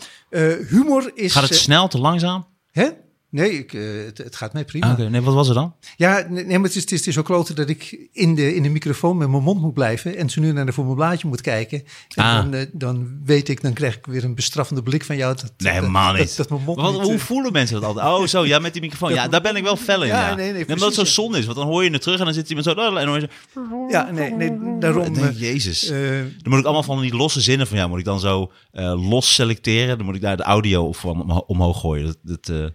humor 0.70 1.12
is... 1.16 1.32
Gaat 1.34 1.44
het 1.50 1.56
snel, 1.56 1.88
te 1.88 1.98
langzaam? 2.00 2.48
hè? 2.72 2.90
Nee, 3.32 3.52
ik, 3.52 3.74
eh, 3.74 3.82
het, 4.06 4.18
het 4.18 4.36
gaat 4.36 4.54
mij 4.54 4.66
prima. 4.66 4.86
Ah, 4.86 4.92
Oké, 4.92 5.10
nee, 5.10 5.22
wat 5.22 5.34
was 5.34 5.48
er 5.48 5.54
dan? 5.54 5.74
Ja, 5.98 6.26
nee, 6.30 6.46
maar 6.46 6.68
het 6.68 6.76
is, 6.76 6.82
het 6.82 6.92
is, 6.92 6.98
het 7.00 7.08
is 7.08 7.14
zo 7.14 7.22
kloten 7.22 7.56
dat 7.56 7.70
ik 7.70 8.08
in 8.12 8.36
de, 8.36 8.56
in 8.56 8.64
de 8.64 8.70
microfoon 8.70 9.18
met 9.18 9.30
mijn 9.30 9.44
mond 9.44 9.62
moet 9.62 9.74
blijven 9.74 10.18
en 10.18 10.30
zo 10.30 10.42
nu 10.42 10.52
naar 10.52 10.66
de 10.66 10.72
voor 10.74 10.84
mijn 10.84 10.96
blaadje 10.96 11.28
moet 11.28 11.42
kijken. 11.42 11.84
En 12.16 12.24
Ah. 12.24 12.36
dan, 12.36 12.54
eh, 12.54 12.66
dan 12.74 13.20
weet 13.26 13.50
ik, 13.50 13.62
dan 13.62 13.74
krijg 13.74 13.98
ik 13.98 14.06
weer 14.06 14.24
een 14.24 14.36
bestraffende 14.36 14.84
blik 14.84 15.04
van 15.04 15.16
jou. 15.18 15.36
Dat, 15.36 15.54
Nee, 15.58 15.74
helemaal 15.74 16.14
niet. 16.14 16.38
Dat, 16.38 16.50
mijn 16.50 16.62
mond 16.64 16.80
Wat- 16.82 16.92
niet, 16.94 17.02
hoe 17.02 17.14
eh, 17.14 17.20
voelen 17.20 17.52
mensen 17.52 17.82
dat 17.82 17.84
altijd? 17.96 18.08
Oh, 18.08 18.28
zo, 18.28 18.46
ja, 18.46 18.60
met 18.60 18.74
die 18.74 18.82
microfoon. 18.82 19.14
Ja, 19.14 19.28
daar 19.28 19.42
ben 19.42 19.56
ik 19.56 19.64
wel 19.64 19.76
fel 19.78 20.02
in. 20.02 20.08
Ja, 20.08 20.30
Ja, 20.30 20.36
nee, 20.36 20.52
nee, 20.52 20.62
omdat 20.62 20.80
het 20.80 20.94
zo 20.94 20.96
precies, 21.02 21.14
zonde 21.14 21.38
is, 21.38 21.46
want 21.46 21.58
dan 21.58 21.68
hoor 21.68 21.84
je 21.84 21.90
het 21.92 22.02
terug 22.02 22.20
en 22.20 22.26
dan 22.26 22.34
zit 22.34 22.48
iemand 22.50 22.66
zo. 22.68 22.72
En 22.74 22.94
dan 22.94 23.08
hoor 23.08 23.20
je 23.20 23.30
zo. 23.54 23.88
Ja, 23.90 24.12
nee, 24.12 24.32
nee 24.32 24.52
daarom. 24.80 25.12
Nee, 25.12 25.34
Jezus. 25.34 25.88
Dan 25.88 26.32
moet 26.44 26.60
ik 26.60 26.64
allemaal 26.66 26.84
van 26.84 27.02
die 27.02 27.16
losse 27.16 27.42
zinnen 27.42 27.68
van 27.68 27.78
jou, 27.78 27.90
moet 27.90 28.00
ik 28.00 28.06
dan 28.06 28.20
zo 28.20 28.52
los 28.96 29.34
selecteren. 29.34 29.98
Dan 29.98 30.06
moet 30.06 30.16
ik 30.16 30.22
daar 30.22 30.38
de 30.38 30.44
audio 30.44 30.92
van 30.92 31.22
omho- 31.22 31.44
omhoog 31.48 31.80
gooien. 31.80 32.16
Dat, 32.24 32.46
dat 32.46 32.72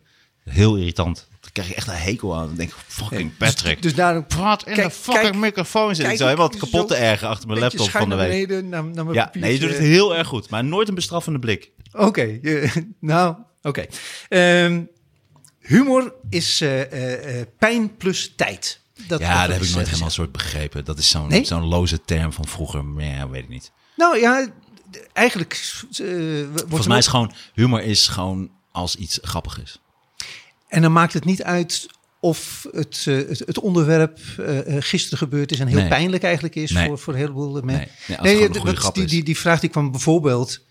heel 0.50 0.76
irritant. 0.76 1.26
Dan 1.40 1.50
krijg 1.52 1.68
je 1.68 1.74
echt 1.74 1.88
een 1.88 1.94
hekel 1.94 2.36
aan. 2.36 2.46
Dan 2.46 2.56
denk 2.56 2.70
ik, 2.70 2.76
fucking 2.86 3.36
Patrick. 3.36 3.82
dus 3.82 3.94
daarom 3.94 4.26
Praat 4.26 4.66
in 4.66 4.74
Kijk, 4.74 4.88
de 4.88 4.94
fucking 4.94 5.22
kijk, 5.22 5.36
microfoon 5.36 5.88
zit. 5.88 5.98
Ik 5.98 6.04
kijk, 6.04 6.18
zo 6.18 6.24
helemaal 6.24 6.52
zo 6.52 6.58
kapot 6.58 6.88
te 6.88 6.94
ergen 6.94 7.28
achter 7.28 7.48
mijn 7.48 7.60
laptop 7.60 7.90
van 7.90 8.08
de 8.08 8.14
naar 8.14 8.28
week. 8.28 8.46
beneden, 8.46 8.68
naar, 8.68 8.84
naar 8.84 9.04
mijn 9.04 9.16
Ja, 9.16 9.30
nee, 9.32 9.52
je 9.52 9.58
doet 9.58 9.68
het 9.68 9.78
heel 9.78 10.16
erg 10.16 10.28
goed. 10.28 10.50
Maar 10.50 10.64
nooit 10.64 10.88
een 10.88 10.94
bestraffende 10.94 11.38
blik. 11.38 11.70
Oké, 11.92 12.40
nou, 13.00 13.36
oké. 13.62 13.86
Ehm, 14.28 14.82
humor 15.60 16.14
is 16.30 16.60
eh, 16.60 16.80
eh, 16.92 17.40
eh, 17.40 17.46
pijn 17.58 17.96
plus 17.96 18.32
tijd. 18.36 18.80
Dat, 19.08 19.20
Ja, 19.20 19.46
dat 19.46 19.52
heb 19.56 19.62
ik 19.62 19.74
nooit 19.74 19.88
helemaal 19.88 20.10
soort 20.10 20.32
begrepen. 20.32 20.84
Dat 20.84 20.98
is 20.98 21.08
zo'n 21.10 21.28
Nee? 21.28 21.44
zo'n 21.44 21.64
loze 21.64 22.00
term 22.04 22.32
van 22.32 22.44
vroeger. 22.44 22.84
Maar 22.84 23.04
Ja, 23.04 23.28
weet 23.28 23.42
ik 23.42 23.48
niet. 23.48 23.72
Nou 23.96 24.18
ja, 24.18 24.48
eigenlijk 25.12 25.52
eh, 25.90 26.06
wordt 26.48 26.64
Volgens 26.66 26.86
mij 26.86 26.98
is 26.98 27.06
gewoon, 27.06 27.32
humor 27.54 27.82
is 27.82 28.08
gewoon 28.08 28.50
als 28.72 28.96
iets 28.96 29.18
grappig 29.22 29.62
is. 29.62 29.80
En 30.68 30.82
dan 30.82 30.92
maakt 30.92 31.12
het 31.12 31.24
niet 31.24 31.42
uit 31.42 31.86
of 32.20 32.66
het, 32.72 33.04
eh, 33.08 33.14
het, 33.16 33.38
het 33.46 33.58
onderwerp 33.60 34.18
eh, 34.38 34.76
gisteren 34.78 35.18
gebeurd 35.18 35.52
is 35.52 35.60
en 35.60 35.66
heel 35.66 35.78
Nee. 35.78 35.88
pijnlijk 35.88 36.22
eigenlijk 36.22 36.54
is 36.54 36.70
Nee. 36.70 36.86
voor, 36.86 36.98
voor 36.98 37.12
een 37.12 37.18
heleboel 37.18 37.60
mensen. 37.62 37.88
Nee. 38.22 38.42
Het 38.42 38.58
grap 38.78 38.94
die, 38.94 39.06
die, 39.06 39.24
die 39.24 39.38
vraag 39.38 39.60
die 39.60 39.70
kwam 39.70 39.90
bijvoorbeeld 39.90 40.64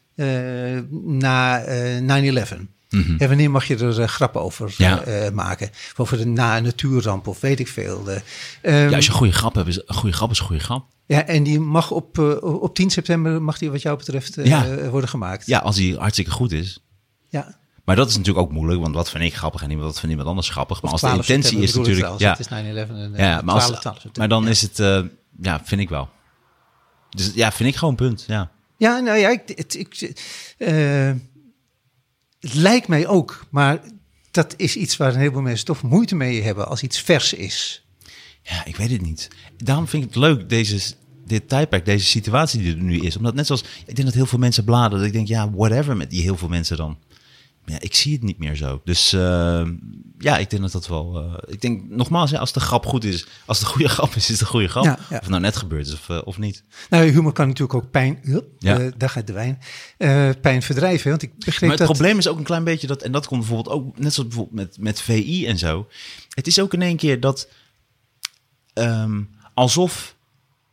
na 1.03 1.59
eh, 1.63 1.99
9-11. 1.99 2.67
En 3.17 3.27
wanneer 3.27 3.51
mag 3.51 3.65
je 3.65 3.75
er 3.77 4.01
eh, 4.01 4.07
grappen 4.07 4.41
over 4.41 4.65
Mhm. 4.77 4.83
Ja. 4.83 5.29
maken? 5.33 5.69
Over 5.97 6.17
de 6.17 6.25
na- 6.25 6.59
natuurramp 6.59 7.27
of 7.27 7.39
weet 7.39 7.59
ik 7.59 7.67
veel. 7.67 8.09
eh. 8.09 8.15
Ehm, 8.61 8.89
Ja, 8.89 8.95
als 8.95 9.05
je 9.05 9.11
een 9.11 9.17
goede 9.17 9.33
grap 9.33 9.55
hebt, 9.55 9.67
is 9.67 9.77
een 9.85 9.95
goede 9.95 10.15
grap 10.15 10.31
is 10.31 10.39
een 10.39 10.45
goede 10.45 10.61
grap. 10.63 10.85
ja, 11.05 11.25
en 11.27 11.43
die 11.43 11.59
mag 11.59 11.91
op, 11.91 12.17
op 12.41 12.75
10 12.75 12.89
september, 12.89 13.41
mag 13.41 13.57
die 13.57 13.71
wat 13.71 13.81
jou 13.81 13.97
betreft 13.97 14.37
Ja. 14.43 14.89
worden 14.89 15.09
gemaakt. 15.09 15.45
Ja, 15.47 15.59
als 15.59 15.75
die 15.75 15.95
hartstikke 15.97 16.31
goed 16.31 16.51
is. 16.51 16.79
ja. 17.29 17.63
Maar 17.85 17.95
dat 17.95 18.09
is 18.09 18.17
natuurlijk 18.17 18.45
ook 18.45 18.51
moeilijk, 18.53 18.81
want 18.81 18.95
wat 18.95 19.09
vind 19.09 19.23
ik 19.23 19.35
grappig 19.35 19.61
en 19.61 19.69
iemand- 19.69 19.85
wat 19.87 19.95
vindt 19.99 20.09
iemand 20.09 20.29
anders 20.29 20.49
grappig. 20.49 20.81
Maar 20.81 20.91
als 20.91 21.01
de 21.01 21.07
12 21.07 21.29
intentie 21.29 21.59
is 21.59 21.73
natuurlijk... 21.75 22.19
Ja, 22.19 22.29
Het 22.29 22.39
is 22.39 22.45
9-11 22.47 22.49
en 22.51 23.15
eh, 23.15 23.19
ja 23.19 23.41
maar, 23.41 23.55
als, 23.55 23.63
12, 23.65 23.79
12 23.81 23.95
september. 24.01 24.19
maar 24.19 24.27
dan 24.27 24.43
Ja. 24.43 24.49
is 24.49 24.61
het... 24.61 24.79
eh, 24.79 25.01
ja, 25.41 25.61
vind 25.63 25.81
ik 25.81 25.89
wel. 25.89 26.09
Dus 27.09 27.31
ja, 27.33 27.51
vind 27.51 27.69
ik 27.69 27.75
gewoon 27.75 27.89
een 27.89 28.07
punt, 28.07 28.23
ja. 28.27 28.51
Ja, 28.77 28.99
nou 28.99 29.17
ja, 29.17 29.29
ik, 29.29 29.41
het, 29.55 29.75
ik, 29.75 30.13
eh, 30.57 31.11
het 32.39 32.53
lijkt 32.53 32.87
mij 32.87 33.07
ook, 33.07 33.45
maar 33.49 33.79
dat 34.31 34.53
is 34.57 34.75
iets 34.75 34.97
waar 34.97 35.13
een 35.13 35.19
heleboel 35.19 35.41
mensen 35.41 35.65
toch 35.65 35.81
moeite 35.81 36.15
mee 36.15 36.41
hebben 36.43 36.67
als 36.67 36.83
iets 36.83 36.99
vers 37.01 37.33
is. 37.33 37.85
Ja, 38.41 38.65
ik 38.65 38.75
weet 38.75 38.91
het 38.91 39.01
niet. 39.01 39.27
Daarom 39.57 39.87
vind 39.87 40.03
ik 40.03 40.09
het 40.09 40.17
leuk, 40.17 40.49
deze, 40.49 40.93
dit 41.25 41.49
tijdperk, 41.49 41.85
deze 41.85 42.05
situatie 42.05 42.61
die 42.61 42.75
er 42.75 42.81
nu 42.81 42.99
is. 42.99 43.17
Omdat 43.17 43.33
net 43.33 43.45
zoals, 43.45 43.63
ik 43.85 43.95
denk 43.95 44.07
dat 44.07 44.13
heel 44.13 44.25
veel 44.25 44.39
mensen 44.39 44.63
bladeren, 44.63 44.97
dat 44.97 45.07
ik 45.07 45.13
denk, 45.13 45.27
ja, 45.27 45.51
whatever 45.51 45.97
met 45.97 46.09
die 46.09 46.21
heel 46.21 46.37
veel 46.37 46.47
mensen 46.49 46.77
dan. 46.77 46.97
Ja, 47.65 47.79
ik 47.79 47.95
zie 47.95 48.13
het 48.13 48.23
niet 48.23 48.37
meer 48.39 48.55
zo. 48.55 48.81
Dus 48.83 49.13
eh, 49.13 49.67
ja, 50.17 50.37
ik 50.37 50.49
denk 50.49 50.61
dat 50.61 50.71
dat 50.71 50.87
wel... 50.87 51.17
eh, 51.23 51.53
ik 51.53 51.61
denk, 51.61 51.89
nogmaals, 51.89 52.29
ja, 52.31 52.39
als 52.39 52.53
de 52.53 52.59
grap 52.59 52.85
goed 52.85 53.03
is, 53.03 53.27
als 53.45 53.59
een 53.61 53.67
goede 53.67 53.87
grap 53.95 54.09
is, 54.15 54.15
is 54.23 54.27
het 54.29 54.39
een 54.41 54.47
goede 54.47 54.67
grap. 54.67 54.83
Ja, 54.83 54.97
ja. 55.09 55.15
Of 55.15 55.21
het 55.21 55.29
nou 55.29 55.41
net 55.41 55.55
gebeurd 55.55 55.87
is 55.87 55.93
of, 55.93 56.09
eh, 56.09 56.21
of 56.25 56.37
niet. 56.37 56.63
Nou, 56.89 57.09
humor 57.09 57.31
kan 57.33 57.47
natuurlijk 57.47 57.73
ook 57.83 57.91
pijn, 57.91 58.19
Ja. 58.59 58.79
eh, 58.79 58.91
daar 58.97 59.09
gaat 59.09 59.27
de 59.27 59.33
wijn, 59.33 59.59
pijn 60.41 60.61
verdrijven. 60.61 61.09
Want 61.09 61.21
ik 61.21 61.31
begreep 61.37 61.61
Maar 61.61 61.69
het 61.69 61.87
dat... 61.87 61.87
probleem 61.97 62.17
is 62.17 62.27
ook 62.27 62.37
een 62.37 62.43
klein 62.43 62.63
beetje 62.63 62.87
dat, 62.87 63.01
en 63.01 63.11
dat 63.11 63.27
komt 63.27 63.39
bijvoorbeeld 63.39 63.75
ook, 63.75 63.99
net 63.99 64.13
zoals 64.13 64.29
bijvoorbeeld 64.29 64.55
met, 64.67 64.77
met 64.79 65.01
VI 65.01 65.45
en 65.47 65.57
zo. 65.57 65.87
Het 66.29 66.47
is 66.47 66.59
ook 66.59 66.73
in 66.73 66.81
één 66.81 66.97
keer 66.97 67.19
dat, 67.19 67.49
ehm, 68.73 69.21
alsof 69.53 70.14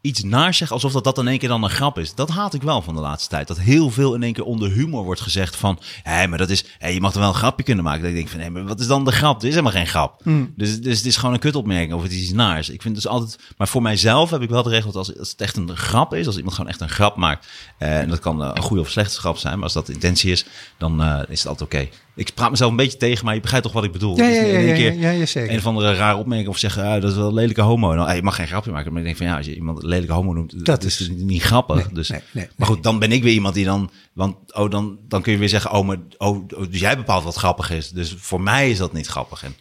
iets 0.03 0.23
naar 0.23 0.55
zegt, 0.55 0.71
alsof 0.71 0.93
dat, 0.93 1.05
dat 1.05 1.19
in 1.19 1.29
één 1.29 1.39
keer 1.39 1.49
dan 1.49 1.63
een 1.63 1.71
grap 1.71 1.99
is. 1.99 2.15
Dat 2.15 2.29
haat 2.29 2.55
ik 2.55 2.63
wel 2.63 2.83
van 2.83 2.95
de 2.95 3.01
laatste 3.01 3.29
tijd. 3.29 3.49
Dat 3.49 3.59
heel 3.59 3.91
veel 3.91 4.15
in 4.15 4.23
één 4.23 4.33
keer 4.33 4.45
onder 4.45 4.71
humor 4.71 5.05
wordt 5.05 5.21
gezegd 5.21 5.57
van, 5.57 5.79
hé, 6.03 6.27
maar 6.27 6.39
dat 6.39 6.51
is, 6.51 6.65
hé, 6.79 6.89
je 6.89 7.01
mag 7.01 7.13
er 7.13 7.19
wel 7.19 7.29
een 7.29 7.35
grapje 7.35 7.65
kunnen 7.65 7.85
maken. 7.85 8.01
Dat 8.01 8.11
ik 8.11 8.17
denk 8.17 8.29
van, 8.29 8.41
hé, 8.41 8.51
maar 8.51 8.65
wat 8.65 8.81
is 8.81 8.87
dan 8.87 9.05
de 9.05 9.13
grap? 9.13 9.41
Er 9.41 9.49
is 9.49 9.55
helemaal 9.55 9.73
geen 9.73 9.87
grap. 9.87 10.21
Dus, 10.57 10.81
dus 10.81 10.97
het 10.97 11.07
is 11.07 11.17
gewoon 11.17 11.35
een 11.35 11.41
kutopmerking 11.41 11.93
of 11.93 12.03
het 12.03 12.13
is 12.13 12.23
iets 12.23 12.33
naars. 12.33 12.71
Ik 12.71 12.83
vind 12.83 12.95
dus 12.95 13.07
altijd, 13.07 13.39
maar 13.57 13.69
voor 13.69 13.83
mijzelf 13.83 14.31
heb 14.31 14.43
ik 14.43 14.51
wel 14.51 14.63
de 14.63 14.71
regel 14.71 14.93
dat 14.93 14.97
als, 14.97 15.19
als 15.19 15.31
het 15.31 15.41
echt 15.41 15.57
een 15.57 15.77
grap 15.77 16.15
is, 16.15 16.27
als 16.27 16.37
iemand 16.37 16.55
gewoon 16.55 16.71
echt 16.71 16.81
een 16.81 16.89
grap 16.89 17.17
maakt, 17.17 17.47
eh, 17.79 17.99
en 17.99 18.09
dat 18.09 18.19
kan 18.19 18.43
eh, 18.43 18.51
een 18.55 18.63
goede 18.63 18.83
of 18.83 18.91
slechte 18.91 19.19
grap 19.19 19.37
zijn, 19.37 19.55
maar 19.55 19.65
als 19.65 19.73
dat 19.73 19.87
de 19.87 19.93
intentie 19.93 20.31
is, 20.31 20.45
dan 20.79 21.03
eh, 21.03 21.21
is 21.29 21.39
het 21.39 21.49
altijd 21.49 21.75
oké. 21.75 21.89
Ik 22.15 22.35
praat 22.35 22.51
mezelf 22.51 22.71
een 22.71 22.77
beetje 22.77 22.99
tegen, 22.99 23.25
maar 23.25 23.35
je 23.35 23.41
begrijpt 23.41 23.67
toch 23.67 23.75
wat 23.75 23.85
ik 23.85 23.93
bedoel. 23.93 24.17
Ja, 24.17 24.29
ja, 24.29 24.43
ja, 24.43 24.75
keer 24.75 24.93
ja, 24.95 25.11
ja, 25.11 25.27
zeker. 25.27 25.53
Een 25.53 25.59
of 25.59 25.67
andere 25.67 25.95
rare 25.95 26.17
opmerking 26.17 26.49
of 26.49 26.59
zeggen, 26.59 26.85
ah, 26.85 27.01
dat 27.01 27.11
is 27.11 27.17
wel 27.17 27.29
een 27.29 27.35
lelijke 27.35 27.61
homo. 27.61 27.95
Nou, 27.95 28.15
je 28.15 28.23
mag 28.23 28.35
geen 28.37 28.47
grapje 28.47 28.71
maken. 28.71 28.91
Maar 28.91 29.01
ik 29.01 29.07
denk 29.07 29.17
van 29.17 29.27
ja, 29.27 29.37
als 29.37 29.47
je 29.47 29.55
iemand 29.55 29.83
een 29.83 29.89
lelijke 29.89 30.13
homo 30.13 30.33
noemt, 30.33 30.65
dat, 30.67 30.85
is 30.85 30.97
dus 30.97 31.09
niet, 31.09 31.43
grappig. 31.43 31.77
Nee, 31.77 31.95
dus, 31.95 32.09
nee, 32.09 32.21
nee, 32.31 32.49
maar 32.57 32.67
goed, 32.67 32.83
dan 32.83 32.99
ben 32.99 33.13
ik 33.13 33.23
weer 33.23 33.33
iemand 33.33 33.55
die 33.55 33.65
dan, 33.65 33.91
want 34.13 34.55
oh, 34.55 34.71
dan, 34.71 34.99
dan 35.09 35.23
kun 35.23 35.33
je 35.33 35.39
weer 35.39 35.49
zeggen, 35.49 35.71
oh, 35.71 35.87
maar 35.87 35.99
oh, 36.19 36.45
oh, 36.55 36.71
dus 36.71 36.81
jij 36.81 36.97
bepaalt 36.97 37.25
wat 37.25 37.37
grappig 37.37 37.71
is. 37.71 37.91
Dus 37.91 38.15
voor 38.19 38.41
mij 38.41 38.71
is 38.71 38.79
dat 38.79 38.93
niet 38.93 39.07
grappig. 39.07 39.43
En 39.43 39.55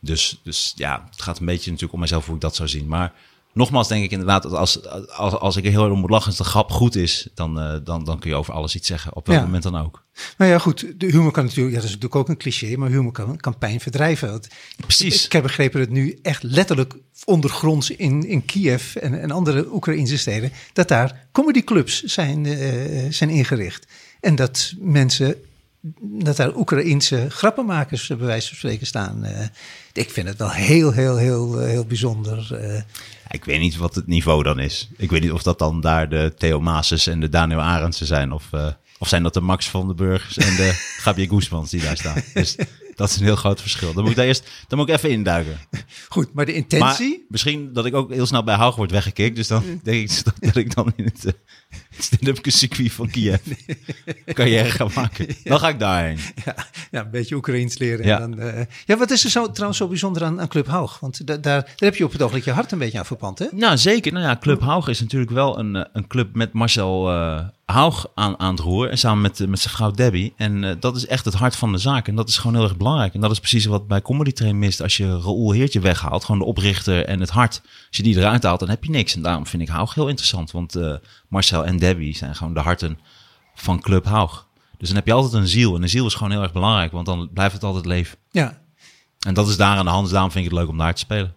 dus, 0.00 0.40
dus 0.42 0.72
ja, 0.76 1.06
het 1.10 1.22
gaat 1.22 1.38
een 1.38 1.46
beetje 1.46 1.66
natuurlijk 1.66 1.94
om 1.94 2.00
mezelf 2.00 2.26
hoe 2.26 2.34
ik 2.34 2.40
dat 2.40 2.56
zou 2.56 2.68
zien. 2.68 2.86
Maar 2.86 3.12
nogmaals 3.58 3.88
denk 3.88 4.04
ik 4.04 4.10
inderdaad, 4.10 4.42
dat 4.42 4.52
als, 4.52 4.86
als, 5.08 5.34
als 5.34 5.56
ik 5.56 5.64
er 5.64 5.70
heel 5.70 5.82
erg 5.84 5.92
om 5.92 5.98
moet 6.00 6.10
lachen, 6.10 6.26
als 6.26 6.36
de 6.36 6.44
grap 6.44 6.70
goed 6.70 6.96
is, 6.96 7.28
dan, 7.34 7.60
eh, 7.60 7.74
dan, 7.84 8.04
dan 8.04 8.18
kun 8.18 8.30
je 8.30 8.36
over 8.36 8.54
alles 8.54 8.74
iets 8.74 8.86
zeggen. 8.86 9.16
Op 9.16 9.26
welk 9.26 9.38
Ja. 9.38 9.44
moment 9.44 9.62
dan 9.62 9.76
ook. 9.76 10.04
Nou 10.38 10.50
ja, 10.50 10.58
goed, 10.58 10.86
de 10.96 11.06
humor 11.06 11.30
kan 11.32 11.44
natuurlijk, 11.44 11.68
ja, 11.74 11.80
dat 11.80 11.88
is 11.88 11.94
natuurlijk 11.94 12.20
ook 12.20 12.28
een 12.28 12.36
cliché, 12.36 12.76
maar 12.76 12.90
humor 12.90 13.12
kan, 13.12 13.36
kan 13.36 13.58
pijn 13.58 13.80
verdrijven. 13.80 14.30
Want 14.30 14.48
Precies. 14.76 15.24
Ik 15.24 15.32
heb 15.32 15.42
begrepen 15.42 15.80
dat 15.80 15.88
nu 15.88 16.18
echt 16.22 16.42
letterlijk 16.42 16.94
ondergronds 17.24 17.90
in, 17.90 18.26
in 18.26 18.44
Kiev 18.44 18.96
en, 18.96 19.20
en 19.20 19.30
andere 19.30 19.72
Oekraïnse 19.72 20.18
steden, 20.18 20.52
dat 20.72 20.88
daar 20.88 21.26
comedyclubs 21.32 22.02
zijn, 22.02 22.46
eh, 22.46 23.06
zijn 23.10 23.30
ingericht. 23.30 23.86
En 24.20 24.34
dat 24.34 24.72
mensen, 24.78 25.34
dat 26.00 26.36
daar 26.36 26.56
Oekraïense 26.56 27.26
grappenmakers 27.30 28.10
eh, 28.10 28.16
bij 28.16 28.26
wijze 28.26 28.48
van 28.48 28.56
spreken 28.56 28.86
staan. 28.86 29.24
Eh, 29.24 29.46
ik 29.92 30.10
vind 30.10 30.28
het 30.28 30.38
wel 30.38 30.50
heel, 30.50 30.92
heel, 30.92 31.16
heel, 31.16 31.60
eh, 31.60 31.66
heel 31.68 31.84
bijzonder. 31.84 32.60
Ik 33.30 33.44
weet 33.44 33.60
niet 33.60 33.76
wat 33.76 33.94
het 33.94 34.06
niveau 34.06 34.42
dan 34.42 34.58
is. 34.58 34.88
Ik 34.96 35.10
weet 35.10 35.20
niet 35.22 35.32
of 35.32 35.42
dat 35.42 35.58
dan 35.58 35.80
daar 35.80 36.08
de 36.08 36.34
Theo 36.36 36.60
Maases 36.60 37.06
en 37.06 37.20
de 37.20 37.28
Daniel 37.28 37.60
Arendsen 37.60 38.06
zijn. 38.06 38.32
Of, 38.32 38.50
of 38.98 39.08
zijn 39.08 39.22
dat 39.22 39.34
de 39.34 39.40
Max 39.40 39.68
van 39.68 39.86
den 39.86 39.96
Burgs 39.96 40.36
en 40.36 40.56
de 40.56 40.72
Gabriel 41.02 41.28
Guzmans 41.28 41.70
die 41.70 41.82
daar 41.82 41.96
staan. 41.96 42.22
Dus 42.34 42.56
dat 42.94 43.10
is 43.10 43.16
een 43.16 43.24
heel 43.24 43.36
groot 43.36 43.60
verschil. 43.60 43.92
Dan 43.92 44.02
moet 44.02 44.10
ik 44.10 44.16
daar 44.16 44.26
eerst 44.26 44.48
dan 44.68 44.78
moet 44.78 44.88
ik 44.88 44.94
even 44.94 45.10
induiken. 45.10 45.58
Goed, 46.08 46.34
maar 46.34 46.46
de 46.46 46.52
Maar 46.52 46.60
intentie... 46.60 47.26
misschien 47.28 47.72
dat 47.72 47.86
ik 47.86 47.94
ook 47.94 48.12
heel 48.12 48.26
snel 48.26 48.44
bij 48.44 48.54
Haug 48.54 48.76
word 48.76 48.90
weggekikt. 48.90 49.36
Dus 49.36 49.46
dan 49.46 49.80
denk 49.82 50.10
ik 50.10 50.24
dat, 50.24 50.34
dat 50.52 50.56
ik 50.56 50.74
dan 50.74 50.92
in 50.96 51.04
het 51.04 51.34
stand-up 52.06 52.38
circuit 52.42 52.92
van 52.92 53.10
Kiev 53.10 53.40
carrière 54.34 54.70
ga 54.70 54.86
maken. 54.94 55.26
Dan 55.44 55.58
ga 55.58 55.68
ik 55.68 55.78
daarheen. 55.78 56.18
Ja, 56.44 56.54
ja, 56.90 57.00
een 57.04 57.10
beetje 57.10 57.34
Oekraïens 57.34 57.78
leren. 57.78 58.06
Ja. 58.06 58.20
En 58.20 58.30
dan, 58.30 58.40
eh, 58.40 58.64
ja, 58.86 58.96
wat 58.96 59.10
is 59.10 59.24
er 59.24 59.30
zo, 59.30 59.50
trouwens 59.50 59.78
zo 59.78 59.88
bijzonder 59.88 60.24
aan, 60.24 60.40
aan 60.40 60.48
Club 60.48 60.66
Haug? 60.66 61.00
Want 61.00 61.26
da- 61.26 61.36
daar, 61.36 61.62
daar 61.62 61.74
heb 61.76 61.96
je 61.96 62.04
op 62.04 62.12
het 62.12 62.20
ogenblik 62.22 62.44
je 62.44 62.50
hart 62.52 62.72
een 62.72 62.78
beetje 62.78 62.98
aan 62.98 63.06
verpand, 63.06 63.38
hè? 63.38 63.46
Nou, 63.52 63.76
zeker. 63.76 64.12
Nou 64.12 64.24
ja, 64.24 64.36
Club 64.40 64.60
Haug 64.60 64.88
is 64.88 65.00
natuurlijk 65.00 65.30
wel 65.30 65.58
een, 65.58 65.76
eh, 65.76 65.84
een 65.92 66.06
club 66.06 66.34
met 66.34 66.52
Marcel 66.52 67.10
eh 67.10 67.40
Haug 67.72 68.06
aan, 68.14 68.38
aan 68.38 68.50
het 68.50 68.60
roer. 68.60 68.90
En 68.90 68.98
samen 68.98 69.20
met, 69.20 69.40
eh, 69.40 69.46
met 69.46 69.60
zijn 69.60 69.74
vrouw 69.74 69.90
Debbie. 69.90 70.32
En 70.36 70.64
eh, 70.64 70.76
dat 70.80 70.96
is 70.96 71.06
echt 71.06 71.24
het 71.24 71.34
hart 71.34 71.56
van 71.56 71.72
de 71.72 71.78
zaak. 71.78 72.08
En 72.08 72.14
dat 72.14 72.28
is 72.28 72.36
gewoon 72.38 72.54
heel 72.54 72.64
erg 72.64 72.76
belangrijk. 72.76 73.14
En 73.14 73.20
dat 73.20 73.30
is 73.30 73.38
precies 73.38 73.64
wat 73.64 73.86
bij 73.86 74.02
Comedy 74.02 74.32
Train 74.32 74.58
mist. 74.58 74.82
Als 74.82 74.96
je 74.96 75.06
Raoul 75.08 75.52
Heertje 75.52 75.80
weghaalt, 75.80 76.24
gewoon 76.24 76.40
de 76.40 76.46
oprichter 76.46 77.04
en 77.04 77.20
het 77.20 77.30
hart. 77.30 77.60
Als 77.88 77.96
je 77.96 78.02
die 78.02 78.16
eruit 78.16 78.42
haalt, 78.42 78.60
dan 78.60 78.68
heb 78.68 78.84
je 78.84 78.90
niks. 78.90 79.14
En 79.14 79.22
daarom 79.22 79.46
vind 79.46 79.62
ik 79.62 79.68
Haug 79.68 79.94
heel 79.94 80.08
interessant. 80.08 80.50
Want 80.50 80.74
eh, 80.76 80.94
Marcel 81.28 81.64
en 81.64 81.78
Debbie 81.78 82.16
zijn 82.16 82.34
gewoon 82.34 82.54
de 82.54 82.60
harten 82.60 82.98
van 83.54 83.80
Club 83.80 84.04
Haug. 84.04 84.46
Dus 84.78 84.88
dan 84.88 84.96
heb 84.96 85.06
je 85.06 85.12
altijd 85.12 85.32
een 85.32 85.48
ziel. 85.48 85.74
En 85.74 85.82
een 85.82 85.88
ziel 85.88 86.06
is 86.06 86.14
gewoon 86.14 86.32
heel 86.32 86.42
erg 86.42 86.52
belangrijk. 86.52 86.92
Want 86.92 87.06
dan 87.06 87.28
blijft 87.32 87.54
het 87.54 87.64
altijd 87.64 87.86
leven. 87.86 88.18
Ja, 88.30 88.60
En 89.26 89.34
dat 89.34 89.48
is 89.48 89.56
daar 89.56 89.76
aan 89.76 89.84
de 89.84 89.90
hand. 89.90 90.02
Dus 90.02 90.12
daarom 90.12 90.30
vind 90.30 90.44
ik 90.44 90.50
het 90.50 90.60
leuk 90.60 90.68
om 90.68 90.78
daar 90.78 90.94
te 90.94 91.00
spelen. 91.00 91.34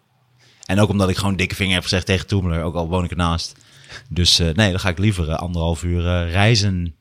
En 0.66 0.80
ook 0.80 0.90
omdat 0.90 1.10
ik 1.10 1.18
gewoon 1.18 1.36
dikke 1.36 1.56
vinger 1.56 1.74
heb 1.74 1.84
gezegd 1.84 2.06
tegen 2.06 2.28
Toemeler. 2.28 2.64
Ook 2.64 2.76
al 2.76 2.88
woon 2.88 3.04
ik 3.04 3.12
ernaast. 3.12 3.56
Dus 4.10 4.40
eh, 4.40 4.50
nee, 4.54 4.70
dan 4.72 4.80
ga 4.80 4.90
ik 4.90 4.98
liever 4.98 5.30
eh, 5.30 5.36
anderhalf 5.38 5.84
uur 5.84 6.06
eh, 6.08 6.32
reizen. 6.32 6.96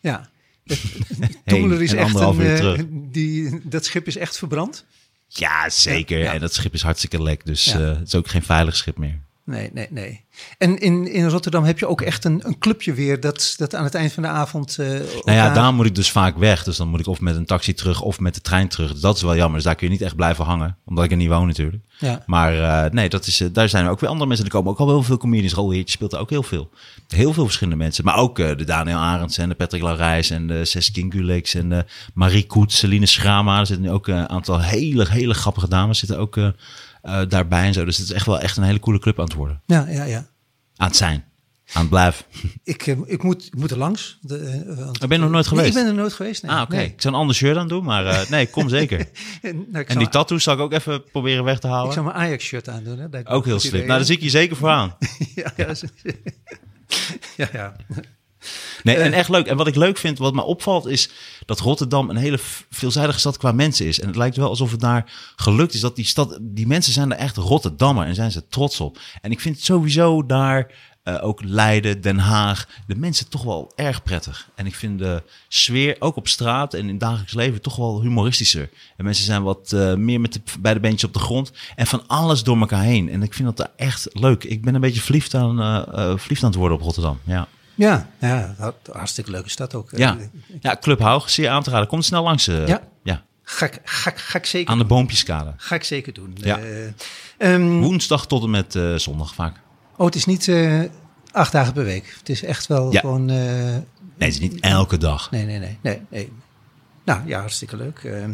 ja. 0.00 0.32
heen 0.64 1.36
Toemeler 1.44 1.82
is 1.82 1.92
echt 1.92 2.06
anderhalf 2.06 2.38
een, 2.38 2.44
uur 2.44 2.56
terug. 2.56 2.80
die, 2.88 3.60
dat 3.64 3.84
schip 3.84 4.06
is 4.06 4.16
echt 4.16 4.38
verbrand? 4.38 4.84
Ja, 5.28 5.70
zeker. 5.70 6.18
Ja. 6.18 6.32
En 6.32 6.40
dat 6.40 6.54
schip 6.54 6.74
is 6.74 6.82
hartstikke 6.82 7.22
lek. 7.22 7.46
Dus 7.46 7.64
Ja. 7.64 7.78
het 7.78 8.06
is 8.06 8.14
ook 8.14 8.28
geen 8.28 8.42
veilig 8.42 8.76
schip 8.76 8.98
meer. 8.98 9.18
Nee, 9.46 9.70
nee, 9.72 9.86
nee. 9.90 10.24
En 10.58 10.78
in, 10.78 11.12
in 11.12 11.28
Rotterdam 11.28 11.64
heb 11.64 11.78
je 11.78 11.86
ook 11.86 12.00
echt 12.00 12.24
een, 12.24 12.40
een 12.46 12.58
clubje 12.58 12.92
weer 12.92 13.20
dat, 13.20 13.54
dat 13.56 13.74
aan 13.74 13.84
het 13.84 13.94
eind 13.94 14.12
van 14.12 14.22
de 14.22 14.28
avond... 14.28 14.78
eh, 14.78 14.86
Nou 14.88 15.38
ja, 15.38 15.52
daar 15.52 15.74
moet 15.74 15.86
ik 15.86 15.94
dus 15.94 16.10
vaak 16.10 16.36
weg. 16.38 16.64
Dus 16.64 16.76
dan 16.76 16.88
moet 16.88 17.00
ik 17.00 17.06
of 17.06 17.20
met 17.20 17.36
een 17.36 17.44
taxi 17.46 17.74
terug 17.74 18.00
of 18.00 18.20
met 18.20 18.34
de 18.34 18.40
trein 18.40 18.68
terug. 18.68 18.92
Dus 18.92 19.00
dat 19.00 19.16
is 19.16 19.22
wel 19.22 19.36
jammer. 19.36 19.54
Dus 19.54 19.64
daar 19.64 19.74
kun 19.74 19.86
je 19.86 19.92
niet 19.92 20.02
echt 20.02 20.16
blijven 20.16 20.44
hangen. 20.44 20.76
Omdat 20.84 21.04
ik 21.04 21.10
er 21.10 21.16
niet 21.16 21.28
woon 21.28 21.46
natuurlijk. 21.46 21.82
Ja. 21.98 22.22
Maar 22.26 22.84
eh, 22.84 22.90
nee, 22.90 23.08
dat 23.08 23.26
is, 23.26 23.40
eh, 23.40 23.48
daar 23.52 23.68
zijn 23.68 23.84
er 23.84 23.90
ook 23.90 24.00
weer 24.00 24.08
andere 24.10 24.28
mensen. 24.28 24.46
Er 24.46 24.52
komen 24.52 24.70
ook 24.70 24.78
al 24.78 24.86
wel 24.86 25.02
veel 25.02 25.16
comedians. 25.16 25.54
Raoul 25.54 25.70
Heertje 25.70 25.94
speelt 25.94 26.12
er 26.12 26.18
ook 26.18 26.30
heel 26.30 26.42
veel. 26.42 26.70
Heel 27.08 27.32
veel 27.32 27.44
verschillende 27.44 27.78
mensen. 27.82 28.04
Maar 28.04 28.16
ook 28.16 28.36
de 28.36 28.64
Daniel 28.64 28.98
Arends 28.98 29.38
en 29.38 29.48
de 29.48 29.54
Patrick 29.54 29.82
Larijs 29.82 30.30
en 30.30 30.46
de 30.46 30.64
Seskin 30.64 31.12
Gulix 31.12 31.54
en 31.54 31.68
de 31.68 31.84
Marie 32.14 32.46
Koets, 32.46 32.78
Celine 32.78 33.06
Schrama. 33.06 33.58
Er 33.60 33.66
zitten 33.66 33.84
nu 33.84 33.90
ook 33.92 34.06
een 34.06 34.28
aantal 34.28 34.60
hele, 34.60 35.06
hele 35.08 35.34
grappige 35.34 35.68
dames 35.68 35.98
zitten 35.98 36.18
ook 36.18 36.36
eh, 37.04 37.20
daarbij 37.28 37.66
en 37.66 37.72
zo. 37.72 37.84
Dus 37.84 37.96
het 37.96 38.06
is 38.06 38.12
echt 38.12 38.26
wel 38.26 38.40
echt 38.40 38.56
een 38.56 38.62
hele 38.62 38.80
coole 38.80 38.98
club 38.98 39.18
aan 39.18 39.24
het 39.24 39.34
worden. 39.34 39.60
Ja, 39.66 39.86
ja, 39.88 40.04
ja. 40.04 40.26
Aan 40.76 40.86
het 40.86 40.96
zijn. 40.96 41.24
Aan 41.72 41.80
het 41.80 41.90
blijven. 41.90 42.24
Ik, 42.64 42.86
eh, 42.86 42.96
ik, 43.06 43.22
moet, 43.22 43.46
ik 43.46 43.54
moet 43.56 43.70
er 43.70 43.78
langs. 43.78 44.18
De, 44.20 44.38
eh, 44.38 44.76
want- 44.84 45.02
Oh, 45.02 45.08
ben 45.08 45.20
nog 45.20 45.30
nooit 45.30 45.44
Nee, 45.50 45.54
geweest? 45.58 45.68
ik 45.68 45.74
ben 45.82 45.86
er 45.86 45.94
nooit 45.94 46.12
geweest. 46.12 46.42
Nee. 46.42 46.52
Ah, 46.52 46.60
oké. 46.62 46.76
Nee. 46.76 46.86
Ik 46.86 47.00
zou 47.00 47.14
een 47.14 47.20
ander 47.20 47.36
shirt 47.36 47.56
aan 47.56 47.68
doen, 47.68 47.84
maar 47.84 48.26
nee, 48.30 48.46
kom 48.46 48.68
zeker. 48.68 48.98
En, 49.42 49.56
nou, 49.70 49.78
ik 49.82 49.86
En 49.86 49.92
zal, 49.92 49.98
die 50.02 50.08
tattoos 50.10 50.42
zal 50.42 50.54
ik 50.54 50.60
ook 50.60 50.72
even 50.72 51.04
proberen 51.10 51.44
weg 51.44 51.58
te 51.58 51.66
ik 51.66 51.72
halen. 51.72 51.92
zal 51.92 52.02
mijn 52.02 52.16
Ajax-shirt 52.16 52.68
aandoen. 52.68 52.98
Hè. 52.98 53.30
Ook 53.30 53.44
heel 53.44 53.60
slim. 53.60 53.72
Nou, 53.86 53.86
daar 53.88 54.04
zie 54.04 54.16
ik 54.16 54.22
je 54.22 54.30
zeker 54.30 54.56
voor 54.56 54.68
aan. 54.68 54.96
ja, 55.34 55.52
ja, 55.56 55.74
ja, 57.36 57.48
ja. 57.52 57.76
Nee, 58.82 58.96
en 58.96 59.12
echt 59.12 59.28
leuk. 59.28 59.46
En 59.46 59.56
wat 59.56 59.66
ik 59.66 59.74
leuk 59.74 59.98
vind, 59.98 60.18
wat 60.18 60.34
me 60.34 60.42
opvalt, 60.42 60.86
is 60.86 61.08
dat 61.46 61.60
Rotterdam 61.60 62.10
een 62.10 62.16
hele 62.16 62.38
veelzijdige 62.70 63.18
stad 63.18 63.36
qua 63.36 63.52
mensen 63.52 63.86
is. 63.86 64.00
En 64.00 64.06
het 64.06 64.16
lijkt 64.16 64.36
wel 64.36 64.48
alsof 64.48 64.70
het 64.70 64.80
daar 64.80 65.12
gelukt 65.36 65.74
is 65.74 65.80
dat 65.80 65.96
die 65.96 66.04
stad, 66.04 66.38
die 66.40 66.66
mensen 66.66 66.92
zijn 66.92 67.12
er 67.12 67.18
echt 67.18 67.36
Rotterdammer 67.36 68.06
en 68.06 68.14
zijn 68.14 68.32
ze 68.32 68.48
trots 68.48 68.80
op. 68.80 68.98
En 69.20 69.30
ik 69.30 69.40
vind 69.40 69.60
sowieso 69.60 70.26
daar 70.26 70.72
eh, 71.02 71.24
ook 71.24 71.42
Leiden, 71.44 72.00
Den 72.00 72.18
Haag, 72.18 72.68
de 72.86 72.96
mensen 72.96 73.28
toch 73.28 73.42
wel 73.42 73.72
erg 73.74 74.02
prettig. 74.02 74.48
En 74.54 74.66
ik 74.66 74.74
vind 74.74 74.98
de 74.98 75.22
sfeer 75.48 75.96
ook 75.98 76.16
op 76.16 76.28
straat 76.28 76.74
en 76.74 76.80
in 76.80 76.88
het 76.88 77.00
dagelijks 77.00 77.34
leven 77.34 77.60
toch 77.60 77.76
wel 77.76 78.02
humoristischer. 78.02 78.70
En 78.96 79.04
mensen 79.04 79.24
zijn 79.24 79.42
wat 79.42 79.72
eh, 79.72 79.94
meer 79.94 80.20
met 80.20 80.32
de 80.32 80.40
beide 80.60 80.80
beentjes 80.80 81.04
op 81.04 81.12
de 81.12 81.20
grond 81.20 81.52
en 81.76 81.86
van 81.86 82.06
alles 82.06 82.42
door 82.42 82.58
elkaar 82.58 82.82
heen. 82.82 83.08
En 83.08 83.22
ik 83.22 83.34
vind 83.34 83.48
dat 83.48 83.56
daar 83.56 83.72
echt 83.76 84.08
leuk. 84.12 84.44
Ik 84.44 84.62
ben 84.62 84.74
een 84.74 84.80
beetje 84.80 85.00
verliefd 85.00 85.34
aan, 85.34 85.60
eh, 85.60 85.76
eh, 85.76 86.18
verliefd 86.18 86.42
aan 86.42 86.50
het 86.50 86.58
worden 86.58 86.76
op 86.76 86.82
Rotterdam. 86.82 87.18
Ja. 87.24 87.48
Ja, 87.74 88.08
ja, 88.20 88.54
hart- 88.58 88.88
hartstikke 88.92 89.30
leuke 89.30 89.50
stad 89.50 89.74
ook. 89.74 89.90
Ja, 89.96 90.16
ja 90.60 90.76
Club 90.80 90.98
Haug, 91.00 91.30
zeer 91.30 91.48
aan 91.48 91.62
te 91.62 91.70
raden. 91.70 91.88
Komt 91.88 92.04
snel 92.04 92.22
langs. 92.22 92.48
eh. 92.48 92.66
Ja. 92.66 92.80
ja. 93.02 93.22
Ga 93.42 93.66
ik, 93.66 93.80
ga, 93.84 94.10
ik- 94.10 94.18
ga 94.18 94.38
ik 94.38 94.46
zeker 94.46 94.70
Aan 94.72 94.78
de 94.78 94.84
boompjeskade. 94.84 95.52
Ga 95.56 95.74
ik 95.74 95.84
zeker 95.84 96.12
doen. 96.12 96.36
Ja. 96.40 96.58
Eh, 96.58 97.54
ehm, 97.54 97.80
Woensdag 97.80 98.26
tot 98.26 98.42
en 98.42 98.50
met 98.50 98.74
eh, 98.74 98.94
zondag 98.94 99.34
vaak. 99.34 99.56
oh, 99.96 100.06
het 100.06 100.14
is 100.14 100.24
niet 100.24 100.52
acht 101.32 101.52
dagen 101.52 101.72
per 101.72 101.84
week. 101.84 102.14
Het 102.18 102.28
is 102.28 102.42
echt 102.44 102.66
wel 102.66 102.92
Ja. 102.92 103.00
gewoon... 103.00 103.24
Nee, 103.24 104.28
het 104.28 104.28
is 104.28 104.40
niet 104.40 104.60
elke 104.60 104.98
dag. 104.98 105.30
nee, 105.30 105.44
nee, 105.44 105.58
nee, 105.58 105.78
nee, 105.82 106.00
nee. 106.08 106.32
Nou 107.04 107.20
ja, 107.26 107.40
hartstikke 107.40 107.76
leuk. 107.76 108.00
Ehm, 108.04 108.32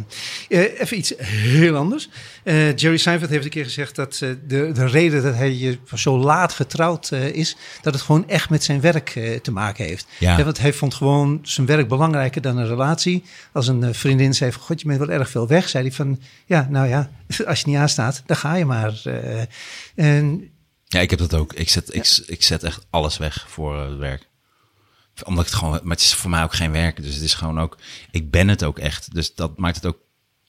eh, 0.49 0.81
even 0.81 0.99
iets 0.99 1.12
heel 1.18 1.77
anders. 1.77 2.09
Eh, 2.43 2.77
Jerry 2.77 2.97
Seinfeld 2.97 3.31
heeft 3.31 3.45
een 3.45 3.51
keer 3.51 3.64
gezegd 3.64 3.97
dat 3.97 4.21
eh, 4.21 4.31
de, 4.47 4.73
de 4.73 4.87
reden 4.87 5.23
dat 5.23 5.35
hij 5.35 5.79
zo 5.95 6.18
laat 6.18 6.53
getrouwd 6.53 7.12
is, 7.12 7.57
dat 7.83 7.95
het 7.95 8.03
gewoon 8.03 8.29
echt 8.29 8.51
met 8.51 8.64
zijn 8.64 8.81
werk 8.81 9.39
te 9.43 9.51
maken 9.53 9.85
heeft. 9.85 10.07
Ja. 10.18 10.45
want 10.45 10.59
hij 10.59 10.73
vond 10.73 10.95
gewoon 10.95 11.39
zijn 11.43 11.66
werk 11.66 11.89
belangrijker 11.89 12.43
dan 12.43 12.57
een 12.57 12.66
relatie. 12.66 13.25
Als 13.53 13.68
een 13.68 13.95
vriendin 13.95 14.35
zei 14.35 14.53
van, 14.53 14.62
god, 14.62 14.81
je 14.81 14.87
bent 14.87 14.99
wel 14.99 15.11
erg 15.11 15.31
veel 15.31 15.47
weg, 15.47 15.68
zei 15.68 15.85
hij 15.85 15.93
van, 15.93 16.21
ja, 16.47 16.66
nou 16.71 16.89
ja, 16.89 17.11
als 17.47 17.61
je 17.61 17.66
niet 17.66 17.77
aanstaat, 17.77 18.23
dan 18.27 18.37
ga 18.37 18.55
je 18.55 18.64
maar. 18.64 19.03
en 19.95 20.51
Ja, 20.85 21.01
ik 21.01 21.11
heb 21.11 21.18
dat 21.18 21.35
ook. 21.35 21.53
Ik 21.53 21.68
zet, 21.68 21.95
ik, 21.95 22.23
ik 22.27 22.43
zet 22.43 22.62
echt 22.62 22.87
alles 22.91 23.16
weg 23.16 23.45
voor 23.49 23.81
het 23.81 23.99
werk. 23.99 24.29
Omdat 25.25 25.45
ik 25.45 25.51
het 25.51 25.59
gewoon, 25.59 25.81
maar 25.83 25.97
het 25.97 26.01
is 26.01 26.15
voor 26.15 26.31
mij 26.31 26.43
ook 26.43 26.55
geen 26.55 26.73
werk. 26.73 27.03
Dus 27.03 27.15
het 27.15 27.23
is 27.23 27.35
gewoon 27.35 27.61
ook, 27.61 27.79
ik 28.11 28.31
ben 28.31 28.49
het 28.49 28.65
ook 28.65 28.79
echt. 28.79 29.15
Dus 29.15 29.35
dat 29.35 29.59
maakt 29.59 29.77
het 29.77 29.87
ook 29.87 29.99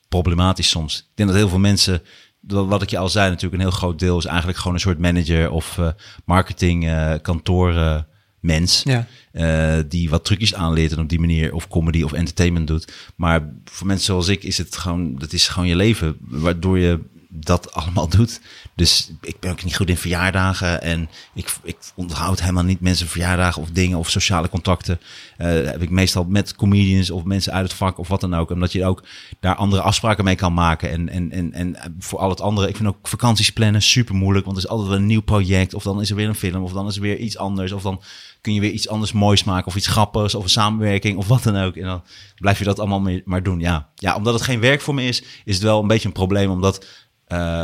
problematisch 0.09 0.70
soms. 0.70 0.97
Ik 0.99 1.05
denk 1.16 1.30
dat 1.30 1.38
heel 1.38 1.49
veel 1.49 1.59
mensen, 1.59 2.01
wat 2.41 2.82
ik 2.82 2.89
je 2.89 2.97
al 2.97 3.09
zei, 3.09 3.30
natuurlijk 3.30 3.62
een 3.62 3.68
heel 3.68 3.78
groot 3.78 3.99
deel 3.99 4.18
is 4.18 4.26
eigenlijk 4.26 4.57
gewoon 4.57 4.74
een 4.74 4.80
soort 4.80 4.99
manager 4.99 5.51
of 5.51 5.78
eh, 5.78 5.88
marketing 6.26 6.89
kantoor 7.22 7.76
eh, 7.76 8.01
mens. 8.41 8.84
Ja. 8.84 9.07
eh, 9.32 9.84
die 9.88 10.09
wat 10.09 10.26
trucjes 10.26 10.53
aanleert 10.53 10.91
en 10.91 10.99
op 10.99 11.09
die 11.09 11.20
manier 11.20 11.53
of 11.53 11.68
comedy 11.68 12.01
of 12.03 12.14
entertainment 12.14 12.68
doet. 12.68 12.93
Maar 13.16 13.53
voor 13.66 13.88
mensen 13.88 14.05
zoals 14.05 14.28
ik 14.28 14.43
is 14.43 14.57
het 14.57 14.78
gewoon, 14.78 15.16
dat 15.16 15.34
is 15.34 15.47
gewoon 15.47 15.68
je 15.68 15.76
leven, 15.76 16.18
waardoor 16.20 16.80
je 16.80 16.99
dat 17.30 17.72
allemaal 17.74 18.09
doet. 18.09 18.41
Dus 18.76 19.11
ik 19.22 19.39
ben 19.39 19.51
ook 19.51 19.63
niet 19.63 19.76
goed 19.76 19.89
in 19.89 19.97
verjaardagen 19.97 20.82
en 20.82 21.09
ik, 21.34 21.55
ik 21.63 21.78
onthoud 21.95 22.39
helemaal 22.39 22.63
niet 22.63 22.82
mensen 22.82 23.07
verjaardagen 23.07 23.61
of 23.61 23.69
dingen 23.69 23.97
of 23.97 24.09
sociale 24.09 24.49
contacten. 24.49 24.99
Eh, 25.38 25.47
heb 25.47 25.82
ik 25.82 25.89
meestal 25.89 26.24
met 26.24 26.55
comedians 26.55 27.11
of 27.11 27.24
mensen 27.24 27.53
uit 27.53 27.63
het 27.63 27.74
vak 27.74 27.97
of 27.97 28.07
wat 28.07 28.22
dan 28.22 28.34
ook. 28.34 28.49
Omdat 28.49 28.72
je 28.72 28.86
ook 28.86 29.03
daar 29.39 29.55
andere 29.55 29.82
afspraken 29.82 30.24
mee 30.24 30.36
kan 30.36 30.53
maken. 30.53 30.91
En, 30.91 31.09
en, 31.09 31.32
en, 31.32 31.53
en 31.53 31.95
voor 31.99 32.19
al 32.19 32.30
het 32.30 32.41
andere, 32.41 32.67
ik 32.67 32.76
vind 32.76 32.88
ook 32.88 33.07
vakanties 33.07 33.51
plannen 33.51 33.82
super 33.82 34.15
moeilijk. 34.15 34.45
Want 34.45 34.57
er 34.57 34.63
is 34.63 34.69
altijd 34.69 34.89
wel 34.89 34.97
een 34.97 35.05
nieuw 35.05 35.22
project 35.22 35.74
of 35.74 35.84
dan 35.84 36.01
is 36.01 36.09
er 36.09 36.15
weer 36.15 36.28
een 36.28 36.36
film 36.36 36.63
of 36.63 36.72
dan 36.72 36.88
is 36.88 36.95
er 36.95 37.01
weer 37.01 37.17
iets 37.17 37.38
anders. 37.38 37.72
Of 37.72 37.82
dan 37.82 38.01
kun 38.41 38.53
je 38.53 38.59
weer 38.59 38.72
iets 38.72 38.89
anders 38.89 39.11
moois 39.11 39.43
maken 39.43 39.67
of 39.67 39.76
iets 39.76 39.88
grappigs 39.88 40.36
of 40.36 40.43
een 40.43 40.49
samenwerking 40.49 41.17
of 41.17 41.28
wat 41.28 41.43
dan 41.43 41.57
ook. 41.57 41.76
En 41.76 41.86
dan 41.86 42.03
blijf 42.36 42.59
je 42.59 42.65
dat 42.65 42.80
allemaal 42.80 43.22
maar 43.26 43.43
doen. 43.43 43.59
Ja. 43.59 43.89
ja, 43.95 44.15
omdat 44.15 44.34
het 44.34 44.43
geen 44.43 44.59
werk 44.59 44.82
voor 44.82 44.93
me 44.93 45.03
is, 45.03 45.24
is 45.45 45.55
het 45.55 45.63
wel 45.63 45.82
een 45.82 45.88
beetje 45.88 46.07
een 46.07 46.13
probleem. 46.13 46.49
Omdat 46.49 46.86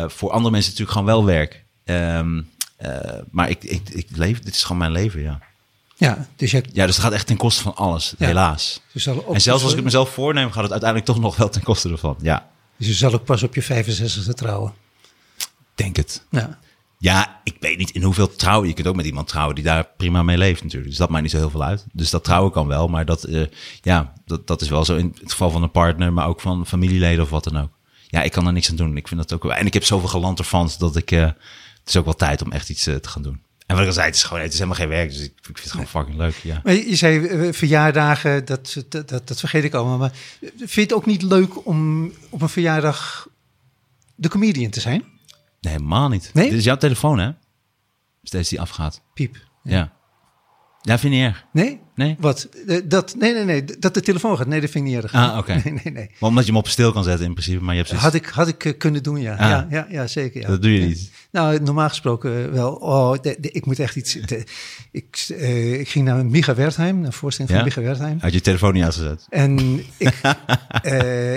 voor 0.08 0.32
andere 0.32 0.52
mensen 0.52 0.72
natuurlijk 0.72 0.92
gewoon 0.98 1.06
wel 1.06 1.26
werk. 1.26 1.66
Ehm, 1.84 2.42
eh, 2.78 3.14
maar 3.32 3.50
ik, 3.50 3.64
ik, 3.64 3.90
ik 3.90 4.08
leef, 4.16 4.40
dit 4.40 4.56
is 4.56 4.62
gewoon 4.64 4.78
mijn 4.78 4.92
leven, 4.92 5.22
ja. 5.22 5.40
ja, 5.96 6.28
dus 6.36 6.52
je, 6.52 6.64
Ja, 6.74 6.86
dus 6.86 6.96
het 6.96 7.06
gaat 7.06 7.14
echt 7.14 7.28
ten 7.28 7.38
koste 7.38 7.62
van 7.62 7.76
alles, 7.76 8.14
Ja. 8.18 8.26
helaas. 8.28 8.82
ook 9.08 9.34
En 9.34 9.42
zelfs 9.42 9.62
als 9.62 9.70
ik 9.70 9.76
het 9.76 9.86
mezelf 9.86 10.10
voorneem, 10.14 10.52
gaat 10.52 10.62
het 10.64 10.72
uiteindelijk 10.72 11.10
toch 11.12 11.20
nog 11.20 11.36
wel 11.36 11.50
ten 11.50 11.64
koste 11.64 11.90
ervan. 11.90 12.16
Ja, 12.22 12.50
Dus 12.78 12.88
je 12.88 12.94
zal 12.94 13.14
ook 13.14 13.26
pas 13.26 13.44
op 13.44 13.56
je 13.56 13.64
65e 13.64 14.34
trouwen. 14.34 14.74
denk 15.76 15.96
het. 15.96 16.24
Ja. 16.32 16.60
Ja, 17.00 17.40
ik 17.44 17.56
weet 17.60 17.78
niet 17.78 17.90
in 17.92 18.02
hoeveel 18.04 18.36
trouwen. 18.36 18.68
Je 18.68 18.74
kunt 18.74 18.88
ook 18.88 18.96
met 18.96 19.06
iemand 19.06 19.28
trouwen 19.28 19.56
die 19.56 19.64
daar 19.64 19.88
prima 19.98 20.24
mee 20.24 20.38
leeft 20.38 20.62
natuurlijk. 20.64 20.90
Dus 20.90 21.00
dat 21.00 21.10
maakt 21.10 21.22
niet 21.22 21.32
zo 21.32 21.38
heel 21.38 21.50
veel 21.50 21.64
uit. 21.64 21.86
Dus 21.94 22.10
dat 22.10 22.24
trouwen 22.24 22.52
kan 22.52 22.68
wel. 22.68 22.88
Maar 22.88 23.06
dat, 23.06 23.24
eh, 23.24 23.46
ja, 23.82 24.14
dat, 24.26 24.48
dat 24.48 24.62
is 24.62 24.70
wel 24.70 24.86
zo 24.86 24.96
in 24.96 25.14
het 25.22 25.32
geval 25.32 25.50
van 25.50 25.64
een 25.64 25.72
partner, 25.72 26.14
maar 26.14 26.28
ook 26.28 26.42
van 26.42 26.66
familieleden 26.68 27.24
of 27.24 27.30
wat 27.30 27.44
dan 27.44 27.58
ook. 27.62 27.70
Ja, 28.10 28.22
ik 28.22 28.32
kan 28.32 28.48
er 28.48 28.54
niks 28.54 28.70
aan 28.70 28.76
doen. 28.76 28.98
Ik 28.98 29.08
vind 29.08 29.20
dat 29.20 29.34
ook 29.34 29.44
wel. 29.44 29.54
En 29.54 29.66
ik 29.66 29.74
heb 29.74 29.84
zoveel 29.84 30.10
gelanterfans 30.10 30.78
dat 30.78 30.96
ik. 30.96 31.12
eh, 31.12 31.22
het 31.80 31.96
is 31.96 31.98
ook 31.98 32.06
wel 32.06 32.16
tijd 32.16 32.42
om 32.42 32.52
echt 32.52 32.70
iets 32.70 32.88
eh, 32.88 32.96
te 32.96 33.10
gaan 33.10 33.22
doen. 33.22 33.42
En 33.66 33.76
wat 33.76 33.80
ik 33.80 33.88
al 33.88 33.94
zei, 33.94 34.06
het 34.06 34.16
is 34.16 34.24
gewoon, 34.24 34.42
het 34.42 34.52
is 34.54 34.58
helemaal 34.60 34.80
geen 34.80 34.88
werk. 34.90 35.10
Dus 35.10 35.20
ik, 35.20 35.34
ik 35.38 35.44
vind 35.44 35.60
het 35.60 35.72
gewoon 35.72 35.88
fucking 35.88 36.18
leuk. 36.18 36.36
Ja. 36.36 36.62
Maar 36.64 36.74
je 36.74 36.96
zei 36.96 37.26
eh, 37.28 37.54
verjaardagen, 37.54 38.46
dat, 38.46 38.84
dat, 38.90 39.10
dat, 39.10 39.28
dat 39.28 39.40
vergeet 39.40 39.64
ik 39.64 39.74
allemaal. 39.74 39.98
Maar 39.98 40.12
vind 40.58 40.74
je 40.74 40.82
het 40.82 40.94
ook 40.94 41.06
niet 41.06 41.22
leuk 41.22 41.66
om 41.66 42.12
op 42.30 42.42
een 42.42 42.50
verjaardag 42.50 43.28
de 44.16 44.30
comedian 44.30 44.72
te 44.72 44.80
zijn? 44.80 45.04
Nee, 45.62 45.74
helemaal 45.74 46.10
niet. 46.10 46.30
Nee? 46.34 46.50
Dit 46.50 46.58
is 46.58 46.64
jouw 46.64 46.78
telefoon, 46.78 47.20
hè? 47.20 47.32
Steeds 48.24 48.50
die 48.50 48.62
afgaat. 48.62 49.02
Piep. 49.14 49.36
Ja. 49.64 49.78
Ja, 49.78 49.94
vind 51.00 51.02
je 51.14 51.20
niet 51.20 51.28
erg? 51.28 51.46
Nee? 51.54 51.80
Nee? 51.96 52.16
Wat? 52.20 52.48
Eh, 52.68 52.78
Dat, 52.86 53.16
nee, 53.20 53.34
nee, 53.34 53.44
nee. 53.44 53.64
Dat 53.80 53.94
de 53.94 54.02
telefoon 54.02 54.38
gaat. 54.38 54.48
Nee, 54.48 54.62
dat 54.62 54.70
vind 54.70 54.86
ik 54.88 54.92
niet 54.94 55.04
erg. 55.04 55.14
Ah, 55.14 55.38
oké. 55.38 55.54
Nee, 55.64 55.74
nee, 55.84 55.94
nee. 55.94 56.10
Maar 56.20 56.30
omdat 56.30 56.46
je 56.46 56.52
hem 56.52 56.60
op 56.60 56.68
stil 56.68 56.92
kan 56.92 57.04
zetten 57.04 57.26
in 57.26 57.32
principe, 57.34 57.64
maar 57.64 57.74
je 57.74 57.78
hebt 57.78 57.88
zoiets- 57.90 58.06
Had 58.08 58.16
ik, 58.16 58.26
had 58.26 58.48
ik 58.48 58.66
eh, 58.66 58.78
kunnen 58.78 59.04
doen, 59.04 59.22
ja. 59.22 59.34
Ah. 59.34 59.40
Ja, 59.40 59.68
ja, 59.70 59.88
ja, 59.90 60.08
zeker. 60.08 60.42
Ja. 60.42 60.48
Dat 60.48 60.62
doe 60.62 60.74
je 60.74 60.86
niet. 60.86 61.12
Nou, 61.32 61.60
normaal 61.62 61.90
gesproken 61.90 62.46
eh, 62.46 62.52
wel. 62.52 62.72
Oh, 62.74 63.12
de- 63.22 63.38
de- 63.40 63.52
ik 63.52 63.66
moet 63.66 63.80
echt 63.80 63.96
iets... 63.96 64.14
de- 64.14 64.44
ik, 64.92 65.26
ik 65.80 65.90
ging 65.90 66.06
naar 66.06 66.26
Micha 66.26 66.56
Wertheim, 66.56 67.06
een 67.06 67.14
voorstelling 67.14 67.54
van? 67.56 67.64
Micha 67.64 67.82
Wertheim. 67.82 68.18
Had 68.22 68.34
je 68.34 68.42
telefoon 68.42 68.74
niet 68.74 68.84
uitgezet? 68.84 69.26
En 69.30 69.60
ik, 69.98 70.16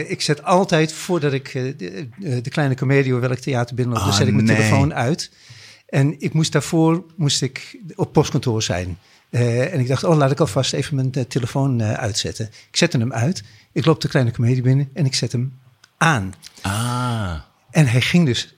ik 0.09 0.21
zet 0.21 0.45
altijd, 0.45 0.93
voordat 0.93 1.33
ik 1.33 1.53
de, 1.53 2.43
kleine 2.49 2.75
comedie 2.75 3.15
of 3.15 3.21
welk 3.21 3.39
theater 3.39 3.75
binnenloop, 3.75 4.05
dan 4.05 4.13
Ah, 4.13 4.19
zet 4.19 4.29
ik 4.29 4.35
mijn 4.35 4.47
nee. 4.47 4.57
telefoon 4.57 4.95
uit. 4.95 5.31
En 5.87 6.15
ik 6.21 6.33
moest 6.33 6.53
daarvoor 6.53 7.05
moest 7.17 7.43
ik 7.43 7.81
op 7.95 8.13
postkantoor 8.13 8.63
zijn. 8.63 8.99
Eh, 9.31 9.72
en 9.72 9.81
ik 9.81 9.89
dacht, 9.89 10.05
oh, 10.05 10.16
laat 10.16 10.31
ik 10.31 10.41
alvast 10.41 10.72
even 10.72 10.95
mijn 10.95 11.12
eh, 11.12 11.22
telefoon 11.22 11.81
eh, 11.81 11.93
uitzetten. 11.93 12.47
Ik 12.47 12.76
zette 12.76 12.99
hem 12.99 13.12
uit. 13.12 13.43
Ik 13.72 13.85
loop 13.85 14.01
de 14.01 14.09
kleine 14.09 14.33
comedie 14.33 14.62
binnen 14.62 14.91
en 14.93 15.05
ik 15.05 15.14
zet 15.14 15.33
hem 15.33 15.59
aan. 15.97 16.35
Ah. 16.62 17.41
En 17.70 17.87
hij 17.87 18.01
ging 18.01 18.26
dus 18.26 18.57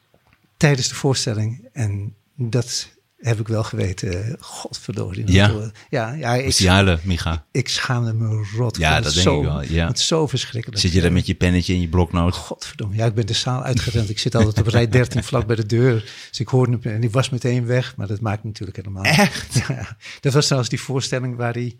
tijdens 0.57 0.89
de 0.89 0.95
voorstelling. 0.95 1.69
En 1.73 2.15
dat 2.37 2.89
heb 3.23 3.41
ik 3.41 3.49
wel 3.49 3.63
geweten. 3.63 4.37
Godverdorie. 4.41 5.33
Ja? 5.33 5.71
ja, 5.91 6.13
ja 6.13 6.35
ik, 6.35 6.59
huilen, 6.59 7.01
Micha? 7.03 7.45
ik 7.51 7.69
schaamde 7.69 8.13
me 8.13 8.47
rot. 8.57 8.77
Ja, 8.77 8.97
Ik 8.97 9.03
dat 9.03 9.13
denk 9.13 9.27
zo, 9.27 9.39
ik 9.39 9.45
wel, 9.45 9.63
ja. 9.63 9.87
Het 9.87 9.99
is 9.99 10.07
zo 10.07 10.27
verschrikkelijk. 10.27 10.81
Zit 10.81 10.93
je 10.93 11.01
daar 11.01 11.13
met 11.13 11.27
je 11.27 11.35
pennetje 11.35 11.75
en 11.75 11.81
je 11.81 11.89
bloknoot? 11.89 12.35
Godverdomme. 12.35 12.97
Ja, 12.97 13.07
ik 13.07 13.15
ben 13.15 13.27
de 13.27 13.33
zaal 13.33 13.63
uitgerend. 13.63 14.11
Ik 14.11 14.19
zit 14.19 14.35
altijd 14.35 14.59
op 14.59 14.67
rij 14.67 14.89
13 14.89 15.25
vlak 15.25 15.47
bij 15.47 15.57
de 15.57 15.67
deur. 15.67 16.13
Dus 16.29 16.41
ik 16.41 16.49
hoorde 16.49 16.79
hem 16.81 16.93
en 16.93 17.01
die 17.01 17.11
was 17.11 17.31
meteen 17.31 17.67
weg. 17.67 17.97
Maar 17.97 18.07
dat 18.07 18.21
maakt 18.21 18.45
natuurlijk 18.45 18.77
helemaal. 18.77 19.05
Echt? 19.05 19.61
Ja, 19.69 19.97
dat 20.21 20.33
was 20.33 20.45
trouwens 20.45 20.71
die 20.71 20.81
voorstelling 20.81 21.37
waar 21.37 21.53
hij... 21.53 21.77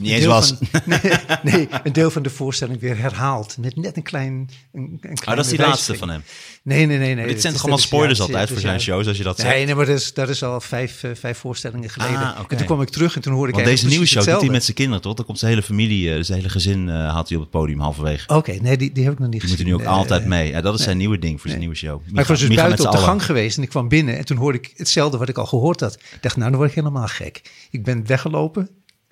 Niet 0.00 0.10
een 0.10 0.16
eens 0.16 0.26
was. 0.26 0.54
Van, 0.70 0.82
nee, 0.84 1.00
nee, 1.42 1.68
een 1.84 1.92
deel 1.92 2.10
van 2.10 2.22
de 2.22 2.30
voorstelling 2.30 2.80
weer 2.80 2.98
herhaalt. 2.98 3.56
Net, 3.58 3.76
net 3.76 3.96
een 3.96 4.02
klein... 4.02 4.50
Een, 4.72 4.98
een 5.00 5.18
Oh, 5.28 5.36
dat 5.36 5.44
is 5.44 5.50
die 5.50 5.58
laatste 5.60 5.94
van 5.94 6.08
hem. 6.08 6.22
Nee, 6.62 6.86
nee, 6.86 6.98
nee. 6.98 7.14
nee. 7.14 7.26
dit 7.26 7.40
zijn 7.40 7.52
toch 7.52 7.62
allemaal 7.62 7.80
spoilers 7.80 8.18
ja, 8.18 8.24
altijd 8.24 8.48
voor 8.48 8.58
zijn 8.60 8.72
ja. 8.74 8.78
shows, 8.80 9.06
als 9.06 9.16
je 9.16 9.22
dat 9.22 9.36
Nee, 9.38 9.46
zegt? 9.52 9.64
nee, 9.66 9.74
maar 9.74 9.86
dat 9.86 9.96
is, 9.98 10.14
dat 10.14 10.28
is 10.28 10.42
al 10.42 10.60
vijf, 10.60 11.02
eh, 11.02 11.10
vijf 11.14 11.38
voorstellingen 11.38 11.90
geleden. 11.90 12.16
Ah, 12.16 12.40
oké. 12.40 12.50
En 12.50 12.56
toen 12.56 12.66
kwam 12.66 12.80
ik 12.82 12.88
terug 12.88 13.14
en 13.16 13.20
toen 13.22 13.32
hoorde 13.32 13.48
ik 13.48 13.54
Want 13.54 13.66
deze 13.66 13.86
nieuwe 13.86 14.06
show 14.06 14.22
precies 14.22 14.32
doet 14.32 14.42
hij 14.42 14.50
met 14.50 14.56
hetzelfde. 14.56 14.64
zijn 14.64 14.76
kinderen, 14.76 15.02
toch? 15.02 15.14
Dan 15.14 15.24
komt 15.24 15.38
zijn 15.38 15.50
hele 15.50 15.62
familie, 15.62 16.14
eh, 16.14 16.22
zijn 16.22 16.38
hele 16.38 16.50
gezin 16.50 16.88
eh, 16.88 16.94
haalt 16.94 17.28
hij 17.28 17.36
op 17.36 17.42
het 17.42 17.52
podium 17.52 17.80
halverwege. 17.80 18.28
Oké, 18.34 18.52
nee, 18.52 18.76
die, 18.76 18.92
die 18.92 19.04
heb 19.04 19.12
ik 19.12 19.18
nog 19.18 19.28
niet 19.30 19.40
Die 19.40 19.50
gezien. 19.50 19.66
moeten 19.66 19.84
nu 19.86 19.90
ook 19.92 19.96
altijd 19.98 20.24
mee. 20.24 20.48
Ja, 20.50 20.60
dat 20.60 20.78
is 20.78 20.84
zijn 20.84 20.96
nieuwe 20.96 21.18
ding 21.18 21.40
voor 21.40 21.48
zijn 21.48 21.60
nieuwe 21.60 21.76
show. 21.76 22.00
Maar 22.10 22.22
ik 22.22 22.28
was 22.28 22.38
dus 22.40 22.48
met 22.48 22.56
buiten 22.56 22.84
op 22.86 22.92
de 22.92 22.98
gang 22.98 23.24
geweest 23.24 23.56
en 23.56 23.62
ik 23.62 23.68
kwam 23.68 23.88
binnen 23.88 24.16
en 24.18 24.24
toen 24.24 24.36
hoorde 24.36 24.58
ik 24.58 24.72
hetzelfde 24.76 25.18
wat 25.18 25.28
ik 25.28 25.38
al 25.38 25.46
gehoord 25.46 25.80
had. 25.80 25.94
Ik 25.94 26.18
dacht, 26.22 26.36
nou, 26.36 26.48
dan 26.48 26.58
word 26.58 26.70
ik 26.70 26.76
helemaal 26.76 27.06
gek. 27.06 27.40
Ik 27.70 27.84
ben 27.84 28.06
weggelopen. 28.06 28.68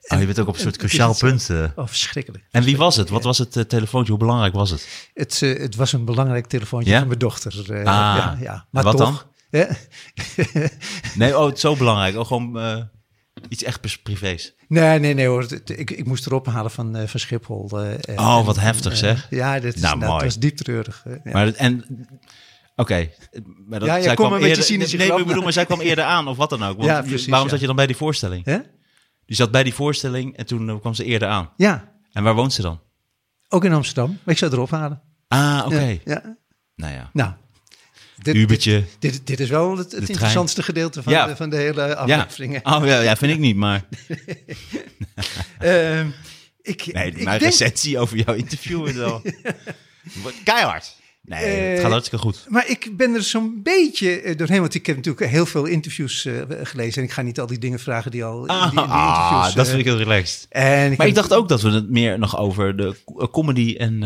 Oh, 0.08 0.18
je 0.20 0.26
bent 0.26 0.40
ook 0.40 0.48
op 0.48 0.54
een 0.54 0.60
soort 0.60 0.76
cruciaal 0.76 1.14
punt. 1.14 1.48
Oh, 1.76 1.86
verschrikkelijk. 1.86 2.44
En 2.50 2.62
wie 2.62 2.76
was 2.76 2.96
het? 2.96 3.08
Wat 3.08 3.22
was 3.24 3.38
het 3.38 3.56
eh, 3.56 3.62
telefoontje? 3.62 4.10
Hoe 4.12 4.20
belangrijk 4.20 4.54
was 4.54 4.70
het? 4.70 5.08
Het, 5.14 5.42
eh, 5.42 5.58
het 5.60 5.74
was 5.76 5.92
een 5.92 6.04
belangrijk 6.04 6.46
telefoontje 6.46 6.90
Ja? 6.90 6.98
van 6.98 7.06
mijn 7.06 7.18
dochter. 7.18 7.72
eh, 7.72 7.78
Ah, 7.78 7.84
ja, 7.84 8.36
ja. 8.40 8.66
Maar 8.70 8.82
wat 8.82 8.96
toch, 8.96 9.28
hè? 9.50 9.64
Nee, 11.14 11.38
oh, 11.38 11.44
het 11.46 11.54
is 11.54 11.60
zo 11.60 11.76
belangrijk. 11.76 12.16
Oh, 12.16 12.26
gewoon 12.26 12.88
iets 13.48 13.62
echt 13.62 14.02
privés. 14.02 14.54
nee, 14.68 14.98
nee, 14.98 15.14
nee 15.14 15.26
hoor. 15.26 15.46
Ik, 15.64 15.90
ik 15.90 16.06
moest 16.06 16.26
erop 16.26 16.46
halen 16.46 16.70
van, 16.70 16.96
van 17.08 17.20
Schiphol. 17.20 17.68
Oh, 18.16 18.44
wat 18.46 18.56
en, 18.56 18.62
heftig, 18.62 18.96
zeg. 18.96 19.26
Ja, 19.30 19.60
dit 19.60 19.74
is, 19.74 19.80
Nou, 19.80 19.98
nou, 19.98 20.10
mooi. 20.10 20.22
dat 20.24 20.32
was 20.32 20.38
diep 20.38 20.56
treurig. 20.56 21.04
Maar 21.24 21.46
het- 21.46 21.56
en 21.56 21.84
oké, 22.76 23.10
maar 23.68 23.78
dat 23.78 23.88
Ja, 23.88 23.96
ja, 23.96 24.02
zij 24.02 24.14
kom 24.14 24.26
kwam 24.28 24.40
je 24.40 24.46
eerder- 24.48 24.64
cynische 24.64 24.96
Nee, 24.96 25.06
grap. 25.06 25.18
ik 25.18 25.26
bedoel, 25.26 25.42
maar 25.42 25.52
zij 25.52 25.64
kwam 25.66 25.80
eerder 25.80 26.04
aan 26.04 26.28
of 26.28 26.36
wat 26.36 26.50
dan 26.50 26.62
ook. 26.62 26.76
Want 26.76 26.88
Ja, 26.88 27.00
precies, 27.02 27.26
waarom 27.26 27.46
ja. 27.46 27.52
zat 27.52 27.60
je 27.60 27.66
dan 27.66 27.76
bij 27.76 27.86
die 27.86 27.96
voorstelling? 27.96 28.44
Hè? 28.44 28.58
Die 29.26 29.36
zat 29.36 29.50
bij 29.50 29.62
die 29.62 29.74
voorstelling 29.74 30.36
en 30.36 30.46
toen 30.46 30.68
eh, 30.68 30.80
kwam 30.80 30.94
ze 30.94 31.04
eerder 31.04 31.28
aan. 31.28 31.50
Ja, 31.56 31.92
En 32.12 32.22
waar 32.22 32.34
woont 32.34 32.52
ze 32.52 32.62
dan? 32.62 32.80
ook 33.48 33.64
in 33.64 33.72
Amsterdam. 33.72 34.08
Maar 34.24 34.34
ik 34.34 34.38
zou 34.38 34.52
erop 34.52 34.70
halen. 34.70 35.02
Ah, 35.28 35.62
oké. 35.66 35.80
Ja, 35.84 35.98
ja. 36.04 36.36
Nou 36.76 36.92
ja, 36.92 37.10
Nou, 37.12 37.32
dit, 38.22 38.34
Ubertje. 38.34 38.80
Dit, 38.98 39.12
dit, 39.12 39.26
dit 39.26 39.40
is 39.40 39.48
wel 39.48 39.78
het, 39.78 39.92
interessantste 39.92 40.62
gedeelte 40.62 41.02
van, 41.02 41.12
Ja. 41.12 41.26
de, 41.26 41.36
van 41.36 41.50
de 41.50 41.56
hele 41.56 41.82
Ja. 41.86 41.92
aflevering. 41.94 42.62
hè. 42.62 42.76
Oh 42.76 42.86
ja, 42.86 43.00
ja, 43.00 43.16
vind 43.16 43.32
ik 43.32 43.38
niet, 43.38 43.56
maar 43.56 43.84
Ehm, 45.58 46.08
ik, 46.62 46.92
nee, 46.92 47.06
ik 47.06 47.14
mijn 47.24 47.38
denk, 47.38 47.40
recensie 47.40 47.98
over 47.98 48.16
jouw 48.16 48.34
interview 48.34 48.88
is 48.88 48.94
wel 48.94 49.22
Wordt 50.22 50.42
keihard. 50.50 50.96
Nee, 51.26 51.44
het 51.44 51.76
gaat 51.76 51.84
Eh, 51.86 51.90
hartstikke 51.90 52.24
goed. 52.24 52.44
Maar 52.48 52.68
ik 52.68 52.96
ben 52.96 53.14
er 53.14 53.22
zo'n 53.22 53.60
beetje 53.62 54.20
eh, 54.20 54.36
doorheen, 54.36 54.60
want 54.60 54.74
ik 54.74 54.86
heb 54.86 54.96
natuurlijk 54.96 55.30
heel 55.30 55.46
veel 55.46 55.64
interviews 55.64 56.24
eh, 56.24 56.34
gelezen. 56.62 57.02
En 57.02 57.08
ik 57.08 57.12
ga 57.14 57.22
niet 57.22 57.40
al 57.40 57.46
die 57.46 57.58
dingen 57.58 57.78
vragen 57.78 58.10
die 58.10 58.24
al 58.24 58.40
in 58.40 58.46
die, 58.46 58.62
in 58.64 58.70
die 58.70 58.78
Ah, 58.80 59.20
interviews... 59.24 59.54
dat 59.54 59.64
eh, 59.64 59.70
vind 59.72 59.78
ik 59.86 59.92
heel 59.92 59.96
relaxed. 59.98 60.46
en 60.50 60.88
Maar 60.88 60.98
heb- 60.98 61.06
ik 61.06 61.14
dacht 61.14 61.32
ook 61.32 61.48
dat 61.48 61.60
we 61.60 61.70
het 61.70 61.90
meer 61.90 62.18
nog 62.18 62.38
over 62.38 62.76
de 62.76 62.96
co- 63.04 63.28
comedy 63.28 63.74
en, 63.78 64.02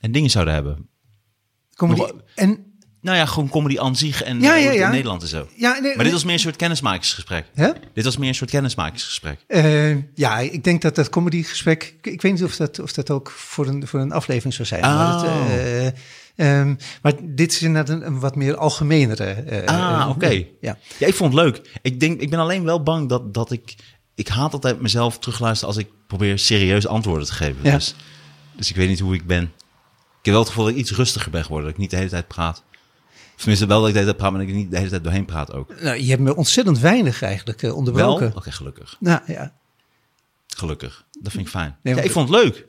en 0.00 0.12
dingen 0.12 0.30
zouden 0.30 0.54
hebben. 0.54 0.88
comedy- 1.74 2.00
nog- 2.00 2.12
En, 2.34 2.64
Nou 3.00 3.16
ja, 3.16 3.26
gewoon 3.26 3.48
comedy 3.48 3.78
aan 3.78 3.96
zich 3.96 4.22
en 4.22 4.40
Ja, 4.40 4.54
ja, 4.56 4.70
in 4.70 4.78
ja. 4.78 4.90
Nederland 4.90 5.22
en 5.22 5.28
zo. 5.28 5.48
ja, 5.56 5.78
nee, 5.78 5.94
Maar 5.96 6.04
dit 6.04 6.12
was 6.12 6.24
meer 6.24 6.32
een 6.34 6.38
soort 6.40 6.56
kennismakingsgesprek. 6.56 7.46
Hè? 7.54 7.70
Dit 7.94 8.04
was 8.04 8.16
meer 8.16 8.28
een 8.28 8.34
soort 8.34 8.50
kennismakingsgesprek. 8.50 9.38
Eh, 9.46 9.96
ja, 10.14 10.38
ik 10.38 10.64
denk 10.64 10.82
dat 10.82 10.94
dat 10.94 11.08
comedygesprek... 11.08 11.94
Ik, 12.02 12.12
ik 12.12 12.22
weet 12.22 12.32
niet 12.32 12.44
of 12.44 12.56
dat, 12.56 12.78
of 12.78 12.92
dat 12.92 13.10
ook 13.10 13.30
voor 13.30 13.66
een, 13.66 13.86
voor 13.86 14.00
een 14.00 14.12
aflevering 14.12 14.54
zou 14.54 14.68
zijn. 14.68 14.80
Maar, 14.80 15.14
het, 15.14 15.24
Oh. 15.24 15.98
Eh, 16.36 16.60
ehm, 16.60 16.74
maar 17.02 17.12
dit 17.22 17.52
is 17.52 17.62
inderdaad 17.62 17.96
een, 17.96 18.06
een 18.06 18.20
wat 18.20 18.36
meer 18.36 18.56
algemenere... 18.56 19.24
eh, 19.24 19.66
Ah, 19.66 20.00
eh, 20.00 20.08
oké. 20.08 20.44
Ja. 20.60 20.78
Ja, 20.98 21.06
ik 21.06 21.14
vond 21.14 21.34
het 21.34 21.42
leuk. 21.42 21.78
Ik, 21.82 22.00
denk, 22.00 22.20
ik 22.20 22.30
ben 22.30 22.38
alleen 22.38 22.64
wel 22.64 22.82
bang 22.82 23.08
dat, 23.08 23.34
dat 23.34 23.50
ik... 23.50 23.74
Ik 24.14 24.28
haat 24.28 24.52
altijd 24.52 24.80
mezelf 24.80 25.18
terugluisteren 25.18 25.74
als 25.74 25.84
ik 25.84 25.90
probeer 26.06 26.38
serieus 26.38 26.86
antwoorden 26.86 27.26
te 27.26 27.32
geven. 27.32 27.56
Ja. 27.62 27.74
Dus, 27.74 27.94
dus 28.56 28.70
ik 28.70 28.76
weet 28.76 28.88
niet 28.88 29.00
hoe 29.00 29.14
ik 29.14 29.26
ben. 29.26 29.42
Ik 29.42 30.28
heb 30.28 30.34
wel 30.34 30.38
het 30.38 30.48
gevoel 30.48 30.64
dat 30.64 30.72
ik 30.74 30.80
iets 30.80 30.92
rustiger 30.92 31.30
ben 31.30 31.42
geworden. 31.42 31.66
Dat 31.66 31.74
ik 31.74 31.80
niet 31.82 31.90
de 31.90 31.96
hele 31.96 32.08
tijd 32.08 32.28
praat. 32.28 32.62
Tenminste 33.36 33.66
wel 33.66 33.78
dat 33.78 33.88
ik 33.88 33.94
de 33.94 34.00
hele 34.00 34.10
tijd 34.10 34.20
praat, 34.22 34.32
maar 34.36 34.40
dat 34.46 34.50
ik 34.50 34.62
niet 34.62 34.70
de 34.70 34.76
hele 34.76 34.90
tijd 34.90 35.04
doorheen 35.04 35.24
praat 35.24 35.52
ook. 35.52 35.80
Nou, 35.80 35.96
je 36.00 36.10
hebt 36.10 36.22
me 36.22 36.36
ontzettend 36.36 36.78
weinig 36.78 37.22
eigenlijk 37.22 37.60
Wel? 37.60 37.74
onderbroken. 37.74 38.32
Oké, 38.36 38.50
gelukkig. 38.50 38.96
Nou, 39.00 39.20
ja. 39.26 39.52
Gelukkig. 40.56 41.04
Dat 41.20 41.32
vind 41.32 41.44
ik 41.44 41.50
fijn. 41.50 41.76
Nee, 41.82 41.94
ja, 41.94 42.00
ik 42.00 42.10
vond 42.10 42.28
het 42.28 42.42
leuk. 42.42 42.66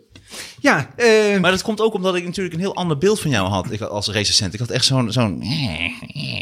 Ja, 0.60 0.94
eh, 0.96 1.40
Maar 1.40 1.52
dat 1.52 1.62
komt 1.62 1.82
ook 1.82 1.94
omdat 1.94 2.16
ik 2.16 2.24
natuurlijk 2.26 2.56
een 2.56 2.62
heel 2.62 2.76
ander 2.76 2.98
beeld 2.98 3.20
van 3.20 3.32
jou 3.32 3.50
had 3.50 3.72
ik, 3.72 3.82
als 3.82 4.08
recensent. 4.08 4.54
Ik 4.54 4.60
had 4.60 4.70
echt 4.70 4.86
zo'n 4.86 5.12
zo'n 5.12 5.44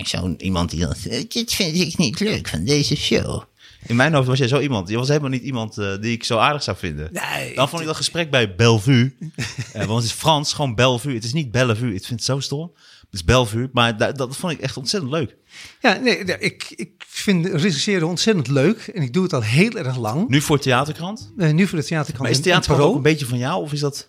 zo'n 0.04 0.36
iemand 0.42 0.70
die 0.70 0.80
dat... 0.80 0.98
Dit 1.28 1.54
vind 1.54 1.76
ik 1.76 1.98
niet 1.98 2.20
leuk 2.20 2.48
van 2.48 2.64
deze 2.64 2.96
show. 2.96 3.44
In 3.88 3.96
mijn 3.96 4.14
hoofd 4.14 4.28
was 4.28 4.38
jij 4.38 4.48
zo 4.48 4.60
iemand. 4.60 4.90
Je 4.90 4.98
was 4.98 5.08
helemaal 5.08 5.30
niet 5.30 5.44
iemand 5.44 5.78
eh, 5.78 5.94
die 6.00 6.12
ik 6.12 6.24
zo 6.24 6.38
aardig 6.38 6.64
zou 6.64 6.78
vinden. 6.78 7.10
Nee, 7.12 7.56
Dan 7.56 7.70
vond 7.70 7.82
ik 7.82 7.88
dat 7.88 7.96
gesprek 7.96 8.32
bij 8.32 8.56
Bellevue. 8.56 9.16
eh, 9.74 9.86
want 9.86 10.02
het 10.02 10.04
is 10.04 10.12
Frans, 10.12 10.54
gewoon 10.54 10.76
Bellevue. 10.76 11.14
Het 11.14 11.24
is 11.24 11.34
niet 11.34 11.52
Bellevue. 11.52 11.94
Ik 11.94 12.06
vind 12.06 12.20
het 12.20 12.24
zo 12.24 12.40
stom. 12.40 12.72
Is 13.12 13.24
Bellevue. 13.24 13.70
Maar 13.74 13.98
da- 13.98 14.12
dat 14.12 14.36
vond 14.38 14.54
ik 14.54 14.60
echt 14.60 14.78
ontzettend 14.78 15.12
leuk. 15.12 15.38
Ja, 15.82 15.94
nee, 15.98 16.18
ik, 16.40 16.74
ik 16.76 16.92
vind 17.08 17.46
recenseren 17.46 18.08
ontzettend 18.08 18.48
leuk 18.48 18.78
en 18.94 19.02
ik 19.02 19.14
doe 19.14 19.24
het 19.24 19.34
al 19.34 19.42
heel 19.44 19.72
erg 19.72 19.98
lang. 19.98 20.28
Nu 20.30 20.42
voor 20.42 20.60
Theaterkrant. 20.60 21.34
Eh, 21.38 21.52
nu 21.52 21.68
voor 21.68 21.80
de 21.80 21.86
theaterkant. 21.86 22.22
Maar 22.24 22.32
is 22.32 22.40
Theaterkrant 22.42 22.80
en 22.82 22.88
ook 22.88 22.96
een 22.96 23.02
beetje 23.02 23.26
van 23.26 23.38
jou? 23.38 23.62
Of 23.64 23.74
is 23.74 23.80
dat, 23.80 24.08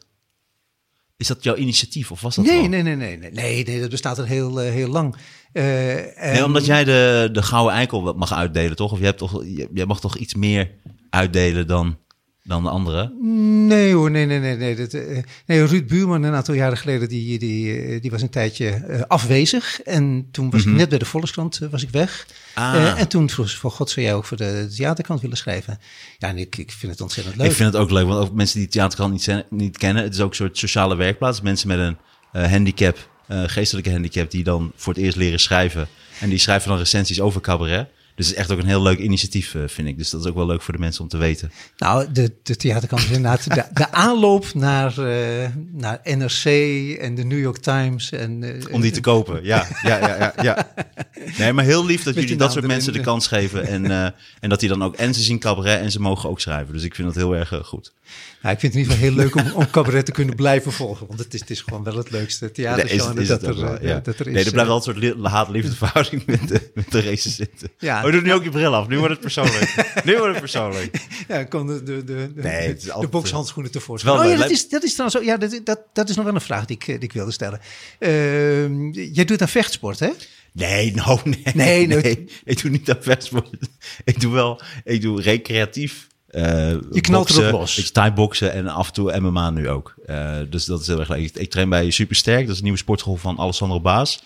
is 1.17 1.27
dat 1.27 1.43
jouw 1.43 1.55
initiatief? 1.57 2.11
Of 2.11 2.21
was 2.21 2.35
dat 2.37 2.45
Nee, 2.45 2.69
nee, 2.69 2.83
nee, 2.83 2.97
nee, 2.97 3.17
nee, 3.19 3.31
nee, 3.33 3.65
nee, 3.65 3.81
dat 3.81 3.91
bestaat 3.91 4.19
er 4.19 4.27
heel, 4.27 4.61
eh, 4.61 4.71
heel 4.71 4.89
lang. 4.89 5.17
Eh, 5.53 6.27
en- 6.27 6.33
Nee, 6.33 6.45
omdat 6.45 6.67
jij 6.67 6.85
de, 6.85 7.29
de 7.33 7.43
gouden 7.43 7.75
eikel 7.75 8.15
mag 8.15 8.33
uitdelen, 8.33 8.77
toch? 8.77 8.93
Of 8.93 8.99
je 8.99 9.05
hebt 9.05 9.19
toch, 9.19 9.43
jij 9.75 9.87
mag 9.87 10.01
toch 10.01 10.17
iets 10.17 10.35
meer 10.35 10.71
uitdelen 11.11 11.67
dan, 11.67 11.99
dan 12.45 12.63
de 12.63 12.69
anderen? 12.69 13.13
Nee 13.67 13.95
hoor, 13.95 14.11
nee, 14.11 14.27
nee, 14.27 14.39
nee. 14.39 14.57
Nee, 14.57 14.77
dat, 14.77 14.93
eh, 14.95 15.19
nee 15.47 15.65
Ruud 15.65 15.87
Buurman 15.87 16.23
een 16.23 16.35
aantal 16.35 16.55
jaren 16.55 16.79
geleden, 16.79 17.09
die, 17.09 17.39
die, 17.39 17.77
eh, 17.83 18.01
die 18.03 18.11
was 18.11 18.23
een 18.23 18.31
tijdje 18.31 18.69
eh, 18.69 19.01
afwezig. 19.07 19.81
En 19.83 20.29
toen 20.31 20.51
was 20.51 20.61
ik 20.65 20.73
net 20.73 20.89
bij 20.89 20.99
de 20.99 21.05
Volkskrant 21.05 21.59
was 21.71 21.83
ik 21.83 21.91
weg. 21.91 22.27
Mhm. 22.55 22.65
Ah. 22.65 23.01
En 23.01 23.09
toen 23.09 23.31
vroeg 23.31 23.49
ze, 23.49 23.57
voor 23.59 23.71
god 23.71 23.91
zou 23.91 24.07
jij 24.07 24.15
ook 24.15 24.25
voor 24.25 24.37
de 24.37 24.67
theaterkant 24.77 25.21
willen 25.21 25.37
schrijven? 25.37 25.79
Ja, 26.19 26.29
en 26.29 26.39
ik, 26.39 26.57
ik 26.57 26.71
vind 26.73 26.93
het 26.93 27.01
ontzettend 27.01 27.37
leuk. 27.37 27.47
Ik 27.47 27.53
vind 27.57 27.73
het 27.73 27.83
ook 27.83 27.91
leuk, 27.91 28.07
want 28.07 28.25
ook 28.29 28.35
mensen 28.35 28.59
die 28.59 28.69
theaterkrant 28.69 29.13
niet, 29.13 29.23
zijn- 29.23 29.45
niet 29.51 29.79
kennen, 29.79 30.03
het 30.03 30.15
is 30.15 30.21
ook 30.21 30.31
een 30.31 30.37
soort 30.37 30.59
sociale 30.59 30.97
werkplaats. 30.97 31.41
Mensen 31.41 31.69
met 31.69 31.79
een 31.79 31.97
handicap, 32.51 33.09
geestelijke 33.47 33.91
handicap, 33.91 34.31
die 34.31 34.45
dan 34.45 34.73
voor 34.77 34.95
het 34.95 35.03
eerst 35.03 35.17
leren 35.17 35.41
schrijven. 35.41 35.89
En 36.21 36.29
die 36.29 36.39
schrijven 36.39 36.69
dan 36.69 36.79
recensies 36.79 37.21
over 37.21 37.41
cabaret. 37.41 37.89
Dus 38.15 38.27
het 38.27 38.35
is 38.35 38.41
echt 38.41 38.51
ook 38.51 38.59
een 38.59 38.67
heel 38.67 38.83
leuk 38.83 38.99
initiatief, 38.99 39.55
eh, 39.55 39.63
vind 39.67 39.89
ik. 39.89 39.99
Dus 39.99 40.11
dat 40.11 40.21
is 40.21 40.27
ook 40.27 40.35
wel 40.35 40.47
leuk 40.47 40.63
voor 40.63 40.75
de 40.75 40.81
mensen 40.81 41.03
om 41.03 41.09
te 41.09 41.17
weten. 41.17 41.53
Nou, 41.77 42.13
de, 42.13 42.33
de 42.43 42.57
theaterkant 42.57 43.03
is 43.03 43.07
inderdaad 43.07 43.55
de, 43.55 43.65
de 43.73 43.93
aanloop 43.93 44.55
naar, 44.55 44.99
eh, 44.99 45.49
naar 45.73 46.01
NRC 46.05 46.45
en 46.99 47.15
de 47.15 47.25
New 47.25 47.41
York 47.41 47.59
Times. 47.59 48.13
En, 48.13 48.43
eh, 48.43 48.75
Om 48.75 48.81
die 48.81 48.91
te 48.91 49.01
kopen, 49.01 49.45
ja. 49.45 49.67
ja, 49.83 49.99
ja, 49.99 50.17
ja, 50.17 50.35
ja. 50.43 50.73
Nee, 51.39 51.53
maar 51.53 51.65
heel 51.65 51.87
lief 51.87 52.03
dat 52.03 52.15
jullie 52.15 52.37
dat 52.37 52.53
soort 52.53 52.67
mensen 52.67 52.93
de 52.93 53.01
kans 53.01 53.27
geven. 53.27 53.67
En, 53.67 53.91
en 54.41 54.49
dat 54.49 54.61
die 54.61 54.69
dan 54.69 54.83
ook, 54.83 54.97
en 54.97 55.15
ze 55.15 55.23
zien 55.23 55.39
cabaret 55.39 55.81
en 55.81 55.91
ze 55.91 56.01
mogen 56.01 56.29
ook 56.29 56.41
schrijven. 56.41 56.73
Dus 56.73 56.83
ik 56.83 56.95
vind 56.95 57.07
dat 57.07 57.17
heel 57.17 57.37
erg 57.37 57.61
goed. 57.65 57.93
Nou, 58.43 58.55
ik 58.55 58.61
vind 58.61 58.75
het 58.75 58.83
in 58.83 58.89
ieder 58.91 59.09
geval 59.11 59.25
heel 59.25 59.43
leuk 59.43 59.55
om, 59.55 59.63
om 59.63 59.71
cabaret 59.71 60.05
te 60.05 60.13
kunnen 60.13 60.35
blijven 60.35 60.73
volgen. 60.73 61.07
Want 61.07 61.19
het 61.19 61.35
is, 61.35 61.41
het 61.41 61.51
is 61.51 61.61
gewoon 61.61 61.85
wel 61.85 61.97
het 61.97 62.11
leukste 62.11 62.53
theatershow 62.53 63.21
is 63.21 63.29
dat, 63.29 63.43
er, 63.43 63.61
wel, 63.61 63.79
eh, 63.79 63.89
ja. 63.89 64.01
dat 64.01 64.19
er 64.19 64.27
is. 64.27 64.33
nee, 64.33 64.45
er 64.45 64.51
blijft 64.51 64.57
eh, 64.61 64.67
wel 64.67 64.77
een 64.77 64.83
soort 64.83 64.97
li- 64.97 65.15
haat-liefde 65.23 65.75
verhouding 65.77 66.27
met 66.27 66.49
de, 66.49 66.71
met 66.75 66.91
de 66.91 66.99
recensenten. 66.99 67.69
Ja. 67.79 67.99
Oh, 68.01 68.07
je 68.07 68.13
doet 68.13 68.23
nu 68.23 68.33
ook 68.33 68.45
je 68.45 68.51
bril 68.51 68.75
af. 68.75 68.89
Nu 68.89 68.97
wordt 68.99 69.13
het 69.13 69.21
persoonlijk. 69.21 69.75
nu 70.05 70.13
wordt 70.17 70.31
het 70.31 70.41
persoonlijk. 70.41 70.97
Ja, 71.29 71.45
kan 71.45 71.67
de, 71.67 71.83
de, 71.83 72.05
de, 72.05 72.33
de, 72.35 72.43
Nee, 72.43 72.69
het 72.69 72.79
is 72.79 72.85
de 72.85 72.93
altijd, 72.93 73.11
bokshandschoenen 73.11 73.73
tevoorschijn. 73.73 74.15
het 74.15 74.25
is 74.25 74.31
Oh 74.31 74.37
ja, 74.37 74.43
dat 74.43 74.51
is, 74.51 74.69
dat 74.69 74.83
is 74.83 74.93
trouwens 74.93 75.21
ook, 75.21 75.27
ja, 75.27 75.37
dat, 75.37 75.61
dat, 75.65 75.81
dat 75.93 76.09
is 76.09 76.17
nog 76.17 76.25
wel 76.25 76.35
een 76.35 76.41
vraag 76.41 76.65
die 76.65 76.77
ik, 76.77 76.83
eh, 76.83 76.95
die 76.95 77.05
ik 77.09 77.13
wilde 77.13 77.33
stellen. 77.33 77.61
Ehm, 77.99 78.91
jij 78.91 79.25
doet 79.25 79.43
aan 79.43 79.49
vechtsport, 79.49 79.99
hè? 79.99 80.11
Nee, 80.53 80.95
no, 80.95 81.21
nee. 81.25 81.43
Nee, 81.55 81.87
nee. 81.87 82.29
Ik 82.45 82.63
doe 82.63 82.71
niet 82.71 82.91
aan 82.91 82.99
vechtsport. 83.01 83.49
Ik 84.05 84.21
doe 84.21 84.33
wel, 84.33 84.61
ik 84.85 85.01
doe 85.03 85.21
recreatief. 85.23 86.07
Eh 86.33 86.71
Je 86.71 87.01
knalt 87.01 87.27
boksen, 87.27 87.47
erop 87.47 87.61
los. 87.61 87.79
Ik 87.79 87.87
thai-boksen 87.87 88.53
en 88.53 88.67
af 88.69 88.87
en 88.87 88.93
toe 88.93 89.21
MMA 89.21 89.51
nu 89.51 89.69
ook. 89.69 89.95
Eh, 90.07 90.37
dus 90.51 90.65
dat 90.65 90.81
is 90.81 90.87
heel 90.87 90.99
erg 91.01 91.09
leuk. 91.09 91.19
Ik, 91.21 91.35
ik 91.37 91.51
train 91.51 91.69
bij 91.69 91.91
Supersterk. 91.91 92.41
Dat 92.43 92.51
is 92.51 92.57
een 92.57 92.63
nieuwe 92.63 92.79
sportschool 92.79 93.17
van 93.17 93.39
Alessandro 93.39 93.81
Baas. 93.81 94.23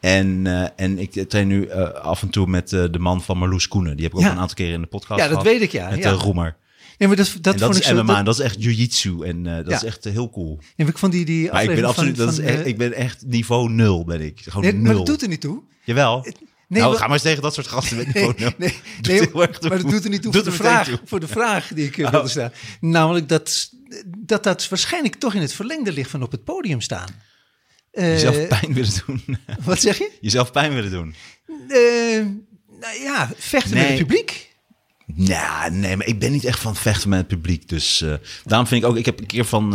En, 0.00 0.46
eh, 0.46 0.68
en 0.76 0.98
ik 0.98 1.28
train 1.28 1.46
nu 1.48 1.70
af 1.92 2.22
en 2.22 2.28
toe 2.28 2.46
met 2.46 2.68
de 2.68 2.98
man 2.98 3.22
van 3.22 3.38
Marloes 3.38 3.68
Koenen. 3.68 3.96
Die 3.96 4.04
heb 4.04 4.12
ik 4.14 4.18
ook 4.18 4.24
een 4.24 4.38
aantal 4.38 4.56
keer 4.56 4.72
in 4.72 4.80
de 4.80 4.86
podcast 4.86 5.20
Ja, 5.20 5.28
dat 5.28 5.38
gehad. 5.38 5.52
weet 5.52 5.62
ik, 5.62 5.72
ja. 5.72 5.90
Met 5.90 5.98
Ja. 5.98 6.10
de 6.10 6.16
Roemer. 6.16 6.56
Nee, 6.98 7.08
maar 7.08 7.16
dat, 7.16 7.26
dat, 7.40 7.52
en 7.54 7.60
dat 7.60 7.60
vond 7.60 7.74
is 7.84 7.90
ik 7.90 7.96
zo... 7.96 8.02
MMA. 8.02 8.14
Dat, 8.16 8.24
dat 8.24 8.34
is 8.38 8.40
echt 8.44 8.62
jiu-jitsu. 8.62 9.22
En 9.22 9.42
dat 9.42 9.66
Ja. 9.68 9.76
is 9.76 9.84
echt 9.84 10.04
heel 10.04 10.30
cool. 10.30 10.58
nee, 10.76 10.88
ik 10.88 10.98
vond 10.98 11.12
die, 11.12 11.24
die 11.24 11.50
Maar 11.52 11.62
ik 11.62 11.74
ben 11.74 11.84
absoluut, 11.84 12.16
van, 12.16 12.24
dat 12.26 12.34
is 12.34 12.40
echt, 12.40 12.66
ik 12.66 12.78
ben 12.78 12.92
echt 12.92 13.24
niveau 13.26 13.70
nul 13.70 14.04
ben 14.04 14.20
ik. 14.20 14.40
Gewoon 14.44 14.62
nee, 14.62 14.72
nul. 14.72 14.82
maar 14.82 14.94
dat 14.94 15.06
doet 15.06 15.22
er 15.22 15.28
niet 15.28 15.40
toe. 15.40 15.62
Jawel. 15.84 16.26
Nee, 16.68 16.78
nou, 16.80 16.90
maar- 16.90 17.00
ga 17.00 17.04
maar 17.06 17.14
eens 17.14 17.22
tegen 17.22 17.42
dat 17.42 17.54
soort 17.54 17.66
gasten 17.66 17.96
nee, 18.56 18.74
nee, 19.02 19.20
toe. 19.20 19.30
maar 19.32 19.58
dat 19.60 19.80
doet 19.90 20.04
er 20.04 20.10
niet 20.10 20.22
toe 20.22 20.32
Doet 20.32 20.42
voor 20.42 20.50
de, 20.52 20.56
vraag, 20.58 20.88
toe. 20.88 21.00
voor 21.04 21.20
de 21.20 21.28
vraag 21.28 21.68
die 21.74 21.86
ik 21.86 21.98
eh, 21.98 22.04
Oh. 22.04 22.10
wilde 22.10 22.28
stellen. 22.28 22.52
Namelijk 22.80 23.28
dat, 23.28 23.70
dat 24.18 24.42
dat 24.42 24.68
waarschijnlijk 24.68 25.14
toch 25.14 25.34
in 25.34 25.40
het 25.40 25.52
verlengde 25.52 25.92
ligt 25.92 26.10
van 26.10 26.22
op 26.22 26.30
het 26.32 26.44
podium 26.44 26.80
staan. 26.80 27.08
Eh, 27.90 28.08
Jezelf 28.12 28.46
pijn 28.46 28.72
willen 28.74 28.92
doen. 29.06 29.38
Wat 29.64 29.80
zeg 29.80 29.98
je? 29.98 30.10
Jezelf 30.20 30.52
pijn 30.52 30.74
willen 30.74 30.90
doen. 30.90 31.14
Eh, 31.68 32.24
nou 32.80 33.00
ja, 33.02 33.30
vechten 33.36 33.74
met 33.74 33.82
Nee. 33.82 33.88
het 33.98 34.06
publiek. 34.06 34.54
Nou, 35.14 35.70
nee, 35.70 35.96
maar 35.96 36.06
ik 36.06 36.18
ben 36.18 36.32
niet 36.32 36.44
echt 36.44 36.58
van 36.60 36.76
vechten 36.76 37.08
met 37.08 37.18
het 37.18 37.28
publiek. 37.28 37.68
Dus 37.68 38.04
daarom 38.44 38.66
vind 38.66 38.82
ik 38.82 38.88
ook... 38.88 38.96
Ik 38.96 39.04
heb 39.04 39.18
een 39.18 39.26
keer 39.26 39.44
van 39.44 39.68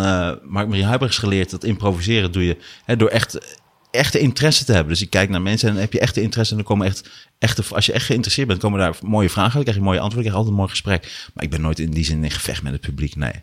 Mark-Marie 0.43 0.85
Huibrechts 0.85 1.17
geleerd... 1.17 1.49
dat 1.49 1.63
improviseren 1.63 2.31
doe 2.31 2.45
je 2.45 2.57
hè, 2.85 2.95
door 2.95 3.09
echt 3.09 3.37
echte 3.91 4.19
interesse 4.19 4.65
te 4.65 4.73
hebben. 4.73 4.93
Dus 4.93 5.01
ik 5.01 5.09
kijk 5.09 5.29
naar 5.29 5.41
mensen 5.41 5.67
en 5.67 5.73
dan 5.73 5.83
heb 5.83 5.93
je 5.93 5.99
echte 5.99 6.21
interesse... 6.21 6.51
en 6.51 6.57
dan 6.57 6.67
komen 6.67 6.87
echt, 6.87 7.09
echte, 7.39 7.63
als 7.69 7.85
je 7.85 7.91
echt 7.91 8.05
geïnteresseerd 8.05 8.47
bent... 8.47 8.59
komen 8.59 8.79
daar 8.79 8.95
mooie 9.01 9.29
vragen 9.29 9.53
dan 9.53 9.61
krijg 9.61 9.77
je 9.77 9.83
mooie 9.83 9.99
antwoorden... 9.99 10.31
krijg 10.31 10.45
je 10.45 10.49
altijd 10.49 10.53
een 10.53 10.59
mooi 10.59 10.69
gesprek. 10.69 11.29
Maar 11.33 11.43
ik 11.43 11.49
ben 11.49 11.61
nooit 11.61 11.79
in 11.79 11.91
die 11.91 12.05
zin 12.05 12.23
in 12.23 12.31
gevecht 12.31 12.63
met 12.63 12.71
het 12.71 12.81
publiek, 12.81 13.15
nee. 13.15 13.33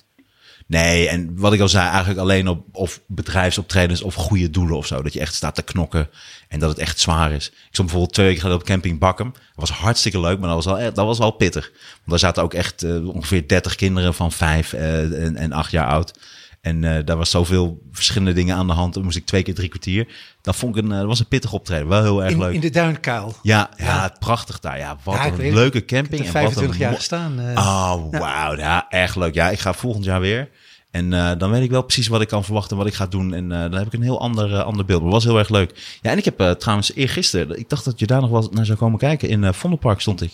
Nee, 0.68 1.08
en 1.08 1.38
wat 1.38 1.52
ik 1.52 1.60
al 1.60 1.68
zei, 1.68 1.88
eigenlijk 1.88 2.20
alleen 2.20 2.48
op 2.48 2.66
of 2.72 3.00
bedrijfsoptredens 3.06 4.02
of 4.02 4.14
goede 4.14 4.50
doelen 4.50 4.76
of 4.76 4.86
zo. 4.86 5.02
Dat 5.02 5.12
je 5.12 5.20
echt 5.20 5.34
staat 5.34 5.54
te 5.54 5.62
knokken 5.62 6.08
en 6.48 6.58
dat 6.58 6.68
het 6.68 6.78
echt 6.78 7.00
zwaar 7.00 7.32
is. 7.32 7.46
Ik 7.46 7.54
stond 7.70 7.88
bijvoorbeeld 7.88 8.14
twee 8.14 8.26
weken 8.26 8.52
op 8.52 8.64
camping 8.64 8.98
Bakkum. 8.98 9.32
Dat 9.32 9.42
was 9.54 9.70
hartstikke 9.70 10.20
leuk, 10.20 10.38
maar 10.38 10.48
dat 10.54 10.64
was 10.64 10.74
wel, 10.74 10.92
dat 10.92 11.06
was 11.06 11.18
wel 11.18 11.30
pittig. 11.30 11.70
Want 11.70 12.04
daar 12.04 12.18
zaten 12.18 12.42
ook 12.42 12.54
echt 12.54 12.82
eh, 12.82 13.08
ongeveer 13.08 13.48
30 13.48 13.74
kinderen 13.74 14.14
van 14.14 14.32
vijf 14.32 14.72
eh, 14.72 15.24
en, 15.24 15.36
en 15.36 15.52
acht 15.52 15.70
jaar 15.70 15.86
oud. 15.86 16.12
En 16.60 16.84
eh, 16.84 17.04
daar 17.06 17.16
was 17.16 17.30
zoveel 17.30 17.82
verschillende 17.92 18.32
dingen 18.32 18.56
aan 18.56 18.66
de 18.66 18.72
hand. 18.72 18.94
Dan 18.94 19.02
moest 19.02 19.16
ik 19.16 19.26
twee 19.26 19.42
keer 19.42 19.54
drie 19.54 19.68
kwartier. 19.68 20.08
Dat 20.42 20.56
vond 20.56 20.76
ik 20.76 20.84
een, 20.84 20.92
eh, 20.92 20.98
dat 20.98 21.06
was 21.06 21.20
een 21.20 21.28
pittig 21.28 21.52
optreden. 21.52 21.88
Wel 21.88 22.02
heel 22.02 22.22
erg 22.22 22.32
In, 22.32 22.38
leuk. 22.38 22.54
in 22.54 22.60
de 22.60 22.70
duinkuil. 22.70 23.34
Ja, 23.42 23.70
ja, 23.76 24.14
prachtig 24.18 24.60
daar. 24.60 24.78
Ja, 24.78 24.96
wat 25.04 25.14
Ja, 25.14 25.26
een 25.26 25.36
weet 25.36 25.52
leuke 25.52 25.78
Ik 25.78 25.90
heb 25.90 26.00
camping. 26.00 26.26
en 26.26 26.32
wat 26.32 26.42
een 26.42 26.48
25 26.52 26.78
jaar 26.78 26.94
gestaan. 26.94 27.40
eh. 27.40 27.56
Oh, 27.56 28.10
wauw. 28.10 28.56
Ja, 28.56 28.86
erg 28.90 29.14
leuk. 29.14 29.34
Ja, 29.34 29.50
ik 29.50 29.58
ga 29.58 29.72
volgend 29.72 30.04
jaar 30.04 30.20
weer. 30.20 30.48
En 30.90 31.10
dan 31.38 31.50
weet 31.50 31.62
ik 31.62 31.70
wel 31.70 31.82
precies 31.82 32.08
wat 32.08 32.20
ik 32.20 32.28
kan 32.28 32.44
verwachten 32.44 32.70
en 32.70 32.76
wat 32.82 32.86
ik 32.86 32.94
ga 32.94 33.06
doen. 33.06 33.34
En 33.34 33.48
dan 33.48 33.72
heb 33.74 33.86
ik 33.86 33.92
een 33.92 34.02
heel 34.02 34.20
ander, 34.20 34.62
ander 34.62 34.84
beeld. 34.84 35.02
Maar 35.02 35.12
het 35.12 35.22
was 35.22 35.32
heel 35.32 35.38
erg 35.38 35.48
leuk. 35.48 35.98
Ja, 36.02 36.10
en 36.10 36.18
ik 36.18 36.24
heb 36.24 36.54
trouwens 36.58 36.94
eergisteren... 36.94 37.58
Ik 37.58 37.68
dacht 37.68 37.84
dat 37.84 37.98
je 37.98 38.06
daar 38.06 38.20
nog 38.20 38.30
wel 38.30 38.48
naar 38.52 38.64
zou 38.66 38.78
komen 38.78 38.98
kijken. 38.98 39.28
In 39.28 39.54
Vondelpark 39.54 40.00
stond 40.00 40.22
ik. 40.22 40.32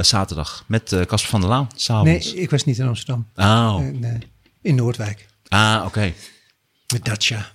zaterdag. 0.00 0.64
Met 0.66 0.96
Casper 1.06 1.30
van 1.30 1.40
der 1.40 1.48
Laan. 1.50 1.66
nee, 1.70 1.80
S'avonds. 1.80 2.34
ik 2.34 2.50
was 2.50 2.64
niet 2.64 2.78
in 2.78 2.86
Amsterdam. 2.86 3.26
Oh. 3.36 3.76
In, 3.80 4.04
eh, 4.04 4.10
in 4.62 4.74
Noordwijk. 4.74 5.26
Ah, 5.54 5.82
oké. 5.86 6.12
Met 6.92 7.04
Dacia. 7.04 7.46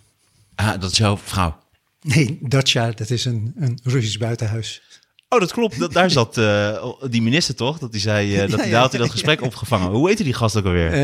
Ah, 0.56 0.82
dat 0.82 0.92
is 0.92 0.98
jouw 0.98 1.18
vrouw. 1.24 1.58
Nee, 2.02 2.38
Dacia, 2.42 2.92
dat 2.92 3.10
is 3.10 3.26
een, 3.26 3.54
een 3.60 3.80
Russisch 3.84 4.18
buitenhuis. 4.18 4.82
Oh, 5.30 5.40
dat 5.40 5.52
klopt. 5.52 5.80
Dat, 5.80 5.94
daar 5.94 6.10
zat 6.12 6.38
eh, 6.38 6.86
die 7.10 7.22
minister 7.22 7.56
toch? 7.56 7.78
Dat 7.80 7.92
hij 7.92 8.00
zei 8.00 8.36
eh, 8.36 8.42
dat 8.50 8.50
Ja, 8.50 8.56
hij, 8.58 8.66
ja, 8.66 8.72
daar 8.72 8.82
had 8.82 8.90
hij 8.92 9.00
dat 9.00 9.08
ja, 9.10 9.14
gesprek 9.14 9.42
opgevangen. 9.42 9.90
Hoe 9.90 10.08
heette 10.08 10.24
die 10.24 10.34
gast 10.34 10.56
ook 10.58 10.66
alweer? 10.66 10.92
Eh, 10.94 11.00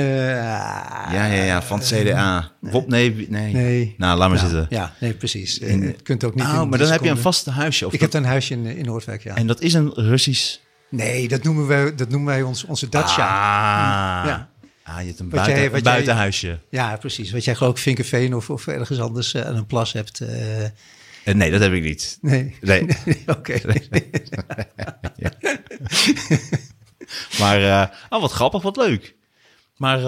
ja, 1.14 1.26
ja, 1.26 1.44
ja, 1.44 1.62
van 1.62 1.80
het 1.80 1.88
CDA. 1.88 2.52
Wop, 2.60 2.88
nee, 2.88 3.28
nee. 3.30 3.54
Nee. 3.54 3.96
Nou, 3.98 4.18
laat 4.18 4.30
maar 4.30 4.38
zitten. 4.40 4.66
Ja, 4.70 4.94
nee, 5.00 5.14
precies. 5.14 5.58
In- 5.58 5.82
je 5.82 5.92
kunt 5.94 6.24
ook 6.24 6.36
niet. 6.36 6.44
Nou, 6.44 6.62
in 6.64 6.70
maar 6.70 6.80
dan 6.80 6.92
heb 6.92 7.04
je 7.04 7.10
een 7.10 7.18
vast 7.18 7.46
huisje. 7.46 7.86
Of 7.86 7.94
Ik 7.94 8.00
dat- 8.00 8.14
heb 8.14 8.22
een 8.22 8.28
huisje 8.30 8.54
in, 8.54 8.66
in 8.66 8.86
Noordwijk, 8.86 9.24
ja. 9.24 9.36
En 9.36 9.48
dat 9.48 9.62
is 9.62 9.74
een 9.74 9.92
Russisch... 9.94 10.58
Nee, 10.90 11.28
dat 11.28 11.44
noemen 11.44 11.68
wij, 11.68 11.96
dat 11.96 12.10
noemen 12.10 12.28
wij 12.34 12.42
ons, 12.42 12.64
onze 12.64 12.90
Dacia. 12.90 13.24
Ah. 13.26 14.26
Ja. 14.28 14.50
Ah, 14.88 14.99
je 14.99 15.06
hebt 15.07 15.20
een, 15.20 15.30
buiten, 15.30 15.70
jij- 15.72 15.82
buitenhuisje. 15.82 16.60
Ja, 16.70 16.95
precies. 16.98 17.32
Wat 17.32 17.44
jij 17.44 17.56
geloof 17.56 17.72
ik 17.74 17.78
Vinkenveen 17.82 18.36
of, 18.36 18.49
of 18.49 18.68
ergens 18.68 18.99
anders 18.99 19.34
eh, 19.34 19.41
aan 19.45 19.56
een 19.56 19.66
plas 19.66 19.94
hebt. 19.94 20.20
eh, 20.22 20.64
Eh, 20.66 20.72
nee, 21.36 21.52
dat 21.52 21.62
heb 21.62 21.74
ik 21.74 21.84
niet. 21.84 22.18
nee. 22.22 22.56
Nee. 22.62 22.88
Oké. 23.38 23.60
Maar, 27.40 27.90
oh, 28.10 28.22
wat 28.22 28.32
grappig, 28.32 28.62
wat 28.62 28.78
leuk. 28.78 29.16
Maar 29.78 29.99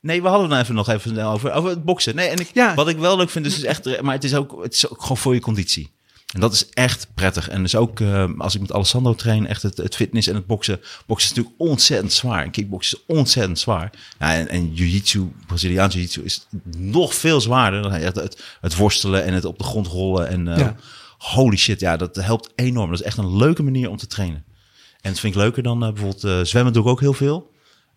nee, 0.00 0.22
we 0.22 0.28
hadden 0.28 0.40
het 0.46 0.50
nou 0.50 0.62
even 0.62 0.74
nog 0.74 0.88
even 0.88 1.18
over, 1.24 1.52
over 1.52 1.70
het 1.70 1.84
boksen. 1.84 2.14
Nee, 2.14 2.28
en 2.28 2.38
ik, 2.38 2.50
Ja. 2.54 2.74
wat 2.74 2.88
ik 2.88 2.96
wel 2.98 3.16
leuk 3.16 3.30
vind, 3.30 3.46
is, 3.46 3.56
is 3.56 3.64
echt, 3.64 4.00
maar 4.02 4.14
het 4.14 4.24
is, 4.24 4.34
ook, 4.34 4.62
het 4.62 4.74
is 4.74 4.88
ook 4.90 5.00
gewoon 5.02 5.16
voor 5.16 5.34
je 5.34 5.40
conditie. 5.40 5.92
En 6.32 6.40
dat 6.40 6.52
is 6.52 6.68
echt 6.68 7.06
prettig. 7.14 7.48
En 7.48 7.62
dus 7.62 7.76
ook 7.76 8.00
eh, 8.00 8.30
als 8.38 8.54
ik 8.54 8.60
met 8.60 8.72
Alessandro 8.72 9.14
train, 9.14 9.46
echt 9.46 9.62
het, 9.62 9.76
het 9.76 9.96
fitness 9.96 10.28
en 10.28 10.34
het 10.34 10.46
boksen. 10.46 10.80
Boksen 11.06 11.30
is 11.30 11.36
natuurlijk 11.36 11.70
ontzettend 11.70 12.12
zwaar. 12.12 12.44
En 12.44 12.50
kickboksen 12.50 12.98
is 12.98 13.16
ontzettend 13.16 13.58
zwaar. 13.58 13.90
Ja, 14.18 14.34
en, 14.34 14.48
en 14.48 14.74
jiu-jitsu, 14.74 15.32
Braziliaans 15.46 15.94
jiu-jitsu, 15.94 16.22
is 16.24 16.46
nog 16.76 17.14
veel 17.14 17.40
zwaarder. 17.40 17.82
Dan 17.82 17.92
echt 17.92 18.14
het, 18.16 18.42
het 18.60 18.76
worstelen 18.76 19.24
en 19.24 19.34
het 19.34 19.44
op 19.44 19.58
de 19.58 19.64
grond 19.64 19.86
rollen. 19.86 20.28
En 20.28 20.48
eh, 20.48 20.58
Ja. 20.58 20.76
holy 21.18 21.56
shit, 21.56 21.80
ja, 21.80 21.96
dat 21.96 22.16
helpt 22.16 22.52
enorm. 22.54 22.90
Dat 22.90 23.00
is 23.00 23.06
echt 23.06 23.18
een 23.18 23.36
leuke 23.36 23.62
manier 23.62 23.90
om 23.90 23.96
te 23.96 24.06
trainen. 24.06 24.44
En 25.00 25.10
dat 25.10 25.20
vind 25.20 25.34
ik 25.34 25.40
leuker 25.40 25.62
dan 25.62 25.84
eh, 25.84 25.92
bijvoorbeeld 25.92 26.48
zwemmen 26.48 26.72
doe 26.72 26.82
ik 26.82 26.88
ook 26.88 27.00
heel 27.00 27.12
veel. 27.12 27.49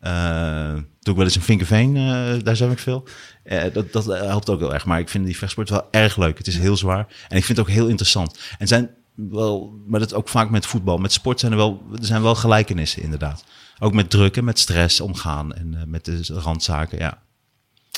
Eh 0.03 0.73
doe 1.03 1.13
ik 1.13 1.19
wel 1.19 1.25
eens 1.25 1.35
in 1.35 1.41
Vinkerveen, 1.41 1.97
eh, 1.97 2.43
daar 2.43 2.55
zwem 2.55 2.71
ik 2.71 2.79
veel. 2.79 3.07
Eh, 3.43 3.73
dat, 3.73 3.91
dat 3.91 4.05
helpt 4.05 4.49
ook 4.49 4.59
heel 4.59 4.73
erg. 4.73 4.85
Maar 4.85 4.99
ik 4.99 5.09
vind 5.09 5.25
die 5.25 5.37
vechtsport 5.37 5.69
wel 5.69 5.87
erg 5.91 6.17
leuk. 6.17 6.37
Het 6.37 6.47
is 6.47 6.57
heel 6.57 6.77
zwaar. 6.77 7.07
En 7.29 7.37
ik 7.37 7.45
vind 7.45 7.57
het 7.57 7.67
ook 7.67 7.73
heel 7.73 7.87
interessant. 7.87 8.39
En 8.57 8.67
zijn 8.67 8.89
wel, 9.15 9.81
maar 9.87 9.99
dat 9.99 10.13
ook 10.13 10.29
vaak 10.29 10.49
met 10.49 10.65
voetbal. 10.65 10.97
Met 10.97 11.11
sport 11.11 11.39
zijn 11.39 11.51
er 11.51 11.57
wel, 11.57 11.83
er 11.91 12.05
zijn 12.05 12.21
wel 12.21 12.35
gelijkenissen 12.35 13.01
inderdaad. 13.01 13.43
Ook 13.79 13.93
met 13.93 14.09
druk 14.09 14.37
en 14.37 14.43
met 14.43 14.59
stress 14.59 15.01
omgaan. 15.01 15.53
En 15.53 15.83
met 15.87 16.05
de 16.05 16.23
randzaken, 16.27 16.97
ja. 16.97 17.21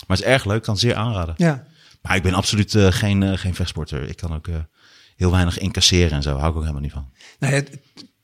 Maar 0.08 0.18
het 0.18 0.26
is 0.26 0.34
erg 0.34 0.46
leuk, 0.46 0.64
kan 0.64 0.78
zeer 0.78 0.96
aanraden. 0.96 1.34
Ja. 1.38 1.66
Maar 2.02 2.16
ik 2.16 2.24
ben 2.24 2.34
absoluut 2.34 2.76
geen, 2.78 3.24
eh, 3.24 3.38
geen 3.38 3.56
vechtsporter. 3.56 4.10
Ik 4.10 4.18
kan 4.18 4.34
ook 4.34 4.48
heel 5.16 5.32
weinig 5.32 5.58
incasseren 5.58 6.12
en 6.12 6.22
zo. 6.22 6.38
Hou 6.38 6.50
ik 6.50 6.56
ook 6.56 6.62
helemaal 6.62 6.82
niet 6.82 6.92
van. 6.92 7.10
Nou 7.40 7.54
ja, 7.54 7.62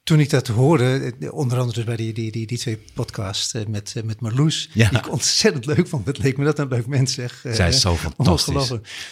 toen 0.03 0.19
ik 0.19 0.30
dat 0.30 0.48
hoorde, 0.48 1.14
eh, 1.19 1.34
onder 1.34 1.57
andere 1.60 1.76
dus 1.76 1.84
bij 1.86 1.95
die, 1.95 2.14
die, 2.14 2.32
die, 2.32 2.48
die 2.48 2.57
twee 2.57 2.84
podcasts 2.94 3.53
eh, 3.53 3.65
met, 3.65 3.94
eh, 3.95 4.03
met 4.03 4.22
Marloes, 4.22 4.69
Ja. 4.73 4.90
die 4.90 4.98
ik 4.98 5.11
ontzettend 5.11 5.65
leuk 5.65 5.88
vond. 5.88 6.06
Het 6.06 6.18
leek 6.18 6.38
me 6.38 6.45
dat 6.45 6.60
een 6.60 6.68
leuk 6.68 6.88
mens, 6.88 7.14
zeg. 7.14 7.45
Eh, 7.45 7.53
Zij 7.53 7.68
is 7.69 7.82
zo 7.82 7.95
fantastisch. 7.95 8.69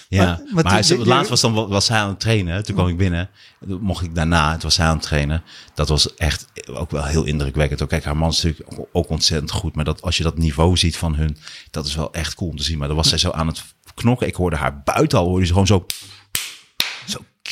Ja, 0.10 0.24
Maar- 0.26 0.42
maar, 0.54 0.64
maar 0.64 0.84
toen- 0.86 1.06
laatst 1.08 1.30
was, 1.30 1.42
dan, 1.42 1.54
was 1.54 1.88
hij 1.88 1.98
aan 2.00 2.10
het 2.10 2.20
trainen. 2.20 2.64
Toen 2.64 2.76
kwam 2.76 2.88
ik 2.88 2.98
binnen. 2.98 3.30
Mocht 3.66 4.04
ik 4.04 4.16
daarna, 4.16 4.52
het 4.52 4.64
was 4.64 4.78
hij 4.78 4.86
aan 4.88 4.94
het 4.98 5.02
trainen. 5.06 5.44
Dat 5.74 5.90
was 5.90 6.16
echt 6.16 6.46
ook 6.70 6.92
wel 6.92 7.06
heel 7.06 7.24
indrukwekkend. 7.24 7.82
Ook, 7.82 7.90
Kijk, 7.90 8.04
haar 8.04 8.18
man 8.18 8.30
is 8.30 8.42
natuurlijk 8.44 8.88
ook 8.92 9.10
ontzettend 9.10 9.52
goed. 9.52 9.76
Maar 9.76 9.86
dat, 9.86 10.02
als 10.02 10.18
je 10.18 10.24
dat 10.24 10.38
niveau 10.38 10.78
ziet 10.78 10.98
van 10.98 11.16
hun, 11.16 11.38
dat 11.72 11.86
is 11.86 11.96
wel 11.96 12.14
echt 12.14 12.34
cool 12.36 12.50
om 12.50 12.58
te 12.58 12.64
zien. 12.64 12.78
Maar 12.78 12.88
dan 12.88 12.98
was 12.98 13.10
zij 13.10 13.18
zo 13.18 13.30
aan 13.32 13.48
het 13.48 13.64
knokken. 13.94 14.28
Ik 14.28 14.36
hoorde 14.36 14.56
haar 14.56 14.82
buiten 14.84 15.18
al, 15.18 15.26
hoorde 15.28 15.46
ze 15.46 15.52
gewoon 15.52 15.68
zo... 15.68 15.86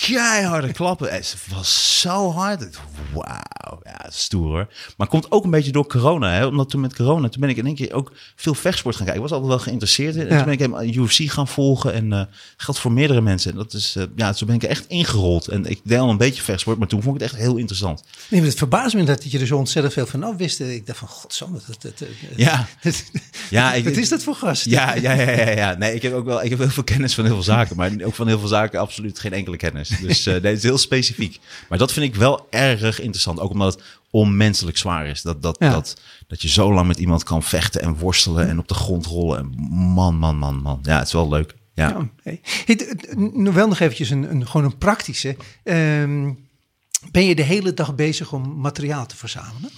Keiharde 0.02 0.72
klappen. 0.72 1.12
Het 1.14 1.36
was 1.54 2.00
zo 2.02 2.32
hard. 2.32 2.68
Wauw, 3.14 3.80
ja, 3.84 4.06
stoer 4.10 4.48
hoor. 4.48 4.68
Maar 4.98 5.08
komt 5.08 5.32
ook 5.32 5.44
een 5.44 5.50
beetje 5.50 5.72
door 5.72 5.88
corona. 5.88 6.32
Hè? 6.32 6.46
Omdat 6.46 6.70
toen 6.70 6.82
met 6.82 6.96
corona, 6.96 7.30
toen 7.30 7.42
ben 7.42 7.50
ik 7.50 7.58
in 7.58 7.66
één 7.66 7.76
keer 7.76 7.94
ook 7.94 8.12
veel 8.36 8.54
vechtsport 8.54 8.96
gaan 8.96 9.06
kijken. 9.06 9.24
Ik 9.24 9.30
was 9.30 9.40
altijd 9.40 9.56
wel 9.58 9.66
geïnteresseerd 9.66 10.16
in. 10.16 10.22
En 10.22 10.28
Ja. 10.28 10.36
toen 10.36 10.44
ben 10.44 10.54
ik 10.54 10.60
helemaal 10.60 10.84
UFC 10.84 11.32
gaan 11.32 11.48
volgen. 11.48 11.94
En 11.94 12.14
eh 12.14 12.22
geldt 12.58 12.80
voor 12.80 12.92
meerdere 12.92 13.22
mensen. 13.22 13.52
En 13.52 13.58
dat 13.58 13.74
is, 13.74 13.96
eh, 13.96 14.04
ja, 14.16 14.34
zo 14.34 14.46
ben 14.46 14.56
ik 14.56 14.64
echt 14.64 14.86
ingerold. 14.88 15.48
En 15.48 15.66
ik 15.66 15.80
deed 15.84 16.00
al 16.00 16.10
een 16.10 16.18
beetje 16.18 16.42
vechtsport, 16.44 16.78
maar 16.78 16.88
toen 16.88 17.02
vond 17.02 17.16
ik 17.16 17.22
het 17.22 17.32
echt 17.32 17.42
heel 17.42 17.58
interessant. 17.58 18.04
Nee, 18.30 18.40
maar 18.40 18.50
het 18.50 18.58
verbaast 18.58 18.96
me 18.96 19.04
dat 19.04 19.32
je 19.32 19.40
er 19.40 19.48
zo 19.48 19.58
ontzettend 19.58 19.94
veel 19.94 20.06
van 20.06 20.24
af 20.24 20.36
wist. 20.36 20.60
Ik 20.60 20.86
dacht 20.86 21.00
van, 21.00 21.08
godsamme, 21.08 21.60
dat, 21.68 21.82
dat, 21.82 21.98
dat, 22.00 22.08
Ja. 22.36 22.68
Ja, 23.50 23.74
ik- 23.74 23.84
wat 23.84 23.96
is 23.96 24.10
dat 24.10 24.24
voor 24.24 24.36
gast? 24.36 24.66
Ja, 24.66 24.94
ja, 24.96 25.12
ja, 25.14 25.32
ja, 25.32 25.50
ja. 25.50 25.74
Nee, 25.78 25.94
ik 25.96 26.02
heb 26.02 26.14
ook 26.14 26.26
wel, 26.26 26.44
ik 26.44 26.50
heb 26.50 26.60
heel 26.60 26.70
veel 26.70 26.84
kennis 26.84 27.14
van 27.14 27.26
heel 27.26 27.34
veel 27.34 27.44
zaken, 27.44 27.76
maar 27.76 27.92
ook 28.04 28.16
van 28.16 28.28
heel 28.28 28.40
veel 28.40 28.48
zaken 28.48 28.80
absoluut 28.80 29.20
geen 29.20 29.34
enkele 29.34 29.58
kennis. 29.58 29.87
Dus 30.02 30.26
eh 30.26 30.34
nee, 30.34 30.52
het 30.52 30.58
is 30.58 30.64
heel 30.64 30.78
specifiek. 30.78 31.40
Maar 31.70 31.78
dat 31.78 31.94
vind 31.94 32.06
ik 32.06 32.16
wel 32.16 32.48
erg 32.50 33.00
interessant, 33.00 33.40
ook 33.40 33.52
omdat 33.52 33.74
het 33.74 33.84
onmenselijk 34.12 34.78
zwaar 34.78 35.08
is. 35.08 35.22
Dat, 35.22 35.42
dat, 35.42 35.56
Ja. 35.60 35.70
dat, 35.72 36.02
dat 36.28 36.42
je 36.42 36.48
zo 36.48 36.74
lang 36.74 36.88
met 36.88 37.00
iemand 37.00 37.24
kan 37.24 37.44
vechten 37.44 37.82
en 37.82 37.98
worstelen 37.98 38.48
en 38.50 38.60
op 38.60 38.68
de 38.68 38.74
grond 38.74 39.06
rollen. 39.06 39.38
En 39.40 39.54
man, 39.70 40.16
man, 40.16 40.38
man, 40.38 40.62
man. 40.62 40.80
Ja, 40.84 40.98
het 40.98 41.08
is 41.08 41.14
wel 41.14 41.30
leuk. 41.30 41.56
Ja. 41.74 41.90
Ja, 41.90 42.10
hey. 42.24 42.42
Hey, 42.66 43.54
wel 43.54 43.68
nog 43.68 43.80
eventjes 43.80 44.10
een, 44.10 44.32
een, 44.32 44.48
gewoon 44.48 44.66
een 44.66 44.78
praktische. 44.78 45.36
Ehm, 45.64 46.32
ben 47.12 47.26
je 47.26 47.36
de 47.36 47.44
hele 47.44 47.74
dag 47.74 47.96
bezig 47.96 48.34
om 48.34 48.60
materiaal 48.60 49.06
te 49.06 49.16
verzamelen? 49.18 49.70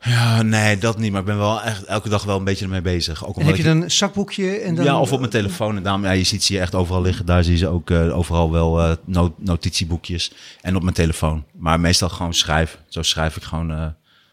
Ja, 0.00 0.42
nee, 0.42 0.78
dat 0.78 0.98
niet. 0.98 1.10
Maar 1.10 1.20
ik 1.20 1.26
ben 1.26 1.38
wel 1.38 1.62
echt 1.62 1.84
elke 1.84 2.08
dag 2.08 2.24
wel 2.24 2.38
een 2.38 2.44
beetje 2.44 2.64
ermee 2.64 2.80
bezig. 2.82 3.26
Ook 3.26 3.38
En 3.38 3.46
heb 3.46 3.56
je 3.56 3.62
dan 3.62 3.82
een 3.82 3.90
zakboekje? 3.90 4.50
En 4.58 4.74
dan, 4.74 4.84
Ja, 4.84 5.00
of 5.00 5.12
op 5.12 5.18
mijn 5.18 5.30
telefoon. 5.30 5.76
En 5.76 5.82
daarom, 5.82 6.04
ja, 6.04 6.10
je 6.10 6.24
ziet 6.24 6.44
ze 6.44 6.52
hier 6.52 6.62
echt 6.62 6.74
overal 6.74 7.02
liggen. 7.02 7.26
Daar 7.26 7.44
zie 7.44 7.52
je 7.52 7.58
ze 7.58 7.68
ook 7.68 7.90
eh, 7.90 8.16
overal 8.18 8.50
wel 8.52 8.80
eh, 8.82 8.92
no- 9.04 9.34
notitieboekjes. 9.38 10.32
En 10.60 10.76
op 10.76 10.82
mijn 10.82 10.94
telefoon. 10.94 11.44
Maar 11.58 11.80
meestal 11.80 12.08
gewoon 12.08 12.34
schrijven. 12.34 12.78
Zo 12.88 13.02
schrijf 13.02 13.36
ik 13.36 13.42
gewoon, 13.42 13.70
eh, 13.70 13.86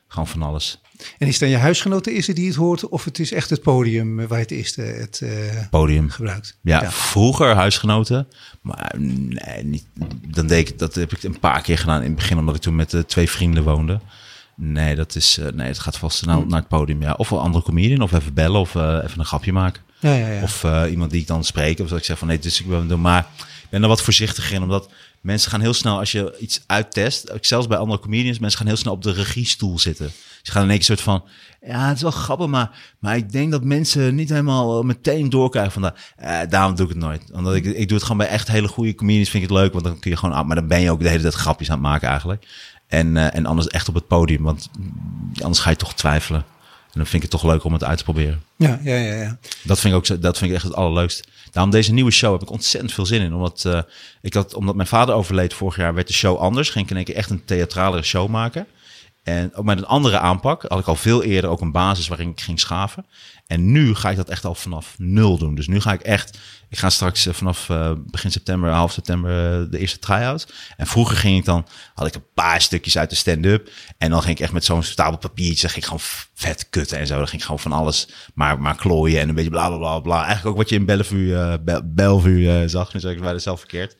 gewoon 0.07 0.27
van 0.27 0.41
alles. 0.41 0.79
En 1.17 1.27
is 1.27 1.31
het 1.33 1.39
dan 1.39 1.49
je 1.49 1.57
huisgenoot 1.57 2.03
de 2.03 2.11
eerste 2.11 2.33
die 2.33 2.47
het 2.47 2.55
hoort? 2.55 2.89
Of 2.89 3.03
het 3.05 3.19
is 3.19 3.31
echt 3.31 3.49
het 3.49 3.61
podium 3.61 4.15
waar 4.27 4.37
je 4.37 4.43
het 4.43 4.51
eerste 4.51 4.81
het 4.81 5.21
Podium. 5.69 6.09
gebruikt? 6.09 6.57
Ja, 6.61 6.91
vroeger 6.91 7.55
huisgenoten. 7.55 8.27
Maar 8.61 8.93
nee, 8.97 9.63
niet, 9.63 9.85
dan 10.27 10.47
deed 10.47 10.69
ik, 10.69 10.79
dat 10.79 10.95
heb 10.95 11.11
ik 11.11 11.23
een 11.23 11.39
paar 11.39 11.61
keer 11.61 11.77
gedaan 11.77 11.99
in 12.01 12.05
het 12.07 12.15
begin. 12.15 12.37
Omdat 12.37 12.55
ik 12.55 12.61
toen 12.61 12.75
met 12.75 13.03
twee 13.07 13.29
vrienden 13.29 13.63
woonde. 13.63 13.99
Nee, 14.55 14.95
dat 14.95 15.15
is, 15.15 15.37
eh, 15.37 15.51
nee, 15.51 15.67
het 15.67 15.79
gaat 15.79 15.97
vast 15.97 16.25
naar, 16.25 16.47
naar 16.47 16.59
het 16.59 16.67
podium. 16.67 17.01
Ja. 17.01 17.13
Of 17.13 17.31
een 17.31 17.37
andere 17.37 17.63
comedian. 17.63 18.01
Of 18.01 18.13
even 18.13 18.33
bellen. 18.33 18.59
Of 18.59 18.75
eh, 18.75 18.99
even 19.03 19.19
een 19.19 19.25
grapje 19.25 19.53
maken. 19.53 19.81
Ja, 19.99 20.13
ja, 20.13 20.27
ja. 20.27 20.41
Of 20.41 20.63
eh, 20.63 20.83
iemand 20.89 21.11
die 21.11 21.21
ik 21.21 21.27
dan 21.27 21.43
spreek. 21.43 21.79
Of 21.79 21.89
dat 21.89 21.97
ik 21.97 22.03
zeg 22.03 22.17
van 22.17 22.27
nee, 22.27 22.39
dus 22.39 22.59
ik 22.59 22.65
wil 22.65 22.87
doen. 22.87 23.01
Maar 23.01 23.27
ik 23.37 23.69
ben 23.69 23.81
er 23.81 23.87
wat 23.87 24.01
voorzichtig 24.01 24.51
in. 24.51 24.61
Omdat 24.61 24.89
mensen 25.21 25.51
gaan 25.51 25.61
heel 25.61 25.73
snel, 25.73 25.97
als 25.99 26.11
je 26.11 26.37
iets 26.39 26.63
uittest. 26.67 27.31
ook 27.31 27.45
Zelfs 27.45 27.67
bij 27.67 27.77
andere 27.77 27.99
comedians. 27.99 28.39
Mensen 28.39 28.59
gaan 28.59 28.67
heel 28.67 28.77
snel 28.77 28.93
op 28.93 29.03
de 29.03 29.11
regiestoel 29.11 29.79
zitten. 29.79 30.11
Ze 30.41 30.51
gaan 30.51 30.63
in 30.63 30.69
één 30.69 30.77
keer 30.77 30.87
soort 30.87 31.01
van. 31.01 31.23
Ja, 31.67 31.87
het 31.87 31.95
is 31.95 32.01
wel 32.01 32.11
grappig. 32.11 32.47
Maar, 32.47 32.71
maar 32.99 33.15
ik 33.15 33.31
denk 33.31 33.51
dat 33.51 33.63
mensen 33.63 34.15
niet 34.15 34.29
helemaal 34.29 34.83
meteen 34.83 35.29
doorkrijgen 35.29 35.71
van 35.71 35.81
dat. 35.81 35.97
Eh, 36.15 36.39
daarom 36.49 36.75
doe 36.75 36.85
ik 36.85 36.91
het 36.93 37.01
nooit. 37.01 37.31
Omdat 37.33 37.55
ik, 37.55 37.65
ik 37.65 37.87
doe 37.87 37.97
het 37.97 38.01
gewoon 38.01 38.17
bij 38.17 38.27
echt 38.27 38.47
hele 38.47 38.67
goede 38.67 38.95
comedians. 38.95 39.29
Vind 39.29 39.43
ik 39.43 39.49
het 39.49 39.57
leuk. 39.59 39.71
Want 39.71 39.85
dan 39.85 39.99
kun 39.99 40.11
je 40.11 40.17
gewoon. 40.17 40.35
ah, 40.35 40.45
Maar 40.45 40.55
dan 40.55 40.67
ben 40.67 40.81
je 40.81 40.91
ook 40.91 40.99
de 41.01 41.09
hele 41.09 41.21
tijd 41.21 41.33
grapjes 41.33 41.69
aan 41.69 41.77
het 41.77 41.83
maken 41.85 42.09
eigenlijk. 42.09 42.45
En, 42.87 43.17
eh, 43.17 43.35
en 43.35 43.45
anders 43.45 43.67
echt 43.67 43.87
op 43.87 43.95
het 43.95 44.07
podium. 44.07 44.43
Want 44.43 44.69
anders 45.41 45.59
ga 45.59 45.69
je 45.69 45.75
toch 45.75 45.93
twijfelen. 45.93 46.45
En 46.95 47.01
dan 47.01 47.09
vind 47.09 47.23
ik 47.23 47.31
het 47.31 47.41
toch 47.41 47.51
leuk 47.51 47.63
om 47.63 47.73
het 47.73 47.83
uit 47.83 47.97
te 47.97 48.03
proberen. 48.03 48.41
ja, 48.55 48.79
ja, 48.83 48.95
ja, 48.95 49.13
ja. 49.13 49.37
Dat 49.63 49.79
vind 49.79 49.93
ik 49.93 49.99
ook 49.99 50.21
dat 50.21 50.37
vind 50.37 50.49
ik 50.49 50.55
echt 50.55 50.65
het 50.65 50.75
allerleukst. 50.75 51.27
Daarom 51.51 51.71
deze 51.71 51.93
nieuwe 51.93 52.11
show 52.11 52.31
heb 52.31 52.41
ik 52.41 52.49
ontzettend 52.49 52.93
veel 52.93 53.05
zin 53.05 53.21
in. 53.21 53.33
Omdat, 53.33 53.65
eh, 53.65 53.81
ik 54.21 54.33
had, 54.33 54.53
omdat 54.53 54.75
mijn 54.75 54.87
vader 54.87 55.15
overleed 55.15 55.53
vorig 55.53 55.75
jaar, 55.75 55.93
werd 55.93 56.07
de 56.07 56.13
show 56.13 56.37
anders. 56.37 56.69
Ging 56.69 56.85
ik 56.85 56.91
in 56.91 56.97
één 56.97 57.05
keer 57.05 57.15
echt 57.15 57.29
een 57.29 57.45
theatralere 57.45 58.03
show 58.03 58.29
maken. 58.29 58.67
En 59.25 59.55
ook 59.55 59.65
met 59.65 59.77
een 59.77 59.85
andere 59.85 60.19
aanpak. 60.19 60.65
Had 60.67 60.79
ik 60.79 60.87
al 60.87 60.95
veel 60.95 61.23
eerder 61.23 61.49
ook 61.49 61.61
een 61.61 61.71
basis 61.71 62.07
waarin 62.07 62.29
ik 62.29 62.41
ging 62.41 62.59
schaven. 62.59 63.05
En 63.47 63.71
nu 63.71 63.95
ga 63.95 64.09
ik 64.09 64.17
dat 64.17 64.29
echt 64.29 64.45
al 64.45 64.55
vanaf 64.55 64.95
nul 64.97 65.37
doen. 65.37 65.55
Dus 65.55 65.67
nu 65.67 65.79
ga 65.79 65.93
ik 65.93 66.01
echt... 66.01 66.37
Ik 66.69 66.77
ga 66.77 66.89
straks 66.89 67.25
eh, 67.25 67.33
vanaf 67.33 67.69
eh, 67.69 67.91
begin 67.97 68.31
september, 68.31 68.71
half 68.71 68.91
september 68.91 69.31
eh, 69.31 69.71
de 69.71 69.77
eerste 69.79 69.99
try-out. 69.99 70.53
En 70.77 70.87
vroeger 70.87 71.17
ging 71.17 71.37
ik 71.37 71.45
dan... 71.45 71.67
Had 71.93 72.07
ik 72.07 72.15
een 72.15 72.33
paar 72.33 72.61
stukjes 72.61 72.97
uit 72.97 73.09
de 73.09 73.15
stand-up. 73.15 73.69
En 73.97 74.09
dan 74.09 74.21
ging 74.21 74.37
ik 74.37 74.43
echt 74.43 74.51
met 74.51 74.65
zo'n 74.65 74.83
stapel 74.83 75.17
papiertje... 75.17 75.67
Ging 75.67 75.79
ik 75.79 75.85
gewoon 75.85 76.07
vet 76.33 76.69
kutten 76.69 76.97
en 76.97 77.07
zo. 77.07 77.17
Dan 77.17 77.27
ging 77.27 77.41
ik 77.41 77.47
gewoon 77.47 77.59
van 77.59 77.71
alles 77.71 78.09
maar, 78.33 78.61
maar 78.61 78.75
klooien. 78.75 79.21
En 79.21 79.29
een 79.29 79.35
beetje 79.35 79.49
bla 79.49 79.67
bla 79.67 79.77
bla 79.77 79.99
bla. 79.99 80.17
Eigenlijk 80.17 80.47
ook 80.47 80.57
wat 80.57 80.69
je 80.69 80.75
in 80.75 80.85
Bellevue, 80.85 81.59
Be- 81.59 81.83
Bellevue 81.85 82.67
zag. 82.67 82.93
Nu 82.93 82.99
zeg 82.99 83.15
ik 83.15 83.39
zelf 83.39 83.59
verkeerd. 83.59 83.95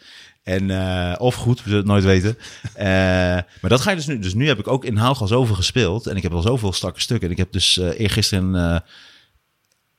En, 0.46 0.70
eh, 0.72 1.16
of 1.18 1.36
goed, 1.36 1.58
we 1.58 1.64
zullen 1.64 1.78
het 1.78 1.88
nooit 1.88 2.04
weten. 2.04 2.38
Eh, 2.76 2.86
maar 3.62 3.70
dat 3.70 3.82
ga 3.82 3.90
je 3.90 3.96
dus 3.96 4.06
nu. 4.06 4.20
Dus 4.20 4.34
nu 4.34 4.48
heb 4.48 4.60
ik 4.60 4.68
ook 4.68 4.86
in 4.86 4.98
Haalgas 4.98 5.32
over 5.32 5.56
gespeeld. 5.56 6.08
En 6.08 6.16
ik 6.16 6.24
heb 6.24 6.34
al 6.34 6.42
zoveel 6.42 6.74
strakke 6.74 7.02
stukken. 7.02 7.26
En 7.26 7.32
ik 7.32 7.38
heb 7.40 7.52
dus 7.52 7.78
eh 7.78 8.00
eergisteren 8.00 8.56
eh, 8.56 8.80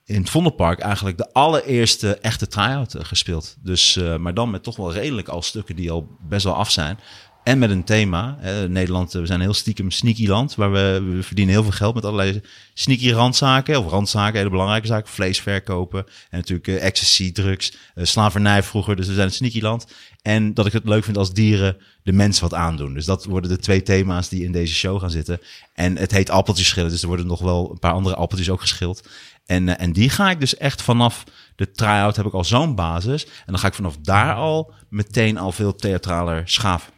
in 0.05 0.20
het 0.20 0.31
Vondelpark 0.31 0.81
eigenlijk 0.81 1.16
de 1.16 1.32
allereerste 1.32 2.16
echte 2.16 2.47
try-out 2.47 2.94
gespeeld. 2.98 3.56
Dus, 3.62 3.98
maar 4.18 4.35
dan 4.35 4.51
met 4.51 4.62
toch 4.62 4.77
wel 4.77 4.93
redelijk 4.93 5.28
al 5.28 5.43
stukken 5.43 5.77
die 5.77 5.90
al 5.90 6.09
best 6.28 6.44
wel 6.44 6.55
af 6.55 6.70
zijn. 6.70 6.98
En 7.47 7.59
met 7.59 7.70
een 7.70 7.85
thema. 7.85 8.39
Nederland, 8.68 9.12
we 9.12 9.27
zijn 9.27 9.39
een 9.39 9.44
heel 9.44 9.55
stiekem 9.55 9.90
sneaky 9.90 10.27
land, 10.27 10.55
waar 10.55 10.73
we, 10.73 11.02
we 11.10 11.23
verdienen 11.23 11.55
heel 11.55 11.62
veel 11.62 11.73
geld 11.73 11.94
met 11.94 12.05
allerlei 12.05 12.40
sneaky 12.74 13.10
randzaken, 13.10 13.78
of 13.78 13.90
randzaken, 13.90 14.39
hele 14.39 14.51
belangrijke 14.51 14.86
zaken, 14.86 15.09
vlees 15.09 15.40
verkopen 15.40 16.06
en 16.31 16.39
natuurlijk 16.39 16.68
eh, 16.68 16.85
ecstasy, 16.85 17.32
drugs, 17.32 17.77
eh, 17.94 18.05
slavernij 18.05 18.62
vroeger, 18.62 18.97
dus 18.97 19.06
we 19.06 19.14
zijn 19.14 19.27
een 19.27 19.32
sneaky 19.32 19.60
land. 19.60 19.86
En 20.23 20.55
dat 20.55 20.66
ik 20.66 20.73
het 20.73 20.85
leuk 20.85 21.05
vind 21.05 21.16
als 21.16 21.32
dieren 21.32 21.77
de 22.02 22.12
mens 22.12 22.40
wat 22.40 22.55
aandoen. 22.55 22.94
Dus 22.94 23.05
dat 23.05 23.24
worden 23.24 23.51
de 23.51 23.59
twee 23.59 23.82
thema's 23.82 24.28
die 24.28 24.44
in 24.44 24.52
deze 24.52 24.74
show 24.74 25.01
gaan 25.01 25.10
zitten. 25.10 25.40
En 25.74 25.97
het 25.97 26.10
heet 26.10 26.31
appeltjes 26.31 26.68
schillen, 26.68 26.90
dus 26.90 27.02
er 27.02 27.09
worden 27.09 27.27
nog 27.27 27.40
wel 27.40 27.70
een 27.70 27.78
paar 27.78 27.93
andere 27.93 28.16
appeltjes 28.16 28.51
ook 28.51 28.60
geschild. 28.60 29.09
En, 29.44 29.68
eh, 29.68 29.85
en 29.85 29.93
die 29.93 30.10
ga 30.10 30.31
ik 30.31 30.40
dus 30.40 30.56
echt 30.56 30.82
vanaf 30.82 31.24
de 31.56 31.70
try-out 31.70 32.16
heb 32.16 32.27
ik 32.27 32.32
al 32.32 32.44
zo'n 32.44 32.74
basis. 32.74 33.24
En 33.24 33.31
dan 33.47 33.59
ga 33.59 33.66
ik 33.66 33.74
vanaf 33.74 33.97
daar 34.02 34.35
al 34.35 34.73
meteen 34.89 35.39
al 35.39 35.52
veel 35.52 35.74
theatraler 35.74 36.43
schaven. 36.44 36.94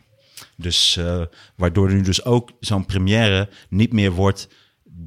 Dus 0.60 0.96
eh, 0.96 1.22
waardoor 1.56 1.92
nu 1.92 2.02
dus 2.02 2.24
ook 2.24 2.50
zo'n 2.60 2.86
première 2.86 3.48
niet 3.68 3.92
meer 3.92 4.12
wordt 4.12 4.48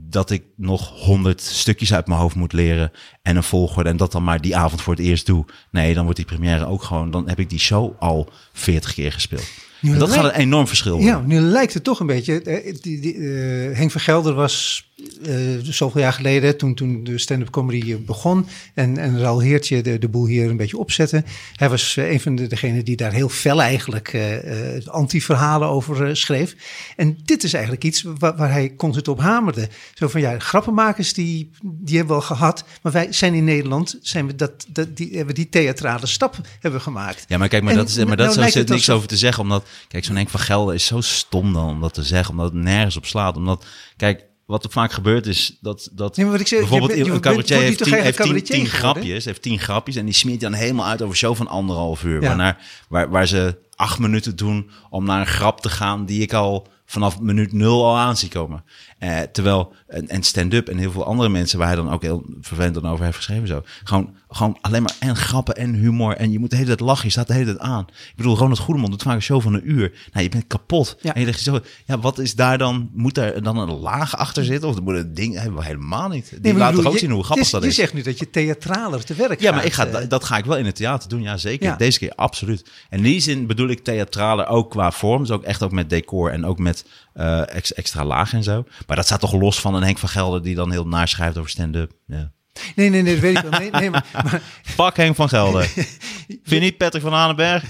dat 0.10 0.30
ik 0.30 0.44
nog 0.56 0.90
honderd 0.90 1.42
stukjes 1.42 1.94
uit 1.94 2.08
mijn 2.08 2.20
hoofd 2.20 2.36
moet 2.36 2.54
leren 2.54 2.92
en 3.22 3.36
een 3.36 3.44
volgorde 3.44 3.90
en 3.90 3.98
dat 3.98 4.12
dan 4.12 4.24
maar 4.24 4.42
die 4.42 4.56
avond 4.56 4.82
voor 4.82 4.94
het 4.94 5.04
eerst 5.04 5.26
doe. 5.26 5.46
Nee, 5.72 5.94
dan 5.94 6.04
wordt 6.04 6.18
die 6.18 6.28
première 6.28 6.66
ook 6.66 6.84
gewoon, 6.84 7.12
dan 7.12 7.30
heb 7.30 7.40
ik 7.40 7.50
die 7.50 7.60
show 7.60 7.96
al 8.00 8.30
veertig 8.54 8.94
keer 8.94 9.12
gespeeld. 9.12 9.61
Nu 9.82 9.92
En 9.94 10.00
dat 10.00 10.10
lijkt- 10.10 10.24
gaat 10.24 10.34
een 10.34 10.40
enorm 10.40 10.68
verschil 10.68 10.92
worden. 10.92 11.10
Ja, 11.10 11.22
nu 11.26 11.40
lijkt 11.40 11.74
het 11.74 11.84
toch 11.84 12.00
een 12.00 12.06
beetje. 12.08 12.42
eh, 12.42 12.76
Die, 12.82 13.00
die, 13.00 13.14
eh, 13.16 13.78
Henk 13.78 13.92
van 13.92 14.02
Gelder 14.02 14.34
was 14.34 14.86
eh, 15.26 15.36
zoveel 15.62 16.02
jaar 16.02 16.14
geleden, 16.14 16.58
toen, 16.58 16.76
toen 16.76 17.04
de 17.04 17.18
stand-up 17.18 17.50
comedy 17.50 17.98
begon. 17.98 18.48
En, 18.74 18.98
en 18.98 19.20
Raoul 19.20 19.40
Heertje 19.40 19.82
de, 19.82 20.00
de 20.00 20.08
boel 20.10 20.26
hier 20.26 20.50
een 20.50 20.58
beetje 20.58 20.78
opzette. 20.78 21.24
Hij 21.56 21.70
was 21.70 21.96
een 22.00 22.20
van 22.20 22.36
de, 22.36 22.48
degenen 22.48 22.86
die 22.86 22.96
daar 22.96 23.12
heel 23.12 23.30
fel 23.30 23.62
eigenlijk 23.62 24.08
eh, 24.14 24.86
anti-verhalen 24.88 25.68
over 25.68 26.18
schreef. 26.18 26.56
En 26.96 27.18
dit 27.26 27.44
is 27.44 27.54
eigenlijk 27.54 27.84
iets 27.84 28.06
waar, 28.20 28.36
waar 28.36 28.52
hij 28.52 28.74
constant 28.78 29.08
op 29.08 29.20
hamerde. 29.20 29.70
Zo 29.94 30.08
van 30.08 30.22
ja, 30.22 30.40
grappenmakers 30.40 31.14
die, 31.14 31.50
die 31.64 31.98
hebben 31.98 32.16
we 32.16 32.22
al 32.22 32.28
gehad. 32.36 32.64
Maar 32.82 32.92
wij 32.92 33.08
zijn 33.10 33.34
in 33.34 33.44
Nederland, 33.44 33.98
zijn 34.02 34.28
we 34.28 34.36
dat, 34.36 34.66
dat, 34.68 34.98
die, 34.98 35.08
hebben 35.08 35.28
we 35.28 35.34
die 35.34 35.50
theatrale 35.50 36.08
stap 36.08 36.36
hebben 36.60 36.82
gemaakt. 36.82 37.26
Ja, 37.28 37.38
maar 37.38 37.48
kijk, 37.48 37.64
maar 37.64 37.72
En 37.72 37.78
dat 37.78 37.88
is, 37.90 37.96
maar 37.96 38.06
nou 38.06 38.36
dat 38.36 38.56
is, 38.56 38.64
niks 38.66 38.90
over 38.90 39.08
te 39.08 39.18
zeggen. 39.18 39.44
Omdat, 39.44 39.66
kijk, 39.88 40.06
zo'n 40.06 40.16
Henk 40.16 40.30
van 40.30 40.40
Gelder 40.40 40.76
is 40.76 40.86
zo 40.86 41.02
stom 41.02 41.54
dan 41.54 41.70
om 41.70 41.82
dat 41.82 41.94
te 41.94 42.04
zeggen. 42.04 42.32
Omdat 42.32 42.54
het 42.54 42.62
nergens 42.64 42.98
op 42.98 43.06
slaat. 43.06 43.36
Omdat, 43.36 43.66
kijk, 43.98 44.26
wat 44.46 44.64
er 44.64 44.72
vaak 44.72 44.92
gebeurt 44.92 45.28
is 45.28 45.58
dat, 45.62 45.90
dat 45.92 46.16
Nee, 46.16 46.26
maar 46.26 46.34
wat 46.34 46.42
ik 46.44 46.48
zeg, 46.48 46.60
je 46.60 46.66
bijvoorbeeld 46.68 47.00
bent- 47.00 47.08
je 47.08 47.14
een 47.14 47.22
cabaretier 47.22 47.58
heeft 47.58 47.84
tien, 47.84 47.94
heeft 47.94 48.18
cabaretier 48.18 48.58
tien 48.58 48.66
grapjes, 48.66 49.26
heeft 49.26 49.42
tien 49.42 49.60
grapjes 49.60 49.96
en 49.96 50.06
die 50.06 50.14
smeert 50.14 50.42
dan 50.42 50.54
helemaal 50.54 50.86
uit 50.86 51.02
over 51.02 51.14
een 51.14 51.20
show 51.20 51.36
van 51.36 51.48
anderhalf 51.48 52.04
uur. 52.04 52.22
Ja. 52.22 52.28
Waarna, 52.28 52.58
waar, 52.90 53.10
waar 53.10 53.28
ze 53.28 53.58
acht 53.76 54.00
minuten 54.00 54.36
doen 54.36 54.70
om 54.90 55.06
naar 55.06 55.20
een 55.20 55.28
grap 55.28 55.62
te 55.62 55.70
gaan 55.70 56.06
die 56.06 56.22
ik 56.22 56.34
al 56.34 56.68
vanaf 56.86 57.20
minuut 57.20 57.54
nul 57.54 57.86
al 57.86 57.98
aan 57.98 58.18
zie 58.18 58.30
komen. 58.30 58.64
Eh, 59.02 59.20
terwijl, 59.32 59.74
en, 59.88 60.08
en 60.08 60.24
stand-up 60.24 60.70
en 60.70 60.78
heel 60.78 60.92
veel 60.92 61.06
andere 61.06 61.30
mensen 61.30 61.58
waar 61.58 61.68
hij 61.68 61.76
dan 61.76 61.90
ook 61.92 62.02
heel 62.02 62.26
vervelend 62.42 62.74
dan 62.74 62.88
over 62.88 63.04
heeft 63.06 63.18
geschreven 63.18 63.48
zo. 63.48 63.64
Gewoon, 63.84 64.16
gewoon 64.30 64.58
alleen 64.62 64.82
maar 64.82 64.96
en 65.00 65.16
grappen 65.16 65.56
en 65.56 65.74
humor 65.74 66.16
en 66.18 66.32
je 66.32 66.40
moet 66.40 66.50
de 66.50 66.56
hele 66.56 66.68
tijd 66.68 66.80
lachen, 66.80 67.06
je 67.06 67.12
staat 67.12 67.28
de 67.28 67.34
hele 67.34 67.46
tijd 67.46 67.60
aan. 67.60 67.86
Ik 67.90 68.14
bedoel, 68.16 68.38
Ronald 68.38 68.60
Goedemond 68.60 68.92
doet 68.92 69.02
vaak 69.04 69.16
een 69.16 69.22
show 69.22 69.42
van 69.42 69.54
een 69.54 69.72
uur. 69.72 69.92
Nou, 70.12 70.24
je 70.24 70.30
bent 70.30 70.48
kapot. 70.48 70.98
Ja. 71.02 71.14
En 71.14 71.20
je 71.20 71.26
denkt 71.26 71.42
zo, 71.42 71.60
ja, 71.86 72.00
wat 72.00 72.20
is 72.20 72.36
daar 72.36 72.58
dan, 72.58 72.90
moet 72.94 73.16
daar 73.16 73.42
dan 73.42 73.58
een 73.58 73.80
laag 73.80 74.18
achter 74.18 74.46
zitten? 74.46 74.70
Of 74.70 74.82
moet 74.82 74.96
een 74.96 75.14
ding, 75.14 75.36
hebben 75.40 75.60
we 75.60 75.66
helemaal 75.66 76.10
niet. 76.10 76.30
Die 76.30 76.40
Nee, 76.42 76.54
laat 76.54 76.76
toch 76.76 76.86
ook 76.86 76.94
je- 76.94 77.00
zien 77.00 77.12
hoe 77.12 77.24
grappig 77.24 77.46
je, 77.46 77.52
dat 77.52 77.62
je 77.64 77.70
is. 77.70 77.76
zegt 77.76 77.94
nu 77.94 78.02
dat 78.02 78.20
je 78.20 78.30
theatraler 78.30 79.04
te 79.04 79.14
werk 79.14 79.40
Ja, 79.40 79.46
gaat. 79.46 79.56
maar 79.56 79.66
ik 79.66 79.74
ga, 79.74 79.86
eh. 79.88 80.10
dat 80.10 80.24
ga 80.24 80.38
ik 80.38 80.46
wel 80.46 80.58
in 80.58 80.66
het 80.66 80.76
theater 80.76 81.10
doen, 81.10 81.22
ja 81.22 81.38
zeker. 81.38 81.66
Ja. 81.68 81.76
Deze 81.76 82.00
keer 82.00 82.12
absoluut. 82.16 82.70
En 82.90 82.98
in 82.98 83.04
die 83.04 83.20
zin 83.20 83.48
bedoel 83.48 83.68
ik 83.70 83.84
theatraler 83.84 84.48
ook 84.48 84.70
qua 84.70 84.92
vorm. 84.92 85.22
Dus 85.22 85.32
ook 85.32 85.44
echt 85.44 85.64
ook 85.64 85.72
met 85.72 85.90
decor 85.90 86.32
en 86.32 86.46
ook 86.46 86.60
met 86.60 86.86
eh, 87.14 87.56
ex- 87.56 87.74
extra 87.74 88.06
laag 88.06 88.34
en 88.34 88.44
zo. 88.44 88.64
Maar 88.88 88.91
dat 88.96 89.06
staat 89.06 89.20
toch 89.20 89.34
los 89.34 89.60
van 89.62 89.76
een 89.76 89.84
Henk 89.84 89.98
van 89.98 90.10
Gelder 90.10 90.44
die 90.44 90.56
dan 90.56 90.72
heel 90.72 90.88
naar 90.88 91.08
schrijft 91.08 91.38
over 91.38 91.50
stand-up. 91.50 91.92
Ja. 92.08 92.32
Nee, 92.76 92.90
nee, 92.90 93.02
nee, 93.02 93.14
dat 93.14 93.22
weet 93.22 93.38
ik 93.38 93.44
wel. 93.44 93.60
Nee, 93.60 93.72
nee, 93.72 93.90
maar, 93.90 94.06
maar 94.14 94.42
Pak 94.76 94.96
Henk 94.98 95.16
van 95.16 95.30
Gelder. 95.30 95.64
Vind 96.28 96.46
je 96.46 96.60
niet 96.60 96.78
Patrick 96.78 97.02
van 97.02 97.14
Aanenberg? 97.14 97.64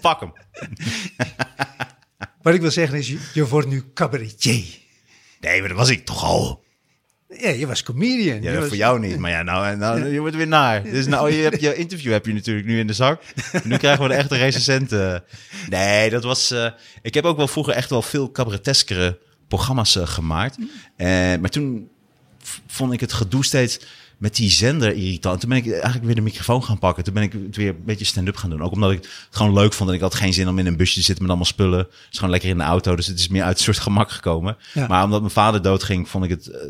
Pak 0.00 0.20
hem. 0.20 0.32
wat 2.42 2.54
ik 2.54 2.60
wil 2.60 2.70
zeggen 2.70 2.98
is, 2.98 3.08
je, 3.08 3.18
je 3.34 3.46
wordt 3.48 3.68
nu 3.68 3.84
cabaretier. 3.94 4.64
Nee, 5.40 5.60
maar 5.60 5.68
dat 5.68 5.78
was 5.78 5.88
ik 5.88 6.04
toch 6.04 6.24
al. 6.24 6.62
Ja, 7.38 7.48
je 7.50 7.66
was 7.66 7.82
comedian. 7.82 8.42
Ja, 8.42 8.58
was- 8.58 8.68
voor 8.68 8.76
jou 8.76 9.00
niet. 9.00 9.18
Maar 9.18 9.30
ja, 9.30 9.42
nou, 9.42 9.76
nou 9.76 10.06
je 10.08 10.20
wordt 10.20 10.36
weer 10.36 10.46
naar. 10.46 10.82
Dus 10.82 11.06
nou, 11.06 11.32
je 11.32 11.42
hebt 11.42 11.60
je 11.60 11.74
interview 11.74 12.12
heb 12.12 12.26
je 12.26 12.32
natuurlijk 12.32 12.66
nu 12.66 12.78
in 12.78 12.86
de 12.86 12.92
zak. 12.92 13.22
Nu 13.64 13.76
krijgen 13.76 14.02
we 14.02 14.08
de 14.08 14.14
echte 14.14 14.36
recensenten. 14.36 15.24
Nee, 15.68 16.10
dat 16.10 16.22
was... 16.24 16.50
eh, 16.50 16.70
ik 17.02 17.14
heb 17.14 17.24
ook 17.24 17.36
wel 17.36 17.48
vroeger 17.48 17.74
echt 17.74 17.90
wel 17.90 18.02
veel 18.02 18.30
cabareteskere 18.32 19.18
programma's 19.48 19.96
eh, 19.96 20.06
gemaakt. 20.06 20.58
Eh, 20.96 21.06
maar 21.40 21.50
toen 21.50 21.88
vond 22.66 22.92
ik 22.92 23.00
het 23.00 23.12
gedoe 23.12 23.44
steeds 23.44 23.78
met 24.18 24.36
die 24.36 24.50
zender 24.50 24.92
irritant. 24.92 25.40
Toen 25.40 25.48
ben 25.48 25.58
ik 25.58 25.72
eigenlijk 25.72 26.04
weer 26.04 26.14
de 26.14 26.20
microfoon 26.20 26.64
gaan 26.64 26.78
pakken. 26.78 27.04
Toen 27.04 27.14
ben 27.14 27.22
ik 27.22 27.32
het 27.32 27.56
weer 27.56 27.68
een 27.68 27.84
beetje 27.84 28.04
stand-up 28.04 28.36
gaan 28.36 28.50
doen. 28.50 28.62
Ook 28.62 28.72
omdat 28.72 28.90
ik 28.90 28.96
het 28.96 29.08
gewoon 29.30 29.52
leuk 29.52 29.72
vond. 29.72 29.88
En 29.88 29.94
ik 29.94 30.00
had 30.00 30.14
geen 30.14 30.32
zin 30.32 30.48
om 30.48 30.58
in 30.58 30.66
een 30.66 30.76
busje 30.76 30.94
te 30.94 31.04
zitten 31.04 31.24
met 31.24 31.28
allemaal 31.28 31.52
spullen. 31.52 31.78
Het 31.78 31.88
is 32.10 32.16
gewoon 32.16 32.30
lekker 32.30 32.48
in 32.48 32.58
de 32.58 32.64
auto. 32.64 32.96
Dus 32.96 33.06
het 33.06 33.18
is 33.18 33.28
meer 33.28 33.42
uit 33.42 33.56
een 33.58 33.64
soort 33.64 33.78
gemak 33.78 34.10
gekomen. 34.10 34.56
Ja. 34.74 34.86
Maar 34.86 35.04
omdat 35.04 35.20
mijn 35.20 35.32
vader 35.32 35.62
doodging, 35.62 36.08
vond 36.08 36.24
ik 36.24 36.30
het 36.30 36.46
eh, 36.46 36.60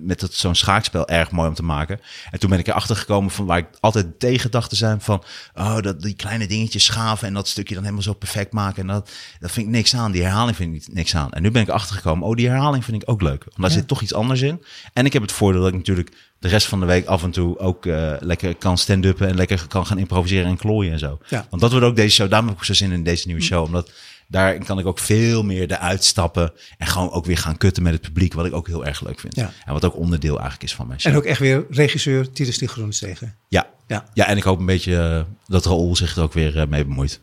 met 0.00 0.28
zo'n 0.30 0.54
schaakspel 0.54 1.08
erg 1.08 1.30
mooi 1.30 1.48
om 1.48 1.54
te 1.54 1.62
maken. 1.62 2.00
En 2.30 2.38
toen 2.38 2.50
ben 2.50 2.58
ik 2.58 2.66
erachter 2.66 2.96
gekomen 2.96 3.30
van 3.30 3.46
waar 3.46 3.58
ik 3.58 3.68
altijd 3.80 4.20
tegen 4.20 4.50
dacht 4.50 4.70
te 4.70 4.76
zijn 4.76 5.00
van, 5.00 5.22
oh, 5.54 5.80
dat 5.80 6.02
die 6.02 6.14
kleine 6.14 6.46
dingetjes 6.46 6.84
schaven 6.84 7.28
en 7.28 7.34
dat 7.34 7.48
stukje 7.48 7.74
dan 7.74 7.82
helemaal 7.82 8.04
zo 8.04 8.12
perfect 8.12 8.52
maken. 8.52 8.80
En 8.80 8.86
dat, 8.86 9.10
dat 9.40 9.50
vind 9.50 9.66
ik 9.66 9.72
niks 9.72 9.96
aan. 9.96 10.12
Die 10.12 10.22
herhaling 10.22 10.56
vind 10.56 10.74
ik 10.74 10.94
niks 10.94 11.16
aan. 11.16 11.32
En 11.32 11.42
nu 11.42 11.50
ben 11.50 11.62
ik 11.62 11.68
erachter 11.68 11.96
gekomen, 11.96 12.28
oh, 12.28 12.36
die 12.36 12.48
herhaling 12.48 12.84
vind 12.84 13.02
ik 13.02 13.10
ook 13.10 13.22
leuk. 13.22 13.44
Want 13.44 13.60
daar 13.60 13.70
zit 13.70 13.88
toch 13.88 14.00
iets 14.00 14.14
anders 14.14 14.40
in. 14.40 14.62
En 14.92 15.04
ik 15.04 15.12
heb 15.12 15.22
het 15.22 15.32
voordeel 15.32 15.60
dat 15.60 15.70
ik 15.70 15.76
natuurlijk 15.76 16.12
de 16.40 16.48
rest 16.48 16.66
van 16.66 16.80
de 16.80 16.86
week 16.86 17.06
af 17.06 17.22
en 17.22 17.30
toe 17.30 17.58
ook 17.58 17.86
eh, 17.86 18.12
lekker 18.20 18.54
kan 18.56 18.78
stand-uppen 18.78 19.28
en 19.28 19.34
lekker 19.34 19.66
kan 19.68 19.86
gaan 19.86 19.98
improviseren 19.98 20.46
en 20.46 20.56
klooien 20.56 20.92
en 20.92 20.98
zo. 20.98 21.18
Ja. 21.28 21.46
Want 21.50 21.62
dat 21.62 21.70
wordt 21.70 21.86
ook 21.86 21.96
deze 21.96 22.14
show, 22.14 22.30
daarom 22.30 22.48
heb 22.48 22.58
ik 22.58 22.64
zo 22.64 22.74
zin 22.74 22.92
in 22.92 23.04
deze 23.04 23.26
nieuwe 23.26 23.42
show. 23.42 23.64
Omdat 23.64 23.90
daar 24.30 24.64
kan 24.64 24.78
ik 24.78 24.86
ook 24.86 24.98
veel 24.98 25.42
meer 25.42 25.70
eruit 25.70 26.04
stappen 26.04 26.52
en 26.78 26.86
gewoon 26.86 27.10
ook 27.10 27.26
weer 27.26 27.38
gaan 27.38 27.56
kutten 27.56 27.82
met 27.82 27.92
het 27.92 28.02
publiek, 28.02 28.34
wat 28.34 28.46
ik 28.46 28.52
ook 28.52 28.66
heel 28.66 28.86
erg 28.86 29.00
leuk 29.00 29.20
vind. 29.20 29.36
Ja. 29.36 29.52
En 29.64 29.72
wat 29.72 29.84
ook 29.84 29.96
onderdeel 29.96 30.34
eigenlijk 30.34 30.62
is 30.62 30.74
van 30.74 30.86
mijn 30.86 31.00
show. 31.00 31.12
En 31.12 31.18
ook 31.18 31.24
echt 31.24 31.38
weer 31.38 31.66
regisseur 31.70 32.32
Titus 32.32 32.58
de 32.58 32.68
Groenstegen. 32.68 33.36
Ja. 33.48 33.66
Ja. 33.86 34.04
ja, 34.14 34.26
en 34.26 34.36
ik 34.36 34.42
hoop 34.42 34.58
een 34.58 34.66
beetje 34.66 34.96
eh, 34.96 35.22
dat 35.46 35.64
Raoul 35.64 35.96
zich 35.96 36.16
er 36.16 36.22
ook 36.22 36.32
weer 36.32 36.58
eh, 36.58 36.66
mee 36.66 36.84
bemoeit. 36.84 37.20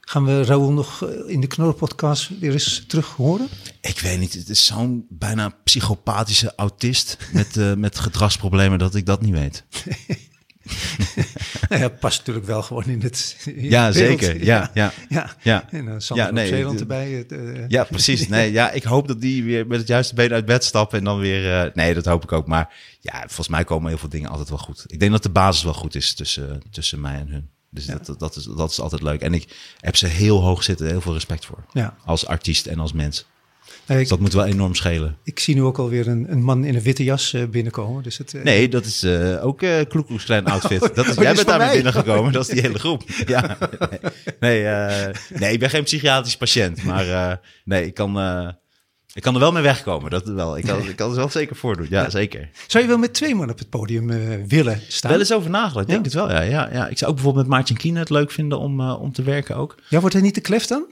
Gaan 0.00 0.24
we 0.24 0.44
Raoul 0.44 0.72
nog 0.72 1.04
eh, 1.04 1.32
in 1.32 1.40
de 1.40 1.46
Knorren-podcast 1.46 2.30
weer 2.40 2.52
eens 2.52 2.84
terug 2.86 3.06
horen? 3.06 3.48
Ik 3.80 4.00
weet 4.00 4.18
niet, 4.18 4.34
het 4.34 4.48
is 4.48 4.66
zo'n 4.66 5.06
bijna 5.08 5.54
psychopathische 5.64 6.52
autist 6.56 7.16
met, 7.32 7.54
met 7.78 7.98
gedragsproblemen 7.98 8.78
dat 8.78 8.94
ik 8.94 9.06
dat 9.06 9.22
niet 9.22 9.32
weet. 9.32 9.64
nou 11.68 11.80
ja, 11.82 11.88
past 11.88 12.18
natuurlijk 12.18 12.46
wel 12.46 12.62
gewoon 12.62 12.84
in 12.84 13.00
het 13.00 13.36
in 13.44 13.68
Ja, 13.70 13.84
het 13.84 13.94
zeker. 13.94 14.44
Ja, 14.44 14.70
ja. 14.74 14.92
ja. 15.08 15.36
Ja. 15.42 15.64
En 15.70 15.84
dan 15.84 16.00
Sander 16.00 16.32
nee, 16.32 16.48
Zeeland 16.48 16.80
erbij. 16.80 17.26
eh, 17.28 17.68
Ja, 17.68 17.84
precies. 17.84 18.28
Nee, 18.28 18.52
ja, 18.52 18.70
ik 18.70 18.82
hoop 18.82 19.08
dat 19.08 19.20
die 19.20 19.44
weer 19.44 19.66
met 19.66 19.78
het 19.78 19.88
juiste 19.88 20.14
been 20.14 20.32
uit 20.32 20.44
bed 20.44 20.64
stappen 20.64 20.98
en 20.98 21.04
dan 21.04 21.18
weer. 21.18 21.52
eh, 21.64 21.74
nee, 21.74 21.94
dat 21.94 22.04
hoop 22.04 22.22
ik 22.22 22.32
ook. 22.32 22.46
Maar 22.46 22.74
ja, 23.00 23.18
volgens 23.26 23.48
mij 23.48 23.64
komen 23.64 23.88
heel 23.88 23.98
veel 23.98 24.08
dingen 24.08 24.30
altijd 24.30 24.48
wel 24.48 24.58
goed. 24.58 24.84
Ik 24.86 25.00
denk 25.00 25.12
dat 25.12 25.22
de 25.22 25.30
basis 25.30 25.62
wel 25.62 25.74
goed 25.74 25.94
is 25.94 26.14
tussen, 26.14 26.62
tussen 26.70 27.00
mij 27.00 27.14
en 27.14 27.28
hun. 27.28 27.48
Dus 27.70 27.86
dat, 27.86 28.06
dat, 28.06 28.18
dat 28.18 28.36
is, 28.36 28.44
dat 28.56 28.70
is 28.70 28.80
altijd 28.80 29.02
leuk. 29.02 29.20
En 29.20 29.34
ik 29.34 29.56
heb 29.80 29.96
ze 29.96 30.06
heel 30.06 30.40
hoog 30.42 30.62
zitten, 30.62 30.86
heel 30.86 31.00
veel 31.00 31.12
respect 31.12 31.44
voor. 31.46 31.64
Ja. 31.72 31.96
Als 32.04 32.26
artiest 32.26 32.66
en 32.66 32.78
als 32.78 32.92
mens. 32.92 33.26
Nee, 33.90 33.98
Dus 33.98 34.08
dat 34.08 34.20
moet 34.20 34.32
wel 34.32 34.44
enorm 34.44 34.74
schelen. 34.74 35.16
ik 35.24 35.38
zie 35.38 35.54
nu 35.54 35.62
ook 35.62 35.78
alweer 35.78 36.08
een, 36.08 36.26
een 36.32 36.42
man 36.42 36.64
in 36.64 36.74
een 36.74 36.82
witte 36.82 37.04
jas 37.04 37.32
eh, 37.32 37.44
binnenkomen. 37.44 38.02
Dus 38.02 38.18
het, 38.18 38.34
eh, 38.34 38.42
Nee, 38.42 38.68
dat 38.68 38.84
is 38.84 39.02
eh, 39.02 39.44
ook 39.46 39.62
eh 39.62 39.80
Kloekloeks 39.88 40.24
klein 40.24 40.44
outfit. 40.54 40.80
Dat 40.94 41.06
is, 41.06 41.16
oh, 41.16 41.22
jij 41.22 41.34
bent 41.34 41.38
van 41.38 41.46
daar 41.46 41.58
mij. 41.58 41.74
binnengekomen. 41.74 42.32
Dat 42.32 42.42
is 42.42 42.48
die 42.54 42.60
hele 42.66 42.78
groep. 42.78 43.02
Ja. 43.26 43.58
Nee, 44.40 44.64
eh, 44.66 45.14
nee, 45.38 45.52
ik 45.52 45.58
ben 45.58 45.70
geen 45.70 45.84
psychiatrisch 45.84 46.36
patiënt. 46.36 46.82
Maar 46.84 47.08
eh, 47.08 47.36
nee, 47.64 47.86
ik 47.86 47.94
kan, 47.94 48.18
eh, 48.18 48.48
ik 49.14 49.22
kan 49.22 49.34
er 49.34 49.40
wel 49.40 49.52
mee 49.52 49.62
wegkomen. 49.62 50.10
Dat 50.10 50.24
wel. 50.24 50.58
Ik 50.58 50.64
kan, 50.64 50.88
ik 50.88 50.96
kan 50.96 51.10
er 51.10 51.16
wel 51.16 51.28
zeker 51.30 51.56
voor 51.56 51.76
doen. 51.76 51.86
Ja, 51.90 52.10
zeker. 52.10 52.50
Zou 52.66 52.82
je 52.84 52.88
wel 52.90 52.98
met 52.98 53.14
twee 53.14 53.34
man 53.34 53.50
op 53.50 53.58
het 53.58 53.68
podium 53.70 54.10
eh, 54.10 54.18
willen 54.46 54.80
staan? 54.88 55.10
Wel 55.10 55.20
eens 55.20 55.32
over 55.32 55.50
nagedacht. 55.50 55.88
Ik 55.88 55.92
denk 55.92 56.12
Ja? 56.12 56.20
het 56.20 56.28
wel, 56.30 56.30
ja, 56.30 56.40
ja, 56.42 56.68
ja. 56.72 56.88
Ik 56.88 56.98
zou 56.98 57.10
ook 57.10 57.16
bijvoorbeeld 57.16 57.46
met 57.46 57.54
Maartje 57.56 57.74
Kien 57.76 57.96
het 57.96 58.10
leuk 58.10 58.30
vinden 58.30 58.58
om, 58.58 58.80
eh, 58.80 59.00
om 59.02 59.12
te 59.12 59.22
werken 59.22 59.56
ook. 59.56 59.74
Ja, 59.88 60.00
wordt 60.00 60.14
hij 60.14 60.24
niet 60.24 60.34
te 60.34 60.40
klef 60.40 60.66
dan? 60.66 60.84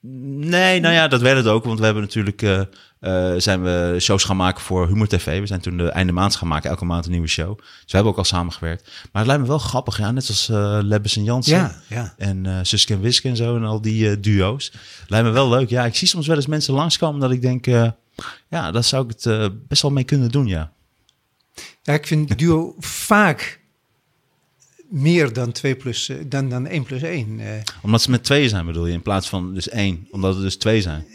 Nee, 0.00 0.80
nou 0.80 0.94
ja, 0.94 1.08
dat 1.08 1.20
werd 1.20 1.36
het 1.36 1.46
ook. 1.46 1.64
Want 1.64 1.78
we 1.78 1.84
hebben 1.84 2.02
natuurlijk 2.02 2.42
uh, 2.42 2.60
uh, 3.00 3.34
zijn 3.36 3.62
we 3.62 3.96
shows 4.00 4.24
gaan 4.24 4.36
maken 4.36 4.62
voor 4.62 4.86
Humor 4.86 5.06
TV. 5.06 5.40
We 5.40 5.46
zijn 5.46 5.60
toen 5.60 5.76
de 5.76 5.88
einde 5.88 6.12
maand 6.12 6.36
gaan 6.36 6.48
maken, 6.48 6.70
elke 6.70 6.84
maand 6.84 7.04
een 7.04 7.10
nieuwe 7.10 7.26
show. 7.26 7.58
Dus 7.58 7.66
we 7.66 7.90
hebben 7.90 8.12
ook 8.12 8.18
al 8.18 8.24
samengewerkt. 8.24 8.84
Maar 8.84 9.22
het 9.22 9.26
lijkt 9.26 9.42
me 9.42 9.48
wel 9.48 9.58
grappig, 9.58 9.98
ja. 9.98 10.10
Net 10.10 10.28
als 10.28 10.48
uh, 10.48 10.78
Lebbes 10.82 11.16
en 11.16 11.24
Jansen. 11.24 11.56
Ja, 11.56 11.82
ja. 11.88 12.14
En 12.16 12.44
uh, 12.44 12.58
Suske 12.62 12.94
en 12.94 13.00
Wiske 13.00 13.28
en 13.28 13.36
zo. 13.36 13.56
En 13.56 13.64
al 13.64 13.80
die 13.80 14.20
duo's. 14.20 14.72
Lijkt 15.06 15.26
me 15.26 15.32
wel 15.32 15.48
leuk. 15.48 15.68
Ja, 15.68 15.84
ik 15.84 15.94
zie 15.94 16.08
soms 16.08 16.26
wel 16.26 16.36
eens 16.36 16.46
mensen 16.46 16.74
langskomen 16.74 17.20
dat 17.20 17.30
ik 17.30 17.42
denk... 17.42 17.64
Ja, 18.48 18.70
daar 18.70 18.84
zou 18.84 19.04
ik 19.08 19.14
het 19.20 19.52
best 19.68 19.82
wel 19.82 19.90
mee 19.90 20.04
kunnen 20.04 20.30
doen, 20.30 20.46
ja. 20.46 20.72
Ja, 21.82 21.92
ik 21.92 22.06
vind 22.06 22.38
duo 22.38 22.74
vaak 22.78 23.60
meer 24.88 25.32
dan, 25.32 25.52
2 25.52 25.74
plus, 25.74 26.08
eh, 26.08 26.16
dan, 26.26 26.48
dan 26.48 26.66
1 26.66 26.82
plus 26.82 27.02
1. 27.02 27.40
eh. 27.40 27.46
Omdat 27.82 28.02
ze 28.02 28.10
met 28.10 28.24
tweeën 28.24 28.48
zijn, 28.48 28.66
bedoel 28.66 28.86
je, 28.86 28.92
in 28.92 29.02
plaats 29.02 29.28
van 29.28 29.54
dus 29.54 29.68
één. 29.68 30.06
Omdat 30.10 30.34
het 30.34 30.42
dus 30.42 30.56
twee 30.56 30.80
zijn. 30.82 31.04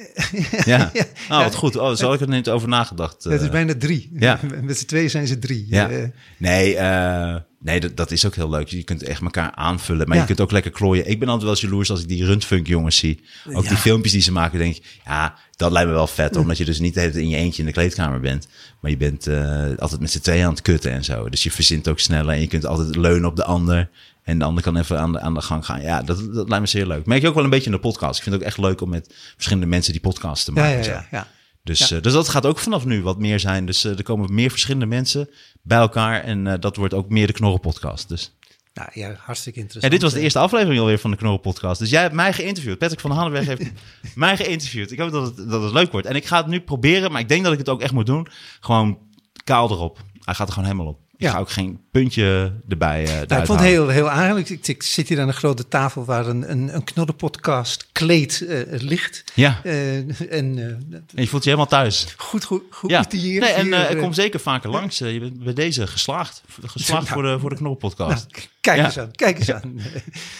Ja. 0.65 0.91
Oh, 1.29 1.43
wat 1.43 1.55
goed. 1.55 1.75
Oh, 1.75 1.95
zo 1.95 2.05
had 2.05 2.13
ik 2.13 2.21
er 2.21 2.27
niet 2.27 2.49
over 2.49 2.67
nagedacht. 2.67 3.23
Het 3.23 3.33
is 3.41 3.45
eh. 3.45 3.51
bijna 3.51 3.73
drie. 3.77 4.09
ja. 4.13 4.39
Met 4.61 4.77
z'n 4.77 4.85
tweeën 4.85 5.09
zijn 5.09 5.27
ze 5.27 5.39
drie. 5.39 5.65
Ja. 5.69 5.89
Nee, 6.37 6.75
eh, 6.75 7.35
nee 7.63 7.79
dat, 7.79 7.97
dat 7.97 8.11
is 8.11 8.25
ook 8.25 8.35
heel 8.35 8.49
leuk. 8.49 8.67
Je 8.67 8.83
kunt 8.83 9.03
echt 9.03 9.21
elkaar 9.21 9.51
aanvullen. 9.51 10.07
Maar 10.07 10.15
Ja. 10.15 10.21
je 10.21 10.27
kunt 10.27 10.41
ook 10.41 10.51
lekker 10.51 10.71
klooien. 10.71 11.09
Ik 11.09 11.19
ben 11.19 11.27
altijd 11.27 11.43
wel 11.43 11.51
eens 11.53 11.61
jaloers 11.61 11.89
als 11.91 12.01
ik 12.01 12.07
die 12.07 12.25
Rundfunk 12.25 12.67
jongens 12.67 12.97
zie. 12.97 13.23
Ook 13.53 13.67
die 13.67 13.77
filmpjes 13.77 14.11
die 14.11 14.21
ze 14.21 14.31
maken, 14.31 14.59
denk 14.59 14.75
ik... 14.75 14.99
Ja, 15.05 15.35
dat 15.55 15.71
lijkt 15.71 15.87
me 15.89 15.93
wel 15.95 16.07
vet. 16.07 16.35
Omdat 16.35 16.57
je 16.57 16.65
dus 16.65 16.79
niet 16.79 16.93
de 16.93 16.99
hele 16.99 17.11
tijd 17.11 17.23
in 17.23 17.29
je 17.29 17.37
eentje 17.37 17.59
in 17.61 17.67
de 17.67 17.73
kleedkamer 17.73 18.19
bent. 18.19 18.47
Maar 18.79 18.91
je 18.91 18.97
bent 18.97 19.27
eh, 19.27 19.63
altijd 19.77 20.01
met 20.01 20.11
z'n 20.11 20.19
tweeën 20.19 20.43
aan 20.45 20.51
het 20.51 20.61
kutten 20.61 20.91
en 20.91 21.03
zo. 21.03 21.29
Dus 21.29 21.43
je 21.43 21.51
verzint 21.51 21.87
ook 21.87 21.99
sneller. 21.99 22.33
En 22.33 22.41
je 22.41 22.47
kunt 22.47 22.65
altijd 22.65 22.95
leunen 22.95 23.29
op 23.29 23.35
de 23.35 23.43
ander. 23.43 23.89
En 24.23 24.39
de 24.39 24.45
ander 24.45 24.63
kan 24.63 24.77
even 24.77 24.99
aan 24.99 25.11
de, 25.11 25.19
aan 25.19 25.33
de 25.33 25.41
gang 25.41 25.65
gaan. 25.65 25.81
Ja, 25.81 26.01
dat, 26.01 26.17
dat 26.33 26.47
lijkt 26.49 26.63
me 26.63 26.67
zeer 26.69 26.87
leuk. 26.87 27.05
Merk 27.05 27.21
je 27.21 27.27
ook 27.27 27.35
wel 27.35 27.43
een 27.43 27.49
beetje 27.49 27.65
in 27.65 27.71
de 27.71 27.79
podcast. 27.79 28.17
Ik 28.17 28.23
vind 28.23 28.35
het 28.35 28.43
ook 28.43 28.49
echt 28.49 28.57
leuk 28.57 28.81
om 28.81 28.89
met 28.89 29.13
verschillende 29.33 29.67
mensen 29.67 29.91
die 29.91 30.01
podcasts 30.01 30.45
te 30.45 30.51
maken. 30.51 30.83
ja, 30.83 31.07
ja. 31.11 31.27
Dus, 31.63 31.89
Ja. 31.89 31.95
eh, 31.95 32.01
dus 32.01 32.13
dat 32.13 32.29
gaat 32.29 32.45
ook 32.45 32.59
vanaf 32.59 32.85
nu 32.85 33.01
wat 33.01 33.17
meer 33.19 33.39
zijn. 33.39 33.65
Dus 33.65 33.83
eh, 33.83 33.97
er 33.97 34.03
komen 34.03 34.33
meer 34.33 34.49
verschillende 34.49 34.85
mensen 34.85 35.29
bij 35.61 35.77
elkaar. 35.77 36.23
En 36.23 36.47
eh, 36.47 36.59
dat 36.59 36.75
wordt 36.75 36.93
ook 36.93 37.09
meer 37.09 37.27
de 37.27 37.33
Knorren 37.33 37.59
podcast. 37.59 38.09
Dus. 38.09 38.35
Nou 38.73 38.89
ja, 38.93 39.15
hartstikke 39.19 39.59
interessant. 39.59 39.93
dit 39.93 40.01
was 40.01 40.13
de 40.13 40.19
eerste 40.19 40.39
aflevering 40.39 40.79
alweer 40.79 40.99
van 40.99 41.11
de 41.11 41.17
Knorren 41.17 41.39
podcast. 41.41 41.79
Dus 41.79 41.89
jij 41.89 42.01
hebt 42.01 42.13
mij 42.13 42.33
geïnterviewd. 42.33 42.77
Patrick 42.77 42.99
van 42.99 43.11
Hannenweg 43.11 43.45
heeft 43.45 43.71
mij 44.15 44.37
geïnterviewd. 44.37 44.91
Ik 44.91 44.99
hoop 44.99 45.11
dat 45.11 45.37
het, 45.37 45.49
dat 45.49 45.63
het 45.63 45.73
leuk 45.73 45.91
wordt. 45.91 46.07
En 46.07 46.15
ik 46.15 46.25
ga 46.25 46.37
het 46.37 46.47
nu 46.47 46.61
proberen, 46.61 47.11
maar 47.11 47.21
ik 47.21 47.27
denk 47.29 47.43
dat 47.43 47.53
ik 47.53 47.59
het 47.59 47.69
ook 47.69 47.81
echt 47.81 47.93
moet 47.93 48.05
doen. 48.05 48.27
Gewoon 48.59 48.97
kaal 49.43 49.71
erop. 49.71 49.99
Hij 50.19 50.33
gaat 50.33 50.47
er 50.47 50.53
gewoon 50.53 50.69
helemaal 50.69 50.91
op. 50.93 50.99
Ik 51.21 51.27
Ja. 51.27 51.37
ook 51.37 51.49
geen 51.49 51.79
puntje 51.91 52.53
erbij 52.69 53.03
eh 53.05 53.27
Nou, 53.27 53.41
ik 53.41 53.45
vond 53.47 53.59
het 53.59 53.67
heel, 53.69 53.87
heel 53.87 54.09
aardig. 54.09 54.49
Ik, 54.49 54.67
ik 54.67 54.83
zit 54.83 55.09
hier 55.09 55.21
aan 55.21 55.27
een 55.27 55.33
grote 55.33 55.67
tafel 55.67 56.05
waar 56.05 56.27
een, 56.27 56.51
een, 56.51 56.75
een 56.75 56.83
knodderpodcast 56.83 57.87
kleed 57.91 58.41
eh, 58.41 58.59
ligt. 58.67 59.23
Ja, 59.33 59.59
en 59.63 60.15
en 60.29 60.77
je 61.13 61.27
voelt 61.27 61.43
je 61.43 61.49
helemaal 61.49 61.69
thuis. 61.69 62.13
goed, 62.17 62.43
goed, 62.43 62.61
goed 62.69 62.89
Ja, 62.89 63.05
hier. 63.09 63.39
nee, 63.41 63.49
en 63.49 63.65
hier, 63.87 63.97
kom 63.97 64.13
zeker 64.13 64.39
vaker 64.39 64.69
langs. 64.69 64.97
Je 64.97 65.19
bent 65.19 65.43
bij 65.43 65.53
deze 65.53 65.87
geslaagd. 65.87 66.41
Geslaagd 66.65 67.07
voor 67.09 67.23
de, 67.23 67.39
voor 67.39 67.49
de 67.49 67.55
Knorren 67.55 67.77
podcast. 67.79 68.27
nou, 68.31 68.45
kijk 68.61 68.77
Ja. 68.77 68.85
eens 68.85 68.99
aan, 68.99 69.11
kijk 69.11 69.37
eens 69.39 69.51
aan. 69.51 69.79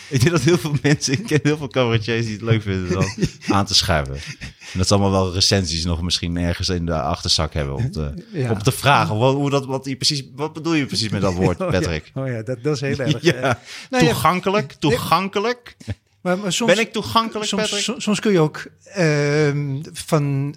Ik 0.10 0.19
denk 0.19 0.31
dat 0.31 0.41
heel 0.41 0.57
veel 0.57 0.76
mensen, 0.81 1.14
ik 1.14 1.23
ken 1.26 1.39
heel 1.43 1.57
veel 1.57 1.68
cabaretiers 1.68 2.26
die 2.26 2.34
het 2.34 2.41
leuk 2.41 2.61
vinden 2.61 2.91
dan 2.99 3.10
aan 3.48 3.65
te 3.65 3.73
schuiven. 3.76 4.15
En 4.72 4.77
dat 4.77 4.88
ze 4.88 4.93
allemaal 4.93 5.11
wel 5.11 5.34
recensies 5.34 5.85
nog 5.85 6.02
misschien 6.02 6.38
ergens 6.38 6.69
in 6.69 6.85
de 6.85 7.02
achterzak 7.02 7.53
hebben 7.53 7.76
om 7.76 7.91
te, 7.91 8.14
Ja. 8.34 8.52
om 8.52 8.64
te 8.64 8.72
vragen. 8.72 9.18
Wat, 9.18 9.34
hoe 9.34 9.49
dat, 9.49 9.65
wat, 9.65 9.85
je 9.85 9.95
precies, 9.95 10.23
wat 10.35 10.53
bedoel 10.53 10.73
je 10.73 10.85
precies 10.85 11.10
met 11.10 11.22
dat 11.22 11.34
woord, 11.34 11.61
Oh, 11.61 11.69
Patrick? 11.72 12.11
ja. 12.14 12.22
Oh 12.22 12.27
ja, 12.27 12.41
dat, 12.41 12.64
dat 12.64 12.76
is 12.76 12.81
heel 12.81 12.98
erg. 12.99 13.22
Ja, 13.31 13.34
eh. 13.34 13.41
Nou 13.89 14.03
ja, 14.03 14.10
toegankelijk, 14.11 14.73
toegankelijk. 14.80 15.76
maar, 16.22 16.38
maar 16.38 16.53
soms, 16.53 16.72
Ben 16.73 16.81
ik 16.81 16.91
toegankelijk, 16.91 17.48
soms, 17.49 17.61
Patrick? 17.61 17.81
soms, 17.84 18.03
soms 18.03 18.19
kun 18.19 18.31
je 18.31 18.39
ook 18.39 18.65
ehm, 18.84 19.81
van 19.93 20.56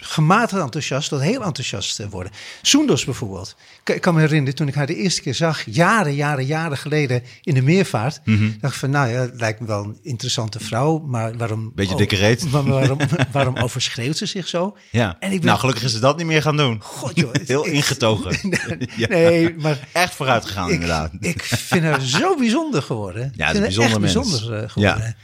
gematigd 0.00 0.62
enthousiast 0.62 1.08
tot 1.08 1.20
heel 1.20 1.42
enthousiast 1.42 2.00
eh, 2.00 2.06
worden. 2.10 2.32
Soendos 2.62 3.04
bijvoorbeeld. 3.04 3.56
Ik, 3.84 4.00
kan 4.00 4.14
me 4.14 4.20
herinneren, 4.20 4.54
toen 4.54 4.68
ik 4.68 4.74
haar 4.74 4.86
de 4.86 4.94
eerste 4.96 5.20
keer 5.22 5.34
zag, 5.34 5.62
jaren, 5.66 6.14
jaren, 6.14 6.44
jaren 6.46 6.76
geleden 6.78 7.22
in 7.42 7.54
de 7.54 7.62
meervaart, 7.62 8.20
Mhm. 8.24 8.50
dacht 8.60 8.74
ik 8.74 8.80
van, 8.80 8.90
nou 8.90 9.08
ja, 9.08 9.20
het 9.20 9.40
lijkt 9.40 9.60
me 9.60 9.66
wel 9.66 9.84
een 9.84 9.98
interessante 10.02 10.58
vrouw, 10.60 10.98
maar 10.98 11.36
waarom... 11.36 11.72
Beetje 11.74 11.96
dikke 11.96 12.16
reet. 12.16 12.50
Maar 12.50 12.64
waarom, 12.64 12.98
waarom 13.32 13.56
overschreeuwt 13.56 14.16
ze 14.16 14.26
zich 14.26 14.48
zo? 14.48 14.76
Ja. 14.90 15.16
En 15.20 15.30
ik 15.32 15.38
ben- 15.38 15.46
Nou, 15.46 15.58
gelukkig 15.58 15.84
is 15.84 15.92
ze 15.92 15.98
dat 16.00 16.16
niet 16.16 16.26
meer 16.26 16.42
gaan 16.42 16.56
doen. 16.56 16.78
God, 16.82 17.12
joh, 17.14 17.32
Heel 17.46 17.66
ik- 17.66 17.72
ingetogen. 17.72 18.36
Nee, 19.08 19.54
maar 19.58 19.78
Echt 19.92 20.14
vooruit 20.14 20.44
gegaan, 20.44 20.66
ik, 20.68 20.72
inderdaad. 20.74 21.10
ik 21.20 21.42
vind 21.42 21.84
haar 21.84 22.00
zo 22.00 22.36
bijzonder 22.36 22.82
geworden. 22.82 23.32
Ja, 23.36 23.52
bijzonder 23.52 24.00
mens. 24.00 24.12
bijzonder 24.14 24.62
eh, 24.62 24.68
geworden. 24.70 25.02
Ja. 25.04 25.14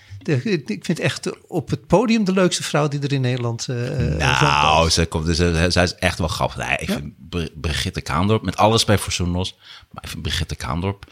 Ik 0.66 0.84
vind 0.84 0.98
echt 0.98 1.46
op 1.46 1.70
het 1.70 1.86
podium 1.86 2.24
de 2.24 2.32
leukste 2.32 2.62
vrouw 2.62 2.88
die 2.88 3.00
er 3.00 3.12
in 3.12 3.20
Nederland 3.20 3.68
eh 3.68 4.16
Nou, 4.40 4.90
ze 4.90 5.06
komt, 5.06 5.26
dus, 5.26 5.36
zij 5.72 5.82
is 5.82 5.94
echt 5.94 6.18
wel 6.18 6.28
grappig. 6.28 6.56
Nee, 6.56 6.76
ik 6.76 6.90
vind 6.90 7.50
Brigitte 7.60 8.00
Kaandorp, 8.00 8.42
met 8.42 8.56
alle 8.56 8.72
respect 8.72 9.00
voor 9.00 9.12
Soenos, 9.12 9.56
maar 9.90 10.04
ik 10.04 10.10
vind 10.10 10.22
Brigitte 10.22 10.54
Kaandorp, 10.54 11.06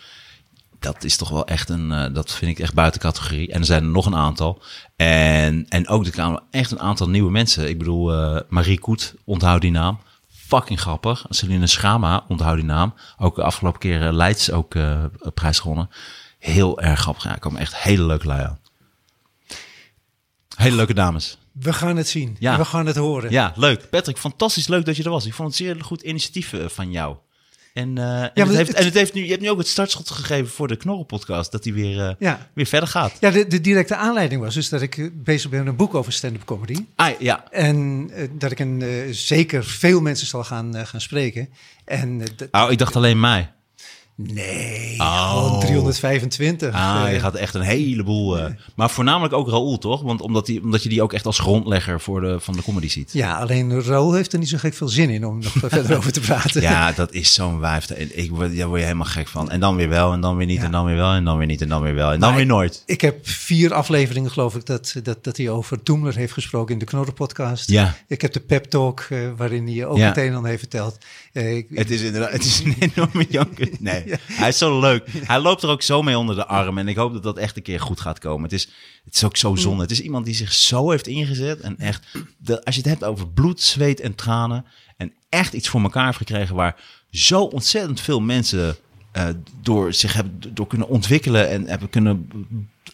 dat 0.78 1.04
is 1.04 1.16
toch 1.16 1.28
wel 1.28 1.46
echt 1.46 1.68
een, 1.68 1.92
eh, 1.92 2.14
dat 2.14 2.32
vind 2.32 2.50
ik 2.50 2.58
echt 2.58 2.74
buiten 2.74 3.00
categorie. 3.00 3.52
En 3.52 3.60
er 3.60 3.66
zijn 3.66 3.82
er 3.82 3.90
nog 3.90 4.06
een 4.06 4.16
aantal. 4.16 4.62
En, 4.96 5.66
en 5.68 5.88
ook 5.88 6.06
er 6.06 6.10
kwamen 6.10 6.42
echt 6.50 6.70
een 6.70 6.80
aantal 6.80 7.08
nieuwe 7.08 7.30
mensen. 7.30 7.68
Ik 7.68 7.78
bedoel, 7.78 8.42
Marie 8.48 8.78
Koet, 8.78 9.14
onthoud 9.24 9.60
die 9.60 9.70
naam. 9.70 9.98
Fucking 10.30 10.80
grappig. 10.80 11.24
Celine 11.28 11.66
Schama, 11.66 12.24
onthoud 12.28 12.56
die 12.56 12.64
naam. 12.64 12.94
Ook 13.18 13.36
de 13.36 13.42
afgelopen 13.42 13.80
keer 13.80 14.12
Leids 14.12 14.50
ook 14.50 14.74
prijs 15.34 15.58
gewonnen. 15.58 15.90
Heel 16.38 16.80
erg 16.80 17.00
grappig. 17.00 17.24
Ja, 17.24 17.34
komen 17.34 17.60
echt 17.60 17.76
hele 17.76 18.02
leuke 18.02 18.26
lui 18.26 18.42
aan. 18.42 18.58
Hele 20.56 20.76
leuke 20.76 20.94
dames. 20.94 21.38
We 21.52 21.72
gaan 21.72 21.96
het 21.96 22.08
zien. 22.08 22.36
Ja. 22.38 22.58
We 22.58 22.64
gaan 22.64 22.86
het 22.86 22.96
horen. 22.96 23.30
Ja, 23.30 23.52
leuk. 23.56 23.90
Patrick, 23.90 24.18
fantastisch 24.18 24.68
leuk 24.68 24.84
dat 24.84 24.96
je 24.96 25.02
er 25.04 25.10
was. 25.10 25.26
Ik 25.26 25.34
vond 25.34 25.48
het 25.48 25.56
zeer 25.56 25.76
goed 25.84 26.02
initiatief 26.02 26.52
eh, 26.52 26.68
van 26.68 26.90
jou. 26.90 27.16
En, 27.74 27.98
eh, 27.98 28.22
en, 28.22 28.30
het 28.34 28.48
het- 28.48 28.56
heeft, 28.56 28.72
en 28.72 28.84
het 28.84 28.94
heeft 28.94 29.14
nu, 29.14 29.22
je 29.24 29.30
hebt 29.30 29.40
nu 29.42 29.50
ook 29.50 29.58
het 29.58 29.68
startschot 29.68 30.10
gegeven 30.10 30.50
voor 30.52 30.68
de 30.68 30.76
Knorren-podcast, 30.76 31.52
dat 31.52 31.62
die 31.62 31.72
weer, 31.74 32.00
eh, 32.08 32.14
Ja. 32.18 32.48
weer 32.54 32.66
verder 32.66 32.88
gaat. 32.88 33.12
Ja, 33.20 33.30
de, 33.30 33.46
de 33.46 33.60
directe 33.60 33.96
aanleiding 33.96 34.40
was 34.40 34.54
dus 34.54 34.68
dat 34.68 34.82
ik 34.82 35.10
bezig 35.24 35.50
ben 35.50 35.58
met 35.58 35.68
een 35.68 35.76
boek 35.76 35.94
over 35.94 36.12
stand-up 36.12 36.44
comedy. 36.44 36.84
Ah, 36.96 37.20
ja. 37.20 37.44
En 37.50 38.10
dat 38.38 38.50
ik 38.50 38.58
een, 38.58 39.08
zeker 39.14 39.64
veel 39.64 40.00
mensen 40.00 40.26
zal 40.26 40.44
gaan, 40.44 40.86
gaan 40.86 41.00
spreken. 41.00 41.48
En 41.84 42.22
Oh, 42.50 42.70
ik 42.70 42.78
dacht 42.78 42.96
alleen 42.96 43.20
mij. 43.20 43.52
Nee, 44.16 44.94
Oh. 45.00 45.34
gewoon 45.36 45.60
325. 45.60 46.74
Ah, 46.74 47.02
Eh, 47.06 47.12
je 47.12 47.20
gaat 47.20 47.34
echt 47.34 47.54
een 47.54 47.60
heleboel. 47.60 48.38
eh, 48.38 48.44
maar 48.74 48.90
voornamelijk 48.90 49.34
ook 49.34 49.48
Raoul, 49.48 49.78
toch? 49.78 50.02
Want 50.02 50.20
omdat, 50.20 50.46
die, 50.46 50.62
omdat 50.62 50.82
je 50.82 50.88
die 50.88 51.02
ook 51.02 51.12
echt 51.12 51.26
als 51.26 51.38
grondlegger 51.38 52.00
voor 52.00 52.20
de, 52.20 52.40
van 52.40 52.54
de 52.54 52.62
comedy 52.62 52.88
ziet. 52.88 53.12
Ja, 53.12 53.38
alleen 53.38 53.82
Raoul 53.82 54.12
heeft 54.12 54.32
er 54.32 54.38
niet 54.38 54.48
zo 54.48 54.58
gek 54.58 54.74
veel 54.74 54.88
zin 54.88 55.10
in 55.10 55.26
om 55.26 55.38
nog 55.38 55.52
verder 55.72 55.96
over 55.96 56.12
te 56.12 56.20
praten. 56.20 56.62
Ja, 56.62 56.92
dat 56.92 57.12
is 57.12 57.34
zo'n 57.34 57.58
wijf. 57.60 57.90
Ik 57.90 58.30
word, 58.30 58.56
daar 58.56 58.66
word 58.66 58.78
je 58.80 58.86
helemaal 58.86 59.06
gek 59.06 59.28
van. 59.28 59.50
En 59.50 59.60
dan 59.60 59.76
weer 59.76 59.88
wel, 59.88 60.12
en 60.12 60.20
dan 60.20 60.36
weer 60.36 60.46
niet, 60.46 60.58
Ja. 60.58 60.64
en 60.64 60.70
dan 60.72 60.84
weer 60.84 60.96
wel, 60.96 61.12
en 61.12 61.24
dan 61.24 61.38
weer 61.38 61.46
niet, 61.46 61.60
en 61.62 61.68
dan 61.68 61.82
weer 61.82 61.94
wel, 61.94 62.12
en 62.12 62.20
dan 62.20 62.28
Maar 62.28 62.38
weer 62.38 62.46
nooit. 62.46 62.82
Ik 62.86 63.00
heb 63.00 63.28
vier 63.28 63.74
afleveringen, 63.74 64.30
geloof 64.30 64.54
ik, 64.54 64.66
dat, 64.66 64.94
dat, 65.02 65.24
dat 65.24 65.36
hij 65.36 65.48
over 65.48 65.82
Toemler 65.82 66.16
heeft 66.16 66.32
gesproken 66.32 66.72
in 66.72 66.78
de 66.78 66.84
Knorren 66.84 67.14
podcast. 67.14 67.70
Ja. 67.70 67.94
Ik 68.08 68.20
heb 68.22 68.32
de 68.32 68.40
pep 68.40 68.64
talk, 68.64 69.00
eh, 69.10 69.18
waarin 69.36 69.66
hij 69.68 69.86
ook 69.86 69.96
Ja. 69.96 70.06
het 70.08 70.16
een 70.16 70.26
en 70.28 70.34
ander 70.34 70.48
heeft 70.50 70.60
verteld. 70.62 70.98
Ik- 71.32 71.66
Het 71.74 71.90
is 71.90 72.00
inderdaad, 72.02 72.30
het 72.32 72.44
is 72.44 72.60
een 72.64 72.76
enorme 72.94 73.26
janker. 73.28 73.68
Nee, 73.78 74.01
hij 74.40 74.48
is 74.48 74.58
zo 74.58 74.80
leuk. 74.80 75.08
Hij 75.12 75.40
loopt 75.40 75.62
er 75.62 75.68
ook 75.68 75.82
zo 75.82 76.02
mee 76.02 76.18
onder 76.18 76.34
de 76.34 76.46
arm. 76.46 76.78
En 76.78 76.88
ik 76.88 76.96
hoop 76.96 77.12
dat 77.12 77.22
dat 77.22 77.38
echt 77.38 77.56
een 77.56 77.62
keer 77.62 77.80
goed 77.80 78.00
gaat 78.00 78.18
komen. 78.18 78.42
Het 78.42 78.52
is, 78.52 78.68
het 79.04 79.14
is 79.14 79.24
ook 79.24 79.36
zo 79.36 79.54
zonde. 79.54 79.82
Het 79.82 79.90
is 79.90 80.00
iemand 80.00 80.24
die 80.24 80.34
zich 80.34 80.52
zo 80.52 80.90
heeft 80.90 81.06
ingezet. 81.06 81.60
En 81.60 81.78
echt, 81.78 82.06
als 82.64 82.74
je 82.74 82.80
het 82.80 82.90
hebt 82.90 83.04
over 83.04 83.28
bloed, 83.28 83.60
zweet 83.60 84.00
en 84.00 84.14
tranen. 84.14 84.64
En 84.96 85.12
echt 85.28 85.52
iets 85.52 85.68
voor 85.68 85.82
elkaar 85.82 86.04
heeft 86.04 86.16
gekregen 86.16 86.54
waar 86.54 86.80
zo 87.10 87.42
ontzettend 87.42 88.00
veel 88.00 88.20
mensen 88.20 88.76
eh, 89.12 89.28
door 89.60 89.92
zich 89.92 90.12
hebben 90.12 90.54
door 90.54 90.66
kunnen 90.66 90.88
ontwikkelen. 90.88 91.48
En 91.48 91.66
hebben 91.66 91.90
kunnen 91.90 92.28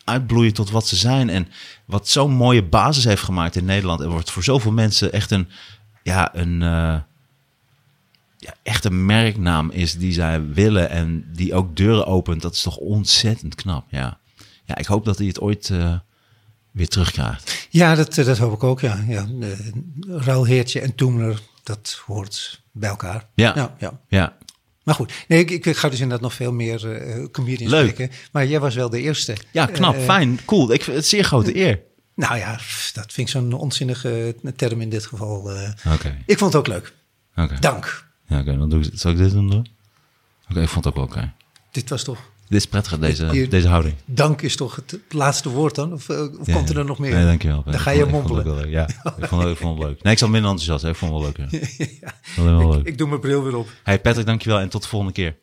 uitbloeien 0.05 0.53
tot 0.55 0.71
wat 0.71 0.87
ze 0.87 0.97
zijn. 0.97 1.31
En 1.31 1.49
wat 1.85 2.09
zo'n 2.09 2.33
mooie 2.33 2.65
basis 2.65 3.05
heeft 3.05 3.23
gemaakt 3.23 3.57
in 3.57 3.65
Nederland. 3.65 4.01
En 4.01 4.11
wordt 4.11 4.31
voor 4.31 4.45
zoveel 4.45 4.73
mensen 4.73 5.13
echt 5.13 5.31
een, 5.31 5.49
ja, 6.03 6.35
een... 6.35 6.63
eh, 6.63 6.99
ja, 8.39 8.55
echt 8.63 8.85
een 8.85 9.07
merknaam 9.07 9.71
is 9.71 9.95
die 9.95 10.13
zij 10.13 10.47
willen 10.53 10.91
en 10.91 11.25
die 11.33 11.55
ook 11.55 11.77
deuren 11.77 12.07
opent, 12.07 12.43
dat 12.43 12.55
is 12.55 12.63
toch 12.63 12.77
ontzettend 12.77 13.55
knap. 13.55 13.85
Ja, 13.91 14.19
ja 14.65 14.77
ik 14.77 14.87
hoop 14.87 15.05
dat 15.05 15.19
hij 15.19 15.27
het 15.27 15.41
ooit 15.41 15.71
eh, 15.71 15.95
weer 16.71 16.89
terugkrijgt. 16.89 17.67
ja, 17.71 17.95
dat, 17.95 18.19
eh, 18.19 18.25
dat 18.25 18.39
hoop 18.39 18.53
ik 18.53 18.63
ook, 18.65 18.81
ja. 18.81 19.05
ja 19.09 19.27
eh, 19.41 19.49
Raoul 20.09 20.45
Heertje 20.45 20.81
en 20.81 20.95
Toemler, 20.95 21.41
dat 21.63 22.03
hoort 22.07 22.63
bij 22.73 22.89
elkaar. 22.89 23.27
Ja. 23.35 23.53
ja, 23.55 23.77
ja. 23.79 24.01
Ja, 24.09 24.37
Maar 24.83 24.95
goed, 24.95 25.13
nee, 25.29 25.45
ik, 25.45 25.67
ik 25.67 25.77
ga 25.77 25.89
dus 25.89 26.01
inderdaad 26.01 26.25
nog 26.25 26.35
veel 26.35 26.53
meer 26.53 26.93
eh 26.93 27.25
comedians 27.31 27.73
Leuk. 27.73 27.91
spreken. 27.91 28.17
Maar 28.33 28.47
jij 28.47 28.61
was 28.61 28.75
wel 28.75 28.91
de 28.91 29.01
eerste. 29.01 29.37
ja 29.53 29.67
knap, 29.67 29.97
fijn, 29.97 30.39
cool. 30.45 30.73
Ik 30.73 30.83
vind 30.83 30.97
het 30.97 31.07
zeer 31.07 31.25
grote 31.25 31.57
eer. 31.57 31.81
Nou 32.15 32.37
ja, 32.37 32.51
dat 32.93 33.13
vind 33.13 33.17
ik 33.17 33.29
zo'n 33.29 33.53
onzinnige 33.53 34.37
term 34.57 34.81
in 34.81 34.89
dit 34.91 35.07
geval. 35.07 35.51
Oké, 35.93 36.17
Ik 36.27 36.39
vond 36.39 36.53
het 36.53 36.61
ook 36.63 36.67
leuk. 36.67 36.93
oké. 37.37 37.57
Dank. 37.61 38.07
Ja, 38.29 38.39
oké, 38.41 38.57
dan 38.59 38.69
doe 38.69 38.83
ik, 38.85 38.91
zal 38.95 39.11
ik 39.11 39.17
dit 39.17 39.31
doen? 39.33 39.51
dan? 39.51 39.67
Oké, 40.51 40.61
ik 40.63 40.69
vond 40.69 40.85
het 40.85 40.95
ook 40.97 41.01
wel 41.11 41.21
oké. 41.23 41.33
Dit 41.71 41.89
was 41.91 42.05
toch... 42.05 42.19
Dit 42.49 42.59
is 42.59 42.67
prettig, 42.67 42.99
deze, 42.99 43.27
Je- 43.33 43.49
deze 43.49 43.69
houding. 43.69 43.95
Dank 44.05 44.43
is 44.43 44.57
toch 44.57 44.75
het 44.77 45.01
laatste 45.09 45.49
woord 45.49 45.75
dan? 45.75 45.93
Of, 45.93 46.09
eh, 46.09 46.21
of 46.41 46.47
Ja, 46.47 46.55
komt 46.55 46.69
er 46.69 46.75
dan 46.75 46.87
nog 46.87 46.99
meer? 46.99 47.15
Nee, 47.15 47.25
dankjewel. 47.25 47.63
Dan 47.65 47.75
Ik 47.75 47.81
ga 47.81 47.91
je 47.91 48.03
ik 48.05 48.11
mompelen. 48.11 48.71
Ja, 48.71 48.89
ik 48.89 49.27
vond, 49.27 49.43
het- 49.43 49.51
ik 49.53 49.57
vond 49.59 49.79
het 49.79 49.89
leuk. 49.89 50.03
Nee, 50.03 50.13
ik 50.13 50.19
zat 50.19 50.29
minder 50.29 50.51
enthousiast. 50.51 50.83
hè. 50.83 50.89
Ik 50.89 50.97
vond 50.97 51.13
het 51.13 51.23
wel 51.23 51.49
leuk. 51.51 51.91
Ja. 52.01 52.13
Wel 52.45 52.73
leuk. 52.73 52.87
Ik 52.87 52.99
doe 52.99 53.09
mijn 53.09 53.21
bril 53.21 53.43
weer 53.43 53.57
op. 53.57 53.69
Hey 53.83 54.01
Patrick, 54.01 54.27
dankjewel 54.27 54.59
en 54.61 54.69
tot 54.69 54.83
de 54.83 54.89
volgende 54.89 55.15
keer. 55.15 55.37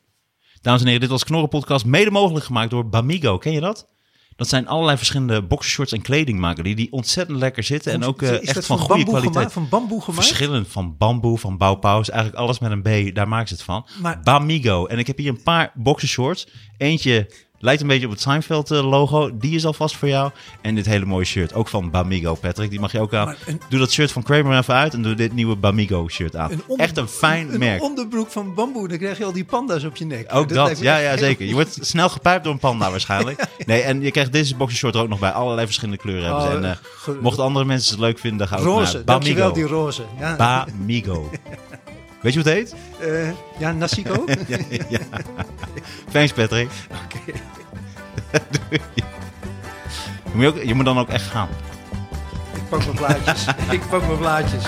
Dames 0.61 0.79
en 0.79 0.85
heren, 0.85 1.01
dit 1.01 1.09
was 1.09 1.23
Knorren 1.23 1.49
Podcast, 1.49 1.85
mede 1.85 2.11
mogelijk 2.11 2.45
gemaakt 2.45 2.69
door 2.69 2.89
Bamigo. 2.89 3.37
Ken 3.37 3.51
je 3.51 3.59
dat? 3.59 3.87
Dat 4.35 4.47
zijn 4.47 4.67
allerlei 4.67 4.97
verschillende 4.97 5.43
boxershorts 5.43 5.91
en 5.91 6.01
kledingmaker 6.01 6.63
die, 6.63 6.75
die 6.75 6.91
ontzettend 6.91 7.37
lekker 7.37 7.63
zitten. 7.63 7.91
En 7.93 8.03
ook 8.03 8.21
eh, 8.21 8.47
echt 8.47 8.65
van 8.65 8.77
van 8.77 8.87
goede 8.87 9.03
kwaliteit. 9.03 9.33
gemaakt? 9.33 9.53
Van 9.53 9.69
bamboe 9.69 10.01
gemaakt? 10.01 10.25
Verschillend 10.27 10.67
van 10.67 10.95
bamboe, 10.97 11.37
van 11.37 11.57
baupaus, 11.57 12.09
eigenlijk 12.09 12.41
alles 12.41 12.59
met 12.59 12.71
een 12.71 12.81
B, 13.11 13.15
daar 13.15 13.27
maken 13.27 13.47
ze 13.47 13.53
het 13.53 13.63
van. 13.63 13.85
Maar- 14.01 14.19
Bamigo. 14.23 14.85
En 14.85 14.99
ik 14.99 15.07
heb 15.07 15.17
hier 15.17 15.29
een 15.29 15.43
paar 15.43 15.71
boxershorts. 15.75 16.47
Eentje 16.77 17.29
lijkt 17.65 17.81
een 17.81 17.87
beetje 17.87 18.05
op 18.05 18.11
het 18.11 18.21
Seinfeld 18.21 18.71
eh, 18.71 18.89
logo. 18.89 19.29
Die 19.37 19.55
is 19.55 19.65
alvast 19.65 19.95
voor 19.97 20.07
jou. 20.07 20.31
En 20.61 20.75
dit 20.75 20.85
hele 20.85 21.05
mooie 21.05 21.25
shirt, 21.25 21.53
ook 21.53 21.67
van 21.67 21.89
Bamigo, 21.91 22.33
Patrick. 22.35 22.69
Die 22.69 22.79
mag 22.79 22.91
je 22.91 22.99
ook 22.99 23.13
aan. 23.13 23.35
Een- 23.45 23.61
Doe 23.69 23.79
dat 23.79 23.91
shirt 23.91 24.11
van 24.11 24.23
Kramer 24.23 24.57
even 24.57 24.73
uit 24.73 24.93
en 24.93 25.01
doe 25.01 25.13
dit 25.15 25.33
nieuwe 25.33 25.55
Bamigo 25.55 26.07
shirt 26.07 26.35
aan. 26.35 26.51
onder- 26.67 26.85
echt 26.85 26.97
een 26.97 27.07
fijn 27.07 27.53
een 27.53 27.59
merk. 27.59 27.81
onderbroek 27.83 28.29
van 28.31 28.53
bamboe, 28.53 28.87
dan 28.87 28.97
krijg 28.97 29.17
je 29.17 29.25
al 29.25 29.31
die 29.33 29.45
panda's 29.45 29.83
op 29.83 29.95
je 29.95 30.05
nek. 30.05 30.33
Ook 30.35 30.49
dat, 30.53 30.79
ja, 30.79 30.97
ja, 30.97 31.17
zeker. 31.17 31.45
Je 31.45 31.53
wordt 31.53 31.77
snel 31.81 32.09
gepijpt 32.09 32.43
door 32.43 32.53
een 32.53 32.59
panda 32.59 32.89
waarschijnlijk. 32.91 33.43
Nee, 33.65 33.81
en 33.81 34.01
je 34.01 34.11
krijgt 34.11 34.31
deze 34.31 34.55
boxershort 34.55 34.95
er 34.95 35.01
ook 35.01 35.09
nog 35.09 35.19
bij. 35.19 35.31
Allerlei 35.31 35.65
verschillende 35.65 36.01
kleuren 36.01 36.23
hebben 36.25 36.41
ze. 36.41 36.47
Oh, 36.49 36.55
En 36.55 36.63
eh, 37.15 37.21
mochten 37.21 37.43
andere 37.43 37.65
mensen 37.65 37.91
het 37.91 37.99
leuk 37.99 38.19
vinden, 38.19 38.47
ga 38.47 38.57
ook 38.57 38.63
Roze, 38.63 38.93
naar 38.93 39.05
dankjewel 39.05 39.49
Bamigo. 39.49 39.67
die 39.67 39.77
roze. 39.77 40.01
Ja, 40.19 40.35
Bamigo. 40.35 41.29
Weet 42.25 42.33
je 42.33 42.41
hoe 42.41 42.49
het 42.49 42.57
heet? 42.57 42.75
eh, 42.99 43.29
ja 43.57 43.71
Nassico? 43.71 44.25
Thanks, 46.11 46.31
Patrick. 46.33 46.69
Doei. 48.49 48.81
Je 50.23 50.31
moet, 50.33 50.45
ook, 50.45 50.63
je 50.63 50.73
moet 50.73 50.85
dan 50.85 50.99
ook 50.99 51.09
echt 51.09 51.27
gaan. 51.27 51.47
ik 52.55 52.69
pak 52.69 52.79
mijn 52.79 52.95
blaadjes. 52.95 53.45
ik 53.77 53.89
pak 53.89 54.05
mijn 54.07 54.17
blaadjes. 54.17 54.63